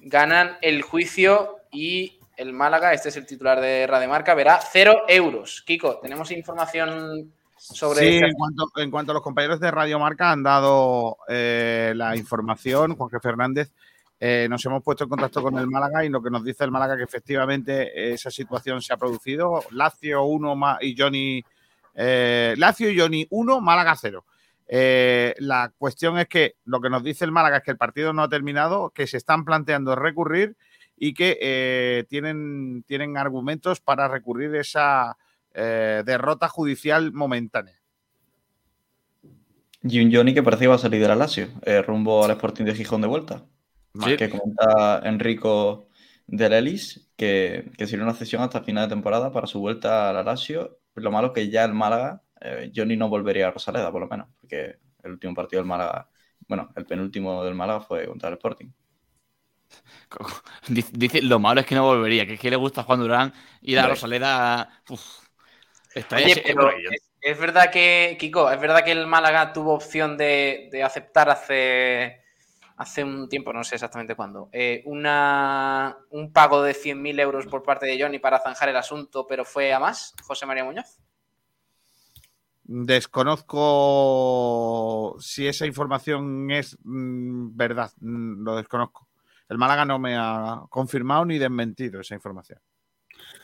ganan 0.00 0.56
el 0.62 0.82
juicio 0.82 1.56
y 1.70 2.18
el 2.36 2.52
Málaga, 2.52 2.92
este 2.92 3.10
es 3.10 3.16
el 3.16 3.26
titular 3.26 3.60
de 3.60 3.86
Rademarca, 3.86 4.34
verá 4.34 4.60
cero 4.72 5.02
euros. 5.08 5.62
Kiko, 5.66 6.00
¿tenemos 6.00 6.30
información 6.30 7.32
sobre 7.56 8.00
Sí, 8.00 8.16
en 8.18 8.32
cuanto, 8.32 8.66
en 8.76 8.90
cuanto 8.90 9.12
a 9.12 9.14
los 9.14 9.22
compañeros 9.22 9.60
de 9.60 9.70
Radio 9.70 9.98
Marca 9.98 10.30
han 10.32 10.42
dado 10.42 11.18
eh, 11.28 11.92
la 11.94 12.16
información, 12.16 12.96
Juan 12.96 13.10
Fernández, 13.22 13.72
eh, 14.26 14.48
nos 14.48 14.64
hemos 14.64 14.82
puesto 14.82 15.04
en 15.04 15.10
contacto 15.10 15.42
con 15.42 15.58
el 15.58 15.66
Málaga 15.66 16.02
y 16.02 16.08
lo 16.08 16.22
que 16.22 16.30
nos 16.30 16.42
dice 16.42 16.64
el 16.64 16.70
Málaga 16.70 16.96
que 16.96 17.02
efectivamente 17.02 18.14
esa 18.14 18.30
situación 18.30 18.80
se 18.80 18.94
ha 18.94 18.96
producido. 18.96 19.62
Lazio 19.70 20.24
1 20.24 20.78
y 20.80 20.96
Johnny. 20.98 21.44
eh, 21.94 22.54
Lazio 22.56 22.88
y 22.88 22.98
Johnny 22.98 23.26
1, 23.28 23.60
Málaga 23.60 23.94
0. 23.94 24.24
Eh, 24.66 25.34
la 25.40 25.70
cuestión 25.76 26.18
es 26.18 26.26
que 26.26 26.54
lo 26.64 26.80
que 26.80 26.88
nos 26.88 27.04
dice 27.04 27.26
el 27.26 27.32
Málaga 27.32 27.58
es 27.58 27.64
que 27.64 27.72
el 27.72 27.76
partido 27.76 28.14
no 28.14 28.22
ha 28.22 28.30
terminado, 28.30 28.88
que 28.94 29.06
se 29.06 29.18
están 29.18 29.44
planteando 29.44 29.94
recurrir 29.94 30.56
y 30.96 31.12
que 31.12 31.36
eh, 31.42 32.04
tienen, 32.08 32.82
tienen 32.86 33.18
argumentos 33.18 33.80
para 33.80 34.08
recurrir 34.08 34.54
esa 34.54 35.18
eh, 35.52 36.02
derrota 36.06 36.48
judicial 36.48 37.12
momentánea. 37.12 37.78
Y 39.82 40.02
un 40.02 40.10
Johnny 40.10 40.32
que 40.32 40.42
parece 40.42 40.62
que 40.62 40.68
va 40.68 40.76
a 40.76 40.78
salir 40.78 41.02
de 41.02 41.08
la 41.08 41.14
Lazio, 41.14 41.48
eh, 41.66 41.82
rumbo 41.82 42.24
al 42.24 42.30
Sporting 42.30 42.64
de 42.64 42.74
Gijón 42.74 43.02
de 43.02 43.06
vuelta. 43.06 43.44
Sí. 44.02 44.16
Que 44.16 44.28
comenta 44.28 45.00
Enrico 45.04 45.88
de 46.26 46.48
Lelis 46.48 47.04
que, 47.16 47.70
que 47.76 47.86
sería 47.86 48.04
una 48.04 48.14
cesión 48.14 48.42
hasta 48.42 48.62
final 48.62 48.88
de 48.88 48.94
temporada 48.94 49.30
para 49.32 49.46
su 49.46 49.60
vuelta 49.60 50.10
al 50.10 50.24
Lazio. 50.24 50.78
Lo 50.94 51.10
malo 51.10 51.28
es 51.28 51.32
que 51.32 51.50
ya 51.50 51.64
el 51.64 51.74
Málaga, 51.74 52.22
eh, 52.40 52.72
Johnny 52.74 52.96
no 52.96 53.08
volvería 53.08 53.48
a 53.48 53.50
Rosaleda, 53.50 53.90
por 53.92 54.00
lo 54.00 54.08
menos, 54.08 54.28
porque 54.40 54.78
el 55.02 55.12
último 55.12 55.34
partido 55.34 55.60
del 55.60 55.68
Málaga, 55.68 56.08
bueno, 56.48 56.70
el 56.76 56.86
penúltimo 56.86 57.44
del 57.44 57.54
Málaga 57.54 57.80
fue 57.80 58.06
contra 58.06 58.28
el 58.28 58.34
Sporting. 58.34 58.70
Dice, 60.68 60.92
dice, 60.94 61.22
lo 61.22 61.38
malo 61.38 61.60
es 61.60 61.66
que 61.66 61.74
no 61.74 61.84
volvería, 61.84 62.26
que 62.26 62.34
es 62.34 62.40
que 62.40 62.50
le 62.50 62.56
gusta 62.56 62.84
Juan 62.84 63.00
Durán 63.00 63.32
y 63.60 63.74
la. 63.74 63.88
Rosaleda. 63.88 64.82
uf, 64.88 65.02
está 65.94 66.16
Oye, 66.16 66.42
pero 66.46 66.70
es, 66.70 67.10
es 67.20 67.38
verdad 67.38 67.70
que, 67.72 68.16
Kiko, 68.20 68.50
es 68.50 68.60
verdad 68.60 68.84
que 68.84 68.92
el 68.92 69.06
Málaga 69.06 69.52
tuvo 69.52 69.74
opción 69.74 70.16
de, 70.16 70.68
de 70.70 70.82
aceptar 70.82 71.28
hace, 71.28 72.23
hace 72.76 73.04
un 73.04 73.28
tiempo, 73.28 73.52
no 73.52 73.64
sé 73.64 73.76
exactamente 73.76 74.14
cuándo, 74.14 74.48
eh, 74.52 74.82
una, 74.86 75.96
un 76.10 76.32
pago 76.32 76.62
de 76.62 76.72
100.000 76.72 77.20
euros 77.20 77.46
por 77.46 77.62
parte 77.62 77.86
de 77.86 78.00
Johnny 78.00 78.18
para 78.18 78.40
zanjar 78.40 78.68
el 78.68 78.76
asunto, 78.76 79.26
pero 79.26 79.44
fue 79.44 79.72
a 79.72 79.80
más, 79.80 80.14
José 80.22 80.46
María 80.46 80.64
Muñoz. 80.64 80.98
Desconozco 82.64 85.16
si 85.20 85.46
esa 85.46 85.66
información 85.66 86.50
es 86.50 86.78
mm, 86.82 87.54
verdad, 87.54 87.92
mm, 88.00 88.42
lo 88.42 88.56
desconozco. 88.56 89.06
El 89.48 89.58
Málaga 89.58 89.84
no 89.84 89.98
me 89.98 90.16
ha 90.16 90.62
confirmado 90.70 91.26
ni 91.26 91.38
desmentido 91.38 92.00
esa 92.00 92.14
información. 92.14 92.60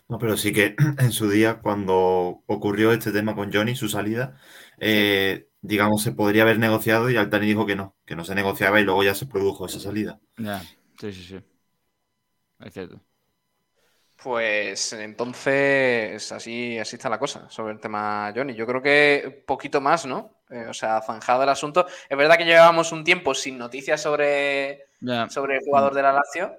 No, 0.09 0.19
pero 0.19 0.36
sí 0.36 0.52
que 0.52 0.74
en 0.98 1.12
su 1.12 1.28
día, 1.28 1.61
cuando 1.61 2.43
ocurrió 2.47 2.93
este 2.93 3.12
tema 3.12 3.35
con 3.35 3.52
Johnny, 3.52 3.77
su 3.77 3.89
salida, 3.89 4.36
eh, 4.78 5.49
digamos, 5.62 6.03
se 6.03 6.12
podría 6.12 6.43
haber 6.43 6.59
negociado 6.59 7.11
y 7.11 7.16
Altani 7.16 7.47
dijo 7.47 7.66
que 7.66 7.77
no, 7.77 7.97
que 8.05 8.16
no 8.16 8.24
se 8.24 8.35
negociaba 8.35 8.81
y 8.81 8.85
luego 8.85 9.03
ya 9.03 9.15
se 9.15 9.27
produjo 9.27 9.66
esa 9.66 9.81
salida. 9.81 10.20
Ya, 10.37 10.61
sí, 10.99 11.12
sí, 11.12 11.23
sí. 11.23 11.41
Es 12.61 12.73
cierto. 12.73 13.01
Pues 14.23 14.93
entonces 14.93 16.31
así, 16.31 16.78
así 16.78 16.97
está 16.97 17.09
la 17.09 17.19
cosa 17.19 17.49
sobre 17.49 17.73
el 17.73 17.81
tema 17.81 18.31
Johnny. 18.37 18.55
Yo 18.55 18.66
creo 18.66 18.82
que 18.82 19.43
poquito 19.47 19.81
más, 19.81 20.05
¿no? 20.05 20.43
Eh, 20.51 20.66
o 20.69 20.74
sea, 20.74 21.01
zanjado 21.01 21.43
el 21.43 21.49
asunto. 21.49 21.87
Es 22.09 22.19
verdad 22.19 22.37
que 22.37 22.45
llevábamos 22.45 22.93
un 22.93 23.03
tiempo 23.03 23.35
sin 23.35 23.57
noticias 23.57 24.03
sobre, 24.03 24.85
sobre 25.31 25.57
el 25.57 25.65
jugador 25.65 25.95
de 25.95 26.03
la 26.03 26.12
Lazio, 26.12 26.55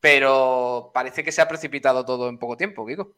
pero 0.00 0.90
parece 0.94 1.22
que 1.22 1.32
se 1.32 1.42
ha 1.42 1.48
precipitado 1.48 2.04
todo 2.04 2.30
en 2.30 2.38
poco 2.38 2.56
tiempo, 2.56 2.86
Kiko. 2.86 3.14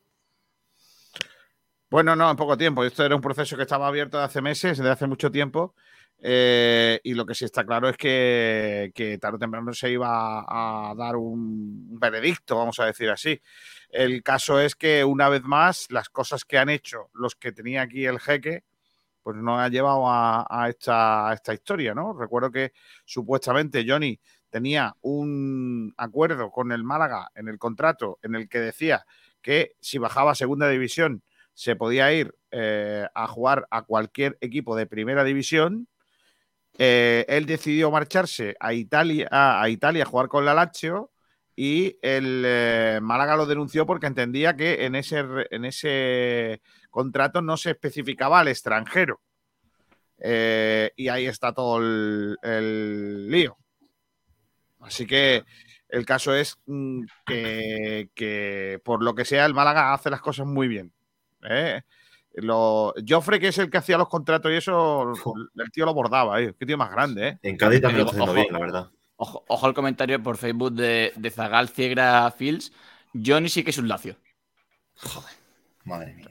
Bueno, 1.93 2.16
no, 2.16 2.31
en 2.31 2.36
poco 2.39 2.56
tiempo. 2.56 2.85
Esto 2.85 3.05
era 3.05 3.14
un 3.14 3.20
proceso 3.20 3.55
que 3.55 3.64
estaba 3.64 3.86
abierto 3.86 4.16
de 4.16 4.24
hace 4.24 4.40
meses, 4.40 4.78
de 4.78 4.89
hace 4.89 5.06
mucho 5.06 5.31
tiempo. 5.31 5.74
eh, 6.20 6.98
y 7.05 7.12
lo 7.12 7.27
que 7.27 7.35
sí 7.35 7.44
está 7.44 7.66
claro 7.66 7.86
es 7.90 7.98
que, 7.98 8.93
que 8.94 9.19
tarde 9.19 9.36
o 9.36 9.39
temprano 9.39 9.74
se 9.74 9.90
iba 9.90 10.40
a, 10.48 10.94
dar 10.97 11.16
un, 11.16 11.98
veredicto, 12.01 12.56
vamos 12.56 12.81
a 12.81 12.86
decir 12.86 13.10
así. 13.10 13.43
El 13.90 14.23
caso 14.23 14.59
es 14.59 14.74
que, 14.74 15.05
una 15.05 15.28
vez 15.28 15.43
más, 15.43 15.89
las 15.90 16.09
cosas 16.09 16.47
que 16.47 16.56
han 16.56 16.70
hecho 16.70 17.10
los 17.12 17.35
que 17.36 17.52
tenía 17.52 17.82
aquí 17.82 18.06
el 18.06 18.20
jeque, 18.20 18.64
pues 19.23 19.36
nos 19.36 19.60
ha 19.60 19.69
llevado 19.69 20.09
a, 20.09 20.47
a 20.48 20.70
esta, 20.70 21.28
a 21.28 21.35
esta 21.35 21.52
historia, 21.52 21.94
¿no? 21.94 22.14
Recuerdo 22.19 22.51
que 22.51 22.73
supuestamente 23.05 23.85
Johnny 23.86 24.19
tenía 24.48 24.97
un 25.02 25.93
acuerdo 25.98 26.51
con 26.51 26.73
el 26.73 26.85
Málaga 26.85 27.28
en 27.35 27.48
el 27.48 27.59
contrato 27.59 28.19
en 28.23 28.35
el 28.36 28.48
que 28.48 28.60
decía 28.60 29.05
que 29.43 29.74
si 29.81 29.98
bajaba 29.98 30.32
a 30.32 30.35
segunda 30.35 30.69
división 30.70 31.23
se 31.55 31.77
podía 31.77 32.12
ir 32.12 32.35
eh, 32.51 33.07
a 33.15 33.27
jugar 33.27 33.66
a 33.70 33.83
cualquier 33.83 34.39
equipo 34.41 34.77
de 34.77 34.87
primera 34.87 35.24
división. 35.24 35.89
Eh, 36.79 37.24
él 37.29 37.47
decidió 37.47 37.91
marcharse 37.91 38.57
a 38.61 38.73
Italia, 38.73 39.29
a, 39.31 39.69
Italia 39.69 40.05
a 40.05 40.07
jugar 40.07 40.29
con 40.29 40.45
la 40.45 40.55
Lazio 40.55 41.11
y 41.55 41.99
el 42.01 42.43
eh, 42.47 42.99
Málaga 43.03 43.37
lo 43.37 43.47
denunció 43.47 43.87
porque 43.87 44.07
entendía 44.07 44.57
que 44.57 44.87
en 44.87 44.95
ese, 44.95 45.24
en 45.51 45.65
ese 45.66 46.62
contrato 46.91 47.43
no 47.43 47.57
se 47.57 47.70
especificaba 47.73 48.41
al 48.41 48.49
extranjero. 48.49 49.20
Y 50.24 51.09
ahí 51.09 51.27
está 51.27 51.53
todo 51.53 51.79
el, 51.79 53.29
lío. 53.31 53.59
Así 54.81 55.07
que 55.07 55.45
el 55.89 56.07
caso 56.07 56.35
es 56.35 56.59
mm, 56.66 57.05
que, 57.27 58.81
por 58.85 59.03
lo 59.03 59.15
que 59.15 59.24
sea, 59.24 59.47
el 59.47 59.55
Málaga 59.55 59.93
hace 59.93 60.11
las 60.11 60.20
cosas 60.20 60.47
muy 60.47 60.69
bien. 60.69 60.93
¿Eh? 61.48 61.82
Lo, 62.35 62.94
Joffre, 63.06 63.39
que 63.39 63.48
es 63.48 63.59
el 63.59 63.70
que 63.70 63.78
hacía 63.78 63.98
los 63.98 64.09
contratos 64.09 64.51
y 64.51 64.55
eso, 64.55 65.12
el 65.56 65.70
tío 65.70 65.85
lo 65.85 65.93
bordaba, 65.93 66.40
¿eh? 66.40 66.55
Qué 66.59 66.64
tío 66.64 66.78
más 66.78 66.90
grande, 66.90 67.28
¿eh? 67.28 67.39
En 67.43 67.56
Cádiz 67.56 67.82
también 67.82 68.05
lo 68.05 68.10
está 68.10 68.23
haciendo 68.23 68.35
bien, 68.35 68.52
la 68.52 68.59
verdad. 68.59 68.90
Ojo, 69.16 69.44
ojo 69.48 69.66
al 69.66 69.74
comentario 69.74 70.23
por 70.23 70.36
Facebook 70.36 70.73
de, 70.73 71.12
de 71.14 71.31
Zagal 71.31 71.69
Ciegra 71.69 72.31
Fields. 72.31 72.73
Johnny 73.12 73.48
sí 73.48 73.62
que 73.62 73.70
es 73.70 73.78
un 73.78 73.89
lacio. 73.89 74.16
Madre 75.85 76.14
mía. 76.14 76.31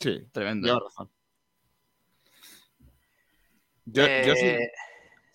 Sí, 0.00 0.26
Tremendo. 0.32 0.80
razón. 0.80 1.10
Yo, 3.86 4.02
yo 4.02 4.34
sí- 4.34 4.46
Eh, 4.46 4.72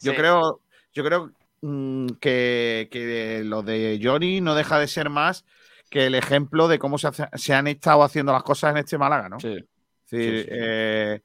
yo 0.02 0.12
sí. 0.12 0.18
creo, 0.18 0.62
yo 0.94 1.04
creo 1.04 1.32
mm, 1.62 2.08
que, 2.20 2.90
que 2.92 3.44
lo 3.46 3.64
de 3.64 4.00
Johnny 4.04 4.42
no 4.42 4.54
deja 4.56 4.78
de 4.80 4.88
ser 4.88 5.10
más 5.10 5.46
que 5.92 6.08
el 6.08 6.16
ejemplo 6.16 6.68
de 6.70 6.80
cómo 6.80 6.98
se, 6.98 7.10
hace- 7.10 7.30
se 7.36 7.54
han 7.54 7.68
estado 7.68 8.04
haciendo 8.04 8.34
las 8.34 8.44
cosas 8.44 8.72
en 8.72 8.78
este 8.78 8.98
Málaga, 8.98 9.30
¿no? 9.30 9.40
Sí. 9.40 9.50
Es 9.50 10.12
decir, 10.12 10.38
Sí, 10.38 10.44
sí, 10.44 10.44
sí. 10.44 10.50
eh, 10.52 11.22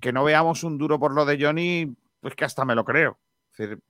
que 0.00 0.12
no 0.12 0.24
veamos 0.24 0.64
un 0.64 0.78
duro 0.78 0.98
por 0.98 1.14
lo 1.14 1.24
de 1.26 1.38
Johnny, 1.40 1.94
pues 2.20 2.34
que 2.34 2.44
hasta 2.46 2.64
me 2.64 2.74
lo 2.74 2.84
creo. 2.84 3.18
Es 3.52 3.58
decir, 3.58 3.82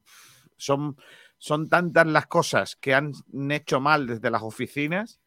son, 0.57 0.97
son 1.39 1.69
tantas 1.69 2.07
las 2.07 2.27
cosas 2.27 2.77
que 2.77 2.95
han 2.95 3.13
hecho 3.51 3.81
mal 3.81 4.07
desde 4.07 4.31
las 4.31 4.43
oficinas 4.43 5.21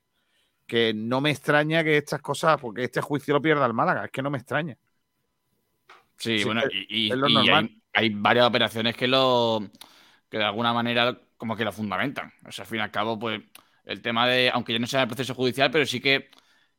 que 0.68 0.94
no 0.94 1.22
me 1.22 1.32
extraña 1.32 1.84
que 1.84 1.98
estas 1.98 2.22
cosas, 2.22 2.60
porque 2.62 2.84
este 2.84 3.02
juicio 3.02 3.34
lo 3.34 3.42
pierda 3.42 3.66
el 3.66 3.74
Málaga, 3.74 4.06
es 4.06 4.12
que 4.12 4.22
no 4.22 4.30
me 4.30 4.38
extraña. 4.38 4.78
Sí, 6.18 6.40
Sí, 6.40 6.44
bueno, 6.46 6.62
es- 6.62 6.72
y, 6.90 7.12
es 7.12 7.18
lo 7.18 7.30
y 7.30 7.50
hay, 7.50 7.82
hay 7.94 8.10
varias 8.10 8.46
operaciones 8.48 8.96
que 8.96 9.08
lo 9.08 9.62
que 10.30 10.38
de 10.38 10.44
alguna 10.44 10.74
manera 10.74 11.20
como 11.38 11.56
que 11.56 11.66
lo 11.66 11.72
fundamentan. 11.72 12.32
O 12.46 12.52
sea, 12.52 12.64
al 12.64 12.70
fin 12.70 12.80
y 12.80 12.82
al 12.82 12.92
cabo, 12.92 13.18
pues 13.18 13.42
el 13.90 14.02
tema 14.02 14.28
de, 14.28 14.49
aunque 14.53 14.74
ya 14.74 14.80
no 14.80 14.88
sea 14.88 15.02
el 15.03 15.07
proceso 15.07 15.34
judicial, 15.36 15.72
pero 15.72 15.86
sí 15.86 15.99
que 15.99 16.30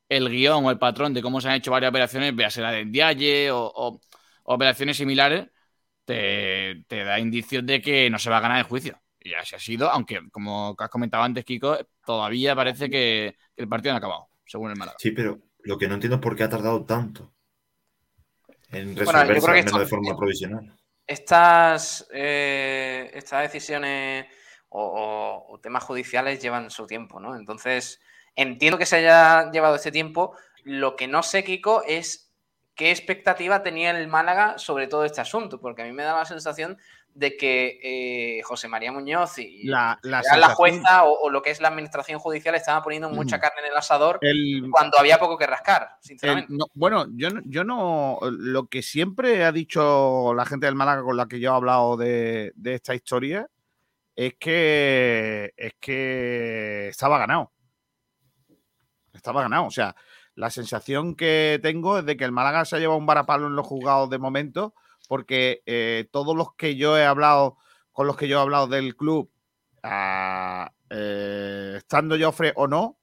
el 0.09 0.29
guion 0.29 0.65
o 0.65 0.71
el 0.71 0.79
patrón 0.79 1.13
de 1.13 1.21
cómo 1.21 1.41
se 1.41 1.49
han 1.49 1.55
hecho 1.55 1.71
varias 1.71 1.89
operaciones, 1.89 2.35
véase 2.35 2.61
la 2.61 2.71
de 2.71 2.85
Ndiaye 2.85 3.49
o, 3.51 4.01
operaciones 4.43 4.97
similares, 4.97 5.47
te, 6.05 6.83
te 6.87 7.03
da 7.03 7.19
indicios 7.19 7.65
de 7.65 7.81
que 7.81 8.09
no 8.09 8.19
se 8.19 8.29
va 8.29 8.37
a 8.37 8.41
ganar 8.41 8.57
el 8.57 8.63
juicio. 8.63 8.99
Y 9.19 9.33
así 9.35 9.55
ha 9.55 9.59
sido, 9.59 9.89
aunque 9.89 10.19
como 10.31 10.75
has 10.77 10.89
comentado 10.89 11.23
antes, 11.23 11.45
Kiko, 11.45 11.77
todavía 12.05 12.55
parece 12.55 12.89
que, 12.89 13.35
que 13.55 13.61
el 13.61 13.69
partido 13.69 13.93
no 13.93 13.97
ha 13.97 13.99
acabado, 13.99 14.29
según 14.45 14.71
el 14.71 14.77
Málaga. 14.77 14.97
Sí, 14.99 15.11
pero 15.11 15.39
lo 15.63 15.77
que 15.77 15.87
no 15.87 15.93
entiendo 15.93 16.15
es 16.15 16.21
por 16.21 16.35
qué 16.35 16.43
ha 16.43 16.49
tardado 16.49 16.83
tanto 16.85 17.33
en 18.71 18.95
Bueno, 18.95 19.11
yo 19.25 19.39
resolverse, 19.39 19.47
al 19.47 19.53
menos 19.53 19.65
esto- 19.65 19.79
de 19.79 19.85
forma 19.85 20.17
provisional. 20.17 20.75
Estas, 21.05 22.07
eh, 22.13 23.11
estas 23.13 23.41
decisiones 23.43 24.27
o, 24.73 24.81
o- 24.83 25.53
o 25.53 25.59
temas 25.59 25.83
judiciales 25.83 26.41
llevan 26.41 26.71
su 26.71 26.87
tiempo, 26.87 27.19
¿no? 27.19 27.35
Entonces, 27.35 27.99
entiendo 28.35 28.77
que 28.77 28.85
se 28.85 28.95
haya 28.97 29.51
llevado 29.51 29.75
este 29.75 29.91
tiempo. 29.91 30.33
Lo 30.63 30.95
que 30.95 31.07
no 31.07 31.21
sé, 31.23 31.43
Kiko, 31.43 31.83
es 31.85 32.33
qué 32.75 32.89
expectativa 32.91 33.63
tenía 33.63 33.91
el 33.91 34.07
Málaga 34.07 34.57
sobre 34.57 34.87
todo 34.87 35.03
este 35.05 35.19
asunto, 35.21 35.59
porque 35.59 35.81
a 35.81 35.85
mí 35.85 35.91
me 35.91 36.03
da 36.03 36.15
la 36.15 36.25
sensación 36.25 36.77
de 37.13 37.35
que 37.35 37.79
eh, 37.83 38.41
José 38.43 38.69
María 38.69 38.93
Muñoz 38.93 39.37
y 39.39 39.65
La, 39.65 39.99
la 40.01 40.47
jueza 40.55 41.03
o, 41.03 41.23
o 41.23 41.29
lo 41.29 41.41
que 41.41 41.49
es 41.49 41.59
la 41.59 41.67
administración 41.67 42.19
judicial 42.19 42.55
estaba 42.55 42.81
poniendo 42.81 43.09
mucha 43.09 43.35
Mm. 43.37 43.41
carne 43.41 43.59
en 43.59 43.65
el 43.71 43.77
asador 43.77 44.17
el, 44.21 44.69
cuando 44.71 44.97
había 44.97 45.19
poco 45.19 45.37
que 45.37 45.45
rascar, 45.45 45.97
El- 46.01 46.07
sinceramente. 46.07 46.53
no, 46.53 46.67
bueno, 46.73 47.07
yo, 47.13 47.29
no- 47.31 47.41
yo 47.43 47.65
no. 47.65 48.19
Lo 48.21 48.67
que 48.67 48.81
siempre 48.81 49.43
ha 49.43 49.51
dicho 49.51 50.33
la 50.33 50.45
gente 50.45 50.67
del 50.67 50.75
Málaga 50.75 51.03
con 51.03 51.17
la 51.17 51.27
que 51.27 51.41
yo 51.41 51.51
he 51.51 51.55
hablado 51.55 51.97
de, 51.97 52.53
de 52.55 52.75
esta 52.75 52.95
historia 52.95 53.49
es 54.15 54.33
que 54.39 55.53
es 55.57 55.73
que 55.79 56.87
estaba 56.89 57.17
ganado. 57.17 57.51
Estaba 59.13 59.41
ganado. 59.41 59.65
O 59.65 59.71
sea, 59.71 59.95
la 60.35 60.49
sensación 60.49 61.15
que 61.15 61.59
tengo 61.61 61.99
es 61.99 62.05
de 62.05 62.17
que 62.17 62.23
el 62.25 62.31
Málaga 62.31 62.65
se 62.65 62.75
ha 62.75 62.79
llevado 62.79 62.97
un 62.99 63.05
varapalo 63.05 63.47
en 63.47 63.55
los 63.55 63.67
juzgados 63.67 64.09
de 64.09 64.17
momento, 64.17 64.73
porque 65.07 65.61
eh, 65.65 66.07
todos 66.11 66.35
los 66.35 66.53
que 66.55 66.75
yo 66.75 66.97
he 66.97 67.05
hablado, 67.05 67.57
con 67.91 68.07
los 68.07 68.15
que 68.15 68.27
yo 68.27 68.37
he 68.37 68.41
hablado 68.41 68.67
del 68.67 68.95
club, 68.95 69.31
ah, 69.83 70.71
eh, 70.89 71.73
estando 71.77 72.17
Joffre 72.19 72.53
o 72.55 72.67
no, 72.67 72.97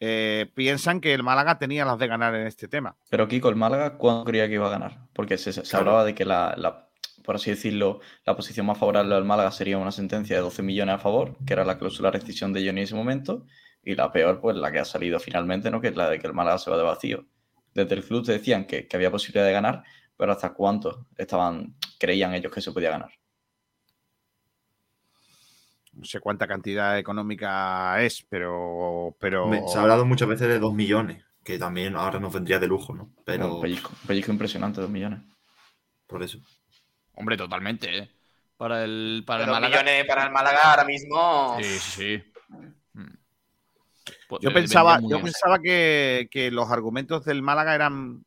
eh, 0.00 0.50
piensan 0.54 1.00
que 1.00 1.12
el 1.14 1.22
Málaga 1.22 1.58
tenía 1.58 1.84
las 1.84 1.98
de 1.98 2.06
ganar 2.08 2.34
en 2.34 2.46
este 2.46 2.68
tema. 2.68 2.96
Pero 3.10 3.28
Kiko, 3.28 3.48
el 3.50 3.56
Málaga, 3.56 3.98
¿cuándo 3.98 4.24
creía 4.24 4.48
que 4.48 4.54
iba 4.54 4.66
a 4.66 4.70
ganar? 4.70 5.06
Porque 5.12 5.36
se, 5.38 5.52
se 5.52 5.62
Claro. 5.62 5.78
hablaba 5.90 6.04
de 6.04 6.14
que 6.14 6.24
la, 6.24 6.54
la- 6.56 6.89
por 7.30 7.36
así 7.36 7.50
decirlo, 7.50 8.00
la 8.26 8.34
posición 8.34 8.66
más 8.66 8.76
favorable 8.76 9.14
al 9.14 9.24
Málaga 9.24 9.52
sería 9.52 9.78
una 9.78 9.92
sentencia 9.92 10.34
de 10.34 10.42
12 10.42 10.64
millones 10.64 10.96
a 10.96 10.98
favor, 10.98 11.36
que 11.46 11.52
era 11.52 11.64
la 11.64 11.78
cláusula 11.78 12.10
de 12.10 12.18
rescisión 12.18 12.52
de 12.52 12.58
Johnny 12.58 12.80
en 12.80 12.84
ese 12.86 12.96
momento, 12.96 13.46
y 13.84 13.94
la 13.94 14.10
peor, 14.10 14.40
pues 14.40 14.56
la 14.56 14.72
que 14.72 14.80
ha 14.80 14.84
salido 14.84 15.20
finalmente, 15.20 15.70
¿no? 15.70 15.80
Que 15.80 15.86
es 15.88 15.96
la 15.96 16.10
de 16.10 16.18
que 16.18 16.26
el 16.26 16.32
Málaga 16.34 16.58
se 16.58 16.68
va 16.72 16.76
de 16.76 16.82
vacío. 16.82 17.24
Desde 17.72 17.94
el 17.94 18.02
club 18.04 18.26
te 18.26 18.32
decían 18.32 18.64
que, 18.64 18.88
que 18.88 18.96
había 18.96 19.12
posibilidad 19.12 19.46
de 19.46 19.52
ganar, 19.52 19.84
pero 20.16 20.32
hasta 20.32 20.52
cuánto 20.54 21.06
estaban, 21.16 21.76
creían 22.00 22.34
ellos 22.34 22.50
que 22.52 22.60
se 22.60 22.72
podía 22.72 22.90
ganar. 22.90 23.12
no 25.92 26.04
sé 26.04 26.18
cuánta 26.18 26.48
cantidad 26.48 26.98
económica 26.98 28.02
es, 28.02 28.26
pero. 28.28 29.14
pero... 29.20 29.46
Me- 29.46 29.68
Se 29.68 29.78
ha 29.78 29.82
hablado 29.82 30.04
muchas 30.04 30.26
veces 30.28 30.48
de 30.48 30.58
2 30.58 30.74
millones, 30.74 31.24
que 31.44 31.58
también 31.60 31.94
ahora 31.94 32.18
nos 32.18 32.32
vendría 32.34 32.58
de 32.58 32.66
lujo, 32.66 32.92
¿no? 32.92 33.12
Pero 33.24 33.54
Un 33.54 33.60
pellizco, 33.62 33.90
un 34.02 34.06
pellizco 34.08 34.32
impresionante, 34.32 34.80
dos 34.80 34.90
millones. 34.90 35.20
por 36.08 36.24
eso. 36.24 36.38
Hombre, 37.14 37.36
totalmente. 37.36 37.98
¿eh? 37.98 38.10
Para 38.56 38.84
el, 38.84 39.22
para 39.26 39.44
el 39.44 39.50
Málaga. 39.50 39.68
millones 39.82 40.04
para 40.06 40.24
el 40.24 40.30
Málaga 40.30 40.58
ahora 40.70 40.84
mismo. 40.84 41.56
Sí, 41.58 41.64
sí, 41.64 41.78
sí. 42.18 42.32
Mm. 42.92 43.06
Pues 44.28 44.42
Yo 44.42 44.50
le 44.50 44.54
pensaba, 44.54 44.98
yo 45.02 45.08
bien. 45.08 45.22
pensaba 45.22 45.58
que, 45.58 46.28
que 46.30 46.50
los 46.50 46.70
argumentos 46.70 47.24
del 47.24 47.42
Málaga 47.42 47.74
eran. 47.74 48.24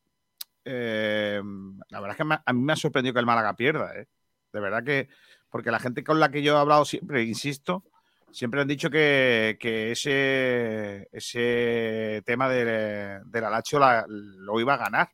eh, 0.66 1.42
la 1.90 2.00
verdad 2.00 2.12
es 2.12 2.18
que 2.18 2.24
me- 2.24 2.40
a 2.46 2.54
mí 2.54 2.62
me 2.62 2.74
ha 2.74 2.76
sorprendido 2.76 3.14
que 3.14 3.20
el 3.20 3.26
Málaga 3.26 3.56
pierda, 3.56 3.96
¿eh? 3.98 4.08
De 4.52 4.60
verdad 4.60 4.84
que. 4.84 5.08
Porque 5.50 5.70
la 5.72 5.80
gente 5.80 6.04
con 6.04 6.20
la 6.20 6.30
que 6.32 6.42
yo 6.42 6.56
he 6.56 6.60
hablado 6.60 6.84
siempre, 6.84 7.22
insisto, 7.24 7.84
siempre 8.32 8.62
han 8.62 8.68
dicho 8.68 8.90
que, 8.90 9.56
que 9.60 9.92
ese, 9.92 11.08
ese 11.12 12.24
tema 12.26 12.50
de, 12.50 13.20
del 13.26 13.44
Alacho 13.44 13.78
la- 13.78 14.04
lo 14.08 14.60
iba 14.60 14.74
a 14.74 14.78
ganar. 14.78 15.10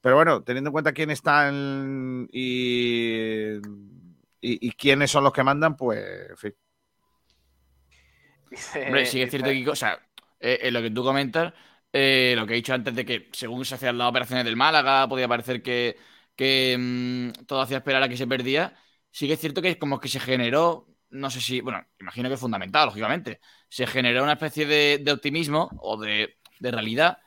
Pero 0.00 0.16
bueno, 0.16 0.42
teniendo 0.44 0.68
en 0.68 0.72
cuenta 0.72 0.92
quién 0.92 1.10
está 1.10 1.48
en- 1.48 2.28
y, 2.32 3.56
y, 3.56 3.60
y 4.40 4.72
quiénes 4.72 5.10
son 5.10 5.24
los 5.24 5.32
que 5.32 5.44
mandan, 5.44 5.76
pues. 5.76 6.30
en 6.30 6.36
fin. 6.36 6.54
Hombre, 8.86 9.04
sí 9.06 9.18
que 9.18 9.24
es 9.24 9.30
cierto, 9.30 9.50
Kiko, 9.50 9.72
o 9.72 9.76
sea, 9.76 9.98
eh, 10.40 10.58
eh, 10.62 10.70
lo 10.70 10.80
que 10.82 10.90
tú 10.90 11.02
comentas, 11.04 11.52
eh, 11.92 12.34
lo 12.36 12.46
que 12.46 12.54
he 12.54 12.56
dicho 12.56 12.72
antes 12.74 12.94
de 12.94 13.04
que 13.04 13.28
según 13.32 13.64
se 13.64 13.74
hacían 13.74 13.98
las 13.98 14.08
operaciones 14.08 14.44
del 14.44 14.56
Málaga, 14.56 15.08
podía 15.08 15.28
parecer 15.28 15.62
que, 15.62 15.96
que, 16.36 16.76
mm, 16.78 17.44
todo 17.46 17.60
hacía 17.60 17.78
esperar 17.78 18.02
a 18.02 18.08
que 18.08 18.16
se 18.16 18.26
perdía. 18.26 18.74
Sí 19.10 19.26
que 19.26 19.34
es 19.34 19.40
cierto 19.40 19.60
que 19.62 19.70
es 19.70 19.76
como 19.76 20.00
que 20.00 20.08
se 20.08 20.20
generó, 20.20 20.86
no 21.10 21.30
sé 21.30 21.40
si, 21.40 21.60
bueno, 21.60 21.84
imagino 22.00 22.28
que 22.28 22.34
es 22.34 22.40
fundamental, 22.40 22.86
lógicamente, 22.86 23.40
se 23.68 23.86
generó 23.86 24.22
una 24.22 24.32
especie 24.34 24.66
de, 24.66 24.98
de 25.02 25.12
optimismo 25.12 25.70
o 25.78 25.98
de, 26.00 26.38
de 26.60 26.70
realidad, 26.70 27.18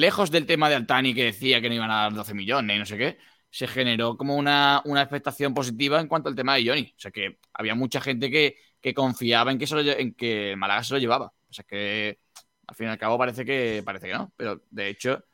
lejos 0.00 0.30
del 0.30 0.46
tema 0.46 0.68
de 0.68 0.76
Altani 0.76 1.14
que 1.14 1.24
decía 1.24 1.60
que 1.60 1.68
no 1.68 1.74
iban 1.74 1.90
a 1.90 2.02
dar 2.02 2.14
12 2.14 2.34
millones 2.34 2.76
y 2.76 2.78
no 2.78 2.86
sé 2.86 2.98
qué, 2.98 3.18
se 3.50 3.66
generó 3.66 4.16
como 4.16 4.36
una, 4.36 4.82
una 4.84 5.02
expectación 5.02 5.54
positiva 5.54 6.00
en 6.00 6.08
cuanto 6.08 6.28
al 6.28 6.34
tema 6.34 6.56
de 6.56 6.66
Johnny. 6.66 6.92
O 6.96 7.00
sea 7.00 7.10
que 7.10 7.38
había 7.54 7.74
mucha 7.74 8.00
gente 8.00 8.30
que, 8.30 8.56
que 8.80 8.94
confiaba 8.94 9.50
en 9.50 9.58
que, 9.58 9.66
se 9.66 9.74
lo 9.74 9.80
en 9.80 10.14
que 10.14 10.52
el 10.52 10.56
Málaga 10.56 10.84
se 10.84 10.94
lo 10.94 11.00
llevaba. 11.00 11.32
O 11.48 11.52
sea 11.52 11.64
que 11.64 12.20
al 12.66 12.74
fin 12.74 12.88
y 12.88 12.90
al 12.90 12.98
cabo 12.98 13.18
parece 13.18 13.44
que, 13.44 13.82
parece 13.84 14.08
que 14.08 14.14
no. 14.14 14.32
Pero 14.36 14.62
de 14.70 14.88
hecho, 14.88 15.24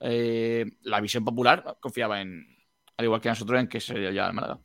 eh, 0.00 0.64
la 0.82 1.00
visión 1.00 1.24
popular 1.24 1.76
confiaba 1.80 2.20
en, 2.20 2.44
al 2.96 3.04
igual 3.04 3.20
que 3.20 3.28
nosotros, 3.28 3.60
en 3.60 3.68
que 3.68 3.80
se 3.80 3.94
lo 3.94 4.10
llevaba 4.10 4.28
el 4.28 4.34
Málaga. 4.34 4.58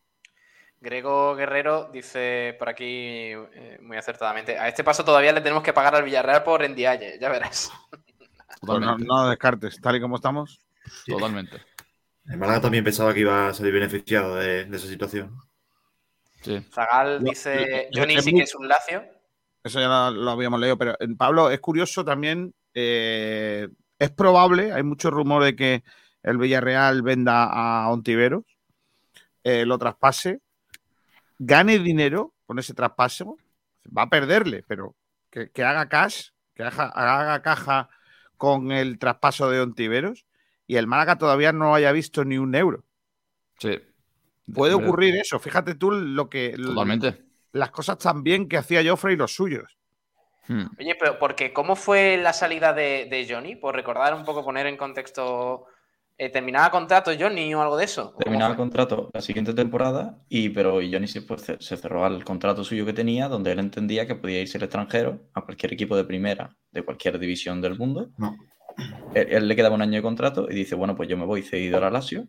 Grego 0.80 1.35
Guerrero 1.35 1.89
dice 1.91 2.55
por 2.59 2.69
aquí 2.69 2.85
eh, 2.85 3.77
muy 3.81 3.97
acertadamente: 3.97 4.57
A 4.57 4.67
este 4.67 4.84
paso 4.84 5.03
todavía 5.03 5.34
le 5.34 5.41
tenemos 5.41 5.63
que 5.63 5.73
pagar 5.73 5.95
al 5.95 6.03
Villarreal 6.03 6.43
por 6.43 6.63
Endiaye, 6.63 7.17
ya 7.19 7.30
verás. 7.30 7.72
Pues 8.61 8.80
no, 8.80 9.30
descartes, 9.30 9.80
tal 9.81 9.95
y 9.95 10.01
como 10.01 10.15
estamos. 10.15 10.59
Totalmente. 11.05 11.61
El 12.26 12.38
Málaga 12.38 12.61
también 12.61 12.84
pensaba 12.84 13.13
que 13.13 13.19
iba 13.22 13.49
a 13.49 13.53
salir 13.53 13.73
beneficiado 13.73 14.35
de, 14.35 14.65
de 14.65 14.77
esa 14.77 14.88
situación. 14.88 15.38
Sí. 16.41 16.63
Zagal 16.72 17.23
dice: 17.23 17.89
Johnny 17.93 18.15
es 18.15 18.23
sí 18.23 18.34
que 18.34 18.43
es 18.43 18.55
un 18.55 18.67
lacio. 18.67 19.03
Eso 19.63 19.80
ya 19.80 19.88
lo, 19.88 20.11
lo 20.11 20.31
habíamos 20.31 20.59
leído, 20.59 20.77
pero 20.77 20.95
eh, 20.99 21.07
Pablo, 21.17 21.49
es 21.49 21.59
curioso 21.59 22.05
también, 22.05 22.53
eh, 22.76 23.67
es 23.97 24.11
probable, 24.11 24.72
hay 24.72 24.84
mucho 24.84 25.09
rumor 25.09 25.43
de 25.43 25.55
que 25.55 25.84
el 26.22 26.38
Villarreal 26.38 27.01
venda 27.01 27.45
a 27.45 27.89
Ontiveros, 27.89 28.43
eh, 29.43 29.65
lo 29.65 29.80
traspase, 29.80 30.39
gane 31.39 31.80
dinero 31.80 32.35
con 32.45 32.59
ese 32.59 32.76
traspaso, 32.76 33.38
va 33.85 34.03
a 34.03 34.09
perderle, 34.09 34.63
pero 34.67 34.95
que, 35.31 35.49
que 35.49 35.63
haga 35.63 35.89
cash, 35.89 36.30
que 36.53 36.63
haga, 36.63 36.85
haga 36.89 37.41
caja 37.41 37.89
con 38.38 38.72
el 38.72 38.99
traspaso 38.99 39.49
de 39.49 39.62
Ontiveros 39.62 40.26
y 40.68 40.78
el 40.78 40.88
Málaga 40.88 41.18
todavía 41.18 41.52
no 41.52 41.76
haya 41.76 41.91
visto 41.91 42.26
ni 42.26 42.38
un 42.38 42.56
euro. 42.56 42.84
Sí. 43.60 43.80
Puede 44.53 44.74
ocurrir 44.74 45.16
eso, 45.16 45.40
fíjate 45.40 45.76
tú 45.76 45.91
lo 45.91 46.30
que 46.30 46.56
Totalmente. 46.56 47.24
las 47.52 47.72
cosas 47.72 47.98
tan 47.98 48.24
bien 48.24 48.48
que 48.48 48.57
hacía 48.57 48.88
Joffrey 48.88 49.16
y 49.16 49.18
los 49.18 49.34
suyos. 49.34 49.78
Hmm. 50.48 50.66
Oye, 50.80 50.95
pero 50.99 51.18
porque 51.18 51.52
¿cómo 51.52 51.76
fue 51.76 52.18
la 52.18 52.34
salida 52.34 52.74
de, 52.74 53.07
de 53.10 53.26
Johnny? 53.28 53.56
Por 53.56 53.76
recordar 53.76 54.14
un 54.14 54.24
poco, 54.24 54.44
poner 54.44 54.68
en 54.68 54.78
contexto. 54.78 55.66
Eh, 56.17 56.29
¿Terminaba 56.29 56.71
contrato 56.71 57.11
Johnny 57.19 57.53
o 57.53 57.61
algo 57.61 57.75
de 57.77 57.85
eso? 57.85 58.03
¿O 58.03 58.05
cómo 58.11 58.19
Terminaba 58.19 58.51
el 58.51 58.57
contrato 58.57 59.09
la 59.13 59.21
siguiente 59.21 59.53
temporada 59.53 60.17
y 60.29 60.49
pero 60.49 60.75
Johnny 60.75 61.07
se, 61.07 61.21
pues, 61.21 61.41
se- 61.41 61.57
cerró 61.77 62.05
al 62.05 62.23
contrato 62.23 62.63
suyo 62.63 62.85
que 62.85 62.93
tenía, 62.93 63.27
donde 63.27 63.51
él 63.51 63.59
entendía 63.59 64.07
que 64.07 64.15
podía 64.15 64.39
irse 64.41 64.57
al 64.57 64.63
extranjero 64.63 65.19
a 65.33 65.41
cualquier 65.41 65.73
equipo 65.73 65.95
de 65.97 66.05
primera 66.05 66.55
de 66.71 66.83
cualquier 66.83 67.19
división 67.19 67.61
del 67.61 67.77
mundo. 67.77 68.09
No. 68.17 68.35
Él, 69.13 69.27
él 69.29 69.47
le 69.47 69.55
quedaba 69.55 69.75
un 69.75 69.81
año 69.81 69.93
de 69.97 70.01
contrato 70.01 70.47
y 70.49 70.55
dice, 70.55 70.75
bueno, 70.75 70.95
pues 70.95 71.09
yo 71.09 71.17
me 71.17 71.25
voy 71.25 71.41
cedido 71.41 71.83
al 71.83 71.93
Lazio 71.93 72.27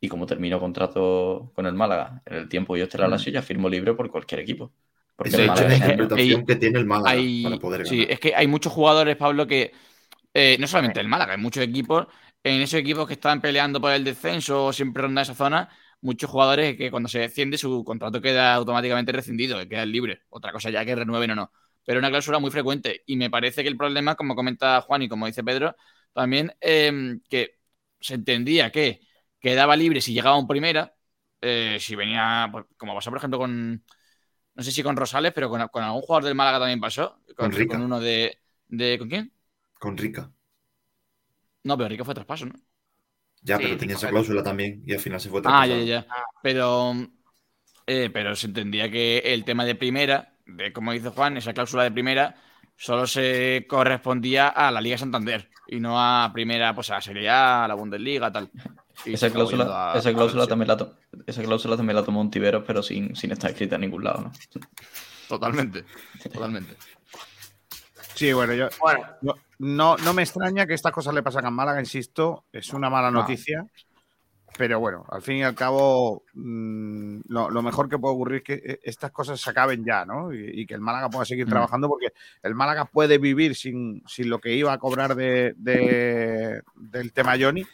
y 0.00 0.08
como 0.08 0.26
termino 0.26 0.60
contrato 0.60 1.52
con 1.54 1.66
el 1.66 1.74
Málaga 1.74 2.22
en 2.26 2.36
el 2.36 2.48
tiempo 2.48 2.74
que 2.74 2.80
yo 2.80 2.84
esté 2.84 2.98
en 2.98 3.04
el 3.04 3.10
Lazio, 3.10 3.32
ya 3.32 3.42
firmo 3.42 3.68
libre 3.68 3.94
por 3.94 4.10
cualquier 4.10 4.40
equipo. 4.40 4.72
Porque 5.16 5.30
Esa 5.30 5.38
el 5.38 5.42
es 5.44 5.48
Málaga 5.48 5.68
la 5.68 5.74
es 5.74 5.80
el- 5.82 5.90
interpretación 5.90 6.40
hay- 6.40 6.46
que 6.46 6.56
tiene 6.56 6.78
el 6.80 6.84
Málaga 6.86 7.10
Hay, 7.10 7.42
para 7.44 7.56
poder 7.58 7.84
ganar. 7.84 7.88
sí, 7.88 8.06
es 8.08 8.20
que 8.20 8.34
hay 8.34 8.46
muchos 8.48 8.72
jugadores, 8.72 9.16
Pablo, 9.16 9.46
que 9.46 9.72
eh, 10.36 10.56
no 10.58 10.66
solamente 10.66 10.98
el 11.00 11.06
Málaga, 11.08 11.32
hay 11.34 11.38
muchos 11.40 11.62
equipos, 11.62 12.08
en 12.44 12.62
esos 12.62 12.80
equipos 12.80 13.06
que 13.08 13.14
están 13.14 13.40
peleando 13.42 13.80
por 13.80 13.92
el 13.92 14.04
descenso 14.04 14.66
o 14.66 14.72
siempre 14.74 15.02
ronda 15.02 15.22
esa 15.22 15.34
zona, 15.34 15.70
muchos 16.02 16.30
jugadores 16.30 16.76
que 16.76 16.90
cuando 16.90 17.08
se 17.08 17.20
desciende 17.20 17.58
su 17.58 17.84
contrato 17.84 18.20
queda 18.22 18.54
automáticamente 18.54 19.12
rescindido, 19.12 19.58
que 19.60 19.68
quedan 19.68 19.90
libres. 19.92 20.20
Otra 20.30 20.52
cosa 20.52 20.70
ya 20.70 20.84
que 20.84 20.94
renueven 20.94 21.32
o 21.32 21.36
no. 21.36 21.52
Pero 21.84 21.98
una 22.00 22.10
cláusula 22.10 22.38
muy 22.40 22.50
frecuente. 22.52 23.02
Y 23.06 23.16
me 23.16 23.30
parece 23.30 23.62
que 23.62 23.68
el 23.68 23.76
problema, 23.76 24.14
como 24.16 24.36
comenta 24.36 24.80
Juan 24.82 25.02
y 25.02 25.08
como 25.08 25.26
dice 25.26 25.44
Pedro, 25.44 25.76
también 26.12 26.54
eh, 26.60 27.18
que 27.28 27.58
se 28.00 28.14
entendía 28.14 28.70
que 28.70 29.00
quedaba 29.40 29.76
libre 29.76 30.00
si 30.00 30.12
llegaba 30.14 30.36
a 30.36 30.38
un 30.38 30.46
primera, 30.48 30.94
eh, 31.40 31.78
si 31.80 31.94
venía, 31.96 32.48
pues, 32.52 32.64
como 32.76 32.94
pasó 32.94 33.10
por 33.10 33.18
ejemplo 33.18 33.38
con, 33.38 33.84
no 34.54 34.62
sé 34.62 34.70
si 34.72 34.82
con 34.82 34.96
Rosales, 34.96 35.32
pero 35.34 35.50
con, 35.50 35.66
con 35.68 35.82
algún 35.82 36.02
jugador 36.02 36.24
del 36.24 36.34
Málaga 36.34 36.60
también 36.60 36.80
pasó. 36.80 37.20
Con, 37.36 37.50
Con 37.50 37.52
Rica. 37.52 37.76
con 37.76 37.82
uno 37.82 38.00
de, 38.00 38.40
de- 38.68 38.98
¿Con 38.98 39.08
quién? 39.08 39.32
Con 39.78 39.96
Rica. 39.96 40.32
No, 41.64 41.76
pero 41.76 41.88
Rica 41.88 42.04
fue 42.04 42.14
traspaso, 42.14 42.46
¿no? 42.46 42.52
Ya, 43.42 43.58
Sí, 43.58 43.64
pero 43.64 43.76
tenía 43.76 43.96
esa 43.96 44.08
cláusula 44.08 44.42
también 44.42 44.82
y 44.86 44.92
al 44.94 45.00
final 45.00 45.20
se 45.20 45.28
fue 45.28 45.42
Ah, 45.44 45.66
ya, 45.66 45.76
ya, 45.76 45.84
ya. 45.84 46.06
Pero, 46.42 46.92
eh, 47.86 48.10
pero 48.12 48.34
se 48.36 48.46
entendía 48.46 48.90
que 48.90 49.18
el 49.18 49.44
tema 49.44 49.64
de 49.64 49.74
primera, 49.74 50.34
de 50.46 50.72
como 50.72 50.92
dice 50.92 51.10
Juan, 51.10 51.36
esa 51.36 51.52
cláusula 51.52 51.82
de 51.84 51.92
primera, 51.92 52.36
solo 52.76 53.06
se 53.06 53.66
correspondía 53.68 54.48
a 54.48 54.70
la 54.70 54.80
Liga 54.80 54.98
Santander 54.98 55.50
y 55.66 55.80
no 55.80 56.00
a 56.00 56.30
primera, 56.32 56.74
pues 56.74 56.90
a 56.90 56.94
la 56.94 57.00
Serie 57.00 57.28
A, 57.28 57.64
a 57.64 57.68
la 57.68 57.74
Bundesliga, 57.74 58.32
tal. 58.32 58.50
Y 59.06 59.12
Esa 59.14 59.30
cláusula, 59.30 59.64
a- 59.92 59.98
esa 59.98 60.12
cláusula 60.14 60.46
también 60.46 60.68
la, 60.68 60.76
to- 60.78 60.96
esa 61.26 61.42
cláusula 61.42 61.76
también 61.76 61.96
la 61.96 62.04
tomó 62.04 62.20
Ontiveros, 62.20 62.64
pero 62.66 62.82
sin, 62.82 63.14
sin 63.14 63.32
estar 63.32 63.50
escrita 63.50 63.74
en 63.74 63.82
ningún 63.82 64.04
lado, 64.04 64.22
¿no? 64.22 64.32
Totalmente, 65.28 65.84
totalmente. 66.32 66.76
Sí, 68.14 68.32
bueno, 68.32 68.54
yo, 68.54 68.68
Bueno, 68.80 69.06
No, 69.22 69.34
no, 69.64 69.96
no 69.96 70.12
me 70.14 70.22
extraña 70.22 70.66
que 70.66 70.74
estas 70.74 70.92
cosas 70.92 71.14
le 71.14 71.22
pasan 71.22 71.46
a 71.46 71.50
Málaga, 71.50 71.80
insisto, 71.80 72.44
es 72.52 72.72
una 72.72 72.90
mala 72.90 73.10
No. 73.10 73.20
noticia. 73.20 73.64
Pero 74.56 74.78
bueno, 74.78 75.04
al 75.10 75.20
fin 75.20 75.38
y 75.38 75.42
al 75.42 75.56
cabo, 75.56 76.22
mm, 76.34 77.22
lo, 77.26 77.50
lo 77.50 77.60
mejor 77.62 77.88
que 77.88 77.98
puede 77.98 78.14
ocurrir 78.14 78.36
es 78.36 78.42
que 78.44 78.54
eh, 78.54 78.80
estas 78.84 79.10
cosas 79.10 79.40
se 79.40 79.50
acaben 79.50 79.84
ya, 79.84 80.04
¿no? 80.04 80.32
Y, 80.32 80.60
y 80.60 80.66
que 80.66 80.74
el 80.74 80.80
Málaga 80.80 81.10
pueda 81.10 81.24
seguir 81.24 81.46
Mm. 81.46 81.50
trabajando, 81.50 81.88
porque 81.88 82.12
el 82.42 82.54
Málaga 82.54 82.84
puede 82.84 83.18
vivir 83.18 83.56
sin, 83.56 84.02
sin 84.06 84.30
lo 84.30 84.38
que 84.38 84.54
iba 84.54 84.72
a 84.72 84.78
cobrar 84.78 85.16
de, 85.16 85.54
de- 85.56 86.62
del 86.76 87.12
tema 87.12 87.34
Johnny. 87.40 87.64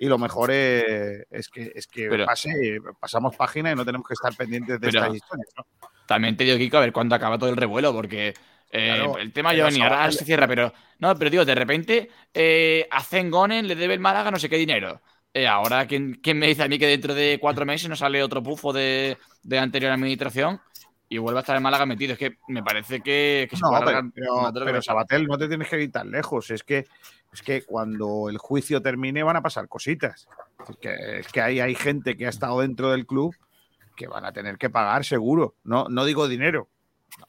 Y 0.00 0.06
lo 0.06 0.18
mejor 0.18 0.50
es, 0.50 1.24
es 1.30 1.48
que, 1.48 1.70
es 1.74 1.86
que 1.86 2.08
Pero- 2.08 2.26
pase, 2.26 2.78
pasamos 2.98 3.36
página 3.36 3.70
y 3.70 3.76
no 3.76 3.84
tenemos 3.84 4.06
que 4.08 4.14
estar 4.14 4.34
pendientes 4.34 4.80
de 4.80 4.86
Pero- 4.88 4.98
estas 5.00 5.14
historias. 5.14 5.48
¿no? 5.56 5.66
También 6.06 6.36
te 6.36 6.42
digo, 6.44 6.56
Kiko, 6.58 6.78
a 6.78 6.80
ver 6.80 6.92
cuándo 6.92 7.14
acaba 7.14 7.38
todo 7.38 7.50
el 7.50 7.56
revuelo, 7.56 7.92
porque 7.92 8.34
eh, 8.70 8.94
Claro, 8.94 9.18
el 9.18 9.32
tema 9.32 9.54
Johnny 9.56 9.80
ahora 9.80 10.10
se 10.12 10.24
cierra, 10.24 10.46
pero 10.46 10.72
no, 10.98 11.16
pero 11.16 11.30
digo, 11.30 11.44
de 11.44 11.54
repente 11.54 12.10
eh, 12.34 12.86
a 12.90 13.02
Zengonen 13.02 13.66
le 13.66 13.74
debe 13.74 13.94
el 13.94 14.00
Málaga 14.00 14.30
no 14.30 14.38
sé 14.38 14.48
qué 14.48 14.56
dinero. 14.56 15.00
Eh, 15.34 15.46
ahora, 15.46 15.86
¿quién, 15.86 16.18
quién 16.22 16.38
me 16.38 16.46
dice 16.48 16.62
a 16.62 16.68
mí 16.68 16.78
que 16.78 16.86
dentro 16.86 17.14
de 17.14 17.38
cuatro 17.40 17.64
meses 17.66 17.88
no 17.88 17.96
sale 17.96 18.22
otro 18.22 18.42
pufo 18.42 18.72
de, 18.72 19.18
de 19.42 19.58
anterior 19.58 19.92
administración 19.92 20.60
y 21.08 21.18
vuelve 21.18 21.38
a 21.38 21.42
estar 21.42 21.56
el 21.56 21.62
Málaga 21.62 21.86
metido? 21.86 22.14
Es 22.14 22.18
que 22.18 22.38
me 22.48 22.62
parece 22.62 23.00
que, 23.00 23.46
que 23.48 23.56
se 23.56 23.62
No, 23.62 23.68
puede 23.68 24.10
pero, 24.14 24.50
pero. 24.52 24.82
Sabatel, 24.82 25.26
no 25.26 25.38
te 25.38 25.48
tienes 25.48 25.68
que 25.68 25.82
ir 25.82 25.92
tan 25.92 26.10
lejos. 26.10 26.50
Es 26.50 26.64
que, 26.64 26.86
es 27.32 27.42
que 27.42 27.62
cuando 27.62 28.28
el 28.30 28.38
juicio 28.38 28.80
termine 28.82 29.22
van 29.22 29.36
a 29.36 29.42
pasar 29.42 29.68
cositas. 29.68 30.28
Es 30.68 30.76
que, 30.78 31.18
es 31.20 31.28
que 31.28 31.40
hay, 31.40 31.60
hay 31.60 31.74
gente 31.74 32.16
que 32.16 32.26
ha 32.26 32.30
estado 32.30 32.60
dentro 32.60 32.90
del 32.90 33.06
club 33.06 33.34
que 33.96 34.08
van 34.08 34.24
a 34.24 34.32
tener 34.32 34.58
que 34.58 34.70
pagar 34.70 35.04
seguro. 35.04 35.54
No, 35.62 35.88
no 35.88 36.04
digo 36.04 36.26
dinero. 36.26 36.68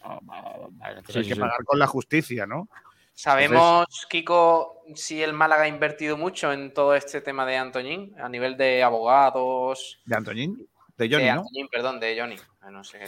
No, 0.03 0.69
sí, 1.07 1.21
que 1.27 1.35
sí. 1.35 1.39
pagar 1.39 1.63
con 1.65 1.79
la 1.79 1.87
justicia, 1.87 2.45
¿no? 2.45 2.67
¿sabemos, 3.13 3.85
Kiko, 4.09 4.83
si 4.95 5.21
el 5.21 5.33
Málaga 5.33 5.63
ha 5.63 5.67
invertido 5.67 6.15
mucho 6.15 6.53
en 6.53 6.73
todo 6.73 6.95
este 6.95 7.19
tema 7.19 7.45
de 7.45 7.57
Antoñín 7.57 8.15
a 8.17 8.29
nivel 8.29 8.55
de 8.55 8.81
abogados? 8.81 10.01
De 10.05 10.15
Antoñín, 10.15 10.55
de 10.97 11.09
Johnny, 11.09 11.25
de 11.25 11.33
¿no? 11.33 11.41
Antoñín, 11.41 11.67
perdón, 11.69 11.99
de 11.99 12.17
Johnny. 12.17 12.37
Ah, 12.61 12.71
No 12.71 12.83
sé. 12.83 12.99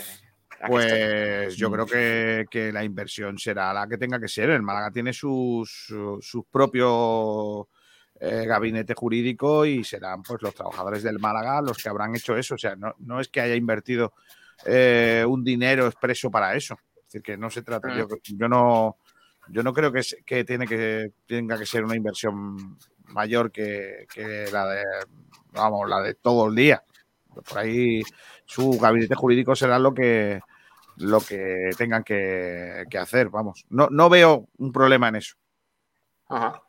Pues 0.67 1.55
yo 1.55 1.71
creo 1.71 1.85
que, 1.85 2.45
que 2.51 2.71
la 2.71 2.83
inversión 2.83 3.37
será 3.39 3.73
la 3.73 3.87
que 3.87 3.97
tenga 3.97 4.19
que 4.19 4.27
ser. 4.27 4.49
El 4.51 4.61
Málaga 4.61 4.91
tiene 4.91 5.11
sus, 5.13 5.71
su- 5.87 6.19
sus 6.21 6.45
propios 6.45 7.65
eh, 8.19 8.45
gabinete 8.45 8.93
jurídico 8.93 9.65
y 9.65 9.83
serán 9.83 10.21
pues 10.21 10.39
los 10.41 10.53
trabajadores 10.53 11.01
del 11.01 11.17
Málaga 11.17 11.61
los 11.61 11.77
que 11.77 11.89
habrán 11.89 12.15
hecho 12.15 12.37
eso. 12.37 12.55
O 12.55 12.57
sea, 12.59 12.75
no, 12.75 12.93
no 12.99 13.19
es 13.19 13.29
que 13.29 13.41
haya 13.41 13.55
invertido 13.55 14.13
eh, 14.65 15.25
un 15.27 15.43
dinero 15.43 15.87
expreso 15.87 16.29
para 16.29 16.55
eso. 16.55 16.77
Es 16.95 17.05
decir, 17.05 17.21
que 17.21 17.37
no 17.37 17.49
se 17.49 17.61
trata. 17.61 17.89
Mm. 17.89 17.97
Yo, 17.97 18.07
yo 18.23 18.47
no, 18.47 18.97
yo 19.49 19.63
no 19.63 19.73
creo 19.73 19.91
que, 19.91 20.01
que, 20.25 20.43
tiene 20.43 20.67
que 20.67 21.11
tenga 21.25 21.57
que 21.57 21.65
ser 21.65 21.83
una 21.83 21.95
inversión 21.95 22.77
mayor 23.07 23.51
que, 23.51 24.07
que 24.13 24.49
la 24.51 24.67
de 24.67 24.83
vamos, 25.51 25.89
la 25.89 26.01
de 26.01 26.13
todo 26.15 26.47
el 26.47 26.55
día. 26.55 26.83
Por 27.33 27.57
ahí 27.57 28.01
su 28.45 28.77
gabinete 28.79 29.15
jurídico 29.15 29.55
será 29.55 29.79
lo 29.79 29.93
que 29.93 30.41
lo 30.97 31.19
que 31.21 31.69
tengan 31.77 32.03
que, 32.03 32.83
que 32.89 32.97
hacer, 32.97 33.29
vamos. 33.29 33.65
No, 33.69 33.87
no 33.89 34.09
veo 34.09 34.47
un 34.57 34.71
problema 34.71 35.07
en 35.07 35.15
eso. 35.15 35.35
Ajá. 36.27 36.61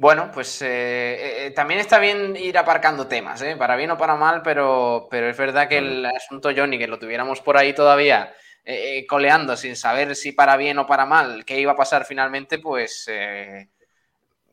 Bueno, 0.00 0.30
pues 0.32 0.62
eh, 0.62 1.46
eh, 1.46 1.50
también 1.50 1.80
está 1.80 1.98
bien 1.98 2.36
ir 2.36 2.56
aparcando 2.56 3.08
temas, 3.08 3.42
¿eh? 3.42 3.56
para 3.56 3.74
bien 3.74 3.90
o 3.90 3.98
para 3.98 4.14
mal, 4.14 4.42
pero, 4.42 5.08
pero 5.10 5.28
es 5.28 5.36
verdad 5.36 5.68
que 5.68 5.78
el 5.78 6.06
asunto 6.06 6.50
Johnny, 6.56 6.78
que 6.78 6.86
lo 6.86 7.00
tuviéramos 7.00 7.40
por 7.40 7.56
ahí 7.56 7.74
todavía 7.74 8.32
eh, 8.64 8.98
eh, 8.98 9.06
coleando 9.08 9.56
sin 9.56 9.74
saber 9.74 10.14
si 10.14 10.30
para 10.30 10.56
bien 10.56 10.78
o 10.78 10.86
para 10.86 11.04
mal 11.04 11.44
qué 11.44 11.58
iba 11.58 11.72
a 11.72 11.76
pasar 11.76 12.04
finalmente, 12.04 12.60
pues 12.60 13.06
eh, 13.10 13.70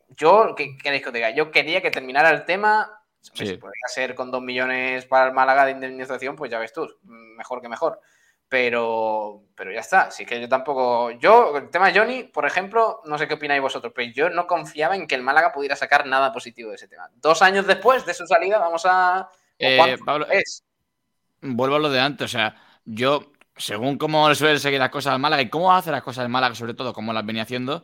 yo, 0.10 0.56
¿qué 0.58 0.76
queréis 0.82 1.04
que 1.04 1.10
os 1.10 1.14
diga? 1.14 1.30
Yo 1.30 1.52
quería 1.52 1.80
que 1.82 1.92
terminara 1.92 2.32
el 2.32 2.46
tema, 2.46 2.92
Sí. 3.22 3.46
si 3.48 3.58
podría 3.58 3.88
ser 3.88 4.14
con 4.16 4.30
dos 4.32 4.42
millones 4.42 5.06
para 5.06 5.28
el 5.28 5.34
Málaga 5.34 5.66
de 5.66 5.72
indemnización, 5.72 6.36
pues 6.36 6.50
ya 6.52 6.60
ves 6.60 6.74
tú, 6.74 6.88
mejor 7.04 7.62
que 7.62 7.70
mejor. 7.70 8.00
Pero, 8.48 9.44
pero 9.56 9.72
ya 9.72 9.80
está. 9.82 10.04
Así 10.04 10.26
que 10.26 10.40
yo 10.42 10.48
tampoco. 10.50 11.12
Yo, 11.12 11.58
el 11.58 11.70
tema 11.70 11.92
de 11.92 12.00
Johnny, 12.00 12.24
por 12.26 12.46
ejemplo, 12.46 13.02
no 13.06 13.18
sé 13.18 13.28
qué 13.28 13.34
opináis 13.36 13.62
vosotros, 13.62 13.92
pero 13.96 14.12
yo 14.14 14.30
no 14.30 14.48
confiaba 14.48 14.96
en 14.96 15.08
que 15.08 15.16
el 15.16 15.24
Málaga 15.24 15.52
pudiera 15.52 15.76
sacar 15.76 16.06
nada 16.06 16.32
positivo 16.32 16.70
de 16.70 16.76
ese 16.76 16.88
tema. 16.88 17.10
Dos 17.16 17.42
años 17.42 17.68
después 17.68 18.06
de 18.06 18.14
su 18.14 18.28
salida, 18.28 18.60
vamos 18.60 18.84
a. 18.86 19.30
¿o 19.62 19.72
Eh, 19.78 19.98
Pablo, 20.06 20.28
es? 20.30 20.64
vuelvo 21.42 21.76
a 21.76 21.80
lo 21.80 21.90
de 21.90 22.00
antes. 22.00 22.26
O 22.26 22.28
sea, 22.30 22.56
yo, 22.86 23.32
según 23.56 23.98
cómo 23.98 24.28
le 24.30 24.36
suelen 24.36 24.60
seguir 24.60 24.80
las 24.80 24.90
cosas 24.90 25.14
al 25.14 25.20
Málaga 25.20 25.42
y 25.42 25.50
cómo 25.50 25.74
hace 25.74 25.92
las 25.92 26.04
cosas 26.04 26.24
al 26.26 26.30
Málaga, 26.30 26.56
sobre 26.56 26.74
todo, 26.74 26.94
como 26.94 27.14
las 27.14 27.26
venía 27.26 27.44
haciendo, 27.44 27.84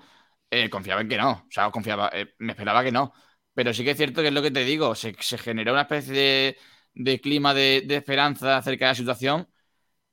eh, 0.50 0.70
confiaba 0.70 1.02
en 1.02 1.10
que 1.10 1.18
no. 1.18 1.32
O 1.32 1.52
sea, 1.52 1.70
confiaba, 1.72 2.10
eh, 2.14 2.34
me 2.40 2.52
esperaba 2.54 2.84
que 2.84 2.92
no. 2.92 3.14
Pero 3.54 3.74
sí 3.74 3.84
que 3.84 3.92
es 3.92 3.98
cierto 3.98 4.22
que 4.22 4.30
es 4.30 4.34
lo 4.34 4.42
que 4.42 4.52
te 4.52 4.64
digo, 4.64 4.96
se, 4.96 5.16
se 5.20 5.38
generó 5.38 5.74
una 5.74 5.82
especie 5.84 6.14
de, 6.14 6.58
de 6.94 7.20
clima 7.22 7.54
de, 7.54 7.84
de 7.86 7.98
esperanza 7.98 8.58
acerca 8.58 8.86
de 8.86 8.92
la 8.92 8.96
situación 8.96 9.48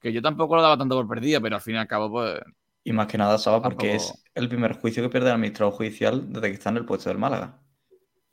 que 0.00 0.12
yo 0.12 0.22
tampoco 0.22 0.56
lo 0.56 0.62
daba 0.62 0.78
tanto 0.78 0.96
por 0.96 1.08
perdido, 1.08 1.40
pero 1.40 1.56
al 1.56 1.62
fin 1.62 1.74
y 1.74 1.78
al 1.78 1.88
cabo, 1.88 2.10
pues. 2.10 2.40
Y 2.84 2.92
más 2.92 3.06
que 3.06 3.18
nada, 3.18 3.36
Saba, 3.38 3.62
porque 3.62 3.88
Tampoco- 3.88 3.96
es 3.96 4.24
el 4.34 4.48
primer 4.48 4.72
juicio 4.74 5.02
que 5.02 5.08
pierde 5.08 5.28
el 5.28 5.34
administrador 5.34 5.74
judicial 5.74 6.32
desde 6.32 6.48
que 6.48 6.54
está 6.54 6.70
en 6.70 6.78
el 6.78 6.84
puesto 6.84 7.10
del 7.10 7.18
Málaga. 7.18 7.58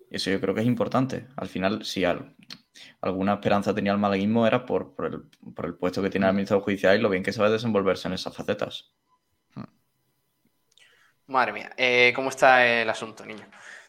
Y 0.09 0.17
eso 0.17 0.29
yo 0.29 0.39
creo 0.39 0.53
que 0.53 0.61
es 0.61 0.67
importante. 0.67 1.27
Al 1.35 1.47
final, 1.47 1.83
si 1.83 2.05
al- 2.05 2.35
alguna 3.01 3.33
esperanza 3.33 3.73
tenía 3.73 3.91
el 3.91 3.97
malaguismo 3.97 4.45
era 4.47 4.65
por, 4.65 4.95
por 4.95 5.05
el, 5.07 5.21
por 5.53 5.65
el 5.65 5.75
puesto 5.75 6.01
que 6.01 6.09
tiene 6.09 6.25
el 6.25 6.29
administrador 6.31 6.63
judicial 6.63 6.97
y 6.97 7.01
lo 7.01 7.09
bien 7.09 7.23
que 7.23 7.33
sabe 7.33 7.49
desenvolverse 7.49 8.07
en 8.07 8.13
esas 8.13 8.35
facetas. 8.35 8.93
Madre 11.27 11.53
mía, 11.53 11.71
eh, 11.77 12.13
¿cómo 12.15 12.29
está 12.29 12.65
el 12.67 12.89
asunto, 12.89 13.25
niño? 13.25 13.45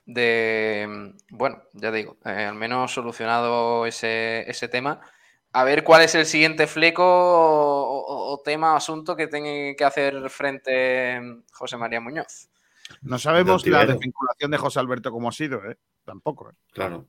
De, 0.06 1.12
bueno, 1.30 1.62
ya 1.74 1.90
digo, 1.92 2.16
eh, 2.24 2.44
al 2.46 2.54
menos 2.54 2.92
solucionado 2.92 3.84
ese, 3.86 4.48
ese 4.50 4.68
tema. 4.68 5.00
A 5.56 5.64
ver 5.64 5.84
cuál 5.84 6.02
es 6.02 6.14
el 6.14 6.26
siguiente 6.26 6.66
fleco 6.66 7.02
o, 7.02 7.98
o- 7.98 8.32
o 8.34 8.40
tema 8.42 8.74
o 8.74 8.76
asunto 8.76 9.16
que 9.16 9.26
tenga 9.26 9.74
que 9.74 9.84
hacer 9.84 10.28
frente 10.28 11.18
mm, 11.20 11.44
José 11.52 11.76
María 11.78 12.00
Muñoz. 12.00 12.50
No 13.00 13.18
sabemos 13.18 13.62
De 13.64 13.70
la 13.70 13.86
desvinculación 13.86 14.50
de 14.50 14.58
José 14.58 14.80
Alberto 14.80 15.10
cómo 15.10 15.28
ha 15.30 15.32
sido, 15.32 15.64
¿eh? 15.64 15.78
Tampoco. 16.04 16.50
¿eh? 16.50 16.54
Claro. 16.72 17.06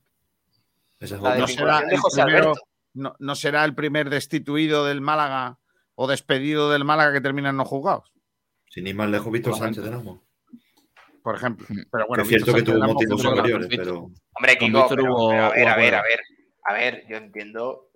Esa 0.98 1.16
es. 1.16 1.20
No 1.20 1.46
será, 1.46 1.80
de 1.82 1.94
el 1.94 2.00
José 2.00 2.22
primero- 2.24 2.44
Alberto. 2.52 2.62
no, 2.94 3.14
no 3.18 3.34
será 3.34 3.64
el 3.66 3.74
primer 3.74 4.08
destituido 4.08 4.86
del 4.86 5.00
Málaga 5.02 5.58
o 5.94 6.06
despedido 6.06 6.70
del 6.70 6.84
Málaga 6.84 7.12
que 7.12 7.20
termina 7.20 7.50
en 7.50 7.56
no 7.58 7.64
juzgados, 7.66 8.12
Sin 8.70 8.86
ir 8.86 8.94
más 8.94 9.10
lejos, 9.10 9.30
Víctor. 9.30 9.56
Sánchez 9.58 9.84
de 9.84 9.90
Namo. 9.90 10.22
por 11.22 11.36
ejemplo. 11.36 11.66
Mm. 11.68 11.82
Pero 11.92 12.06
bueno, 12.08 12.22
es 12.22 12.28
cierto 12.30 12.54
que 12.54 12.62
tuvo 12.62 12.78
motivos 12.78 13.20
superiores, 13.20 13.68
pero 13.68 14.10
Hombre, 14.32 14.56
Kiko, 14.58 14.86
pero- 14.88 15.30
a 15.32 15.50
ver, 15.50 15.68
a 15.68 15.76
ver, 15.76 15.94
a 15.96 16.02
ver. 16.02 16.20
A 16.64 16.74
ver, 16.74 17.04
yo 17.08 17.16
entiendo 17.16 17.87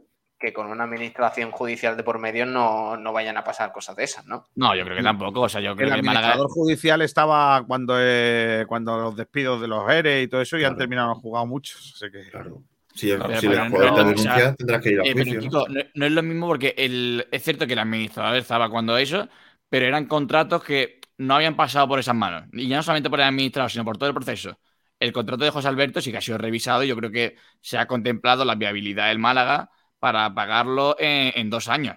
que 0.43 0.53
con 0.53 0.67
una 0.67 0.85
administración 0.85 1.53
judicial 1.53 1.97
de 1.97 2.03
por 2.03 2.19
medio 2.19 2.45
no, 2.45 2.97
no 2.97 3.13
vayan 3.13 3.37
a 3.37 3.45
pasar 3.45 3.73
cosas 3.73 3.97
de 3.97 4.05
esas, 4.05 4.27
¿no? 4.27 4.45
No, 4.57 4.75
yo 4.75 4.85
creo 4.85 4.97
que 4.97 5.03
tampoco. 5.03 5.43
O 5.43 5.49
sea, 5.49 5.61
yo 5.61 5.71
El 5.71 5.77
creo 5.77 5.89
que 5.91 5.95
el 5.95 6.03
Málaga. 6.03 6.27
administrador 6.33 6.51
judicial 6.51 7.01
estaba 7.03 7.65
cuando, 7.67 7.95
eh, 7.99 8.65
cuando 8.69 8.99
los 8.99 9.17
despidos 9.17 9.61
de 9.61 9.69
los 9.69 9.89
ERE 9.91 10.23
y 10.23 10.29
todo 10.29 10.41
eso 10.43 10.59
y 10.59 10.65
han 10.65 10.77
terminado 10.77 11.09
no 11.09 11.15
jugado 11.15 11.47
muchos. 11.47 11.93
Así 11.95 12.11
que 12.13 12.29
claro. 12.31 12.63
Si, 12.95 13.09
Pero- 13.09 13.41
si 13.41 13.47
el 13.47 13.57
no, 13.57 13.71
jugador 13.71 13.95
te 13.95 14.01
o 14.01 14.19
sea, 14.19 14.35
denuncia, 14.37 14.55
tendrás 14.57 14.83
que 14.83 14.91
ir 14.91 15.01
a 15.01 15.03
Eh, 15.05 15.13
pero, 15.15 15.31
juicio. 15.31 15.51
no, 15.51 15.81
no 15.95 16.07
es 16.07 16.13
lo 16.13 16.23
mismo 16.23 16.47
porque 16.49 16.75
el, 16.77 17.27
es 17.33 17.43
cierto 17.43 17.67
que 17.67 17.73
el 17.73 17.79
administrador 17.79 18.37
estaba 18.37 18.69
cuando 18.69 18.99
eso, 18.99 19.29
pero 19.71 19.87
eran 19.87 20.05
contratos 20.07 20.63
que 20.63 21.01
no 21.17 21.35
habían 21.37 21.57
pasado 21.57 21.89
por 21.89 21.99
esas 22.01 22.15
manos. 22.15 22.45
Y 22.53 22.69
ya 22.69 22.77
no 22.77 22.83
solamente 22.83 23.09
por 23.09 23.21
el 23.21 23.27
administrador, 23.27 23.71
sino 23.71 23.85
por 23.85 23.97
todo 23.97 24.09
el 24.11 24.15
proceso. 24.15 24.59
El 25.01 25.13
contrato 25.13 25.43
de 25.45 25.51
José 25.51 25.69
Alberto 25.69 26.01
sí 26.03 26.11
que 26.13 26.19
ha 26.19 26.21
sido 26.21 26.37
revisado 26.39 26.85
y 26.85 26.89
yo 26.89 26.97
creo 26.97 27.11
que 27.11 27.37
se 27.61 27.79
ha 27.79 27.87
contemplado 27.87 28.45
la 28.45 28.57
viabilidad 28.57 29.09
del 29.09 29.19
Málaga 29.19 29.71
para 30.03 30.35
pagarlo 30.35 30.97
en, 30.99 31.33
en 31.37 31.51
dos 31.51 31.69
años. 31.69 31.97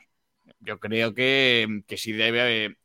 Yo 0.60 0.80
creo 0.80 1.14
que, 1.16 1.84
que 1.88 1.98
sí 1.98 2.12
debe. 2.14 2.78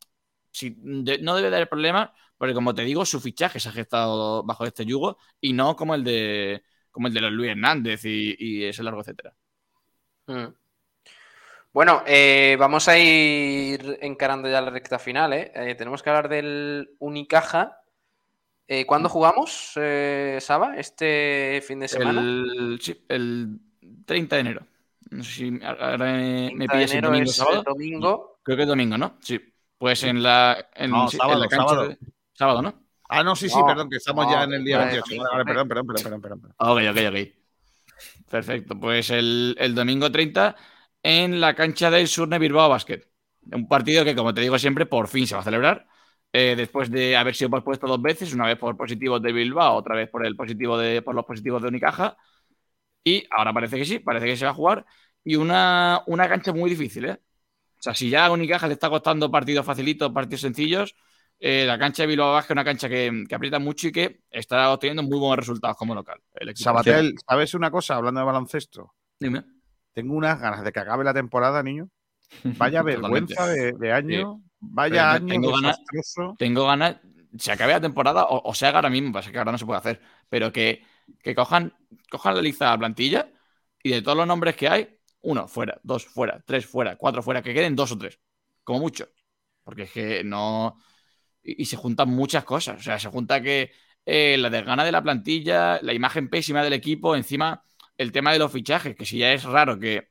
sí 0.51 0.75
de- 0.79 1.19
no 1.19 1.35
debe 1.35 1.49
de 1.51 1.57
haber 1.57 1.69
problemas, 1.69 2.11
porque 2.37 2.53
como 2.55 2.75
te 2.75 2.83
digo, 2.83 3.05
su 3.05 3.21
fichaje 3.21 3.59
se 3.59 3.69
ha 3.69 3.73
gestado 3.73 4.43
bajo 4.45 4.65
este 4.65 4.85
yugo 4.85 5.17
y 5.41 5.53
no 5.53 5.75
como 5.77 5.95
el 5.95 6.03
de 6.05 6.63
como 6.91 7.07
el 7.07 7.13
de 7.15 7.21
los 7.21 7.31
Luis 7.33 7.51
Hernández 7.51 8.05
y, 8.05 8.35
y 8.39 8.65
ese 8.65 8.83
largo 8.83 9.01
etcétera. 9.01 9.35
Mm. 10.27 10.53
Bueno, 11.73 12.03
eh, 12.05 12.57
vamos 12.59 12.87
a 12.89 12.97
ir 12.97 13.97
encarando 14.01 14.49
ya 14.49 14.61
la 14.61 14.69
recta 14.71 14.99
final. 14.99 15.31
¿eh? 15.33 15.51
Eh, 15.55 15.75
tenemos 15.75 16.03
que 16.03 16.09
hablar 16.09 16.27
del 16.29 16.95
Unicaja. 16.99 17.81
Eh, 18.67 18.85
¿Cuándo 18.85 19.09
jugamos, 19.09 19.73
eh, 19.77 20.39
Saba? 20.41 20.77
¿Este 20.77 21.63
fin 21.67 21.79
de 21.79 21.87
semana? 21.89 22.33
El, 22.33 22.79
sí, 22.81 23.03
el 23.09 23.59
30 24.05 24.35
de 24.35 24.41
enero. 24.41 24.67
No 25.11 25.23
sé 25.23 25.31
si 25.31 25.59
ahora 25.63 25.97
me, 26.05 26.47
30 26.47 26.55
me 26.57 26.69
pillas 26.69 26.93
el 26.93 27.01
domingo 27.01 27.29
es 27.29 27.35
sábado. 27.35 27.59
el 27.59 27.63
domingo. 27.65 28.39
Creo 28.43 28.57
que 28.57 28.63
es 28.63 28.69
domingo, 28.69 28.97
¿no? 28.97 29.17
Sí. 29.21 29.39
Pues 29.77 30.03
en 30.03 30.23
la, 30.23 30.69
en, 30.75 30.91
No, 30.91 31.07
sí, 31.09 31.17
sábado, 31.17 31.33
en 31.35 31.39
la 31.41 31.47
cancha 31.49 31.65
sábado. 31.75 31.87
de- 31.89 31.97
sábado, 32.33 32.61
¿no? 32.61 32.83
Ah, 33.09 33.23
no, 33.23 33.35
sí, 33.35 33.49
sí, 33.49 33.59
No, 33.59 33.65
perdón, 33.67 33.89
que 33.89 33.97
estamos 33.97 34.25
no, 34.25 34.31
ya 34.31 34.43
en 34.45 34.53
el 34.53 34.63
día 34.63 34.77
vale, 34.77 34.91
28. 34.91 35.09
domingo, 35.09 35.29
Vale, 35.31 35.45
perdón, 35.45 35.67
perdón, 35.67 35.87
perdón, 35.87 36.21
perdón, 36.21 36.21
perdón. 36.41 36.55
Ok, 36.57 36.79
ok, 36.91 36.97
ok. 37.09 37.17
Perfecto. 38.29 38.79
Pues 38.79 39.09
el, 39.09 39.55
el 39.59 39.75
domingo 39.75 40.11
30 40.11 40.55
en 41.03 41.39
la 41.41 41.53
cancha 41.55 41.89
del 41.91 42.07
Surne 42.07 42.39
Bilbao 42.39 42.69
Basket. 42.69 43.01
Un 43.51 43.67
partido 43.67 44.05
que, 44.05 44.15
como 44.15 44.33
te 44.33 44.41
digo 44.41 44.57
siempre, 44.59 44.85
por 44.85 45.07
fin 45.07 45.27
se 45.27 45.35
va 45.35 45.41
a 45.41 45.43
celebrar. 45.43 45.87
eh, 46.33 46.55
después 46.55 46.89
de 46.89 47.17
haber 47.17 47.35
sido 47.35 47.49
pospuesto 47.49 47.87
dos 47.87 48.01
veces, 48.01 48.33
una 48.33 48.47
vez 48.47 48.57
por 48.57 48.77
positivos 48.77 49.21
de 49.21 49.33
Bilbao, 49.33 49.75
otra 49.75 49.95
vez 49.95 50.09
por 50.09 50.25
el 50.25 50.35
positivo 50.35 50.77
de, 50.77 51.01
por 51.01 51.13
los 51.15 51.25
positivos 51.25 51.61
de 51.61 51.67
Unicaja. 51.69 52.17
Y 53.03 53.25
ahora 53.31 53.53
parece 53.53 53.77
que 53.77 53.85
sí, 53.85 53.99
parece 53.99 54.25
que 54.27 54.37
se 54.37 54.45
va 54.45 54.51
a 54.51 54.55
jugar. 54.55 54.85
Y 55.23 55.35
una, 55.35 56.01
una 56.07 56.27
cancha 56.29 56.53
muy 56.53 56.69
difícil, 56.69 57.05
¿eh? 57.05 57.19
O 57.79 57.81
sea, 57.83 57.95
si 57.95 58.09
ya 58.09 58.25
a 58.27 58.31
Unicaja 58.31 58.67
le 58.67 58.73
está 58.73 58.89
costando 58.89 59.31
partidos 59.31 59.65
facilitos, 59.65 60.11
partidos 60.11 60.41
sencillos, 60.41 60.95
eh, 61.39 61.65
la 61.65 61.79
cancha 61.79 62.03
de 62.03 62.07
Bilbao 62.07 62.33
Basket 62.33 62.51
es 62.51 62.55
una 62.55 62.63
cancha 62.63 62.87
que, 62.89 63.23
que 63.27 63.35
aprieta 63.35 63.57
mucho 63.59 63.87
y 63.87 63.91
que 63.91 64.21
está 64.29 64.71
obteniendo 64.71 65.01
muy 65.03 65.17
buenos 65.17 65.37
resultados 65.37 65.77
como 65.77 65.95
local. 65.95 66.19
El. 66.35 66.55
Sabatel, 66.55 67.15
¿sabes 67.27 67.53
una 67.55 67.71
cosa? 67.71 67.95
Hablando 67.95 68.19
de 68.19 68.25
baloncesto, 68.27 68.93
Dime. 69.19 69.43
tengo 69.93 70.13
unas 70.13 70.39
ganas 70.39 70.63
de 70.63 70.71
que 70.71 70.79
acabe 70.79 71.03
la 71.03 71.13
temporada, 71.13 71.63
niño. 71.63 71.89
Vaya 72.43 72.81
vergüenza 72.83 73.47
de, 73.47 73.71
de 73.73 73.91
año, 73.91 74.41
vaya 74.59 75.13
Pero 75.13 75.25
año 75.25 75.27
tengo 75.27 75.51
ganas- 75.53 75.79
tengo 76.37 76.65
ganas, 76.67 76.97
se 77.37 77.51
acabe 77.51 77.73
la 77.73 77.81
temporada 77.81 78.25
o, 78.25 78.47
o 78.49 78.53
se 78.53 78.67
haga 78.67 78.77
ahora 78.77 78.89
mismo, 78.89 79.11
pasa 79.11 79.31
que 79.31 79.37
ahora 79.39 79.51
no 79.51 79.57
se 79.57 79.65
puede 79.65 79.79
hacer, 79.79 80.01
pero 80.29 80.51
que, 80.51 80.83
que 81.21 81.35
cojan, 81.35 81.73
cojan 82.09 82.35
la 82.35 82.41
lista 82.41 82.65
de 82.65 82.71
la 82.71 82.77
plantilla 82.77 83.31
y 83.81 83.91
de 83.91 84.01
todos 84.01 84.17
los 84.17 84.27
nombres 84.27 84.55
que 84.55 84.67
hay, 84.67 84.97
uno 85.21 85.47
fuera, 85.47 85.79
dos 85.83 86.05
fuera, 86.05 86.43
tres 86.45 86.65
fuera, 86.65 86.95
cuatro 86.95 87.21
fuera, 87.23 87.41
que 87.41 87.53
queden 87.53 87.75
dos 87.75 87.91
o 87.91 87.97
tres, 87.97 88.19
como 88.63 88.79
mucho. 88.79 89.07
Porque 89.63 89.83
es 89.83 89.91
que 89.91 90.23
no. 90.23 90.77
Y, 91.43 91.61
y 91.61 91.65
se 91.65 91.77
juntan 91.77 92.09
muchas 92.09 92.43
cosas. 92.43 92.79
O 92.79 92.83
sea, 92.83 92.99
se 92.99 93.09
junta 93.09 93.41
que 93.41 93.71
eh, 94.05 94.37
la 94.37 94.49
desgana 94.49 94.83
de 94.83 94.91
la 94.91 95.03
plantilla, 95.03 95.79
la 95.81 95.93
imagen 95.93 96.29
pésima 96.29 96.63
del 96.63 96.73
equipo, 96.73 97.15
encima 97.15 97.63
el 97.97 98.11
tema 98.11 98.33
de 98.33 98.39
los 98.39 98.51
fichajes, 98.51 98.95
que 98.95 99.05
si 99.05 99.19
ya 99.19 99.31
es 99.31 99.43
raro 99.43 99.77
que 99.77 100.09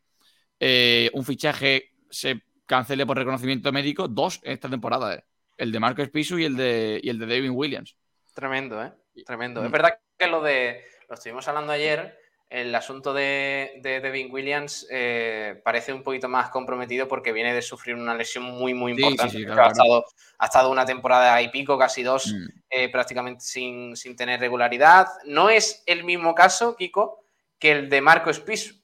eh, 0.61 1.11
un 1.15 1.25
fichaje 1.25 1.91
se 2.09 2.43
cancele 2.67 3.05
por 3.05 3.17
reconocimiento 3.17 3.73
médico, 3.73 4.07
dos 4.07 4.41
esta 4.45 4.69
temporada, 4.69 5.15
eh. 5.15 5.25
el 5.57 5.73
de 5.73 5.81
Marcos 5.81 6.09
Pisu 6.11 6.39
y 6.39 6.45
el 6.45 6.57
de, 6.57 7.01
y 7.03 7.09
el 7.09 7.19
de 7.19 7.27
David 7.27 7.51
Williams. 7.51 7.97
Tremendo, 8.33 8.83
¿eh? 8.83 8.93
Tremendo. 9.27 9.61
Mm. 9.61 9.67
Es 9.67 9.73
verdad 9.73 9.99
que 10.17 10.27
lo 10.29 10.41
de. 10.41 10.85
Lo 11.11 11.15
estuvimos 11.15 11.47
hablando 11.49 11.73
ayer. 11.73 12.17
el 12.49 12.73
asunto 12.75 13.13
de, 13.13 13.79
de 13.83 14.01
Devin 14.01 14.33
Williams 14.33 14.87
eh, 14.91 15.61
parece 15.65 15.93
un 15.93 16.03
poquito 16.05 16.29
más 16.29 16.51
comprometido 16.51 17.07
porque 17.09 17.33
viene 17.33 17.53
de 17.53 17.63
sufrir 17.63 17.95
una 17.97 18.15
lesión 18.15 18.45
muy, 18.45 18.75
muy 18.75 18.93
Sí, 18.95 19.03
sí, 19.03 19.07
importante. 19.09 19.61
Ha, 19.61 19.67
estado, 19.69 20.05
ha 20.39 20.45
estado 20.47 20.71
una 20.71 20.85
temporada 20.87 21.41
y 21.43 21.49
pico, 21.49 21.77
casi 21.79 22.03
dos, 22.05 22.27
Mm. 22.33 22.47
eh, 22.71 22.89
prácticamente 22.91 23.41
sin, 23.45 23.97
sin 23.97 24.15
tener 24.17 24.39
regularidad. 24.41 25.07
No 25.27 25.51
es 25.51 25.83
el 25.87 26.05
mismo 26.05 26.35
caso, 26.35 26.77
Kiko, 26.77 27.25
que 27.59 27.73
el 27.73 27.89
de 27.91 28.01
Marco 28.01 28.31
Espisu. 28.31 28.75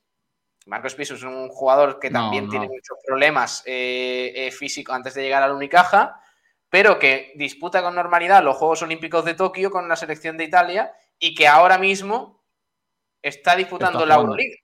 Marco 0.66 0.88
Espisu 0.88 1.14
es 1.14 1.22
un 1.22 1.48
jugador 1.48 2.00
que 2.00 2.10
también 2.10 2.46
no. 2.46 2.50
tiene 2.50 2.66
muchos 2.66 2.98
problemas 3.06 3.62
eh, 3.66 4.50
físicos 4.56 4.94
antes 4.96 5.14
de 5.14 5.22
llegar 5.22 5.44
al 5.44 5.52
Unicaja, 5.52 6.20
pero 6.68 6.98
que 6.98 7.32
disputa 7.36 7.82
con 7.82 7.94
normalidad 7.94 8.42
los 8.42 8.56
Juegos 8.56 8.82
Olímpicos 8.82 9.24
de 9.24 9.34
Tokio 9.34 9.70
con 9.70 9.88
la 9.88 9.94
selección 9.94 10.36
de 10.36 10.42
Italia 10.44 10.92
y 11.18 11.34
que 11.34 11.46
ahora 11.46 11.78
mismo 11.78 12.44
está 13.22 13.56
disputando 13.56 14.00
Está 14.00 14.08
la. 14.08 14.14
Euroliga. 14.16 14.56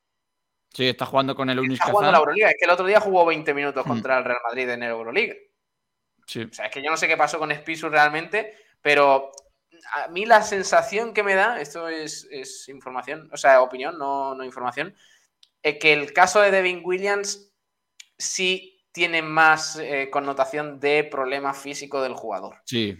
Sí, 0.75 0.89
está 0.89 1.05
jugando 1.05 1.35
con 1.35 1.51
el 1.51 1.59
Unis 1.61 1.79
Está 1.79 1.91
jugando 1.91 2.13
la 2.13 2.19
Euroliga. 2.19 2.49
Es 2.49 2.57
que 2.59 2.65
el 2.65 2.71
otro 2.71 2.87
día 2.87 3.01
jugó 3.01 3.27
20 3.27 3.53
minutos 3.55 3.85
Mm. 3.85 3.89
contra 3.89 4.19
el 4.19 4.25
Real 4.25 4.41
Madrid 4.45 4.69
en 4.71 4.83
el 4.83 4.91
Euroliga. 4.91 5.35
Sí. 6.27 6.43
O 6.43 6.53
sea, 6.53 6.67
es 6.67 6.73
que 6.73 6.83
yo 6.83 6.91
no 6.91 6.97
sé 6.97 7.09
qué 7.09 7.17
pasó 7.17 7.39
con 7.39 7.51
Spisu 7.53 7.89
realmente, 7.89 8.55
pero 8.81 9.33
a 9.95 10.09
mí 10.09 10.25
la 10.25 10.43
sensación 10.43 11.13
que 11.13 11.23
me 11.23 11.35
da, 11.35 11.61
esto 11.61 11.89
es, 11.89 12.27
es 12.31 12.69
información, 12.69 13.29
o 13.33 13.37
sea, 13.37 13.61
opinión, 13.61 13.99
no, 13.99 14.35
no 14.35 14.45
información, 14.45 14.95
es 15.63 15.79
que 15.79 15.93
el 15.93 16.13
caso 16.13 16.41
de 16.41 16.51
Devin 16.51 16.81
Williams 16.85 17.53
sí 18.17 18.87
tiene 18.93 19.23
más 19.23 19.77
eh, 19.77 20.09
connotación 20.11 20.79
de 20.79 21.05
problema 21.05 21.53
físico 21.55 22.03
del 22.03 22.15
jugador. 22.15 22.57
Sí, 22.65 22.97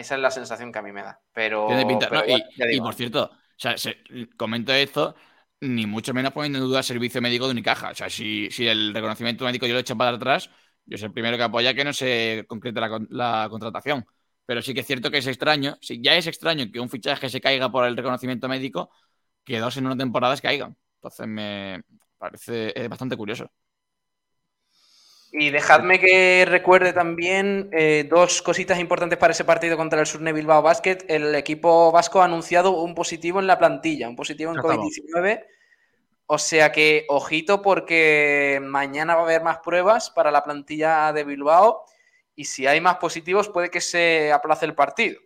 Esa 0.00 0.14
es 0.16 0.20
la 0.20 0.30
sensación 0.30 0.72
que 0.72 0.78
a 0.78 0.82
mí 0.82 0.92
me 0.92 1.02
da. 1.02 1.20
Pero, 1.32 1.60
tiene 1.64 1.86
pinta. 1.86 2.08
pero 2.08 2.22
No, 2.22 2.24
bueno, 2.26 2.44
y, 2.68 2.80
por 2.80 2.94
cierto, 2.94 3.24
o 3.32 3.36
sea, 3.56 3.76
se- 3.78 3.98
comento 4.36 4.72
esto, 4.72 5.14
ni 5.60 5.86
mucho 5.86 6.14
menos 6.14 6.32
poniendo 6.32 6.58
en 6.58 6.64
duda 6.64 6.78
el 6.78 6.84
servicio 6.84 7.20
médico 7.20 7.46
de 7.46 7.52
Unicaja. 7.52 7.90
O 7.90 7.94
sea, 7.94 8.08
si, 8.10 8.50
si 8.50 8.66
el 8.66 8.94
reconocimiento 8.94 9.44
médico 9.44 9.66
yo 9.66 9.74
lo 9.74 9.80
echo 9.80 9.96
para 9.96 10.16
atrás, 10.16 10.50
yo 10.86 10.96
soy 10.98 11.06
el 11.06 11.12
primero 11.12 11.36
que 11.36 11.42
apoya 11.42 11.74
que 11.74 11.84
no 11.84 11.92
se 11.92 12.44
concrete 12.48 12.80
la, 12.80 12.88
con- 12.88 13.08
la 13.10 13.46
contratación. 13.50 14.04
Pero 14.46 14.62
sí 14.62 14.72
que 14.72 14.80
es 14.80 14.86
cierto 14.86 15.10
que 15.10 15.18
es 15.18 15.26
extraño, 15.26 15.76
si 15.80 16.00
ya 16.02 16.14
es 16.16 16.26
extraño 16.26 16.70
que 16.72 16.80
un 16.80 16.88
fichaje 16.88 17.28
se 17.28 17.40
caiga 17.40 17.70
por 17.70 17.84
el 17.84 17.96
reconocimiento 17.96 18.48
médico, 18.48 18.90
que 19.44 19.58
dos 19.58 19.76
en 19.76 19.86
una 19.86 19.96
temporada 19.96 20.36
se 20.36 20.42
caigan. 20.42 20.76
Entonces 20.96 21.26
me 21.28 21.82
parece 22.18 22.74
bastante 22.88 23.16
curioso. 23.16 23.50
Y 25.30 25.50
dejadme 25.50 26.00
que 26.00 26.46
recuerde 26.48 26.92
también 26.92 27.68
eh, 27.72 28.06
dos 28.08 28.40
cositas 28.40 28.78
importantes 28.78 29.18
para 29.18 29.32
ese 29.32 29.44
partido 29.44 29.76
contra 29.76 30.00
el 30.00 30.06
Surne 30.06 30.32
Bilbao 30.32 30.62
Basket. 30.62 30.98
El 31.06 31.34
equipo 31.34 31.92
vasco 31.92 32.22
ha 32.22 32.24
anunciado 32.24 32.70
un 32.82 32.94
positivo 32.94 33.38
en 33.38 33.46
la 33.46 33.58
plantilla, 33.58 34.08
un 34.08 34.16
positivo 34.16 34.52
en 34.52 34.56
Ya 34.56 34.62
estamos. 34.62 34.86
COVID-19. 34.86 35.44
O 36.30 36.38
sea 36.38 36.72
que, 36.72 37.04
ojito, 37.08 37.60
porque 37.60 38.58
mañana 38.62 39.14
va 39.14 39.22
a 39.22 39.24
haber 39.24 39.42
más 39.42 39.58
pruebas 39.58 40.10
para 40.10 40.30
la 40.30 40.42
plantilla 40.42 41.12
de 41.12 41.24
Bilbao. 41.24 41.84
Y 42.34 42.44
si 42.46 42.66
hay 42.66 42.80
más 42.80 42.96
positivos, 42.96 43.48
puede 43.48 43.70
que 43.70 43.80
se 43.80 44.32
aplace 44.32 44.64
el 44.64 44.74
partido. 44.74 45.20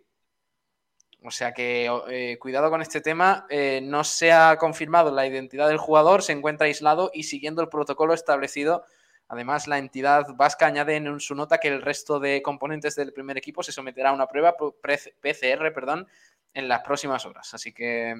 O 1.24 1.30
sea 1.30 1.52
que 1.52 1.88
eh, 2.08 2.38
cuidado 2.38 2.70
con 2.70 2.82
este 2.82 3.00
tema. 3.00 3.46
Eh, 3.48 3.80
no 3.82 4.02
se 4.02 4.32
ha 4.32 4.56
confirmado 4.56 5.12
la 5.12 5.26
identidad 5.26 5.68
del 5.68 5.78
jugador, 5.78 6.22
se 6.22 6.32
encuentra 6.32 6.66
aislado 6.66 7.10
y 7.14 7.24
siguiendo 7.24 7.62
el 7.62 7.68
protocolo 7.68 8.14
establecido 8.14 8.84
Además, 9.32 9.66
la 9.66 9.78
entidad 9.78 10.26
vasca 10.36 10.66
añade 10.66 10.94
en 10.94 11.18
su 11.18 11.34
nota 11.34 11.56
que 11.56 11.68
el 11.68 11.80
resto 11.80 12.20
de 12.20 12.42
componentes 12.42 12.94
del 12.96 13.14
primer 13.14 13.38
equipo 13.38 13.62
se 13.62 13.72
someterá 13.72 14.10
a 14.10 14.12
una 14.12 14.26
prueba 14.26 14.54
PCR 14.58 15.72
perdón, 15.72 16.06
en 16.52 16.68
las 16.68 16.80
próximas 16.82 17.24
horas. 17.24 17.54
Así 17.54 17.72
que 17.72 18.14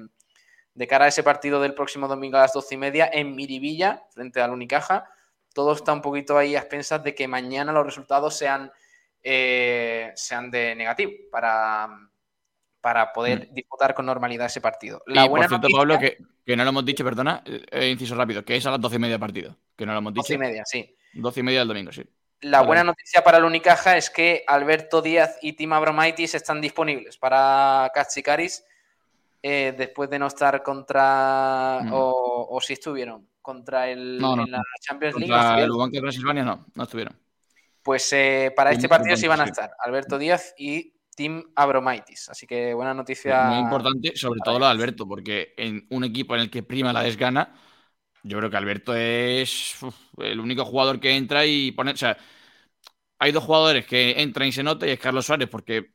de 0.73 0.87
cara 0.87 1.05
a 1.05 1.09
ese 1.09 1.21
partido 1.21 1.61
del 1.61 1.75
próximo 1.75 2.07
domingo 2.07 2.37
a 2.37 2.41
las 2.41 2.53
doce 2.53 2.73
y 2.73 2.77
media 2.79 3.07
en 3.13 3.35
Miribilla, 3.35 4.01
frente 4.09 4.41
al 4.41 4.49
Unicaja, 4.49 5.07
todo 5.53 5.73
está 5.73 5.93
un 5.93 6.01
poquito 6.01 6.35
ahí 6.35 6.55
a 6.55 6.59
expensas 6.61 7.03
de 7.03 7.13
que 7.13 7.27
mañana 7.27 7.71
los 7.71 7.85
resultados 7.85 8.35
sean, 8.35 8.71
eh, 9.21 10.11
sean 10.15 10.49
de 10.49 10.73
negativo 10.73 11.11
para, 11.31 12.09
para 12.81 13.13
poder 13.13 13.49
disputar 13.53 13.93
con 13.93 14.07
normalidad 14.07 14.47
ese 14.47 14.61
partido. 14.61 15.03
La 15.05 15.25
y 15.25 15.29
buena 15.29 15.47
por 15.47 15.59
cierto, 15.59 15.67
noticia- 15.67 15.77
Pablo, 15.77 15.99
que, 15.99 16.17
que 16.43 16.57
no 16.57 16.63
lo 16.63 16.69
hemos 16.71 16.85
dicho, 16.85 17.03
perdona, 17.03 17.43
eh, 17.45 17.63
eh, 17.69 17.89
inciso 17.91 18.15
rápido, 18.15 18.43
que 18.43 18.55
es 18.55 18.65
a 18.65 18.71
las 18.71 18.81
doce 18.81 18.95
y 18.95 18.99
media 18.99 19.19
partido. 19.19 19.55
Que 19.77 19.85
no 19.85 19.91
lo 19.93 19.99
hemos 19.99 20.13
dicho. 20.15 20.23
doce 20.23 20.33
y 20.33 20.37
media, 20.39 20.63
sí. 20.65 20.95
Doce 21.13 21.39
y 21.41 21.43
media 21.43 21.59
del 21.59 21.67
domingo, 21.67 21.91
sí. 21.91 22.03
La 22.41 22.61
buena 22.61 22.83
noticia 22.83 23.23
para 23.23 23.37
el 23.37 23.45
Unicaja 23.45 23.95
es 23.95 24.09
que 24.09 24.43
Alberto 24.47 25.01
Díaz 25.01 25.37
y 25.41 25.53
Tim 25.53 25.71
Abromaitis 25.71 26.35
están 26.35 26.59
disponibles 26.59 27.17
para 27.17 27.89
Katsikaris 27.93 28.65
eh, 29.41 29.73
después 29.77 30.09
de 30.09 30.19
no 30.19 30.27
estar 30.27 30.61
contra, 30.63 31.79
Mm. 31.83 31.93
o, 31.93 32.47
o 32.49 32.61
si 32.61 32.73
estuvieron, 32.73 33.29
contra 33.41 33.89
el 33.89 34.17
No, 34.17 34.35
no, 34.35 34.43
en 34.43 34.51
la. 34.51 34.61
Champions 34.81 35.15
League. 35.15 35.31
Contra 35.31 35.59
el 35.63 35.91
de 35.91 35.99
Transilvania 36.01 36.43
no, 36.43 36.65
no 36.73 36.83
estuvieron. 36.83 37.17
Pues 37.81 38.11
eh, 38.13 38.53
para 38.55 38.71
este 38.71 38.87
partido 38.87 39.17
sí 39.17 39.27
van 39.27 39.41
a 39.41 39.45
estar 39.45 39.71
Alberto 39.79 40.17
Díaz 40.17 40.53
y 40.57 40.93
Tim 41.15 41.43
Abromaitis. 41.55 42.29
Así 42.29 42.47
que 42.47 42.73
buena 42.73 42.93
noticia. 42.93 43.43
Muy 43.43 43.59
importante, 43.59 44.15
sobre 44.15 44.39
todo 44.43 44.59
lo 44.59 44.65
de 44.65 44.71
Alberto, 44.71 45.07
porque 45.07 45.53
en 45.57 45.85
un 45.89 46.03
equipo 46.05 46.35
en 46.35 46.41
el 46.41 46.49
que 46.49 46.63
prima 46.63 46.93
la 46.93 47.03
desgana, 47.03 47.53
yo 48.23 48.37
creo 48.37 48.49
que 48.49 48.57
Alberto 48.57 48.95
es 48.95 49.75
el 50.17 50.39
único 50.39 50.65
jugador 50.65 50.99
que 50.99 51.15
entra 51.15 51.45
y 51.45 51.71
pone. 51.71 51.91
O 51.91 51.97
sea, 51.97 52.17
hay 53.19 53.31
dos 53.31 53.43
jugadores 53.43 53.85
que 53.85 54.21
entran 54.21 54.47
y 54.47 54.51
se 54.51 54.63
nota, 54.63 54.87
y 54.87 54.91
es 54.91 54.99
Carlos 54.99 55.25
Suárez, 55.25 55.49
porque 55.49 55.91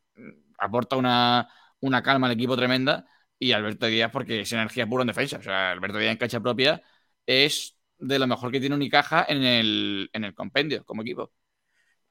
aporta 0.57 0.95
una, 0.95 1.47
una 1.79 2.03
calma 2.03 2.27
al 2.27 2.33
equipo 2.33 2.55
tremenda, 2.55 3.05
y 3.37 3.51
Alberto 3.51 3.87
Díaz, 3.87 4.11
porque 4.11 4.41
es 4.41 4.51
energía 4.53 4.87
pura 4.87 5.03
en 5.03 5.07
defensa. 5.07 5.37
O 5.37 5.41
sea, 5.43 5.71
Alberto 5.71 5.97
Díaz 5.97 6.11
en 6.11 6.17
cancha 6.17 6.39
propia 6.39 6.81
es 7.25 7.77
de 7.97 8.19
lo 8.19 8.27
mejor 8.27 8.51
que 8.51 8.59
tiene 8.59 8.75
Unicaja 8.75 9.25
en 9.27 9.43
el, 9.43 10.09
en 10.13 10.23
el 10.23 10.33
compendio 10.33 10.83
como 10.85 11.01
equipo. 11.01 11.31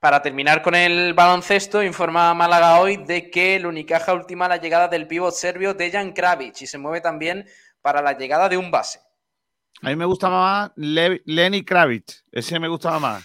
Para 0.01 0.23
terminar 0.23 0.63
con 0.63 0.75
el 0.75 1.13
baloncesto, 1.13 1.83
informa 1.83 2.33
Málaga 2.33 2.81
hoy 2.81 2.99
de 2.99 3.31
que 3.31 3.57
el 3.57 3.67
Unicaja 3.67 4.15
ultima 4.15 4.49
la 4.49 4.59
llegada 4.59 4.87
del 4.87 5.09
pívot 5.09 5.35
serbio 5.35 5.75
Dejan 5.75 6.13
Kravic 6.13 6.63
y 6.63 6.67
se 6.67 6.79
mueve 6.79 7.01
también 7.01 7.47
para 7.83 8.01
la 8.01 8.17
llegada 8.17 8.49
de 8.49 8.57
un 8.57 8.71
base. 8.71 9.01
A 9.83 9.89
mí 9.91 9.97
me 9.97 10.05
gustaba 10.05 10.41
más 10.41 10.73
Le- 10.77 11.23
Lenny 11.25 11.65
Kravitz. 11.65 12.25
Ese 12.33 12.59
me 12.59 12.69
gustaba 12.69 12.99
más. 12.99 13.25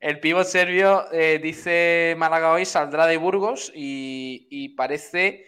El 0.00 0.20
pívot 0.20 0.46
serbio, 0.46 1.10
eh, 1.12 1.38
dice 1.42 2.14
Málaga 2.18 2.52
hoy, 2.52 2.64
saldrá 2.64 3.06
de 3.06 3.16
Burgos 3.16 3.72
y, 3.74 4.46
y 4.50 4.70
parece 4.70 5.44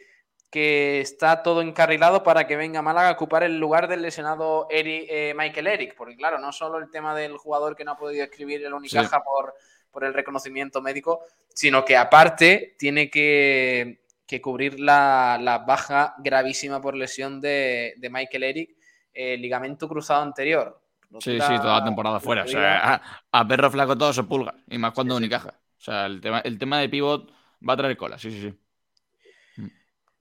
que 0.50 1.00
está 1.00 1.42
todo 1.44 1.62
encarrilado 1.62 2.24
para 2.24 2.46
que 2.46 2.56
venga 2.56 2.82
Málaga 2.82 3.08
a 3.10 3.12
ocupar 3.12 3.44
el 3.44 3.58
lugar 3.58 3.86
del 3.88 4.02
lesionado 4.02 4.66
Eri- 4.68 5.06
eh, 5.08 5.32
Michael 5.36 5.68
Eric. 5.68 5.94
Porque 5.96 6.16
claro, 6.16 6.38
no 6.40 6.52
solo 6.52 6.78
el 6.78 6.90
tema 6.90 7.14
del 7.14 7.36
jugador 7.36 7.76
que 7.76 7.84
no 7.84 7.92
ha 7.92 7.96
podido 7.96 8.24
escribir 8.24 8.64
el 8.64 8.74
Unicaja 8.74 9.22
por, 9.22 9.54
por 9.90 10.04
el 10.04 10.14
reconocimiento 10.14 10.80
médico, 10.82 11.20
sino 11.54 11.84
que 11.84 11.96
aparte 11.96 12.74
tiene 12.78 13.08
que, 13.10 14.00
que 14.26 14.40
cubrir 14.40 14.80
la, 14.80 15.38
la 15.40 15.58
baja 15.58 16.14
gravísima 16.18 16.80
por 16.80 16.96
lesión 16.96 17.40
de, 17.40 17.94
de 17.98 18.10
Michael 18.10 18.42
Eric, 18.42 18.70
eh, 19.12 19.36
ligamento 19.36 19.88
cruzado 19.88 20.22
anterior. 20.22 20.80
Sí, 21.18 21.40
sí, 21.40 21.56
toda 21.56 21.78
la 21.80 21.84
temporada 21.84 22.20
fuera. 22.20 22.44
O 22.44 22.48
sea, 22.48 22.94
a, 22.94 23.02
a 23.32 23.48
perro 23.48 23.70
flaco 23.70 23.98
todo 23.98 24.12
se 24.12 24.22
pulga. 24.22 24.54
Y 24.68 24.78
más 24.78 24.92
cuando 24.92 25.16
Unicaja. 25.16 25.50
O 25.50 25.82
sea, 25.82 26.06
el 26.06 26.20
tema, 26.20 26.40
el 26.40 26.58
tema 26.58 26.78
de 26.78 26.88
pivot 26.88 27.32
va 27.66 27.72
a 27.72 27.76
traer 27.76 27.96
cola. 27.96 28.18
Sí, 28.18 28.30
sí, 28.30 28.40
sí. 28.42 28.54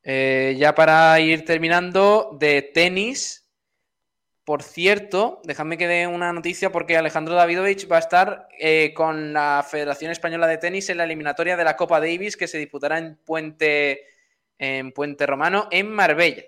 Eh, 0.03 0.55
ya 0.57 0.73
para 0.73 1.19
ir 1.19 1.45
terminando, 1.45 2.35
de 2.39 2.61
tenis. 2.61 3.45
Por 4.43 4.63
cierto, 4.63 5.41
dejadme 5.43 5.77
que 5.77 5.87
dé 5.87 6.07
una 6.07 6.33
noticia 6.33 6.71
porque 6.71 6.97
Alejandro 6.97 7.35
Davidovich 7.35 7.87
va 7.91 7.97
a 7.97 7.99
estar 7.99 8.47
eh, 8.57 8.93
con 8.95 9.31
la 9.31 9.63
Federación 9.69 10.11
Española 10.11 10.47
de 10.47 10.57
Tenis 10.57 10.89
en 10.89 10.97
la 10.97 11.03
eliminatoria 11.03 11.55
de 11.55 11.63
la 11.63 11.75
Copa 11.75 11.99
Davis 11.99 12.35
que 12.35 12.47
se 12.47 12.57
disputará 12.57 12.97
en 12.97 13.17
Puente, 13.17 14.05
en 14.57 14.91
Puente 14.91 15.27
Romano, 15.27 15.67
en 15.69 15.91
Marbella. 15.91 16.45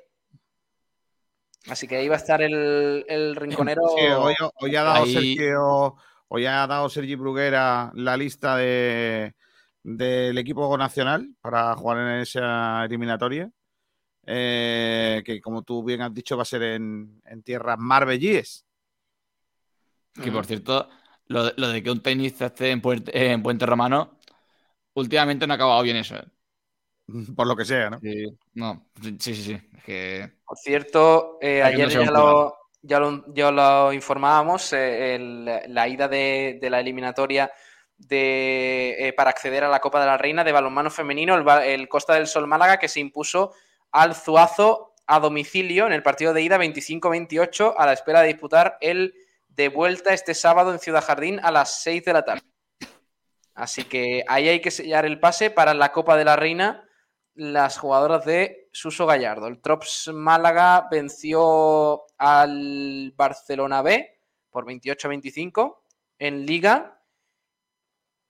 Así 1.69 1.87
que 1.87 1.97
ahí 1.97 2.07
va 2.07 2.15
a 2.15 2.17
estar 2.17 2.41
el, 2.41 3.05
el 3.07 3.35
rinconero. 3.35 3.81
Sí, 3.95 4.03
hoy, 4.05 4.33
hoy 4.61 4.75
ha 4.75 4.83
dado 4.83 5.03
Ahí- 5.03 5.13
Sergio, 5.35 5.95
hoy 6.27 6.45
ha 6.45 6.65
dado 6.67 6.89
Sergi 6.89 7.15
Bruguera 7.15 7.91
la 7.93 8.17
lista 8.17 8.57
de, 8.57 9.35
del 9.83 10.37
equipo 10.37 10.75
nacional 10.77 11.29
para 11.39 11.75
jugar 11.75 11.99
en 11.99 12.21
esa 12.21 12.83
eliminatoria. 12.85 13.49
eh, 14.25 15.23
que 15.25 15.41
como 15.41 15.63
tú 15.63 15.83
bien 15.83 16.01
has 16.01 16.13
dicho 16.13 16.35
va 16.37 16.43
a 16.43 16.45
ser 16.45 16.61
en, 16.63 17.21
en 17.25 17.41
tierras 17.43 17.77
marbellíes. 17.79 18.65
Que 20.21 20.31
por 20.31 20.45
cierto, 20.45 20.89
lo 21.27 21.45
de, 21.45 21.53
lo 21.57 21.69
de 21.69 21.81
que 21.81 21.89
un 21.91 22.01
tenista 22.01 22.47
esté 22.47 22.71
en 22.71 22.81
Puente, 22.81 23.31
en 23.31 23.41
Puente 23.41 23.65
Romano, 23.65 24.19
últimamente 24.93 25.47
no 25.47 25.53
ha 25.53 25.55
acabado 25.55 25.81
bien 25.83 25.95
eso. 25.97 26.15
Por 27.35 27.47
lo 27.47 27.55
que 27.55 27.65
sea, 27.65 27.89
¿no? 27.89 27.99
Sí, 27.99 28.25
no, 28.53 28.87
sí, 29.01 29.15
sí, 29.19 29.35
sí. 29.35 29.53
Es 29.77 29.83
que 29.83 30.31
Por 30.45 30.57
cierto, 30.57 31.37
eh, 31.41 31.61
ayer 31.63 31.87
no 31.87 32.03
ya 32.03 32.11
lo, 32.11 32.57
ya 32.81 32.99
lo, 32.99 33.33
ya 33.33 33.51
lo 33.51 33.93
informábamos, 33.93 34.73
eh, 34.73 35.15
el- 35.15 35.45
la 35.67 35.87
ida 35.87 36.07
de, 36.07 36.57
de 36.61 36.69
la 36.69 36.79
eliminatoria 36.79 37.51
de, 37.97 38.95
eh, 38.99 39.13
para 39.13 39.29
acceder 39.29 39.63
a 39.63 39.69
la 39.69 39.79
Copa 39.79 39.99
de 39.99 40.07
la 40.07 40.17
Reina 40.17 40.43
de 40.43 40.51
balonmano 40.51 40.89
femenino, 40.89 41.35
el, 41.35 41.47
el 41.63 41.87
Costa 41.87 42.13
del 42.15 42.27
Sol 42.27 42.47
Málaga, 42.47 42.77
que 42.79 42.87
se 42.87 42.99
impuso 42.99 43.53
al 43.91 44.15
Zuazo 44.15 44.93
a 45.05 45.19
domicilio 45.19 45.85
en 45.87 45.93
el 45.93 46.03
partido 46.03 46.33
de 46.33 46.41
ida 46.41 46.57
25-28 46.57 47.75
a 47.77 47.85
la 47.85 47.93
espera 47.93 48.21
de 48.21 48.27
disputar 48.29 48.77
el 48.81 49.13
de 49.49 49.67
vuelta 49.67 50.13
este 50.13 50.33
sábado 50.33 50.71
en 50.71 50.79
Ciudad 50.79 51.03
Jardín 51.03 51.39
a 51.43 51.51
las 51.51 51.81
6 51.81 52.05
de 52.05 52.13
la 52.13 52.23
tarde. 52.23 52.41
Así 53.53 53.83
que 53.83 54.23
ahí 54.27 54.47
hay 54.47 54.61
que 54.61 54.71
sellar 54.71 55.05
el 55.05 55.19
pase 55.19 55.49
para 55.51 55.73
la 55.73 55.91
Copa 55.91 56.15
de 56.15 56.25
la 56.25 56.35
Reina 56.37 56.87
las 57.35 57.77
jugadoras 57.77 58.25
de 58.25 58.69
Suso 58.71 59.05
Gallardo. 59.05 59.47
El 59.47 59.61
Trops 59.61 60.09
Málaga 60.13 60.87
venció 60.89 62.03
al 62.17 63.13
Barcelona 63.15 63.81
B 63.81 64.19
por 64.49 64.65
28-25 64.65 65.77
en 66.19 66.45
Liga. 66.45 66.97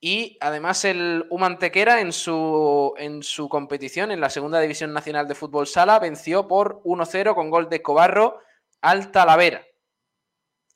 Y 0.03 0.38
además 0.41 0.84
el 0.86 1.28
Humantequera 1.30 2.02
en 2.02 2.11
su, 2.11 2.94
en 2.98 3.22
su 3.22 3.48
competición 3.49 4.11
en 4.11 4.19
la 4.19 4.32
Segunda 4.32 4.60
División 4.60 4.94
Nacional 4.94 5.28
de 5.28 5.36
Fútbol 5.36 5.68
Sala 5.68 5.99
venció 5.99 6.48
por 6.48 6.82
1-0 6.84 7.36
con 7.36 7.52
gol 7.52 7.69
de 7.69 7.84
Cobarro 7.84 8.40
al 8.82 9.11
Talavera. 9.11 9.64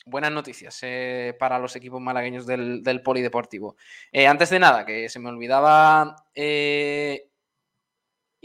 Buenas 0.05 0.31
noticias 0.31 0.77
eh, 0.83 1.35
para 1.39 1.57
los 1.57 1.75
equipos 1.75 1.99
malagueños 1.99 2.45
del, 2.45 2.83
del 2.83 3.01
Polideportivo. 3.01 3.75
Eh, 4.11 4.27
antes 4.27 4.51
de 4.51 4.59
nada, 4.59 4.85
que 4.85 5.09
se 5.09 5.17
me 5.17 5.29
olvidaba 5.29 6.15
eh, 6.35 7.31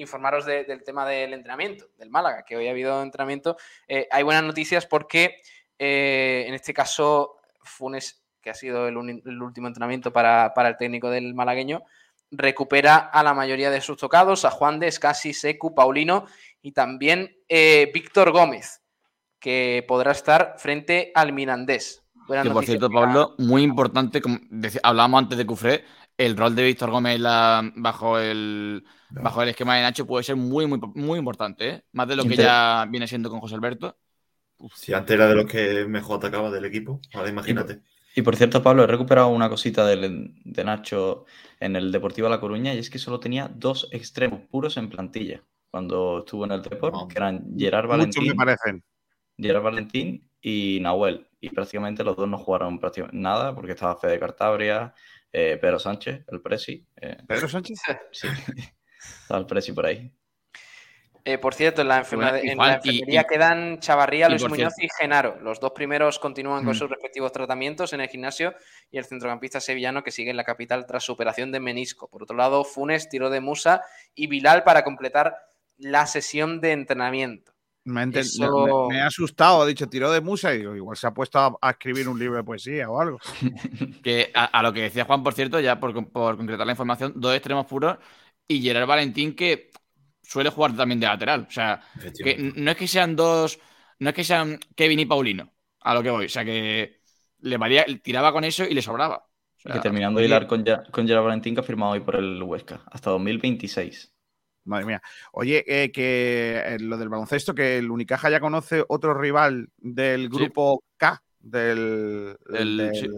informaros 0.00 0.44
de- 0.44 0.64
del 0.64 0.82
tema 0.82 1.06
del 1.06 1.34
entrenamiento, 1.34 1.86
del 1.98 2.10
Málaga, 2.10 2.44
que 2.44 2.56
hoy 2.56 2.68
ha 2.68 2.70
habido 2.70 3.02
entrenamiento. 3.02 3.56
Eh, 3.86 4.08
hay 4.10 4.22
buenas 4.22 4.44
noticias 4.44 4.86
porque 4.86 5.36
eh, 5.78 6.44
en 6.46 6.54
este 6.54 6.74
caso 6.74 7.36
Funes, 7.62 8.22
que 8.40 8.50
ha 8.50 8.54
sido 8.54 8.88
el, 8.88 8.96
último 8.96 9.66
entrenamiento 9.68 10.12
para, 10.12 10.52
para 10.54 10.68
el 10.68 10.76
técnico 10.76 11.10
del 11.10 11.34
malagueño, 11.34 11.82
recupera 12.30 12.96
a 12.96 13.22
la 13.22 13.34
mayoría 13.34 13.70
de 13.70 13.80
sus 13.80 13.96
tocados, 13.96 14.44
a 14.44 14.50
Juan 14.50 14.78
de 14.78 14.88
Escasi, 14.88 15.32
Secu, 15.32 15.74
Paulino 15.74 16.26
y 16.62 16.72
también 16.72 17.36
eh, 17.48 17.90
Víctor 17.92 18.30
Gómez, 18.30 18.82
que 19.38 19.84
podrá 19.88 20.12
estar 20.12 20.54
frente 20.58 21.12
al 21.14 21.32
Mirandés. 21.32 22.04
Buenas 22.26 22.46
Que 22.46 22.52
por 22.52 22.64
cierto, 22.64 22.90
Pablo, 22.90 23.34
muy 23.38 23.62
importante, 23.62 24.20
como 24.20 24.38
hablábamos 24.82 25.22
antes 25.22 25.38
de 25.38 25.46
Cufré, 25.46 25.84
el 26.26 26.36
rol 26.36 26.54
de 26.54 26.64
Víctor 26.64 26.90
Gómez 26.90 27.18
la- 27.18 27.70
bajo, 27.76 28.18
el, 28.18 28.84
bajo 29.10 29.42
el 29.42 29.48
esquema 29.50 29.76
de 29.76 29.82
Nacho 29.82 30.06
puede 30.06 30.22
ser 30.24 30.36
muy, 30.36 30.66
muy, 30.66 30.78
muy 30.94 31.18
importante, 31.18 31.68
¿eh? 31.68 31.84
Más 31.92 32.08
de 32.08 32.16
lo 32.16 32.24
que 32.24 32.36
ya 32.36 32.86
viene 32.90 33.06
siendo 33.06 33.30
con 33.30 33.40
José 33.40 33.54
Alberto. 33.54 33.96
Si 34.74 34.92
antes 34.92 35.14
era 35.14 35.26
de 35.28 35.34
los 35.34 35.46
que 35.46 35.86
mejor 35.86 36.18
atacaba 36.18 36.50
del 36.50 36.66
equipo, 36.66 37.00
ahora 37.14 37.30
imagínate. 37.30 37.80
Y 38.14 38.22
por 38.22 38.36
cierto, 38.36 38.62
Pablo, 38.62 38.84
he 38.84 38.86
recuperado 38.86 39.28
una 39.28 39.48
cosita 39.48 39.86
del- 39.86 40.34
de 40.44 40.64
Nacho 40.64 41.24
en 41.58 41.76
el 41.76 41.90
Deportivo 41.92 42.28
La 42.28 42.40
Coruña 42.40 42.74
y 42.74 42.78
es 42.78 42.90
que 42.90 42.98
solo 42.98 43.20
tenía 43.20 43.48
dos 43.54 43.88
extremos 43.92 44.40
puros 44.50 44.76
en 44.76 44.90
plantilla 44.90 45.42
cuando 45.70 46.18
estuvo 46.18 46.44
en 46.44 46.52
el 46.52 46.62
Deport, 46.62 47.10
que 47.10 47.18
eran 47.18 47.56
Gerard 47.56 47.86
Valentín, 47.88 48.26
me 48.28 48.34
parecen. 48.34 48.82
Gerard 49.38 49.62
Valentín 49.62 50.28
y 50.42 50.78
Nahuel. 50.80 51.26
Y 51.40 51.48
prácticamente 51.50 52.04
los 52.04 52.16
dos 52.16 52.28
no 52.28 52.36
jugaron 52.36 52.78
prácticamente 52.78 53.16
nada 53.18 53.54
porque 53.54 53.72
estaba 53.72 53.96
Fede 53.96 54.18
Cartabria, 54.18 54.92
eh, 55.32 55.58
Pedro 55.60 55.78
Sánchez, 55.78 56.24
el 56.30 56.40
Presi. 56.40 56.84
eh, 57.00 57.18
Pedro 57.26 57.48
Sánchez. 57.48 57.78
sí, 58.12 58.28
estaba 59.22 59.40
el 59.40 59.46
Presi 59.46 59.72
por 59.72 59.86
ahí. 59.86 60.10
Eh, 61.22 61.36
por 61.36 61.52
cierto, 61.54 61.82
en 61.82 61.88
la, 61.88 61.98
enferma- 62.02 62.40
Y 62.42 62.48
en 62.48 62.56
Juan, 62.56 62.68
la 62.70 62.80
y- 62.82 62.88
enfermería 62.90 63.20
y- 63.20 63.24
quedan 63.26 63.78
Chavarría, 63.78 64.28
Luis 64.30 64.48
Muñoz 64.48 64.72
y 64.78 64.88
Genaro. 64.98 65.38
Los 65.42 65.60
dos 65.60 65.72
primeros 65.72 66.18
continúan 66.18 66.64
con 66.64 66.72
Mm. 66.74 66.78
sus 66.78 66.88
respectivos 66.88 67.30
tratamientos 67.30 67.92
en 67.92 68.00
el 68.00 68.08
gimnasio 68.08 68.54
y 68.90 68.96
el 68.96 69.04
centrocampista 69.04 69.60
sevillano 69.60 70.02
que 70.02 70.12
sigue 70.12 70.30
en 70.30 70.38
la 70.38 70.44
capital 70.44 70.86
tras 70.86 71.04
su 71.04 71.12
operación 71.12 71.52
de 71.52 71.60
menisco. 71.60 72.08
Por 72.08 72.22
otro 72.22 72.36
lado, 72.36 72.64
Funes 72.64 73.10
tiró 73.10 73.28
de 73.28 73.40
Musa 73.40 73.82
y 74.14 74.28
Bilal 74.28 74.64
para 74.64 74.82
completar 74.82 75.36
la 75.76 76.06
sesión 76.06 76.60
de 76.62 76.72
entrenamiento. 76.72 77.49
Me, 77.84 78.00
ha 78.00 78.04
enten- 78.04 78.32
Eso- 78.32 78.50
me- 78.54 78.74
me 78.74 79.00
ha 79.00 79.06
asustado, 79.06 79.62
ha 79.62 79.66
dicho, 79.66 79.88
tiró 79.88 80.10
de 80.12 80.20
musa 80.20 80.54
y 80.54 80.58
digo, 80.58 80.76
igual 80.76 80.96
se 80.96 81.06
ha 81.06 81.14
puesto 81.14 81.38
a, 81.38 81.56
a 81.62 81.70
escribir 81.70 82.08
un 82.08 82.18
libro 82.18 82.36
de 82.36 82.44
poesía 82.44 82.90
o 82.90 83.00
algo. 83.00 83.18
Que 84.02 84.30
a, 84.34 84.44
a 84.46 84.62
lo 84.62 84.72
que 84.72 84.82
decía 84.82 85.04
Juan, 85.04 85.22
por 85.22 85.34
cierto, 85.34 85.60
ya 85.60 85.78
por, 85.78 85.92
por 86.10 86.36
concretar 86.36 86.66
la 86.66 86.72
información, 86.72 87.12
dos 87.16 87.34
extremos 87.34 87.66
puros 87.66 87.98
y 88.48 88.62
Gerard 88.62 88.86
Valentín 88.88 89.34
que 89.36 89.70
suele 90.22 90.50
jugar 90.50 90.74
también 90.76 91.00
de 91.00 91.06
lateral. 91.06 91.46
O 91.48 91.50
sea, 91.52 91.82
que 92.20 92.36
no 92.38 92.70
es 92.70 92.76
que 92.78 92.88
sean 92.88 93.14
dos, 93.16 93.58
no 93.98 94.08
es 94.10 94.14
que 94.14 94.24
sean 94.24 94.58
Kevin 94.74 95.00
y 95.00 95.06
Paulino, 95.06 95.52
a 95.80 95.94
lo 95.94 96.02
que 96.02 96.10
voy. 96.10 96.26
O 96.26 96.28
sea, 96.30 96.44
que 96.44 97.00
le 97.40 97.56
valía, 97.58 97.84
tiraba 98.02 98.32
con 98.32 98.44
eso 98.44 98.64
y 98.64 98.72
le 98.74 98.80
sobraba. 98.82 99.18
O 99.58 99.60
Y 99.64 99.72
sea, 99.72 99.90
que 99.90 99.90
terminando 99.90 100.20
de 100.20 100.26
hilar 100.26 100.46
con, 100.46 100.62
con 100.92 101.06
Gerard 101.08 101.24
Valentín, 101.24 101.54
que 101.54 101.60
ha 101.60 101.64
firmado 101.64 101.92
hoy 101.92 102.00
por 102.00 102.16
el 102.16 102.42
Huesca, 102.42 102.82
hasta 102.90 103.08
2026. 103.10 104.12
Madre 104.64 104.84
mía. 104.86 105.02
Oye, 105.32 105.64
eh, 105.66 105.90
que 105.90 106.62
eh, 106.64 106.78
lo 106.80 106.96
del 106.98 107.08
baloncesto, 107.08 107.54
que 107.54 107.78
el 107.78 107.90
Unicaja 107.90 108.28
ya 108.30 108.40
conoce 108.40 108.84
otro 108.88 109.14
rival 109.14 109.70
del 109.78 110.28
grupo 110.28 110.84
K, 110.96 111.22
del, 111.38 112.36
Del- 112.48 112.76
del- 112.76 112.94
sí. 112.94 113.08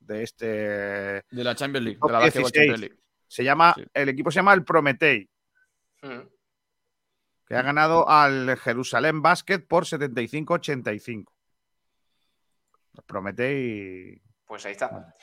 de 0.00 0.22
este. 0.22 0.46
de 0.46 1.24
la 1.30 1.54
Champions 1.54 1.84
League, 1.84 1.98
Top 2.00 2.08
de 2.08 2.12
la 2.14 2.18
Basketball 2.18 2.50
16. 2.50 2.52
Champions 2.66 2.80
League. 2.80 2.96
Se 3.28 3.44
llama, 3.44 3.72
Sí. 3.76 3.84
el 3.94 4.08
equipo 4.08 4.30
se 4.32 4.36
llama 4.36 4.52
el 4.54 4.64
Prometei, 4.64 5.28
Mm. 6.02 6.20
que 7.46 7.54
ha 7.54 7.62
ganado 7.62 8.08
al 8.08 8.56
Jerusalén 8.58 9.22
Basket 9.22 9.60
por 9.60 9.84
75-85. 9.86 11.32
El 12.96 13.02
Prometei. 13.04 14.20
Pues 14.46 14.66
ahí 14.66 14.72
está. 14.72 15.14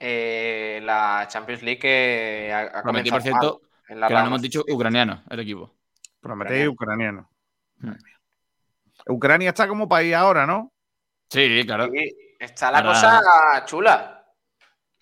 Eh, 0.00 0.80
la 0.82 1.26
Champions 1.30 1.62
League 1.62 1.78
que 1.78 2.50
ha, 2.52 2.78
ha 2.78 2.82
comenzado 2.82 3.12
por 3.16 3.22
cierto, 3.22 3.60
mal 3.62 3.70
en 3.94 4.08
que 4.08 4.14
no 4.14 4.26
hemos 4.26 4.42
dicho 4.42 4.64
ucraniano, 4.68 5.22
el 5.30 5.40
equipo. 5.40 5.74
Prometei 6.20 6.66
ucraniano. 6.66 7.28
Hmm. 7.78 7.92
Ucrania 9.08 9.50
está 9.50 9.68
como 9.68 9.88
país 9.88 10.14
ahora, 10.14 10.46
¿no? 10.46 10.72
Sí, 11.28 11.62
claro. 11.66 11.90
Sí, 11.92 12.16
está 12.38 12.70
la 12.70 12.78
Ahora- 12.78 12.92
cosa 12.92 13.64
chula. 13.66 14.10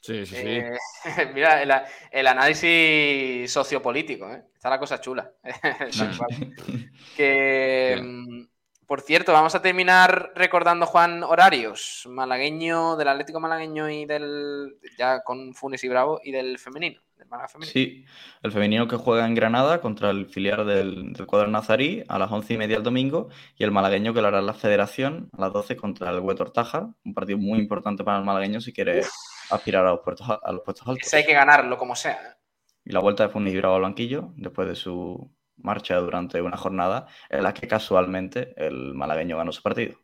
Sí, 0.01 0.27
sí, 0.27 0.35
sí. 0.35 0.43
Eh, 0.45 0.77
mira, 1.35 1.63
el, 1.63 1.73
el 2.11 2.27
análisis 2.27 3.53
sociopolítico, 3.53 4.29
¿eh? 4.33 4.45
está 4.55 4.69
la 4.71 4.79
cosa 4.79 5.01
chula. 5.01 5.31
Que, 7.17 8.01
mm, 8.03 8.43
por 8.87 9.01
cierto, 9.03 9.33
vamos 9.33 9.55
a 9.55 9.63
terminar 9.63 10.33
recordando, 10.35 10.87
Juan, 10.87 11.23
horarios. 11.23 12.05
Malagueño, 12.09 12.97
del 12.97 13.09
Atlético 13.09 13.39
Malagueño 13.39 13.89
y 13.91 14.05
del. 14.07 14.77
Ya 14.99 15.23
con 15.23 15.55
Funes 15.55 15.85
y 15.85 15.89
Bravo 15.89 16.21
y 16.25 16.33
del 16.33 16.59
femenino. 16.59 17.01
Del 17.23 17.29
Málaga 17.29 17.49
femenino. 17.49 17.73
Sí, 17.73 18.05
el 18.43 18.51
femenino 18.51 18.89
que 18.89 18.97
juega 18.97 19.25
en 19.25 19.35
Granada 19.35 19.81
contra 19.81 20.11
el 20.11 20.27
filial 20.27 20.67
del, 20.67 21.13
del 21.13 21.27
cuadro 21.27 21.47
nazarí 21.47 22.03
a 22.09 22.19
las 22.19 22.33
once 22.33 22.55
y 22.55 22.59
media 22.59 22.77
el 22.77 22.83
domingo 22.83 23.29
y 23.57 23.63
el 23.63 23.71
malagueño 23.71 24.13
que 24.13 24.21
lo 24.21 24.27
hará 24.27 24.41
en 24.41 24.47
la 24.47 24.55
federación 24.55 25.31
a 25.37 25.43
las 25.43 25.53
12 25.53 25.77
contra 25.77 26.11
el 26.11 26.19
Huetor 26.19 26.51
Taja, 26.51 26.93
un 27.05 27.15
partido 27.15 27.39
muy 27.39 27.61
importante 27.61 28.03
para 28.03 28.19
el 28.19 28.25
malagueño 28.25 28.61
si 28.61 28.73
quiere 28.73 29.03
aspirar 29.51 29.87
a 29.87 29.91
los, 29.91 30.01
puestos, 30.01 30.29
a 30.29 30.53
los 30.53 30.63
puestos 30.63 30.89
altos. 30.89 31.07
Ese 31.07 31.19
hay 31.19 31.25
que 31.25 31.33
ganarlo 31.33 31.79
como 31.79 31.95
sea. 31.95 32.15
¿eh? 32.15 32.37
Y 32.85 32.91
la 32.91 32.99
vuelta 32.99 33.29
de 33.29 33.59
Bravo 33.59 33.77
al 33.77 33.83
banquillo 33.83 34.33
después 34.35 34.67
de 34.67 34.75
su 34.75 35.33
marcha 35.59 35.97
durante 35.99 36.43
una 36.43 36.57
jornada 36.57 37.07
en 37.31 37.45
la 37.45 37.55
que 37.55 37.69
casualmente 37.69 38.53
el 38.57 38.95
malagueño 38.95 39.37
ganó 39.37 39.53
su 39.53 39.63
partido. 39.63 39.97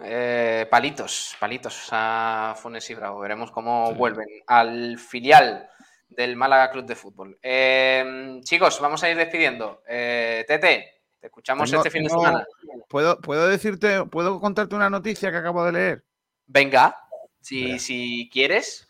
Eh, 0.00 0.66
palitos, 0.70 1.36
palitos 1.38 1.88
a 1.92 2.54
Funes 2.60 2.88
y 2.88 2.94
Bravo. 2.94 3.20
Veremos 3.20 3.50
cómo 3.50 3.88
Sí. 3.88 3.94
vuelven 3.94 4.28
al 4.46 4.98
filial 4.98 5.68
del 6.08 6.36
Málaga 6.36 6.70
Club 6.70 6.86
de 6.86 6.96
Fútbol. 6.96 7.38
Eh, 7.42 8.40
chicos, 8.44 8.80
vamos 8.80 9.02
a 9.02 9.10
ir 9.10 9.16
despidiendo. 9.16 9.82
Eh, 9.86 10.44
Tete, 10.48 11.02
te 11.20 11.26
escuchamos 11.26 11.70
Tengo- 11.70 11.82
este 11.82 11.90
fin 11.90 12.04
de 12.04 12.10
semana. 12.10 12.46
¿Puedo, 12.88 13.20
¿Puedo 13.20 13.46
decirte, 13.48 14.04
puedo 14.06 14.40
contarte 14.40 14.74
una 14.74 14.88
noticia 14.90 15.30
que 15.30 15.36
acabo 15.36 15.64
de 15.64 15.72
leer? 15.72 16.04
Venga, 16.46 16.96
si, 17.40 17.78
si 17.78 18.28
quieres. 18.32 18.88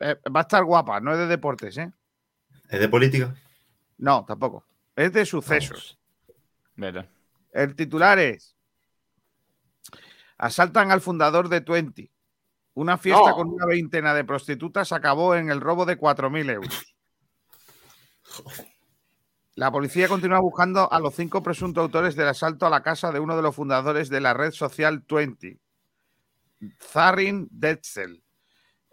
Eh, 0.00 0.16
va 0.34 0.40
a 0.40 0.42
estar 0.42 0.64
guapa, 0.64 1.00
no 1.00 1.12
es 1.12 1.18
de 1.18 1.26
deportes, 1.26 1.76
¿eh? 1.78 1.90
¿Es 2.68 2.80
de 2.80 2.88
política? 2.88 3.34
No, 3.98 4.24
tampoco. 4.24 4.64
Es 4.96 5.12
de 5.12 5.24
sucesos. 5.26 5.98
Vete. 6.74 7.06
El 7.52 7.74
titular 7.76 8.18
es: 8.18 8.51
Asaltan 10.42 10.90
al 10.90 11.00
fundador 11.00 11.48
de 11.48 11.60
Twenty. 11.60 12.10
Una 12.74 12.98
fiesta 12.98 13.28
No. 13.30 13.36
con 13.36 13.48
una 13.48 13.64
veintena 13.64 14.12
de 14.12 14.24
prostitutas 14.24 14.90
acabó 14.90 15.36
en 15.36 15.50
el 15.50 15.60
robo 15.60 15.86
de 15.86 15.96
4.000 15.96 16.50
euros. 16.50 16.96
La 19.54 19.70
policía 19.70 20.08
continúa 20.08 20.40
buscando 20.40 20.92
a 20.92 20.98
los 20.98 21.14
cinco 21.14 21.44
presuntos 21.44 21.82
autores 21.82 22.16
del 22.16 22.26
asalto 22.26 22.66
a 22.66 22.70
la 22.70 22.82
casa 22.82 23.12
de 23.12 23.20
uno 23.20 23.36
de 23.36 23.42
los 23.42 23.54
fundadores 23.54 24.08
de 24.08 24.20
la 24.20 24.34
red 24.34 24.50
social 24.50 25.04
Twenty, 25.04 25.60
Zarin 26.80 27.46
Detzel, 27.52 28.24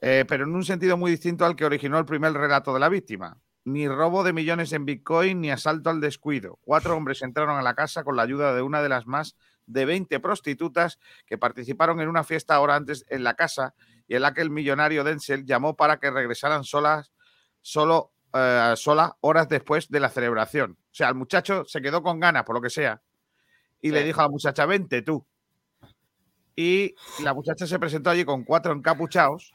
eh, 0.01 0.25
pero 0.27 0.43
en 0.43 0.53
un 0.53 0.63
sentido 0.63 0.97
muy 0.97 1.09
distinto 1.09 1.45
al 1.45 1.55
que 1.55 1.65
originó 1.65 1.97
el 1.97 2.05
primer 2.05 2.33
relato 2.33 2.75
de 2.75 2.79
la 2.79 2.89
víctima. 2.89 3.39
Ni 3.65 3.87
robo 3.87 4.23
de 4.23 4.33
millones 4.33 4.71
en 4.73 4.85
Bitcoin 4.85 5.41
ni 5.41 5.49
asalto 5.49 5.89
al 5.89 5.99
descuido. 5.99 6.59
Cuatro 6.61 6.95
hombres 6.95 7.23
entraron 7.23 7.57
a 7.57 7.63
la 7.63 7.73
casa 7.73 8.03
con 8.03 8.15
la 8.15 8.21
ayuda 8.21 8.53
de 8.53 8.61
una 8.61 8.83
de 8.83 8.89
las 8.89 9.07
más 9.07 9.35
de 9.69 9.85
20 9.85 10.19
prostitutas 10.19 10.99
que 11.25 11.37
participaron 11.37 12.01
en 12.01 12.09
una 12.09 12.23
fiesta 12.23 12.59
hora 12.59 12.75
antes 12.75 13.05
en 13.07 13.23
la 13.23 13.35
casa 13.35 13.75
y 14.07 14.15
en 14.15 14.23
la 14.23 14.33
que 14.33 14.41
el 14.41 14.49
millonario 14.49 15.03
Denzel 15.03 15.45
llamó 15.45 15.75
para 15.75 15.99
que 15.99 16.09
regresaran 16.09 16.63
solas, 16.63 17.13
solo, 17.61 18.11
eh, 18.33 18.73
sola 18.75 19.15
horas 19.21 19.47
después 19.47 19.87
de 19.89 19.99
la 19.99 20.09
celebración. 20.09 20.77
sea, 20.91 21.09
el 21.09 21.15
muchacho 21.15 21.63
se 21.65 21.81
quedó 21.81 22.01
con 22.01 22.19
ganas, 22.19 22.43
por 22.43 22.55
lo 22.55 22.61
que 22.61 22.71
sea, 22.71 23.01
y 23.79 23.91
le 23.91 24.03
dijo 24.03 24.19
a 24.19 24.23
la 24.23 24.29
muchacha, 24.29 24.65
vente 24.65 25.03
tú. 25.03 25.25
Y 26.55 26.95
la 27.23 27.33
muchacha 27.33 27.65
se 27.65 27.79
presentó 27.79 28.09
allí 28.09 28.25
con 28.25 28.43
cuatro 28.43 28.73
encapuchados 28.73 29.53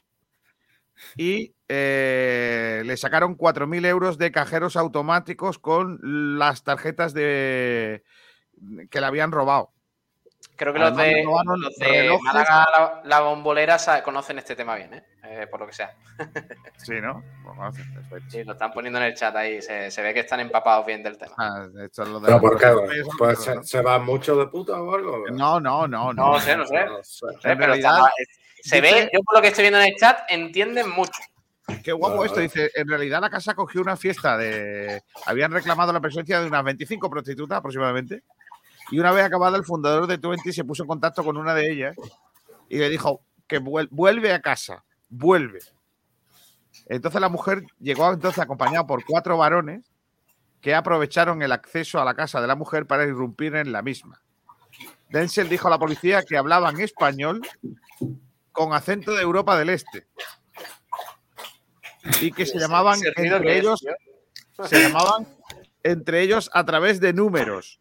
y 1.17 1.53
eh, 1.67 2.81
le 2.85 2.97
sacaron 2.97 3.35
4.000 3.35 3.85
euros 3.85 4.17
de 4.17 4.31
cajeros 4.31 4.75
automáticos 4.75 5.59
con 5.59 5.99
las 6.39 6.63
tarjetas 6.63 7.13
de 7.13 8.03
que 8.89 8.99
le 9.01 9.05
habían 9.05 9.31
robado. 9.31 9.74
Creo 10.57 10.71
que 10.73 10.79
los 10.79 10.91
Además, 10.97 11.43
de, 11.45 11.57
los 11.57 11.75
de 11.75 11.85
relojes. 11.85 12.23
Málaga, 12.23 12.67
la, 12.77 13.01
la 13.03 13.19
bombolera, 13.21 13.77
conocen 14.03 14.37
este 14.39 14.55
tema 14.55 14.75
bien, 14.75 14.93
¿eh? 14.93 15.03
Eh, 15.23 15.47
por 15.47 15.59
lo 15.59 15.67
que 15.67 15.73
sea. 15.73 15.93
Sí, 16.77 16.93
¿no? 17.01 17.23
Sí, 18.29 18.43
lo 18.43 18.53
están 18.53 18.71
poniendo 18.71 18.99
en 18.99 19.05
el 19.05 19.15
chat 19.15 19.35
ahí. 19.35 19.61
Se, 19.61 19.89
se 19.89 20.01
ve 20.03 20.13
que 20.13 20.19
están 20.21 20.39
empapados 20.39 20.85
bien 20.85 21.01
del 21.01 21.17
tema. 21.17 21.33
Ah, 21.37 21.67
esto 21.83 22.03
es 22.03 22.09
lo 22.09 22.19
de 22.19 22.25
¿Pero 22.27 22.35
la- 22.37 22.41
por 22.41 22.59
qué? 22.59 23.03
Pues 23.17 23.39
se, 23.43 23.55
¿no? 23.55 23.63
se 23.63 23.81
van 23.81 24.05
mucho 24.05 24.35
de 24.35 24.47
puta 24.47 24.79
o 24.81 24.93
algo. 24.95 25.23
No, 25.31 25.59
no, 25.59 25.87
no, 25.87 26.13
No 26.13 26.33
no. 26.33 26.39
sé, 26.39 26.55
no 26.55 26.65
sé. 26.67 26.85
No 26.85 27.03
sé. 27.03 27.25
En 27.27 27.57
pero 27.57 27.57
realidad, 27.73 27.97
está- 27.97 28.11
se 28.61 28.81
ve, 28.81 29.09
yo 29.11 29.19
por 29.23 29.35
lo 29.35 29.41
que 29.41 29.47
estoy 29.49 29.63
viendo 29.63 29.79
en 29.79 29.87
el 29.87 29.95
chat, 29.95 30.19
entienden 30.29 30.89
mucho. 30.89 31.21
Qué 31.83 31.91
guapo 31.91 32.23
esto. 32.23 32.39
Dice, 32.39 32.69
en 32.75 32.87
realidad 32.87 33.19
la 33.21 33.29
casa 33.31 33.55
cogió 33.55 33.81
una 33.81 33.97
fiesta 33.97 34.37
de... 34.37 35.01
Habían 35.25 35.51
reclamado 35.51 35.91
la 35.91 35.99
presencia 35.99 36.39
de 36.39 36.45
unas 36.47 36.63
25 36.63 37.09
prostitutas 37.09 37.57
aproximadamente. 37.57 38.21
Y 38.91 38.99
una 38.99 39.11
vez 39.11 39.23
acabada, 39.25 39.57
el 39.57 39.63
fundador 39.65 40.07
de 40.07 40.17
Twenty 40.17 40.53
se 40.53 40.63
puso 40.63 40.83
en 40.83 40.87
contacto 40.87 41.23
con 41.23 41.37
una 41.37 41.53
de 41.53 41.71
ellas 41.71 41.95
y 42.69 42.77
le 42.77 42.89
dijo 42.89 43.21
que 43.47 43.59
vuel- 43.61 43.87
vuelve 43.91 44.31
a 44.33 44.41
casa, 44.41 44.83
vuelve. 45.09 45.59
Entonces 46.87 47.19
la 47.21 47.29
mujer 47.29 47.63
llegó 47.79 48.11
entonces 48.11 48.39
acompañada 48.43 48.85
por 48.85 49.03
cuatro 49.05 49.37
varones 49.37 49.83
que 50.61 50.75
aprovecharon 50.75 51.41
el 51.41 51.51
acceso 51.51 51.99
a 51.99 52.05
la 52.05 52.13
casa 52.13 52.41
de 52.41 52.47
la 52.47 52.55
mujer 52.55 52.85
para 52.85 53.05
irrumpir 53.05 53.55
en 53.55 53.71
la 53.71 53.81
misma. 53.81 54.21
Denzel 55.09 55.47
dijo 55.49 55.67
a 55.67 55.71
la 55.71 55.79
policía 55.79 56.23
que 56.23 56.37
hablaban 56.37 56.79
español 56.81 57.41
con 58.51 58.73
acento 58.73 59.13
de 59.13 59.21
Europa 59.21 59.57
del 59.57 59.69
Este 59.69 60.07
y 62.21 62.31
que 62.31 62.45
se 62.45 62.59
llamaban 62.59 62.99
entre 63.05 63.57
ellos 63.57 63.83
se 64.67 64.81
llamaban 64.81 65.27
entre 65.83 66.21
ellos 66.21 66.49
a 66.53 66.63
través 66.65 66.99
de 66.99 67.13
números. 67.13 67.79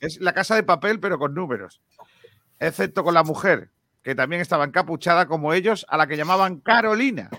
Es 0.00 0.20
la 0.20 0.32
casa 0.32 0.54
de 0.54 0.62
papel, 0.62 1.00
pero 1.00 1.18
con 1.18 1.34
números. 1.34 1.80
Excepto 2.58 3.04
con 3.04 3.14
la 3.14 3.22
mujer, 3.22 3.70
que 4.02 4.14
también 4.14 4.42
estaba 4.42 4.64
encapuchada 4.64 5.26
como 5.26 5.52
ellos, 5.52 5.84
a 5.88 5.96
la 5.96 6.06
que 6.06 6.16
llamaban 6.16 6.60
Carolina. 6.60 7.30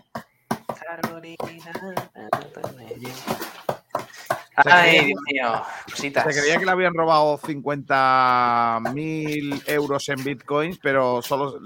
Ay, 4.58 5.06
Dios 5.06 5.20
mío. 5.32 5.62
Cositas. 5.86 6.34
Se 6.34 6.42
creía 6.42 6.58
que 6.58 6.66
le 6.66 6.72
habían 6.72 6.94
robado 6.94 7.38
50.000 7.38 9.64
euros 9.68 10.10
en 10.10 10.24
bitcoins, 10.24 10.80
pero 10.82 11.22
solo, 11.22 11.60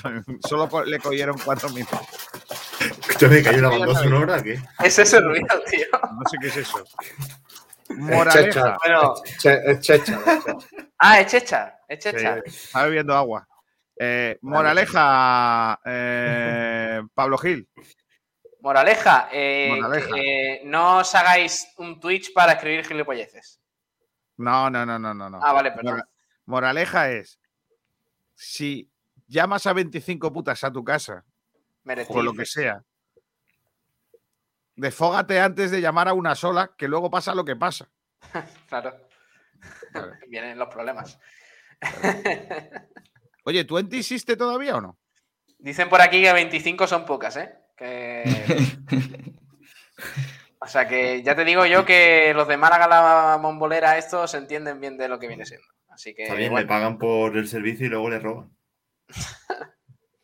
solo 0.48 0.84
le 0.84 0.98
cogieron 1.00 1.36
4.000. 1.36 1.86
Escúchame, 3.00 3.42
que 3.42 3.48
hay 3.48 3.58
una 3.58 3.70
banda 3.70 3.94
sonora, 3.94 4.40
¿qué? 4.42 4.60
Es 4.82 4.98
ese 4.98 5.20
ruido, 5.20 5.46
tío. 5.68 5.86
No 5.92 6.22
sé 6.30 6.36
qué 6.40 6.46
es 6.48 6.56
eso. 6.58 6.84
Es 7.88 7.96
Moraleja. 7.96 8.42
checha. 8.44 8.76
Bueno. 8.84 9.14
Es 9.24 9.38
checha. 9.38 9.54
es 9.70 9.80
checha. 9.80 10.20
Ah, 10.98 11.20
es 11.20 11.26
checha. 11.30 11.78
Es 11.88 11.98
checha. 11.98 12.34
Sí, 12.44 12.64
está 12.66 12.84
bebiendo 12.84 13.14
agua. 13.14 13.46
Eh, 13.98 14.38
moraleja, 14.42 15.80
eh, 15.84 17.02
Pablo 17.14 17.38
Gil. 17.38 17.68
Moraleja, 18.60 19.28
eh, 19.32 19.76
Moraleja. 19.80 20.14
que, 20.14 20.52
eh, 20.54 20.62
no 20.64 20.98
os 20.98 21.14
hagáis 21.14 21.66
un 21.78 22.00
Twitch 22.00 22.32
para 22.34 22.52
escribir 22.52 22.84
gilipolleces. 22.84 23.60
No, 24.38 24.68
no, 24.68 24.84
no, 24.84 24.98
no, 24.98 25.14
no. 25.14 25.30
no. 25.30 25.38
Ah, 25.42 25.52
vale, 25.52 25.70
perdón. 25.72 25.94
Mora- 25.94 26.08
moraleja 26.46 27.10
es: 27.12 27.38
si 28.34 28.90
llamas 29.28 29.66
a 29.66 29.72
25 29.72 30.32
putas 30.32 30.62
a 30.64 30.70
tu 30.72 30.84
casa, 30.84 31.24
Merecido. 31.84 32.18
o 32.18 32.22
lo 32.22 32.34
que 32.34 32.44
sea, 32.44 32.82
desfógate 34.76 35.40
antes 35.40 35.70
de 35.70 35.80
llamar 35.80 36.08
a 36.08 36.12
una 36.12 36.34
sola, 36.34 36.72
que 36.76 36.88
luego 36.88 37.10
pasa 37.10 37.34
lo 37.34 37.44
que 37.44 37.56
pasa. 37.56 37.88
Claro. 38.68 38.96
Claro. 39.92 40.12
Vienen 40.28 40.58
los 40.58 40.68
problemas. 40.68 41.18
Oye, 43.44 43.64
¿tú 43.64 43.78
en 43.78 43.88
ti 43.88 43.98
hiciste 43.98 44.36
todavía 44.36 44.76
o 44.76 44.80
no? 44.80 44.98
Dicen 45.58 45.88
por 45.88 46.00
aquí 46.00 46.22
que 46.22 46.32
25 46.32 46.86
son 46.86 47.04
pocas, 47.04 47.36
¿eh? 47.36 47.54
Que... 47.76 48.24
O 50.58 50.68
sea 50.68 50.88
que 50.88 51.22
ya 51.22 51.36
te 51.36 51.44
digo 51.44 51.64
yo 51.66 51.84
que 51.84 52.32
los 52.34 52.48
de 52.48 52.56
Málaga 52.56 52.88
la 52.88 53.38
bombolera 53.40 53.98
estos 53.98 54.34
entienden 54.34 54.80
bien 54.80 54.96
de 54.96 55.06
lo 55.06 55.18
que 55.18 55.28
viene 55.28 55.46
siendo. 55.46 55.66
Así 55.88 56.12
que 56.14 56.24
Está 56.24 56.34
bien, 56.34 56.50
bueno. 56.50 56.64
le 56.64 56.68
pagan 56.68 56.98
por 56.98 57.36
el 57.36 57.46
servicio 57.46 57.86
y 57.86 57.88
luego 57.90 58.10
le 58.10 58.18
roban. 58.18 58.50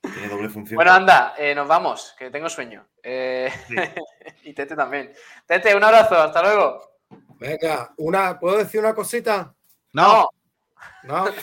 Tiene 0.02 0.28
doble 0.28 0.48
función. 0.48 0.76
Bueno, 0.76 0.92
anda, 0.92 1.34
eh, 1.38 1.54
nos 1.54 1.68
vamos, 1.68 2.14
que 2.18 2.30
tengo 2.30 2.48
sueño. 2.48 2.86
Eh, 3.02 3.50
Sí. 3.68 3.74
y 4.44 4.52
Tete 4.54 4.74
también. 4.76 5.12
Tete, 5.46 5.74
un 5.74 5.84
abrazo, 5.84 6.16
hasta 6.16 6.42
luego. 6.42 6.98
Venga, 7.38 7.92
una, 7.98 8.38
¿puedo 8.38 8.58
decir 8.58 8.80
una 8.80 8.94
cosita? 8.94 9.54
No, 9.92 10.28
¿No? 11.04 11.24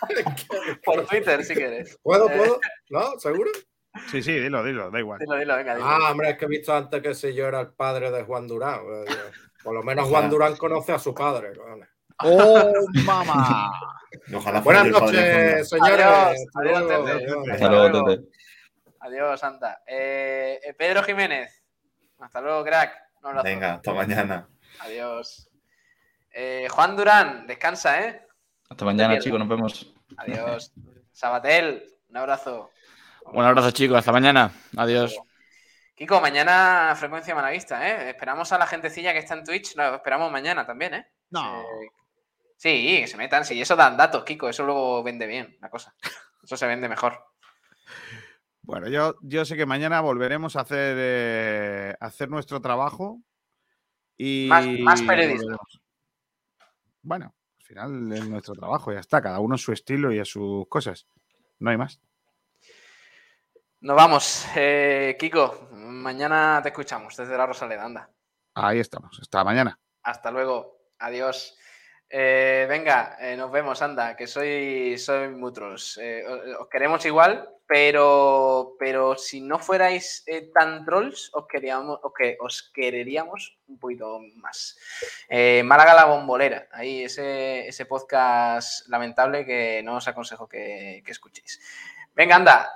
por 0.84 1.06
Twitter 1.06 1.44
si 1.44 1.54
quieres. 1.54 1.98
¿Puedo, 2.02 2.28
Eh. 2.30 2.36
puedo? 2.36 2.60
¿No? 2.90 3.18
¿Seguro? 3.18 3.50
Sí, 4.10 4.22
sí, 4.22 4.32
dilo, 4.32 4.62
dilo, 4.64 4.90
da 4.90 4.98
igual. 4.98 5.18
Dilo, 5.20 5.36
dilo, 5.36 5.56
venga, 5.56 5.74
dilo. 5.76 5.86
Ah, 5.86 6.10
hombre, 6.10 6.30
es 6.30 6.38
que 6.38 6.44
he 6.46 6.48
visto 6.48 6.74
antes 6.74 7.00
que 7.00 7.14
si 7.14 7.32
yo 7.32 7.46
era 7.46 7.60
el 7.60 7.68
padre 7.72 8.10
de 8.10 8.24
Juan 8.24 8.46
Durán. 8.46 8.80
Por 9.62 9.74
lo 9.74 9.82
menos 9.82 10.08
Juan 10.08 10.28
Durán 10.28 10.56
conoce 10.56 10.92
a 10.92 10.98
su 10.98 11.14
padre. 11.14 11.54
cojones. 11.56 11.88
¡Oh, 12.20 12.72
mamá! 13.04 13.72
Ojalá 14.32 14.60
Buenas 14.60 14.86
noches, 14.86 15.68
señores. 15.68 16.06
Adiós, 16.06 16.38
Hasta 16.46 16.62
luego. 16.62 16.88
Tete. 16.88 17.12
Adiós. 17.12 17.48
Hasta 17.50 17.68
luego, 17.68 17.88
luego. 17.88 18.08
Tete. 18.08 18.28
Adiós, 19.00 19.44
anda. 19.44 19.82
Eh, 19.86 20.60
eh, 20.62 20.74
Pedro 20.74 21.02
Jiménez. 21.02 21.62
Hasta 22.18 22.40
luego, 22.40 22.64
crack. 22.64 22.94
Un 23.20 23.28
abrazo. 23.28 23.44
Venga, 23.44 23.74
hasta 23.74 23.92
mañana. 23.92 24.48
Adiós. 24.80 25.50
Eh, 26.32 26.68
Juan 26.70 26.96
Durán, 26.96 27.46
descansa, 27.46 28.00
¿eh? 28.00 28.26
Hasta 28.70 28.84
mañana, 28.84 29.18
chicos, 29.18 29.38
nos 29.38 29.48
vemos. 29.48 29.94
Adiós. 30.16 30.72
Sabatel, 31.12 31.84
un 32.08 32.16
abrazo. 32.16 32.70
Un 33.26 33.44
abrazo, 33.44 33.70
chicos. 33.72 33.98
Hasta 33.98 34.12
mañana. 34.12 34.50
Adiós. 34.76 35.16
Kiko, 35.94 36.20
mañana 36.20 36.94
frecuencia 36.96 37.34
malaguista, 37.34 37.88
¿eh? 37.88 38.10
Esperamos 38.10 38.50
a 38.52 38.58
la 38.58 38.66
gentecilla 38.66 39.12
que 39.12 39.20
está 39.20 39.34
en 39.34 39.44
Twitch, 39.44 39.76
lo 39.76 39.94
esperamos 39.94 40.30
mañana 40.30 40.66
también, 40.66 40.94
¿eh? 40.94 41.06
No. 41.30 41.60
Eh, 41.60 41.90
sí, 42.56 43.00
que 43.00 43.06
se 43.06 43.16
metan, 43.16 43.44
sí, 43.44 43.60
eso 43.60 43.76
dan 43.76 43.96
datos, 43.96 44.24
Kiko, 44.24 44.48
eso 44.48 44.64
luego 44.64 45.02
vende 45.02 45.26
bien 45.26 45.56
la 45.60 45.70
cosa. 45.70 45.94
Eso 46.42 46.56
se 46.56 46.66
vende 46.66 46.88
mejor. 46.88 47.24
Bueno, 48.62 48.88
yo, 48.88 49.16
yo 49.22 49.44
sé 49.44 49.56
que 49.56 49.66
mañana 49.66 50.00
volveremos 50.00 50.56
a 50.56 50.60
hacer, 50.60 50.96
eh, 50.98 51.96
hacer 52.00 52.28
nuestro 52.30 52.60
trabajo 52.60 53.20
y. 54.16 54.46
Más- 54.48 54.66
más 54.80 55.02
periodismo. 55.02 55.58
Bueno, 57.02 57.34
al 57.58 57.64
final 57.64 58.12
es 58.12 58.26
nuestro 58.28 58.54
trabajo, 58.54 58.92
ya 58.92 59.00
está. 59.00 59.20
Cada 59.20 59.40
uno 59.40 59.56
a 59.56 59.58
su 59.58 59.72
estilo 59.72 60.12
y 60.12 60.18
a 60.18 60.24
sus 60.24 60.66
cosas. 60.68 61.06
No 61.58 61.70
hay 61.70 61.76
más. 61.76 62.00
Nos 63.80 63.96
vamos. 63.96 64.46
Eh, 64.56 65.16
Kiko, 65.18 65.68
mañana 65.72 66.60
te 66.62 66.70
escuchamos 66.70 67.16
desde 67.16 67.36
la 67.36 67.46
Rosaleda, 67.46 67.84
anda. 67.84 68.10
Ahí 68.54 68.78
estamos. 68.80 69.18
Hasta 69.20 69.44
mañana. 69.44 69.78
Hasta 70.02 70.30
luego. 70.30 70.78
Adiós. 70.98 71.56
Eh, 72.16 72.66
venga, 72.68 73.16
eh, 73.18 73.36
nos 73.36 73.50
vemos, 73.50 73.82
anda, 73.82 74.14
que 74.14 74.28
soy, 74.28 74.96
soy 74.98 75.30
Mutros. 75.30 75.98
Eh, 76.00 76.22
os, 76.24 76.60
os 76.60 76.68
queremos 76.68 77.04
igual, 77.06 77.50
pero, 77.66 78.76
pero 78.78 79.16
si 79.18 79.40
no 79.40 79.58
fuerais 79.58 80.24
tan 80.54 80.84
trolls, 80.84 81.32
os, 81.34 81.48
queríamos, 81.48 81.98
os, 82.04 82.12
que, 82.16 82.36
os 82.38 82.70
quereríamos 82.72 83.58
un 83.66 83.80
poquito 83.80 84.20
más. 84.36 84.78
Málaga 85.64 85.92
la 85.92 86.04
bombolera, 86.04 86.68
ahí 86.70 87.02
ese, 87.02 87.66
ese 87.66 87.84
podcast 87.84 88.88
lamentable 88.88 89.44
que 89.44 89.82
no 89.82 89.96
os 89.96 90.06
aconsejo 90.06 90.48
que, 90.48 91.02
que 91.04 91.10
escuchéis. 91.10 91.60
Venga, 92.14 92.36
anda, 92.36 92.70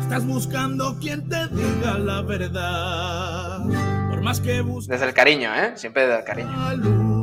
Estás 0.00 0.26
buscando 0.26 0.98
quien 0.98 1.28
te 1.28 1.46
diga 1.48 1.98
la 1.98 2.22
verdad. 2.22 3.60
Por 4.08 4.22
más 4.22 4.40
que 4.40 4.62
busques 4.62 4.88
desde 4.88 5.06
el 5.06 5.14
cariño, 5.14 5.54
¿eh? 5.54 5.72
Siempre 5.76 6.06
desde 6.06 6.20
el 6.20 6.24
cariño. 6.24 7.21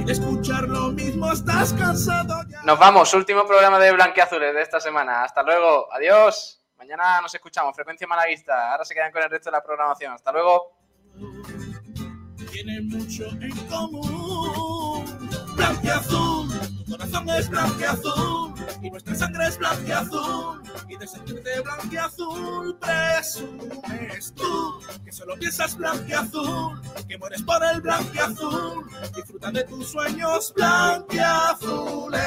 Sin 0.00 0.08
escuchar 0.08 0.66
lo 0.66 0.88
mismo, 0.92 1.30
estás 1.30 1.74
cansado 1.74 2.42
ya. 2.48 2.62
Nos 2.62 2.78
vamos, 2.78 3.12
último 3.12 3.46
programa 3.46 3.78
de 3.78 3.92
Blanqueazules 3.92 4.54
de 4.54 4.62
esta 4.62 4.80
semana. 4.80 5.24
Hasta 5.24 5.42
luego, 5.42 5.92
adiós. 5.92 6.62
Mañana 6.78 7.20
nos 7.20 7.34
escuchamos, 7.34 7.76
frecuencia 7.76 8.06
malaguista. 8.06 8.72
Ahora 8.72 8.86
se 8.86 8.94
quedan 8.94 9.12
con 9.12 9.22
el 9.22 9.28
resto 9.28 9.50
de 9.50 9.58
la 9.58 9.62
programación. 9.62 10.14
Hasta 10.14 10.32
luego. 10.32 10.78
Tienen 12.50 12.88
mucho 12.88 13.26
en 13.42 13.54
común. 13.66 15.04
Blanqueazul, 15.54 16.39
corazón 17.00 17.30
es 17.30 17.48
blanco 17.48 17.80
y 17.80 17.84
azul, 17.84 18.54
y 18.82 18.90
nuestra 18.90 19.14
sangre 19.14 19.46
es 19.46 19.58
blanca 19.58 19.82
y 19.86 19.92
azul, 19.92 20.62
y 20.88 20.96
de 20.96 21.06
sentirte 21.06 21.60
blanco 21.60 21.86
y 21.90 21.96
azul 21.96 22.78
presumes 22.78 24.34
tú, 24.34 24.80
que 25.04 25.12
solo 25.12 25.34
piensas 25.36 25.76
blanco 25.76 26.04
y 26.06 26.12
azul, 26.12 26.80
que 27.08 27.16
mueres 27.18 27.42
por 27.42 27.64
el 27.64 27.80
blanco 27.80 28.10
y 28.14 28.18
azul, 28.18 28.86
disfruta 29.14 29.50
de 29.50 29.64
tus 29.64 29.88
sueños 29.88 30.52
blanco 30.54 31.06
y 31.10 31.18
azules. 31.18 32.20